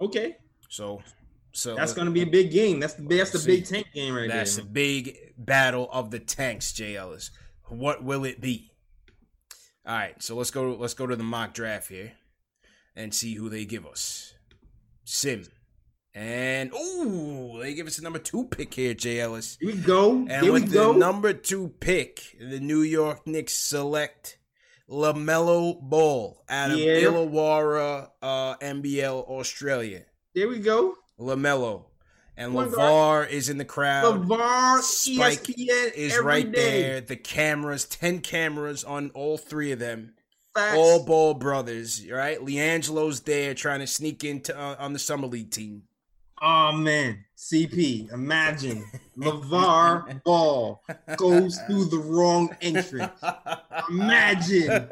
Okay, 0.00 0.36
So, 0.72 1.02
so 1.52 1.74
that's 1.74 1.92
gonna 1.92 2.10
be 2.10 2.22
a 2.22 2.26
big 2.26 2.50
game. 2.50 2.80
That's 2.80 2.94
the 2.94 3.02
that's 3.02 3.30
the 3.30 3.38
See, 3.38 3.56
big 3.56 3.66
tank 3.66 3.88
game 3.92 4.14
right 4.14 4.26
That's 4.26 4.56
there. 4.56 4.64
the 4.64 4.70
big 4.70 5.18
battle 5.36 5.86
of 5.92 6.10
the 6.10 6.18
tanks, 6.18 6.72
J. 6.72 6.96
Ellis. 6.96 7.30
What 7.68 8.02
will 8.02 8.24
it 8.24 8.40
be? 8.40 8.70
All 9.86 9.94
right, 9.94 10.22
so 10.22 10.34
let's 10.34 10.50
go. 10.50 10.74
Let's 10.74 10.94
go 10.94 11.06
to 11.06 11.14
the 11.14 11.22
mock 11.24 11.52
draft 11.52 11.90
here 11.90 12.12
and 12.96 13.12
see 13.14 13.34
who 13.34 13.50
they 13.50 13.66
give 13.66 13.84
us. 13.84 14.32
Sim, 15.04 15.44
and 16.14 16.72
ooh, 16.72 17.58
they 17.60 17.74
give 17.74 17.86
us 17.86 17.98
a 17.98 18.02
number 18.02 18.18
two 18.18 18.44
pick 18.46 18.72
here, 18.72 18.94
J. 18.94 19.20
Ellis. 19.20 19.58
Here 19.60 19.72
we 19.74 19.78
go. 19.78 20.12
And 20.12 20.30
Here 20.30 20.44
we 20.44 20.52
with 20.62 20.72
go. 20.72 20.94
the 20.94 20.98
number 20.98 21.34
two 21.34 21.74
pick, 21.80 22.22
the 22.40 22.60
New 22.60 22.80
York 22.80 23.26
Knicks 23.26 23.52
select 23.52 24.38
Lamelo 24.88 25.78
Ball 25.82 26.42
out 26.48 26.70
of 26.70 26.78
Yeah. 26.78 27.02
Illawarra, 27.02 28.08
uh, 28.22 28.56
NBL, 28.56 29.22
Australia. 29.28 30.06
There 30.34 30.48
we 30.48 30.58
go. 30.60 30.94
Lamelo. 31.18 31.84
And 32.36 32.52
Point 32.54 32.72
LeVar 32.72 33.28
is 33.30 33.48
in 33.50 33.58
the 33.58 33.64
crowd. 33.64 34.26
LeVar, 34.26 34.80
Spike 34.80 35.42
ESPN, 35.44 35.92
is 35.94 36.18
right 36.18 36.50
day. 36.50 36.82
there. 36.82 37.00
The 37.02 37.16
cameras, 37.16 37.84
10 37.84 38.20
cameras 38.20 38.84
on 38.84 39.10
all 39.10 39.36
three 39.36 39.70
of 39.72 39.78
them. 39.78 40.14
Facts. 40.54 40.76
All 40.76 41.04
ball 41.04 41.34
brothers, 41.34 42.06
right? 42.10 42.38
LiAngelo's 42.38 43.20
there 43.20 43.54
trying 43.54 43.80
to 43.80 43.86
sneak 43.86 44.24
into 44.24 44.58
uh, 44.58 44.76
on 44.78 44.92
the 44.94 44.98
summer 44.98 45.26
league 45.26 45.50
team. 45.50 45.82
Oh 46.42 46.72
man, 46.72 47.24
CP. 47.38 48.12
Imagine 48.12 48.84
LeVar 49.16 50.22
Ball 50.24 50.82
goes 51.16 51.58
through 51.66 51.84
the 51.86 51.98
wrong 51.98 52.54
entrance. 52.60 53.12
Imagine. 53.88 54.68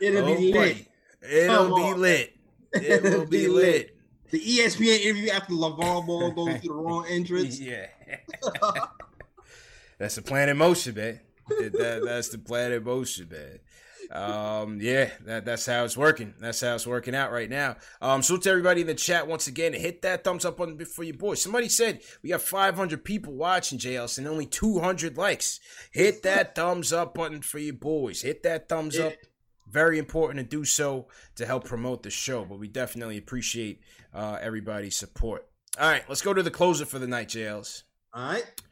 It'll 0.00 0.28
Oh, 0.28 0.36
be 0.36 0.52
lit. 0.52 0.54
buddy. 0.54 0.88
It'll 1.28 1.74
be 1.76 1.82
on. 1.82 2.00
lit. 2.00 2.36
It 2.72 3.02
will 3.02 3.26
be 3.30 3.48
lit. 3.48 3.96
The 4.30 4.40
ESPN 4.40 5.00
interview 5.00 5.30
after 5.30 5.52
LeVar 5.52 6.06
Ball 6.06 6.30
goes 6.32 6.60
through 6.60 6.68
the 6.68 6.74
wrong 6.82 7.06
entrance. 7.08 7.60
Yeah. 7.60 7.86
That's 9.98 10.16
the 10.16 10.22
plan 10.22 10.48
in 10.48 10.56
motion, 10.56 10.94
man. 10.94 11.20
That- 11.48 11.72
that- 11.72 12.02
that's 12.04 12.28
the 12.28 12.38
plan 12.38 12.72
in 12.72 12.84
motion, 12.84 13.28
man. 13.30 13.60
Um, 14.08 14.78
yeah, 14.80 15.10
that, 15.24 15.44
that's 15.44 15.66
how 15.66 15.84
it's 15.84 15.96
working. 15.96 16.34
That's 16.38 16.60
how 16.60 16.76
it's 16.76 16.86
working 16.86 17.14
out 17.14 17.32
right 17.32 17.50
now. 17.50 17.74
Um, 18.00 18.22
so 18.22 18.36
to 18.36 18.50
everybody 18.50 18.82
in 18.82 18.86
the 18.86 18.94
chat 18.94 19.26
once 19.26 19.48
again, 19.48 19.72
hit 19.72 20.02
that 20.02 20.22
thumbs 20.22 20.44
up 20.44 20.58
button 20.58 20.78
for 20.84 21.02
your 21.02 21.16
boys. 21.16 21.42
Somebody 21.42 21.68
said 21.68 22.02
we 22.22 22.28
got 22.30 22.40
500 22.42 23.02
people 23.04 23.32
watching 23.32 23.80
JLS 23.80 24.18
and 24.18 24.28
only 24.28 24.46
200 24.46 25.16
likes. 25.16 25.58
Hit 25.90 26.22
that 26.22 26.54
thumbs 26.54 26.92
up 26.92 27.14
button 27.14 27.42
for 27.42 27.58
your 27.58 27.74
boys. 27.74 28.22
Hit 28.22 28.44
that 28.44 28.68
thumbs 28.68 28.96
up. 28.96 29.14
Very 29.68 29.98
important 29.98 30.38
to 30.38 30.56
do 30.56 30.64
so 30.64 31.06
to 31.34 31.46
help 31.46 31.64
promote 31.64 32.02
the 32.02 32.10
show, 32.10 32.44
but 32.44 32.58
we 32.58 32.68
definitely 32.68 33.18
appreciate 33.18 33.80
uh, 34.14 34.38
everybody's 34.40 34.96
support. 34.96 35.46
All 35.78 35.90
right, 35.90 36.04
let's 36.08 36.22
go 36.22 36.32
to 36.32 36.42
the 36.42 36.50
closer 36.50 36.86
for 36.86 36.98
the 36.98 37.06
night, 37.06 37.28
JLs. 37.28 37.82
All 38.14 38.32
right. 38.32 38.62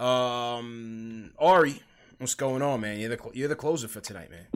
Um, 0.00 1.32
Ari, 1.38 1.80
what's 2.18 2.34
going 2.34 2.60
on, 2.60 2.80
man? 2.80 2.98
You're 2.98 3.16
the 3.16 3.30
you're 3.32 3.48
the 3.48 3.56
closer 3.56 3.88
for 3.88 4.00
tonight, 4.00 4.30
man. 4.30 4.46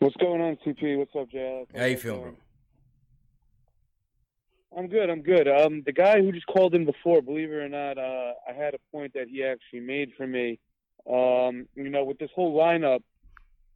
What's 0.00 0.16
going 0.16 0.40
on, 0.40 0.58
CP? 0.66 0.98
What's 0.98 1.14
up, 1.16 1.30
JL? 1.30 1.66
How 1.76 1.84
you 1.84 1.96
feeling, 1.96 2.20
bro? 2.22 2.36
I'm 4.76 4.88
good. 4.88 5.08
I'm 5.08 5.22
good. 5.22 5.46
Um, 5.46 5.82
the 5.86 5.92
guy 5.92 6.20
who 6.20 6.32
just 6.32 6.46
called 6.46 6.74
in 6.74 6.84
before, 6.84 7.22
believe 7.22 7.50
it 7.50 7.54
or 7.54 7.68
not, 7.68 7.96
uh, 7.96 8.32
I 8.48 8.52
had 8.52 8.74
a 8.74 8.78
point 8.90 9.12
that 9.14 9.28
he 9.28 9.44
actually 9.44 9.80
made 9.80 10.10
for 10.16 10.26
me. 10.26 10.58
Um, 11.08 11.68
you 11.74 11.90
know, 11.90 12.04
with 12.04 12.18
this 12.18 12.30
whole 12.34 12.56
lineup, 12.56 13.02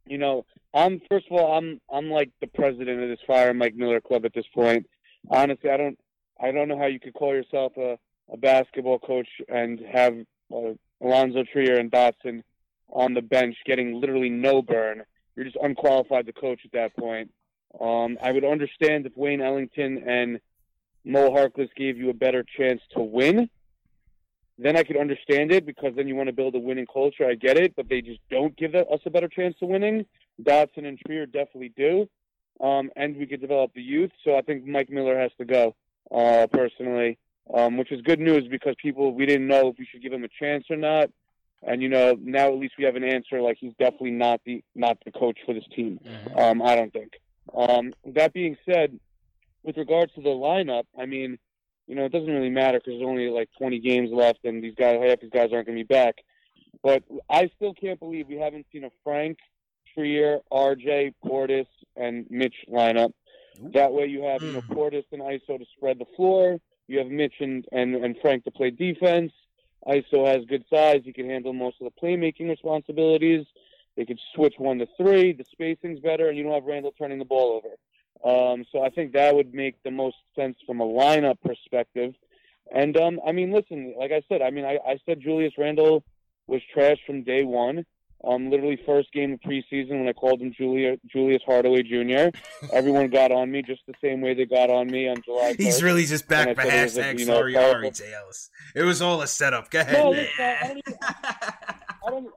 you 0.05 0.17
know, 0.17 0.45
I'm 0.73 1.01
first 1.09 1.27
of 1.29 1.37
all, 1.37 1.57
I'm 1.57 1.79
I'm 1.91 2.09
like 2.09 2.31
the 2.41 2.47
president 2.47 3.01
of 3.01 3.09
this 3.09 3.19
Fire 3.27 3.53
Mike 3.53 3.75
Miller 3.75 4.01
club 4.01 4.25
at 4.25 4.33
this 4.33 4.47
point. 4.53 4.87
Honestly, 5.29 5.69
I 5.69 5.77
don't 5.77 5.99
I 6.41 6.51
don't 6.51 6.67
know 6.67 6.77
how 6.77 6.87
you 6.87 6.99
could 6.99 7.13
call 7.13 7.33
yourself 7.33 7.73
a, 7.77 7.97
a 8.31 8.37
basketball 8.37 8.99
coach 8.99 9.27
and 9.47 9.79
have 9.91 10.17
uh, 10.51 10.73
Allonzo 11.01 11.47
Trier 11.51 11.79
and 11.79 11.91
Dotson 11.91 12.43
on 12.91 13.13
the 13.13 13.21
bench 13.21 13.55
getting 13.65 13.99
literally 13.99 14.29
no 14.29 14.61
burn. 14.61 15.03
You're 15.35 15.45
just 15.45 15.57
unqualified 15.61 16.25
to 16.25 16.33
coach 16.33 16.61
at 16.65 16.71
that 16.71 16.95
point. 16.97 17.31
Um, 17.79 18.17
I 18.21 18.31
would 18.31 18.43
understand 18.43 19.05
if 19.05 19.15
Wayne 19.15 19.41
Ellington 19.41 20.03
and 20.07 20.39
Mo 21.05 21.29
Harkless 21.29 21.69
gave 21.75 21.97
you 21.97 22.09
a 22.09 22.13
better 22.13 22.43
chance 22.57 22.81
to 22.95 23.01
win. 23.01 23.49
Then 24.61 24.75
I 24.75 24.83
could 24.83 24.97
understand 24.97 25.53
it 25.53 25.65
because 25.65 25.93
then 25.95 26.09
you 26.09 26.15
want 26.17 26.27
to 26.27 26.33
build 26.33 26.53
a 26.53 26.59
winning 26.59 26.85
culture. 26.85 27.25
I 27.25 27.35
get 27.35 27.57
it, 27.57 27.77
but 27.77 27.87
they 27.87 28.01
just 28.01 28.19
don't 28.29 28.55
give 28.57 28.75
us 28.75 28.99
a 29.05 29.09
better 29.09 29.29
chance 29.29 29.55
to 29.59 29.65
winning. 29.65 30.05
Dotson 30.43 30.85
and 30.85 30.99
Trier 30.99 31.25
definitely 31.25 31.71
do, 31.77 32.09
um, 32.59 32.91
and 32.97 33.15
we 33.15 33.25
could 33.25 33.39
develop 33.39 33.71
the 33.73 33.81
youth. 33.81 34.11
So 34.25 34.37
I 34.37 34.41
think 34.41 34.65
Mike 34.65 34.89
Miller 34.89 35.17
has 35.17 35.31
to 35.37 35.45
go 35.45 35.75
uh, 36.13 36.47
personally, 36.51 37.17
um, 37.53 37.77
which 37.77 37.91
is 37.93 38.01
good 38.01 38.19
news 38.19 38.49
because 38.49 38.75
people 38.81 39.13
we 39.13 39.25
didn't 39.25 39.47
know 39.47 39.69
if 39.69 39.77
we 39.79 39.87
should 39.89 40.01
give 40.01 40.11
him 40.11 40.25
a 40.25 40.29
chance 40.39 40.65
or 40.69 40.75
not. 40.75 41.09
And 41.63 41.81
you 41.81 41.87
know, 41.87 42.17
now 42.21 42.47
at 42.51 42.57
least 42.59 42.73
we 42.77 42.83
have 42.83 42.97
an 42.97 43.03
answer. 43.05 43.41
Like 43.41 43.57
he's 43.61 43.73
definitely 43.79 44.11
not 44.11 44.41
the 44.45 44.61
not 44.75 44.97
the 45.05 45.11
coach 45.11 45.37
for 45.45 45.53
this 45.53 45.65
team. 45.73 46.01
Um, 46.37 46.61
I 46.61 46.75
don't 46.75 46.91
think. 46.91 47.13
Um, 47.55 47.93
that 48.05 48.33
being 48.33 48.57
said, 48.69 48.99
with 49.63 49.77
regards 49.77 50.13
to 50.15 50.21
the 50.21 50.29
lineup, 50.29 50.83
I 50.97 51.05
mean, 51.05 51.37
you 51.89 51.95
know, 51.95 52.05
it 52.05 52.11
doesn't 52.11 52.31
really 52.31 52.51
matter 52.51 52.77
because 52.77 52.99
there's 52.99 53.09
only 53.09 53.29
like 53.29 53.49
20 53.57 53.79
games 53.79 54.11
left, 54.13 54.45
and 54.45 54.63
these 54.63 54.75
guys, 54.75 54.99
half 55.03 55.21
these 55.21 55.31
guys 55.31 55.49
aren't 55.51 55.65
going 55.65 55.77
to 55.77 55.83
be 55.83 55.87
back. 55.87 56.17
But 56.83 57.03
I 57.27 57.49
still 57.55 57.73
can't 57.73 57.99
believe 57.99 58.27
we 58.27 58.37
haven't 58.37 58.67
seen 58.71 58.83
a 58.83 58.91
Frank, 59.03 59.39
Trier, 59.95 60.37
RJ, 60.53 61.15
Portis, 61.25 61.65
and 61.95 62.27
Mitch 62.29 62.53
lineup. 62.71 63.11
That 63.73 63.91
way, 63.91 64.05
you 64.05 64.21
have 64.21 64.43
you 64.43 64.51
know 64.51 64.61
hmm. 64.61 64.73
Portis 64.73 65.03
and 65.11 65.21
ISO 65.21 65.57
to 65.57 65.65
spread 65.75 65.97
the 65.97 66.05
floor. 66.15 66.59
You 66.87 66.99
have 66.99 67.07
Mitch 67.07 67.33
and, 67.39 67.65
and, 67.71 67.95
and 67.95 68.15
Frank 68.21 68.43
to 68.43 68.51
play 68.51 68.69
defense. 68.69 69.31
ISO 69.87 70.27
has 70.27 70.45
good 70.45 70.65
size. 70.71 71.01
He 71.03 71.11
can 71.11 71.27
handle 71.27 71.53
most 71.53 71.77
of 71.81 71.91
the 71.91 72.07
playmaking 72.07 72.49
responsibilities. 72.49 73.47
They 73.97 74.05
could 74.05 74.19
switch 74.35 74.53
one 74.59 74.77
to 74.77 74.87
three. 74.95 75.33
The 75.33 75.45
spacing's 75.51 75.99
better, 75.99 76.29
and 76.29 76.37
you 76.37 76.43
don't 76.43 76.53
have 76.53 76.65
Randle 76.65 76.93
turning 76.97 77.17
the 77.17 77.25
ball 77.25 77.53
over. 77.53 77.75
Um, 78.23 78.65
so 78.71 78.83
I 78.83 78.89
think 78.89 79.13
that 79.13 79.33
would 79.33 79.53
make 79.53 79.81
the 79.83 79.91
most 79.91 80.17
sense 80.35 80.57
from 80.65 80.81
a 80.81 80.85
lineup 80.85 81.37
perspective. 81.41 82.13
And 82.73 82.97
um, 82.97 83.19
I 83.25 83.31
mean, 83.31 83.51
listen, 83.51 83.95
like 83.97 84.11
I 84.11 84.21
said, 84.29 84.41
I 84.41 84.51
mean, 84.51 84.65
I, 84.65 84.77
I 84.85 84.99
said 85.05 85.21
Julius 85.21 85.53
Randle 85.57 86.03
was 86.47 86.61
trash 86.73 86.97
from 87.05 87.23
day 87.23 87.43
one. 87.43 87.85
Um, 88.21 88.49
literally 88.49 88.77
first 88.85 89.13
game 89.13 89.33
of 89.33 89.39
preseason 89.39 89.91
when 89.91 90.07
I 90.09 90.11
called 90.11 90.41
him 90.41 90.53
Julia, 90.55 90.97
Julius 91.09 91.41
Hardaway 91.45 91.83
Jr. 91.83 92.37
Everyone 92.73 93.09
got 93.09 93.31
on 93.31 93.49
me 93.49 93.61
just 93.61 93.81
the 93.87 93.93
same 94.03 94.19
way 94.19 94.33
they 94.33 94.45
got 94.45 94.69
on 94.69 94.87
me 94.87 95.07
on 95.07 95.21
July. 95.23 95.53
1st. 95.53 95.61
He's 95.61 95.81
really 95.81 96.05
just 96.05 96.27
back 96.27 96.47
when 96.47 96.55
for 96.55 96.61
I 96.63 96.65
said 96.65 96.79
it 96.79 96.83
was 96.83 96.97
a, 96.97 97.19
you 97.19 97.25
know, 97.25 97.35
sorry 97.35 97.55
Ari 97.55 97.91
It 98.75 98.83
was 98.83 99.01
all 99.01 99.21
a 99.21 99.27
setup. 99.27 99.71
Go 99.71 99.79
ahead. 99.79 99.93
No, 99.93 100.09
listen, 100.09 100.33
I 100.39 100.67
don't, 100.67 100.77
even, 100.79 100.97
I 101.01 102.09
don't. 102.09 102.33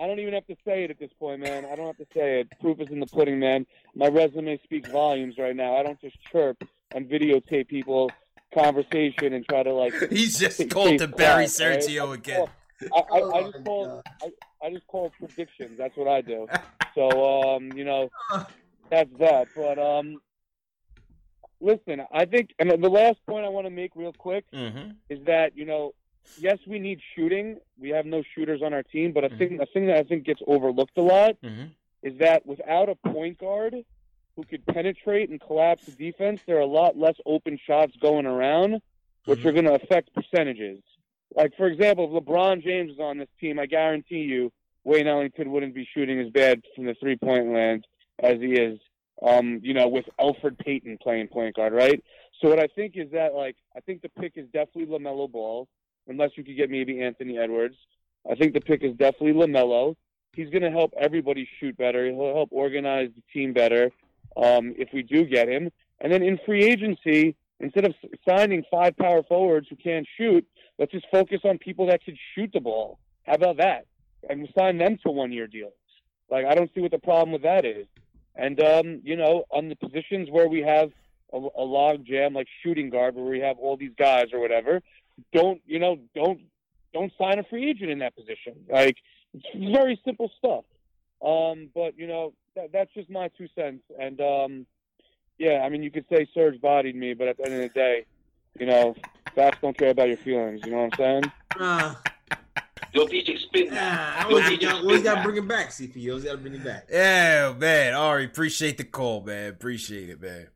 I 0.00 0.06
don't 0.06 0.18
even 0.18 0.32
have 0.34 0.46
to 0.46 0.56
say 0.64 0.84
it 0.84 0.90
at 0.90 0.98
this 0.98 1.10
point, 1.18 1.40
man. 1.42 1.66
I 1.66 1.76
don't 1.76 1.86
have 1.86 1.98
to 1.98 2.06
say 2.14 2.40
it. 2.40 2.48
Proof 2.60 2.80
is 2.80 2.88
in 2.90 3.00
the 3.00 3.06
pudding, 3.06 3.38
man. 3.38 3.66
My 3.94 4.06
resume 4.08 4.58
speaks 4.64 4.88
volumes 4.90 5.34
right 5.38 5.54
now. 5.54 5.76
I 5.76 5.82
don't 5.82 6.00
just 6.00 6.16
chirp 6.32 6.62
and 6.94 7.06
videotape 7.08 7.68
people 7.68 8.10
conversation 8.54 9.32
and 9.34 9.44
try 9.48 9.62
to 9.62 9.72
like. 9.72 9.92
He's 10.10 10.38
just 10.38 10.56
stay- 10.56 10.66
called 10.66 10.98
to 10.98 11.06
Barry 11.08 11.46
quiet, 11.46 11.60
right? 11.60 11.80
Sergio 11.80 12.14
again. 12.14 12.46
I, 12.94 12.98
I, 13.12 13.18
I 13.38 13.42
just 13.50 13.64
call 13.64 14.02
I, 14.22 14.30
I 14.66 14.70
just 14.72 14.86
call 14.86 15.12
predictions. 15.18 15.76
That's 15.76 15.96
what 15.96 16.08
I 16.08 16.20
do. 16.22 16.46
So 16.96 17.54
um, 17.54 17.70
you 17.76 17.84
know, 17.84 18.08
that's 18.90 19.08
that. 19.20 19.46
But 19.54 19.78
um, 19.78 20.16
listen, 21.60 22.02
I 22.12 22.24
think, 22.24 22.50
and 22.58 22.68
the 22.68 22.88
last 22.88 23.18
point 23.28 23.46
I 23.46 23.48
want 23.48 23.66
to 23.66 23.70
make 23.70 23.92
real 23.94 24.12
quick 24.12 24.44
Mm-hmm. 24.52 24.90
is 25.08 25.20
that 25.26 25.56
you 25.56 25.66
know, 25.66 25.92
yes, 26.36 26.58
we 26.66 26.78
need 26.78 27.00
shooting. 27.14 27.58
We 27.78 27.90
have 27.90 28.06
no 28.06 28.22
shooters 28.34 28.60
on 28.64 28.72
our 28.74 28.82
team, 28.82 29.12
but 29.12 29.24
a 29.24 29.28
Mm-hmm. 29.28 29.38
thing, 29.38 29.58
a 29.60 29.66
thing 29.66 29.86
that 29.86 29.96
I 29.96 30.02
think 30.04 30.24
gets 30.24 30.40
overlooked 30.46 30.96
a 30.98 31.02
lot 31.02 31.32
Mm-hmm. 31.44 31.66
is 32.02 32.18
that 32.18 32.46
without 32.46 32.88
a 32.88 32.94
point 33.10 33.38
guard 33.38 33.74
who 34.36 34.44
could 34.44 34.64
penetrate 34.66 35.28
and 35.30 35.40
collapse 35.40 35.82
the 35.86 35.92
defense, 35.92 36.40
there 36.46 36.56
are 36.56 36.60
a 36.60 36.66
lot 36.66 36.96
less 36.96 37.16
open 37.26 37.58
shots 37.66 37.92
going 38.00 38.26
around, 38.26 38.80
which 39.26 39.44
are 39.44 39.52
going 39.52 39.64
to 39.66 39.74
affect 39.74 40.10
percentages. 40.14 40.80
Like 41.34 41.52
for 41.56 41.66
example, 41.66 42.04
if 42.16 42.24
LeBron 42.24 42.62
James 42.62 42.92
is 42.92 42.98
on 43.00 43.18
this 43.18 43.28
team, 43.40 43.58
I 43.58 43.66
guarantee 43.66 44.18
you 44.22 44.50
Wayne 44.84 45.06
Ellington 45.06 45.50
wouldn't 45.52 45.74
be 45.74 45.86
shooting 45.94 46.18
as 46.20 46.28
bad 46.30 46.62
from 46.74 46.86
the 46.86 46.94
three 47.00 47.16
point 47.16 47.52
land 47.52 47.86
as 48.22 48.38
he 48.40 48.52
is. 48.54 48.78
Um, 49.22 49.60
you 49.62 49.74
know, 49.74 49.86
with 49.86 50.06
Elfrid 50.18 50.58
Payton 50.58 50.96
playing 51.02 51.28
point 51.28 51.54
guard, 51.54 51.74
right? 51.74 52.02
So 52.40 52.48
what 52.48 52.58
I 52.58 52.68
think 52.74 52.94
is 52.96 53.10
that 53.12 53.34
like 53.34 53.56
I 53.76 53.80
think 53.80 54.00
the 54.00 54.08
pick 54.08 54.32
is 54.36 54.46
definitely 54.46 54.86
Lamelo 54.86 55.30
Ball, 55.30 55.68
unless 56.08 56.30
you 56.36 56.44
could 56.44 56.56
get 56.56 56.70
maybe 56.70 57.02
Anthony 57.02 57.38
Edwards. 57.38 57.76
I 58.30 58.34
think 58.34 58.54
the 58.54 58.60
pick 58.60 58.82
is 58.82 58.92
definitely 58.96 59.32
Lamelo. 59.32 59.96
He's 60.34 60.50
going 60.50 60.62
to 60.62 60.70
help 60.70 60.92
everybody 60.98 61.48
shoot 61.58 61.76
better. 61.76 62.06
He'll 62.06 62.34
help 62.34 62.50
organize 62.52 63.10
the 63.14 63.22
team 63.32 63.52
better 63.52 63.90
um, 64.36 64.74
if 64.78 64.88
we 64.92 65.02
do 65.02 65.24
get 65.24 65.48
him. 65.48 65.70
And 66.00 66.12
then 66.12 66.22
in 66.22 66.38
free 66.46 66.64
agency, 66.64 67.36
instead 67.58 67.84
of 67.84 67.94
signing 68.28 68.64
five 68.70 68.96
power 68.96 69.22
forwards 69.22 69.66
who 69.68 69.76
can't 69.76 70.06
shoot, 70.16 70.46
let's 70.78 70.92
just 70.92 71.06
focus 71.10 71.40
on 71.44 71.58
people 71.58 71.86
that 71.86 72.04
can 72.04 72.16
shoot 72.34 72.50
the 72.52 72.60
ball. 72.60 72.98
How 73.26 73.34
about 73.34 73.58
that? 73.58 73.86
And 74.28 74.42
we 74.42 74.52
sign 74.56 74.78
them 74.78 74.98
to 75.04 75.10
one 75.10 75.32
year 75.32 75.46
deals. 75.46 75.72
Like 76.30 76.46
I 76.46 76.54
don't 76.54 76.70
see 76.74 76.80
what 76.80 76.90
the 76.90 76.98
problem 76.98 77.32
with 77.32 77.42
that 77.42 77.64
is. 77.64 77.86
And 78.36 78.62
um, 78.62 79.00
you 79.02 79.16
know, 79.16 79.44
on 79.50 79.68
the 79.68 79.76
positions 79.76 80.28
where 80.30 80.48
we 80.48 80.60
have 80.60 80.90
a, 81.32 81.38
a 81.38 81.64
log 81.64 82.06
jam 82.06 82.34
like 82.34 82.46
shooting 82.62 82.90
guard, 82.90 83.14
where 83.14 83.24
we 83.24 83.40
have 83.40 83.58
all 83.58 83.76
these 83.76 83.92
guys 83.98 84.26
or 84.32 84.40
whatever, 84.40 84.80
don't 85.32 85.60
you 85.66 85.78
know? 85.78 85.98
Don't 86.14 86.40
don't 86.92 87.12
sign 87.18 87.38
a 87.38 87.44
free 87.44 87.70
agent 87.70 87.90
in 87.90 88.00
that 88.00 88.16
position. 88.16 88.54
Like 88.68 88.96
it's 89.34 89.72
very 89.72 90.00
simple 90.04 90.30
stuff. 90.38 90.64
Um, 91.24 91.68
but 91.74 91.98
you 91.98 92.06
know, 92.06 92.32
that, 92.56 92.72
that's 92.72 92.92
just 92.94 93.10
my 93.10 93.28
two 93.36 93.48
cents. 93.54 93.82
And 93.98 94.20
um, 94.20 94.66
yeah, 95.38 95.62
I 95.64 95.68
mean, 95.68 95.82
you 95.82 95.90
could 95.90 96.06
say 96.10 96.28
Serge 96.34 96.60
bodied 96.60 96.96
me, 96.96 97.14
but 97.14 97.28
at 97.28 97.36
the 97.36 97.44
end 97.44 97.54
of 97.54 97.60
the 97.60 97.68
day, 97.68 98.06
you 98.58 98.66
know, 98.66 98.94
facts 99.34 99.58
don't 99.62 99.76
care 99.76 99.90
about 99.90 100.08
your 100.08 100.16
feelings. 100.18 100.60
You 100.64 100.72
know 100.72 100.88
what 100.88 101.00
I'm 101.00 101.22
saying? 101.22 101.32
Uh, 101.58 101.94
Yo, 102.92 103.06
DJ, 103.06 103.38
spin 103.38 103.72
I 103.72 104.24
always 104.24 104.58
got, 104.58 104.82
always 104.82 105.02
got 105.02 105.16
to 105.16 105.22
bring 105.22 105.36
it 105.36 105.46
back, 105.46 105.68
CP. 105.68 106.08
Always 106.08 106.24
got 106.24 106.32
to 106.32 106.38
bring 106.38 106.54
it 106.54 106.64
back. 106.64 106.88
Yeah, 106.90 107.54
man. 107.56 107.94
Ari, 107.94 108.24
appreciate 108.24 108.78
the 108.78 108.84
call, 108.84 109.22
man. 109.22 109.50
Appreciate 109.50 110.10
it, 110.10 110.20
man. 110.20 110.48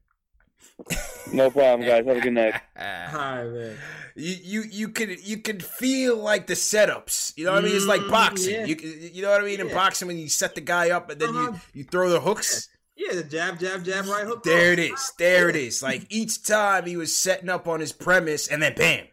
No 1.33 1.51
problem, 1.51 1.89
guys. 1.89 2.05
Have 2.07 2.17
a 2.17 2.21
good 2.21 2.33
night. 2.33 2.55
Hi, 2.77 3.45
man. 3.45 3.77
You 4.15 4.35
you 4.43 4.63
you 4.71 4.89
could 4.89 5.27
you 5.27 5.39
could 5.39 5.65
feel 5.65 6.17
like 6.17 6.47
the 6.47 6.55
setups. 6.55 7.33
You 7.37 7.47
know 7.47 7.53
what 7.53 7.65
I 7.65 7.67
mean? 7.67 7.77
It's 7.77 7.87
like 7.87 8.03
Mm, 8.03 8.11
boxing. 8.11 8.55
yeah. 8.55 8.65
You 8.67 8.77
you 9.13 9.23
know 9.23 9.31
what 9.31 9.41
I 9.41 9.45
mean? 9.45 9.61
In 9.61 9.69
boxing, 9.69 10.09
when 10.09 10.19
you 10.19 10.29
set 10.29 10.55
the 10.55 10.61
guy 10.61 10.91
up 10.91 11.11
and 11.11 11.21
then 11.21 11.31
Uh-huh. 11.31 11.53
you 11.53 11.61
you 11.81 11.85
throw 11.85 12.11
the 12.11 12.21
hooks. 12.21 12.69
Yeah, 12.97 13.15
the 13.15 13.25
jab, 13.25 13.59
jab, 13.59 13.85
jab, 13.85 14.07
right 14.07 14.25
hook. 14.25 14.45
There 14.45 14.73
it 14.73 14.79
is. 14.79 15.13
There 15.19 15.49
it 15.49 15.57
is. 15.57 15.83
Like 15.83 16.07
each 16.11 16.45
time 16.45 16.87
he 16.87 16.97
was 16.97 17.15
setting 17.15 17.49
up 17.49 17.67
on 17.67 17.81
his 17.81 17.93
premise, 17.93 18.47
and 18.47 18.63
then 18.63 18.75
bam, 18.77 19.07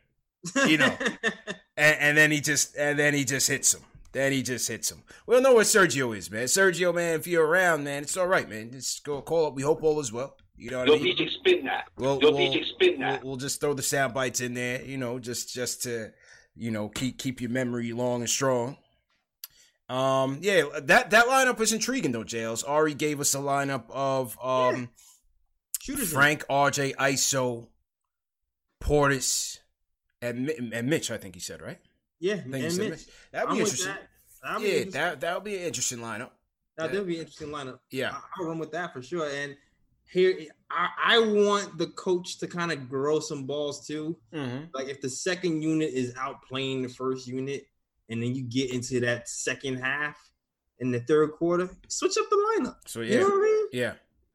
you 0.68 0.78
know, 0.78 0.96
and, 1.78 1.98
and 2.00 2.18
then 2.18 2.30
he 2.32 2.42
just 2.42 2.76
and 2.78 3.00
then 3.00 3.14
he 3.16 3.24
just 3.26 3.48
hits 3.48 3.74
him. 3.74 3.82
Then 4.12 4.34
he 4.34 4.44
just 4.44 4.68
hits 4.68 4.92
him. 4.92 5.02
We 5.26 5.34
don't 5.36 5.42
know 5.44 5.56
where 5.56 5.64
Sergio 5.64 6.16
is, 6.16 6.30
man. 6.30 6.44
Sergio, 6.44 6.94
man, 6.94 7.16
if 7.20 7.26
you're 7.26 7.48
around, 7.48 7.86
man, 7.86 8.04
it's 8.04 8.18
all 8.18 8.28
right, 8.28 8.48
man. 8.48 8.70
Just 8.72 9.04
go 9.06 9.22
call 9.22 9.48
up. 9.48 9.56
We 9.56 9.64
hope 9.64 9.82
all 9.82 10.00
is 10.02 10.12
well. 10.12 10.36
You 10.62 10.70
know 10.70 10.78
what 10.78 10.90
Yo, 10.90 10.94
I 10.94 11.00
mean? 11.00 11.18
DJ, 11.18 11.30
spin 11.32 11.66
that. 11.66 11.86
We'll, 11.98 12.22
Yo, 12.22 12.32
we'll, 12.32 12.40
DJ, 12.40 12.64
spin 12.64 13.00
that. 13.00 13.24
We'll, 13.24 13.32
we'll 13.32 13.40
just 13.40 13.60
throw 13.60 13.74
the 13.74 13.82
sound 13.82 14.14
bites 14.14 14.42
in 14.42 14.54
there, 14.54 14.80
you 14.84 14.96
know, 14.96 15.18
just 15.18 15.52
just 15.52 15.82
to, 15.84 16.12
you 16.56 16.70
know, 16.70 16.88
keep 16.88 17.18
keep 17.18 17.42
your 17.42 17.50
memory 17.50 17.94
long 17.94 18.22
and 18.22 18.30
strong. 18.30 18.78
Um, 19.90 20.38
yeah, 20.42 20.66
that 20.84 21.10
that 21.10 21.26
lineup 21.26 21.58
was 21.58 21.74
intriguing 21.74 22.12
though, 22.12 22.24
Jails. 22.24 22.62
Ari 22.62 22.94
gave 22.94 23.20
us 23.20 23.34
a 23.34 23.40
lineup 23.40 23.86
of 23.90 24.38
um 24.40 24.90
Shooters 25.82 26.12
in 26.12 26.16
Frank, 26.16 26.46
RJ, 26.48 26.96
ISO, 26.96 27.66
Portis, 28.80 29.58
and 30.22 30.48
and 30.48 30.88
Mitch. 30.88 31.10
I 31.10 31.18
think 31.18 31.34
he 31.34 31.42
said 31.42 31.64
right. 31.64 31.80
Yeah, 32.20 32.36
I 32.36 32.38
think 32.38 32.56
and 32.56 32.72
said 32.72 32.90
Mitch. 32.92 33.06
That'd 33.32 33.50
I'm 33.50 33.56
be 33.56 33.64
with 33.64 33.72
interesting. 33.72 33.96
that. 33.96 34.08
That'd 34.44 34.62
be 34.62 34.78
yeah, 34.78 34.84
that 34.92 35.22
that 35.22 35.34
would 35.34 35.44
be 35.44 35.58
an 35.58 35.64
interesting 35.64 35.98
lineup. 35.98 36.30
That 36.78 36.92
would 36.92 37.08
be 37.08 37.16
an 37.16 37.22
interesting 37.22 37.50
lineup. 37.50 37.80
Yeah. 37.90 38.12
I, 38.12 38.20
I'll 38.38 38.48
run 38.48 38.60
with 38.60 38.72
that 38.74 38.94
for 38.94 39.02
sure. 39.02 39.28
And 39.28 39.56
here, 40.12 40.38
I, 40.70 40.90
I 41.16 41.20
want 41.20 41.78
the 41.78 41.88
coach 41.88 42.38
to 42.40 42.48
kind 42.48 42.72
of 42.72 42.90
grow 42.90 43.20
some 43.20 43.46
balls 43.46 43.88
too. 43.88 44.18
Mm-hmm. 44.34 44.66
Like 44.74 44.88
if 44.90 45.00
the 45.02 45.10
second 45.10 45.62
unit 45.62 45.94
is 45.94 46.14
outplaying 46.16 46.84
the 46.84 46.90
first 46.90 47.28
unit, 47.28 47.66
and 48.10 48.22
then 48.22 48.36
you 48.36 48.44
get 48.44 48.72
into 48.74 49.00
that 49.02 49.30
second 49.30 49.78
half 49.78 50.18
in 50.80 50.92
the 50.92 51.00
third 51.00 51.32
quarter, 51.32 51.70
switch 51.88 52.18
up 52.18 52.26
the 52.30 52.36
lineup. 52.60 52.76
So 52.86 53.02
You 53.02 53.14
yeah, 53.14 53.20
know 53.22 53.30
what 53.30 53.36
I 53.36 53.42
mean? 53.42 53.68
yeah. 53.72 53.94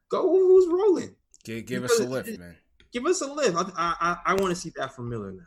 Go 0.09 0.23
who's 0.31 0.67
rolling. 0.69 1.15
Give, 1.45 1.67
give 1.67 1.85
us 1.85 2.01
a 2.01 2.05
lift, 2.05 2.29
it- 2.29 2.41
man. 2.41 2.57
Give 2.93 3.05
us 3.05 3.21
a 3.21 3.27
lift. 3.31 3.55
I 3.57 3.63
I, 3.77 3.95
I, 4.01 4.17
I 4.27 4.35
want 4.35 4.55
to 4.55 4.57
see 4.57 4.73
that 4.77 4.95
from 4.95 5.11
Miller 5.11 5.33
now. 5.33 5.43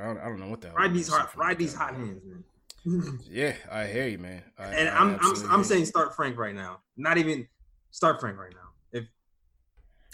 I 0.00 0.04
don't, 0.06 0.18
I 0.18 0.24
don't 0.24 0.38
know 0.40 0.48
what 0.48 0.60
the 0.62 0.68
hell. 0.68 0.76
Ride 0.76 0.94
these 0.94 1.08
hot, 1.08 1.36
ride 1.36 1.58
these 1.58 1.74
hot 1.74 1.94
hands, 1.94 2.22
man. 2.24 2.44
Yeah, 3.28 3.54
I 3.70 3.84
hear 3.86 4.06
you, 4.06 4.18
man. 4.18 4.42
I, 4.56 4.64
and 4.66 4.88
I 4.88 4.96
I'm 4.96 5.18
I'm, 5.20 5.50
I'm 5.50 5.64
saying 5.64 5.84
start 5.84 6.14
Frank 6.16 6.38
right 6.38 6.54
now. 6.54 6.80
Not 6.96 7.18
even 7.18 7.46
start 7.90 8.20
Frank 8.20 8.38
right 8.38 8.52
now. 8.52 8.67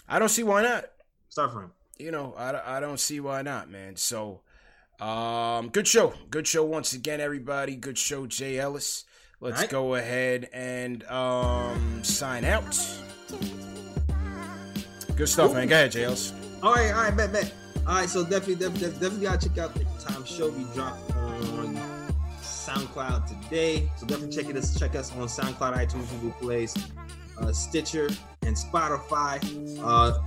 I 0.07 0.19
don't 0.19 0.29
see 0.29 0.43
why 0.43 0.61
not. 0.61 0.85
start 1.29 1.51
Frank. 1.51 1.71
You 1.97 2.11
know, 2.11 2.33
I, 2.37 2.77
I 2.77 2.79
don't 2.79 2.99
see 2.99 3.19
why 3.19 3.41
not, 3.41 3.69
man. 3.69 3.95
So, 3.95 4.41
um, 4.99 5.69
good 5.69 5.87
show, 5.87 6.13
good 6.29 6.47
show 6.47 6.63
once 6.63 6.93
again, 6.93 7.21
everybody. 7.21 7.75
Good 7.75 7.97
show, 7.97 8.25
Jay 8.27 8.59
Ellis. 8.59 9.05
Let's 9.39 9.57
Alright. 9.57 9.69
go 9.69 9.95
ahead 9.95 10.49
and 10.53 11.03
um 11.05 12.03
sign 12.03 12.45
out. 12.45 12.63
Good 15.15 15.29
stuff, 15.29 15.53
man. 15.53 15.67
Go 15.67 15.75
ahead, 15.75 15.91
Jay 15.91 16.03
Ellis. 16.03 16.33
All 16.61 16.73
right, 16.73 16.91
all 16.91 17.03
right, 17.03 17.15
bet, 17.15 17.31
bet. 17.31 17.53
All 17.87 17.95
right, 17.95 18.09
so 18.09 18.23
definitely, 18.23 18.55
definitely, 18.55 18.89
definitely 18.99 19.25
gotta 19.25 19.49
check 19.49 19.57
out 19.57 19.73
the 19.73 19.85
time 20.03 20.25
show 20.25 20.49
we 20.49 20.63
dropped 20.73 21.11
on 21.15 21.75
SoundCloud 22.41 23.27
today. 23.27 23.89
So 23.97 24.07
definitely 24.07 24.35
check 24.35 24.49
it 24.49 24.57
us, 24.57 24.77
check 24.77 24.95
us 24.95 25.11
on 25.13 25.27
SoundCloud, 25.27 25.75
iTunes, 25.75 26.09
Google 26.09 26.31
Plays, 26.39 26.73
uh, 27.39 27.51
Stitcher, 27.51 28.09
and 28.43 28.55
Spotify. 28.55 29.39
Uh, 29.83 30.19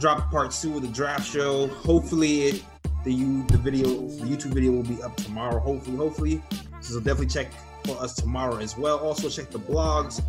drop 0.00 0.30
part 0.30 0.50
two 0.50 0.76
of 0.76 0.82
the 0.82 0.88
draft 0.88 1.30
show. 1.30 1.68
Hopefully, 1.68 2.42
it 2.42 2.64
the 3.04 3.12
you 3.12 3.44
the 3.48 3.58
video 3.58 3.84
the 3.84 4.24
YouTube 4.24 4.54
video 4.54 4.72
will 4.72 4.82
be 4.82 5.02
up 5.02 5.16
tomorrow. 5.16 5.60
Hopefully, 5.60 5.96
hopefully. 5.96 6.42
So 6.80 6.98
definitely 6.98 7.26
check 7.26 7.50
for 7.84 7.96
us 8.02 8.14
tomorrow 8.14 8.56
as 8.56 8.76
well. 8.76 8.98
Also 8.98 9.28
check 9.28 9.50
the 9.50 9.58
blogs. 9.58 10.22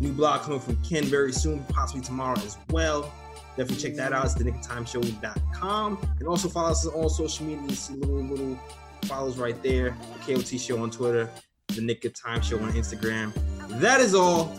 New 0.00 0.12
blog 0.12 0.42
coming 0.42 0.60
from 0.60 0.76
Ken 0.82 1.04
very 1.04 1.32
soon, 1.32 1.62
possibly 1.64 2.02
tomorrow 2.02 2.38
as 2.40 2.58
well. 2.70 3.12
Definitely 3.56 3.76
check 3.76 3.96
that 3.96 4.12
out. 4.12 4.24
It's 4.24 4.34
the 4.34 4.44
nicktimeshow.com. 4.44 5.98
And 6.18 6.28
also 6.28 6.48
follow 6.48 6.70
us 6.70 6.86
on 6.86 6.94
all 6.94 7.08
social 7.08 7.46
media. 7.46 7.62
You 7.68 7.74
see 7.74 7.94
little 7.94 8.16
little 8.16 8.58
follows 9.04 9.36
right 9.36 9.60
there. 9.62 9.96
The 10.26 10.34
KOT 10.34 10.60
show 10.60 10.82
on 10.82 10.90
Twitter, 10.90 11.28
the 11.68 11.82
Nick 11.82 12.04
of 12.04 12.14
Time 12.14 12.40
show 12.40 12.58
on 12.58 12.72
Instagram. 12.72 13.32
That 13.80 14.00
is 14.00 14.14
all. 14.14 14.56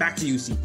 Back 0.00 0.16
to 0.16 0.26
you, 0.26 0.36
CP. 0.36 0.56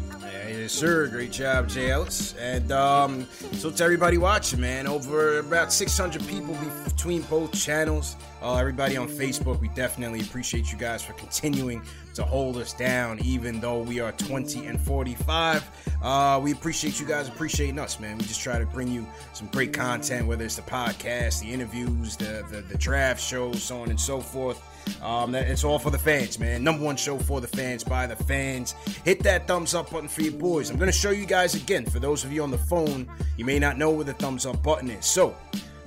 Yes, 0.48 0.72
sir. 0.72 1.08
Great 1.08 1.30
job, 1.30 1.68
Jay 1.68 1.90
Ellis. 1.90 2.34
And 2.40 2.72
um, 2.72 3.26
so 3.52 3.70
to 3.70 3.84
everybody 3.84 4.16
watching, 4.16 4.62
man, 4.62 4.86
over 4.86 5.40
about 5.40 5.74
600 5.74 6.26
people 6.26 6.56
between 6.84 7.20
both 7.20 7.52
channels. 7.52 8.16
Uh, 8.40 8.56
everybody 8.56 8.96
on 8.96 9.08
Facebook, 9.08 9.60
we 9.60 9.68
definitely 9.68 10.20
appreciate 10.20 10.72
you 10.72 10.78
guys 10.78 11.02
for 11.02 11.12
continuing 11.12 11.82
to 12.14 12.24
hold 12.24 12.56
us 12.56 12.72
down, 12.72 13.18
even 13.26 13.60
though 13.60 13.80
we 13.80 14.00
are 14.00 14.12
20 14.12 14.64
and 14.68 14.80
45. 14.80 15.98
Uh, 16.02 16.40
we 16.42 16.52
appreciate 16.52 16.98
you 16.98 17.06
guys 17.06 17.28
appreciating 17.28 17.78
us, 17.78 18.00
man. 18.00 18.16
We 18.16 18.24
just 18.24 18.40
try 18.40 18.58
to 18.58 18.64
bring 18.64 18.88
you 18.88 19.06
some 19.34 19.48
great 19.48 19.74
content, 19.74 20.26
whether 20.26 20.46
it's 20.46 20.56
the 20.56 20.62
podcast, 20.62 21.42
the 21.42 21.52
interviews, 21.52 22.16
the, 22.16 22.42
the, 22.50 22.62
the 22.62 22.78
draft 22.78 23.20
shows, 23.20 23.62
so 23.62 23.82
on 23.82 23.90
and 23.90 24.00
so 24.00 24.18
forth. 24.18 24.62
Um, 25.02 25.34
it's 25.34 25.64
all 25.64 25.78
for 25.78 25.90
the 25.90 25.98
fans, 25.98 26.38
man. 26.38 26.64
Number 26.64 26.84
one 26.84 26.96
show 26.96 27.18
for 27.18 27.40
the 27.40 27.46
fans, 27.46 27.84
by 27.84 28.06
the 28.06 28.16
fans. 28.16 28.72
Hit 29.04 29.22
that 29.22 29.46
thumbs 29.46 29.74
up 29.74 29.90
button 29.90 30.08
for 30.08 30.22
your 30.22 30.32
boys. 30.32 30.70
I'm 30.70 30.76
going 30.76 30.90
to 30.90 30.98
show 30.98 31.10
you 31.10 31.26
guys 31.26 31.54
again. 31.54 31.86
For 31.86 32.00
those 32.00 32.24
of 32.24 32.32
you 32.32 32.42
on 32.42 32.50
the 32.50 32.58
phone, 32.58 33.08
you 33.36 33.44
may 33.44 33.58
not 33.58 33.78
know 33.78 33.90
where 33.90 34.04
the 34.04 34.14
thumbs 34.14 34.46
up 34.46 34.62
button 34.62 34.90
is. 34.90 35.06
So, 35.06 35.36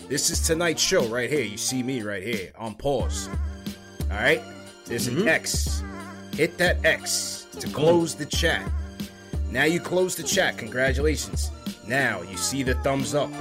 this 0.07 0.29
is 0.29 0.45
tonight's 0.45 0.81
show 0.81 1.05
right 1.07 1.29
here. 1.29 1.43
You 1.43 1.57
see 1.57 1.83
me 1.83 2.01
right 2.01 2.23
here 2.23 2.51
on 2.57 2.75
pause. 2.75 3.29
All 4.09 4.17
right? 4.17 4.41
There's 4.85 5.09
mm-hmm. 5.09 5.23
an 5.23 5.27
X. 5.27 5.83
Hit 6.33 6.57
that 6.57 6.83
X 6.85 7.47
to 7.59 7.67
close 7.67 8.15
the 8.15 8.25
chat. 8.25 8.69
Now 9.51 9.65
you 9.65 9.79
close 9.79 10.15
the 10.15 10.23
chat. 10.23 10.57
Congratulations. 10.57 11.51
Now 11.87 12.21
you 12.21 12.37
see 12.37 12.63
the 12.63 12.75
thumbs 12.75 13.13
up. 13.13 13.31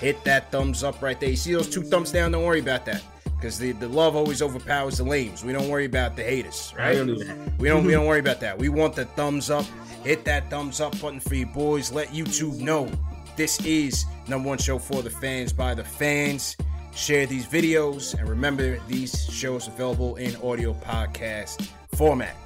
Hit 0.00 0.24
that 0.24 0.50
thumbs 0.50 0.82
up 0.82 1.02
right 1.02 1.20
there. 1.20 1.30
You 1.30 1.36
see 1.36 1.52
those 1.52 1.68
two 1.68 1.82
thumbs 1.82 2.12
down? 2.12 2.32
Don't 2.32 2.44
worry 2.44 2.60
about 2.60 2.86
that 2.86 3.02
because 3.42 3.58
the, 3.58 3.72
the 3.72 3.88
love 3.88 4.14
always 4.14 4.40
overpowers 4.40 4.98
the 4.98 5.02
lames. 5.02 5.44
We 5.44 5.52
don't 5.52 5.68
worry 5.68 5.84
about 5.84 6.14
the 6.14 6.22
haters, 6.22 6.72
right? 6.78 6.94
Don't 6.94 7.58
we 7.58 7.66
don't 7.66 7.84
we 7.84 7.90
don't 7.90 8.06
worry 8.06 8.20
about 8.20 8.38
that. 8.38 8.56
We 8.56 8.68
want 8.68 8.94
the 8.94 9.04
thumbs 9.04 9.50
up. 9.50 9.66
Hit 10.04 10.24
that 10.26 10.48
thumbs 10.48 10.80
up 10.80 10.98
button 11.00 11.18
for 11.18 11.34
you 11.34 11.46
boys. 11.46 11.90
Let 11.90 12.08
YouTube 12.08 12.60
know 12.60 12.88
this 13.36 13.58
is 13.66 14.04
number 14.28 14.48
one 14.48 14.58
show 14.58 14.78
for 14.78 15.02
the 15.02 15.10
fans 15.10 15.52
by 15.52 15.74
the 15.74 15.82
fans. 15.82 16.56
Share 16.94 17.26
these 17.26 17.44
videos 17.44 18.16
and 18.16 18.28
remember 18.28 18.78
these 18.86 19.28
shows 19.28 19.66
available 19.66 20.14
in 20.16 20.36
audio 20.36 20.72
podcast 20.74 21.68
format. 21.96 22.36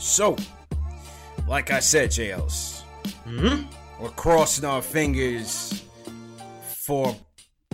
So, 0.00 0.36
like 1.46 1.70
I 1.70 1.78
said, 1.78 2.10
JLs, 2.10 2.82
mm-hmm. 3.24 4.02
we're 4.02 4.10
crossing 4.10 4.64
our 4.64 4.82
fingers 4.82 5.84
for 6.66 7.14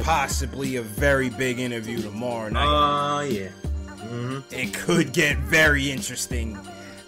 possibly 0.01 0.77
a 0.77 0.83
very 0.83 1.31
big 1.31 1.59
interview 1.59 2.01
tomorrow 2.01 2.49
night. 2.49 2.67
Oh, 2.67 3.17
uh, 3.17 3.21
yeah. 3.23 3.49
Mm-hmm. 3.87 4.55
It 4.55 4.75
could 4.75 5.13
get 5.13 5.39
very 5.39 5.91
interesting. 5.91 6.59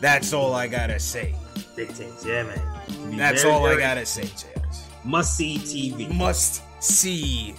That's 0.01 0.33
all 0.33 0.55
I 0.55 0.67
gotta 0.67 0.99
say. 0.99 1.35
Big 1.77 1.89
things, 1.89 2.25
yeah, 2.25 2.43
man. 2.43 3.17
That's 3.17 3.45
all 3.45 3.67
I 3.67 3.79
gotta 3.79 4.07
say, 4.07 4.23
Jails. 4.23 4.85
Must 5.05 5.37
see 5.37 5.59
TV. 5.59 6.13
Must 6.15 6.63
see 6.83 7.55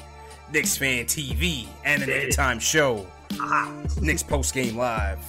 Knicks 0.51 0.77
Fan 0.77 1.05
TV 1.05 1.67
Nick 1.85 2.31
Time 2.31 2.59
Show. 2.59 3.07
Aha. 3.39 3.73
Knicks 4.01 4.23
Post 4.23 4.53
Game 4.53 4.77
Live. 4.77 5.19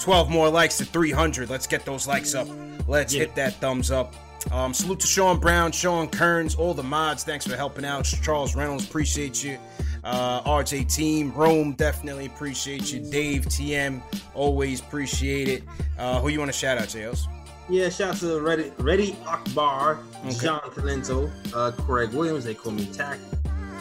12 0.00 0.30
more 0.30 0.48
likes 0.48 0.78
to 0.78 0.84
300. 0.84 1.48
Let's 1.48 1.66
get 1.66 1.84
those 1.84 2.08
likes 2.08 2.34
up. 2.34 2.48
Let's 2.88 3.14
yeah. 3.14 3.20
hit 3.20 3.34
that 3.36 3.54
thumbs 3.54 3.90
up. 3.90 4.14
Um, 4.50 4.74
salute 4.74 5.00
to 5.00 5.06
Sean 5.06 5.38
Brown, 5.38 5.72
Sean 5.72 6.08
Kearns, 6.08 6.54
all 6.54 6.74
the 6.74 6.82
mods. 6.82 7.24
Thanks 7.24 7.46
for 7.46 7.56
helping 7.56 7.84
out. 7.84 8.04
Charles 8.04 8.56
Reynolds, 8.56 8.84
appreciate 8.84 9.42
you. 9.42 9.58
Uh, 10.04 10.42
RJ 10.42 10.92
Team, 10.92 11.32
Rome, 11.32 11.74
definitely 11.74 12.26
appreciate 12.26 12.92
you. 12.92 13.00
Dave 13.00 13.44
TM, 13.46 14.02
always 14.34 14.80
appreciate 14.80 15.48
it. 15.48 15.62
Uh, 15.98 16.20
who 16.20 16.28
you 16.28 16.40
want 16.40 16.50
to 16.52 16.58
shout 16.58 16.76
out, 16.76 16.88
JLs? 16.88 17.26
Yeah, 17.68 17.88
shout 17.88 18.14
out 18.14 18.16
to 18.20 18.40
Reddy, 18.40 18.72
Reddy 18.78 19.16
Akbar, 19.24 20.00
okay. 20.26 20.36
John 20.38 20.60
Talento, 20.72 21.30
uh, 21.54 21.70
Craig 21.82 22.10
Williams, 22.12 22.44
they 22.44 22.54
call 22.54 22.72
me 22.72 22.86
Tack, 22.86 23.18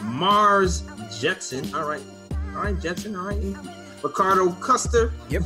Mars 0.04 0.84
Jetson, 1.20 1.74
all 1.74 1.86
right, 1.86 2.04
all 2.56 2.64
right, 2.64 2.80
Jetson, 2.80 3.16
all 3.16 3.26
right, 3.26 3.56
Ricardo 4.04 4.52
Custer, 4.54 5.12
yep, 5.30 5.42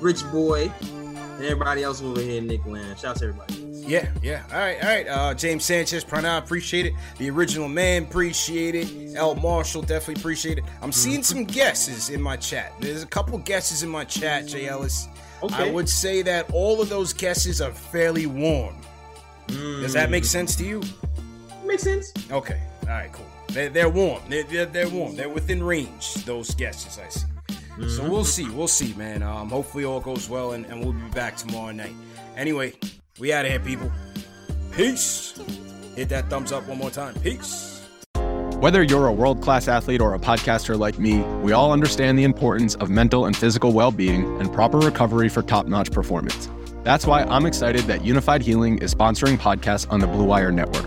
Rich 0.00 0.22
Boy, 0.30 0.70
and 0.80 1.44
everybody 1.44 1.82
else 1.82 2.00
over 2.00 2.20
here 2.20 2.38
in 2.38 2.46
Nick 2.46 2.64
Land. 2.64 3.00
Shout 3.00 3.10
out 3.10 3.16
to 3.16 3.24
everybody. 3.26 3.65
Yeah, 3.86 4.08
yeah. 4.20 4.42
All 4.50 4.58
right, 4.58 4.82
all 4.82 4.88
right. 4.88 5.08
Uh, 5.08 5.34
James 5.34 5.64
Sanchez, 5.64 6.04
Pranav, 6.04 6.38
appreciate 6.38 6.86
it. 6.86 6.92
The 7.18 7.30
original 7.30 7.68
man, 7.68 8.02
appreciate 8.02 8.74
it. 8.74 9.14
L. 9.14 9.36
Marshall, 9.36 9.82
definitely 9.82 10.20
appreciate 10.20 10.58
it. 10.58 10.64
I'm 10.82 10.92
seeing 10.92 11.22
some 11.22 11.44
guesses 11.44 12.10
in 12.10 12.20
my 12.20 12.36
chat. 12.36 12.72
There's 12.80 13.02
a 13.02 13.06
couple 13.06 13.38
guesses 13.38 13.82
in 13.82 13.88
my 13.88 14.04
chat, 14.04 14.46
Jay 14.46 14.66
Ellis. 14.66 15.08
Okay. 15.42 15.68
I 15.68 15.70
would 15.70 15.88
say 15.88 16.22
that 16.22 16.50
all 16.52 16.80
of 16.80 16.88
those 16.88 17.12
guesses 17.12 17.60
are 17.60 17.70
fairly 17.70 18.26
warm. 18.26 18.76
Mm. 19.48 19.82
Does 19.82 19.92
that 19.92 20.10
make 20.10 20.24
mm. 20.24 20.28
sense 20.28 20.56
to 20.56 20.64
you? 20.64 20.82
Makes 21.64 21.84
sense. 21.84 22.12
Okay. 22.30 22.60
All 22.82 22.88
right, 22.88 23.12
cool. 23.12 23.26
They're, 23.48 23.68
they're 23.68 23.88
warm. 23.88 24.22
They're, 24.28 24.44
they're, 24.44 24.66
they're 24.66 24.88
warm. 24.88 25.14
They're 25.14 25.28
within 25.28 25.62
range, 25.62 26.14
those 26.24 26.54
guesses 26.54 26.98
I 26.98 27.08
see. 27.08 27.26
Mm-hmm. 27.48 27.88
So 27.88 28.08
we'll 28.08 28.24
see. 28.24 28.48
We'll 28.50 28.68
see, 28.68 28.94
man. 28.94 29.22
Um, 29.22 29.50
hopefully 29.50 29.84
all 29.84 30.00
goes 30.00 30.28
well, 30.28 30.52
and, 30.52 30.64
and 30.66 30.80
we'll 30.80 30.94
be 30.94 31.08
back 31.10 31.36
tomorrow 31.36 31.72
night. 31.72 31.92
Anyway, 32.36 32.72
we 33.18 33.32
out 33.32 33.44
of 33.44 33.50
here, 33.50 33.60
people. 33.60 33.90
Peace. 34.72 35.34
Hit 35.94 36.08
that 36.10 36.28
thumbs 36.28 36.52
up 36.52 36.66
one 36.66 36.78
more 36.78 36.90
time. 36.90 37.14
Peace. 37.20 37.72
Whether 38.60 38.82
you're 38.82 39.06
a 39.06 39.12
world 39.12 39.42
class 39.42 39.68
athlete 39.68 40.00
or 40.00 40.14
a 40.14 40.18
podcaster 40.18 40.78
like 40.78 40.98
me, 40.98 41.20
we 41.42 41.52
all 41.52 41.72
understand 41.72 42.18
the 42.18 42.24
importance 42.24 42.74
of 42.76 42.88
mental 42.88 43.26
and 43.26 43.36
physical 43.36 43.72
well 43.72 43.90
being 43.90 44.40
and 44.40 44.52
proper 44.52 44.78
recovery 44.78 45.28
for 45.28 45.42
top 45.42 45.66
notch 45.66 45.92
performance. 45.92 46.48
That's 46.82 47.06
why 47.06 47.24
I'm 47.24 47.46
excited 47.46 47.82
that 47.84 48.00
Unifyd 48.00 48.42
Healing 48.42 48.78
is 48.78 48.94
sponsoring 48.94 49.36
podcasts 49.36 49.90
on 49.90 50.00
the 50.00 50.06
Blue 50.06 50.24
Wire 50.24 50.52
Network. 50.52 50.86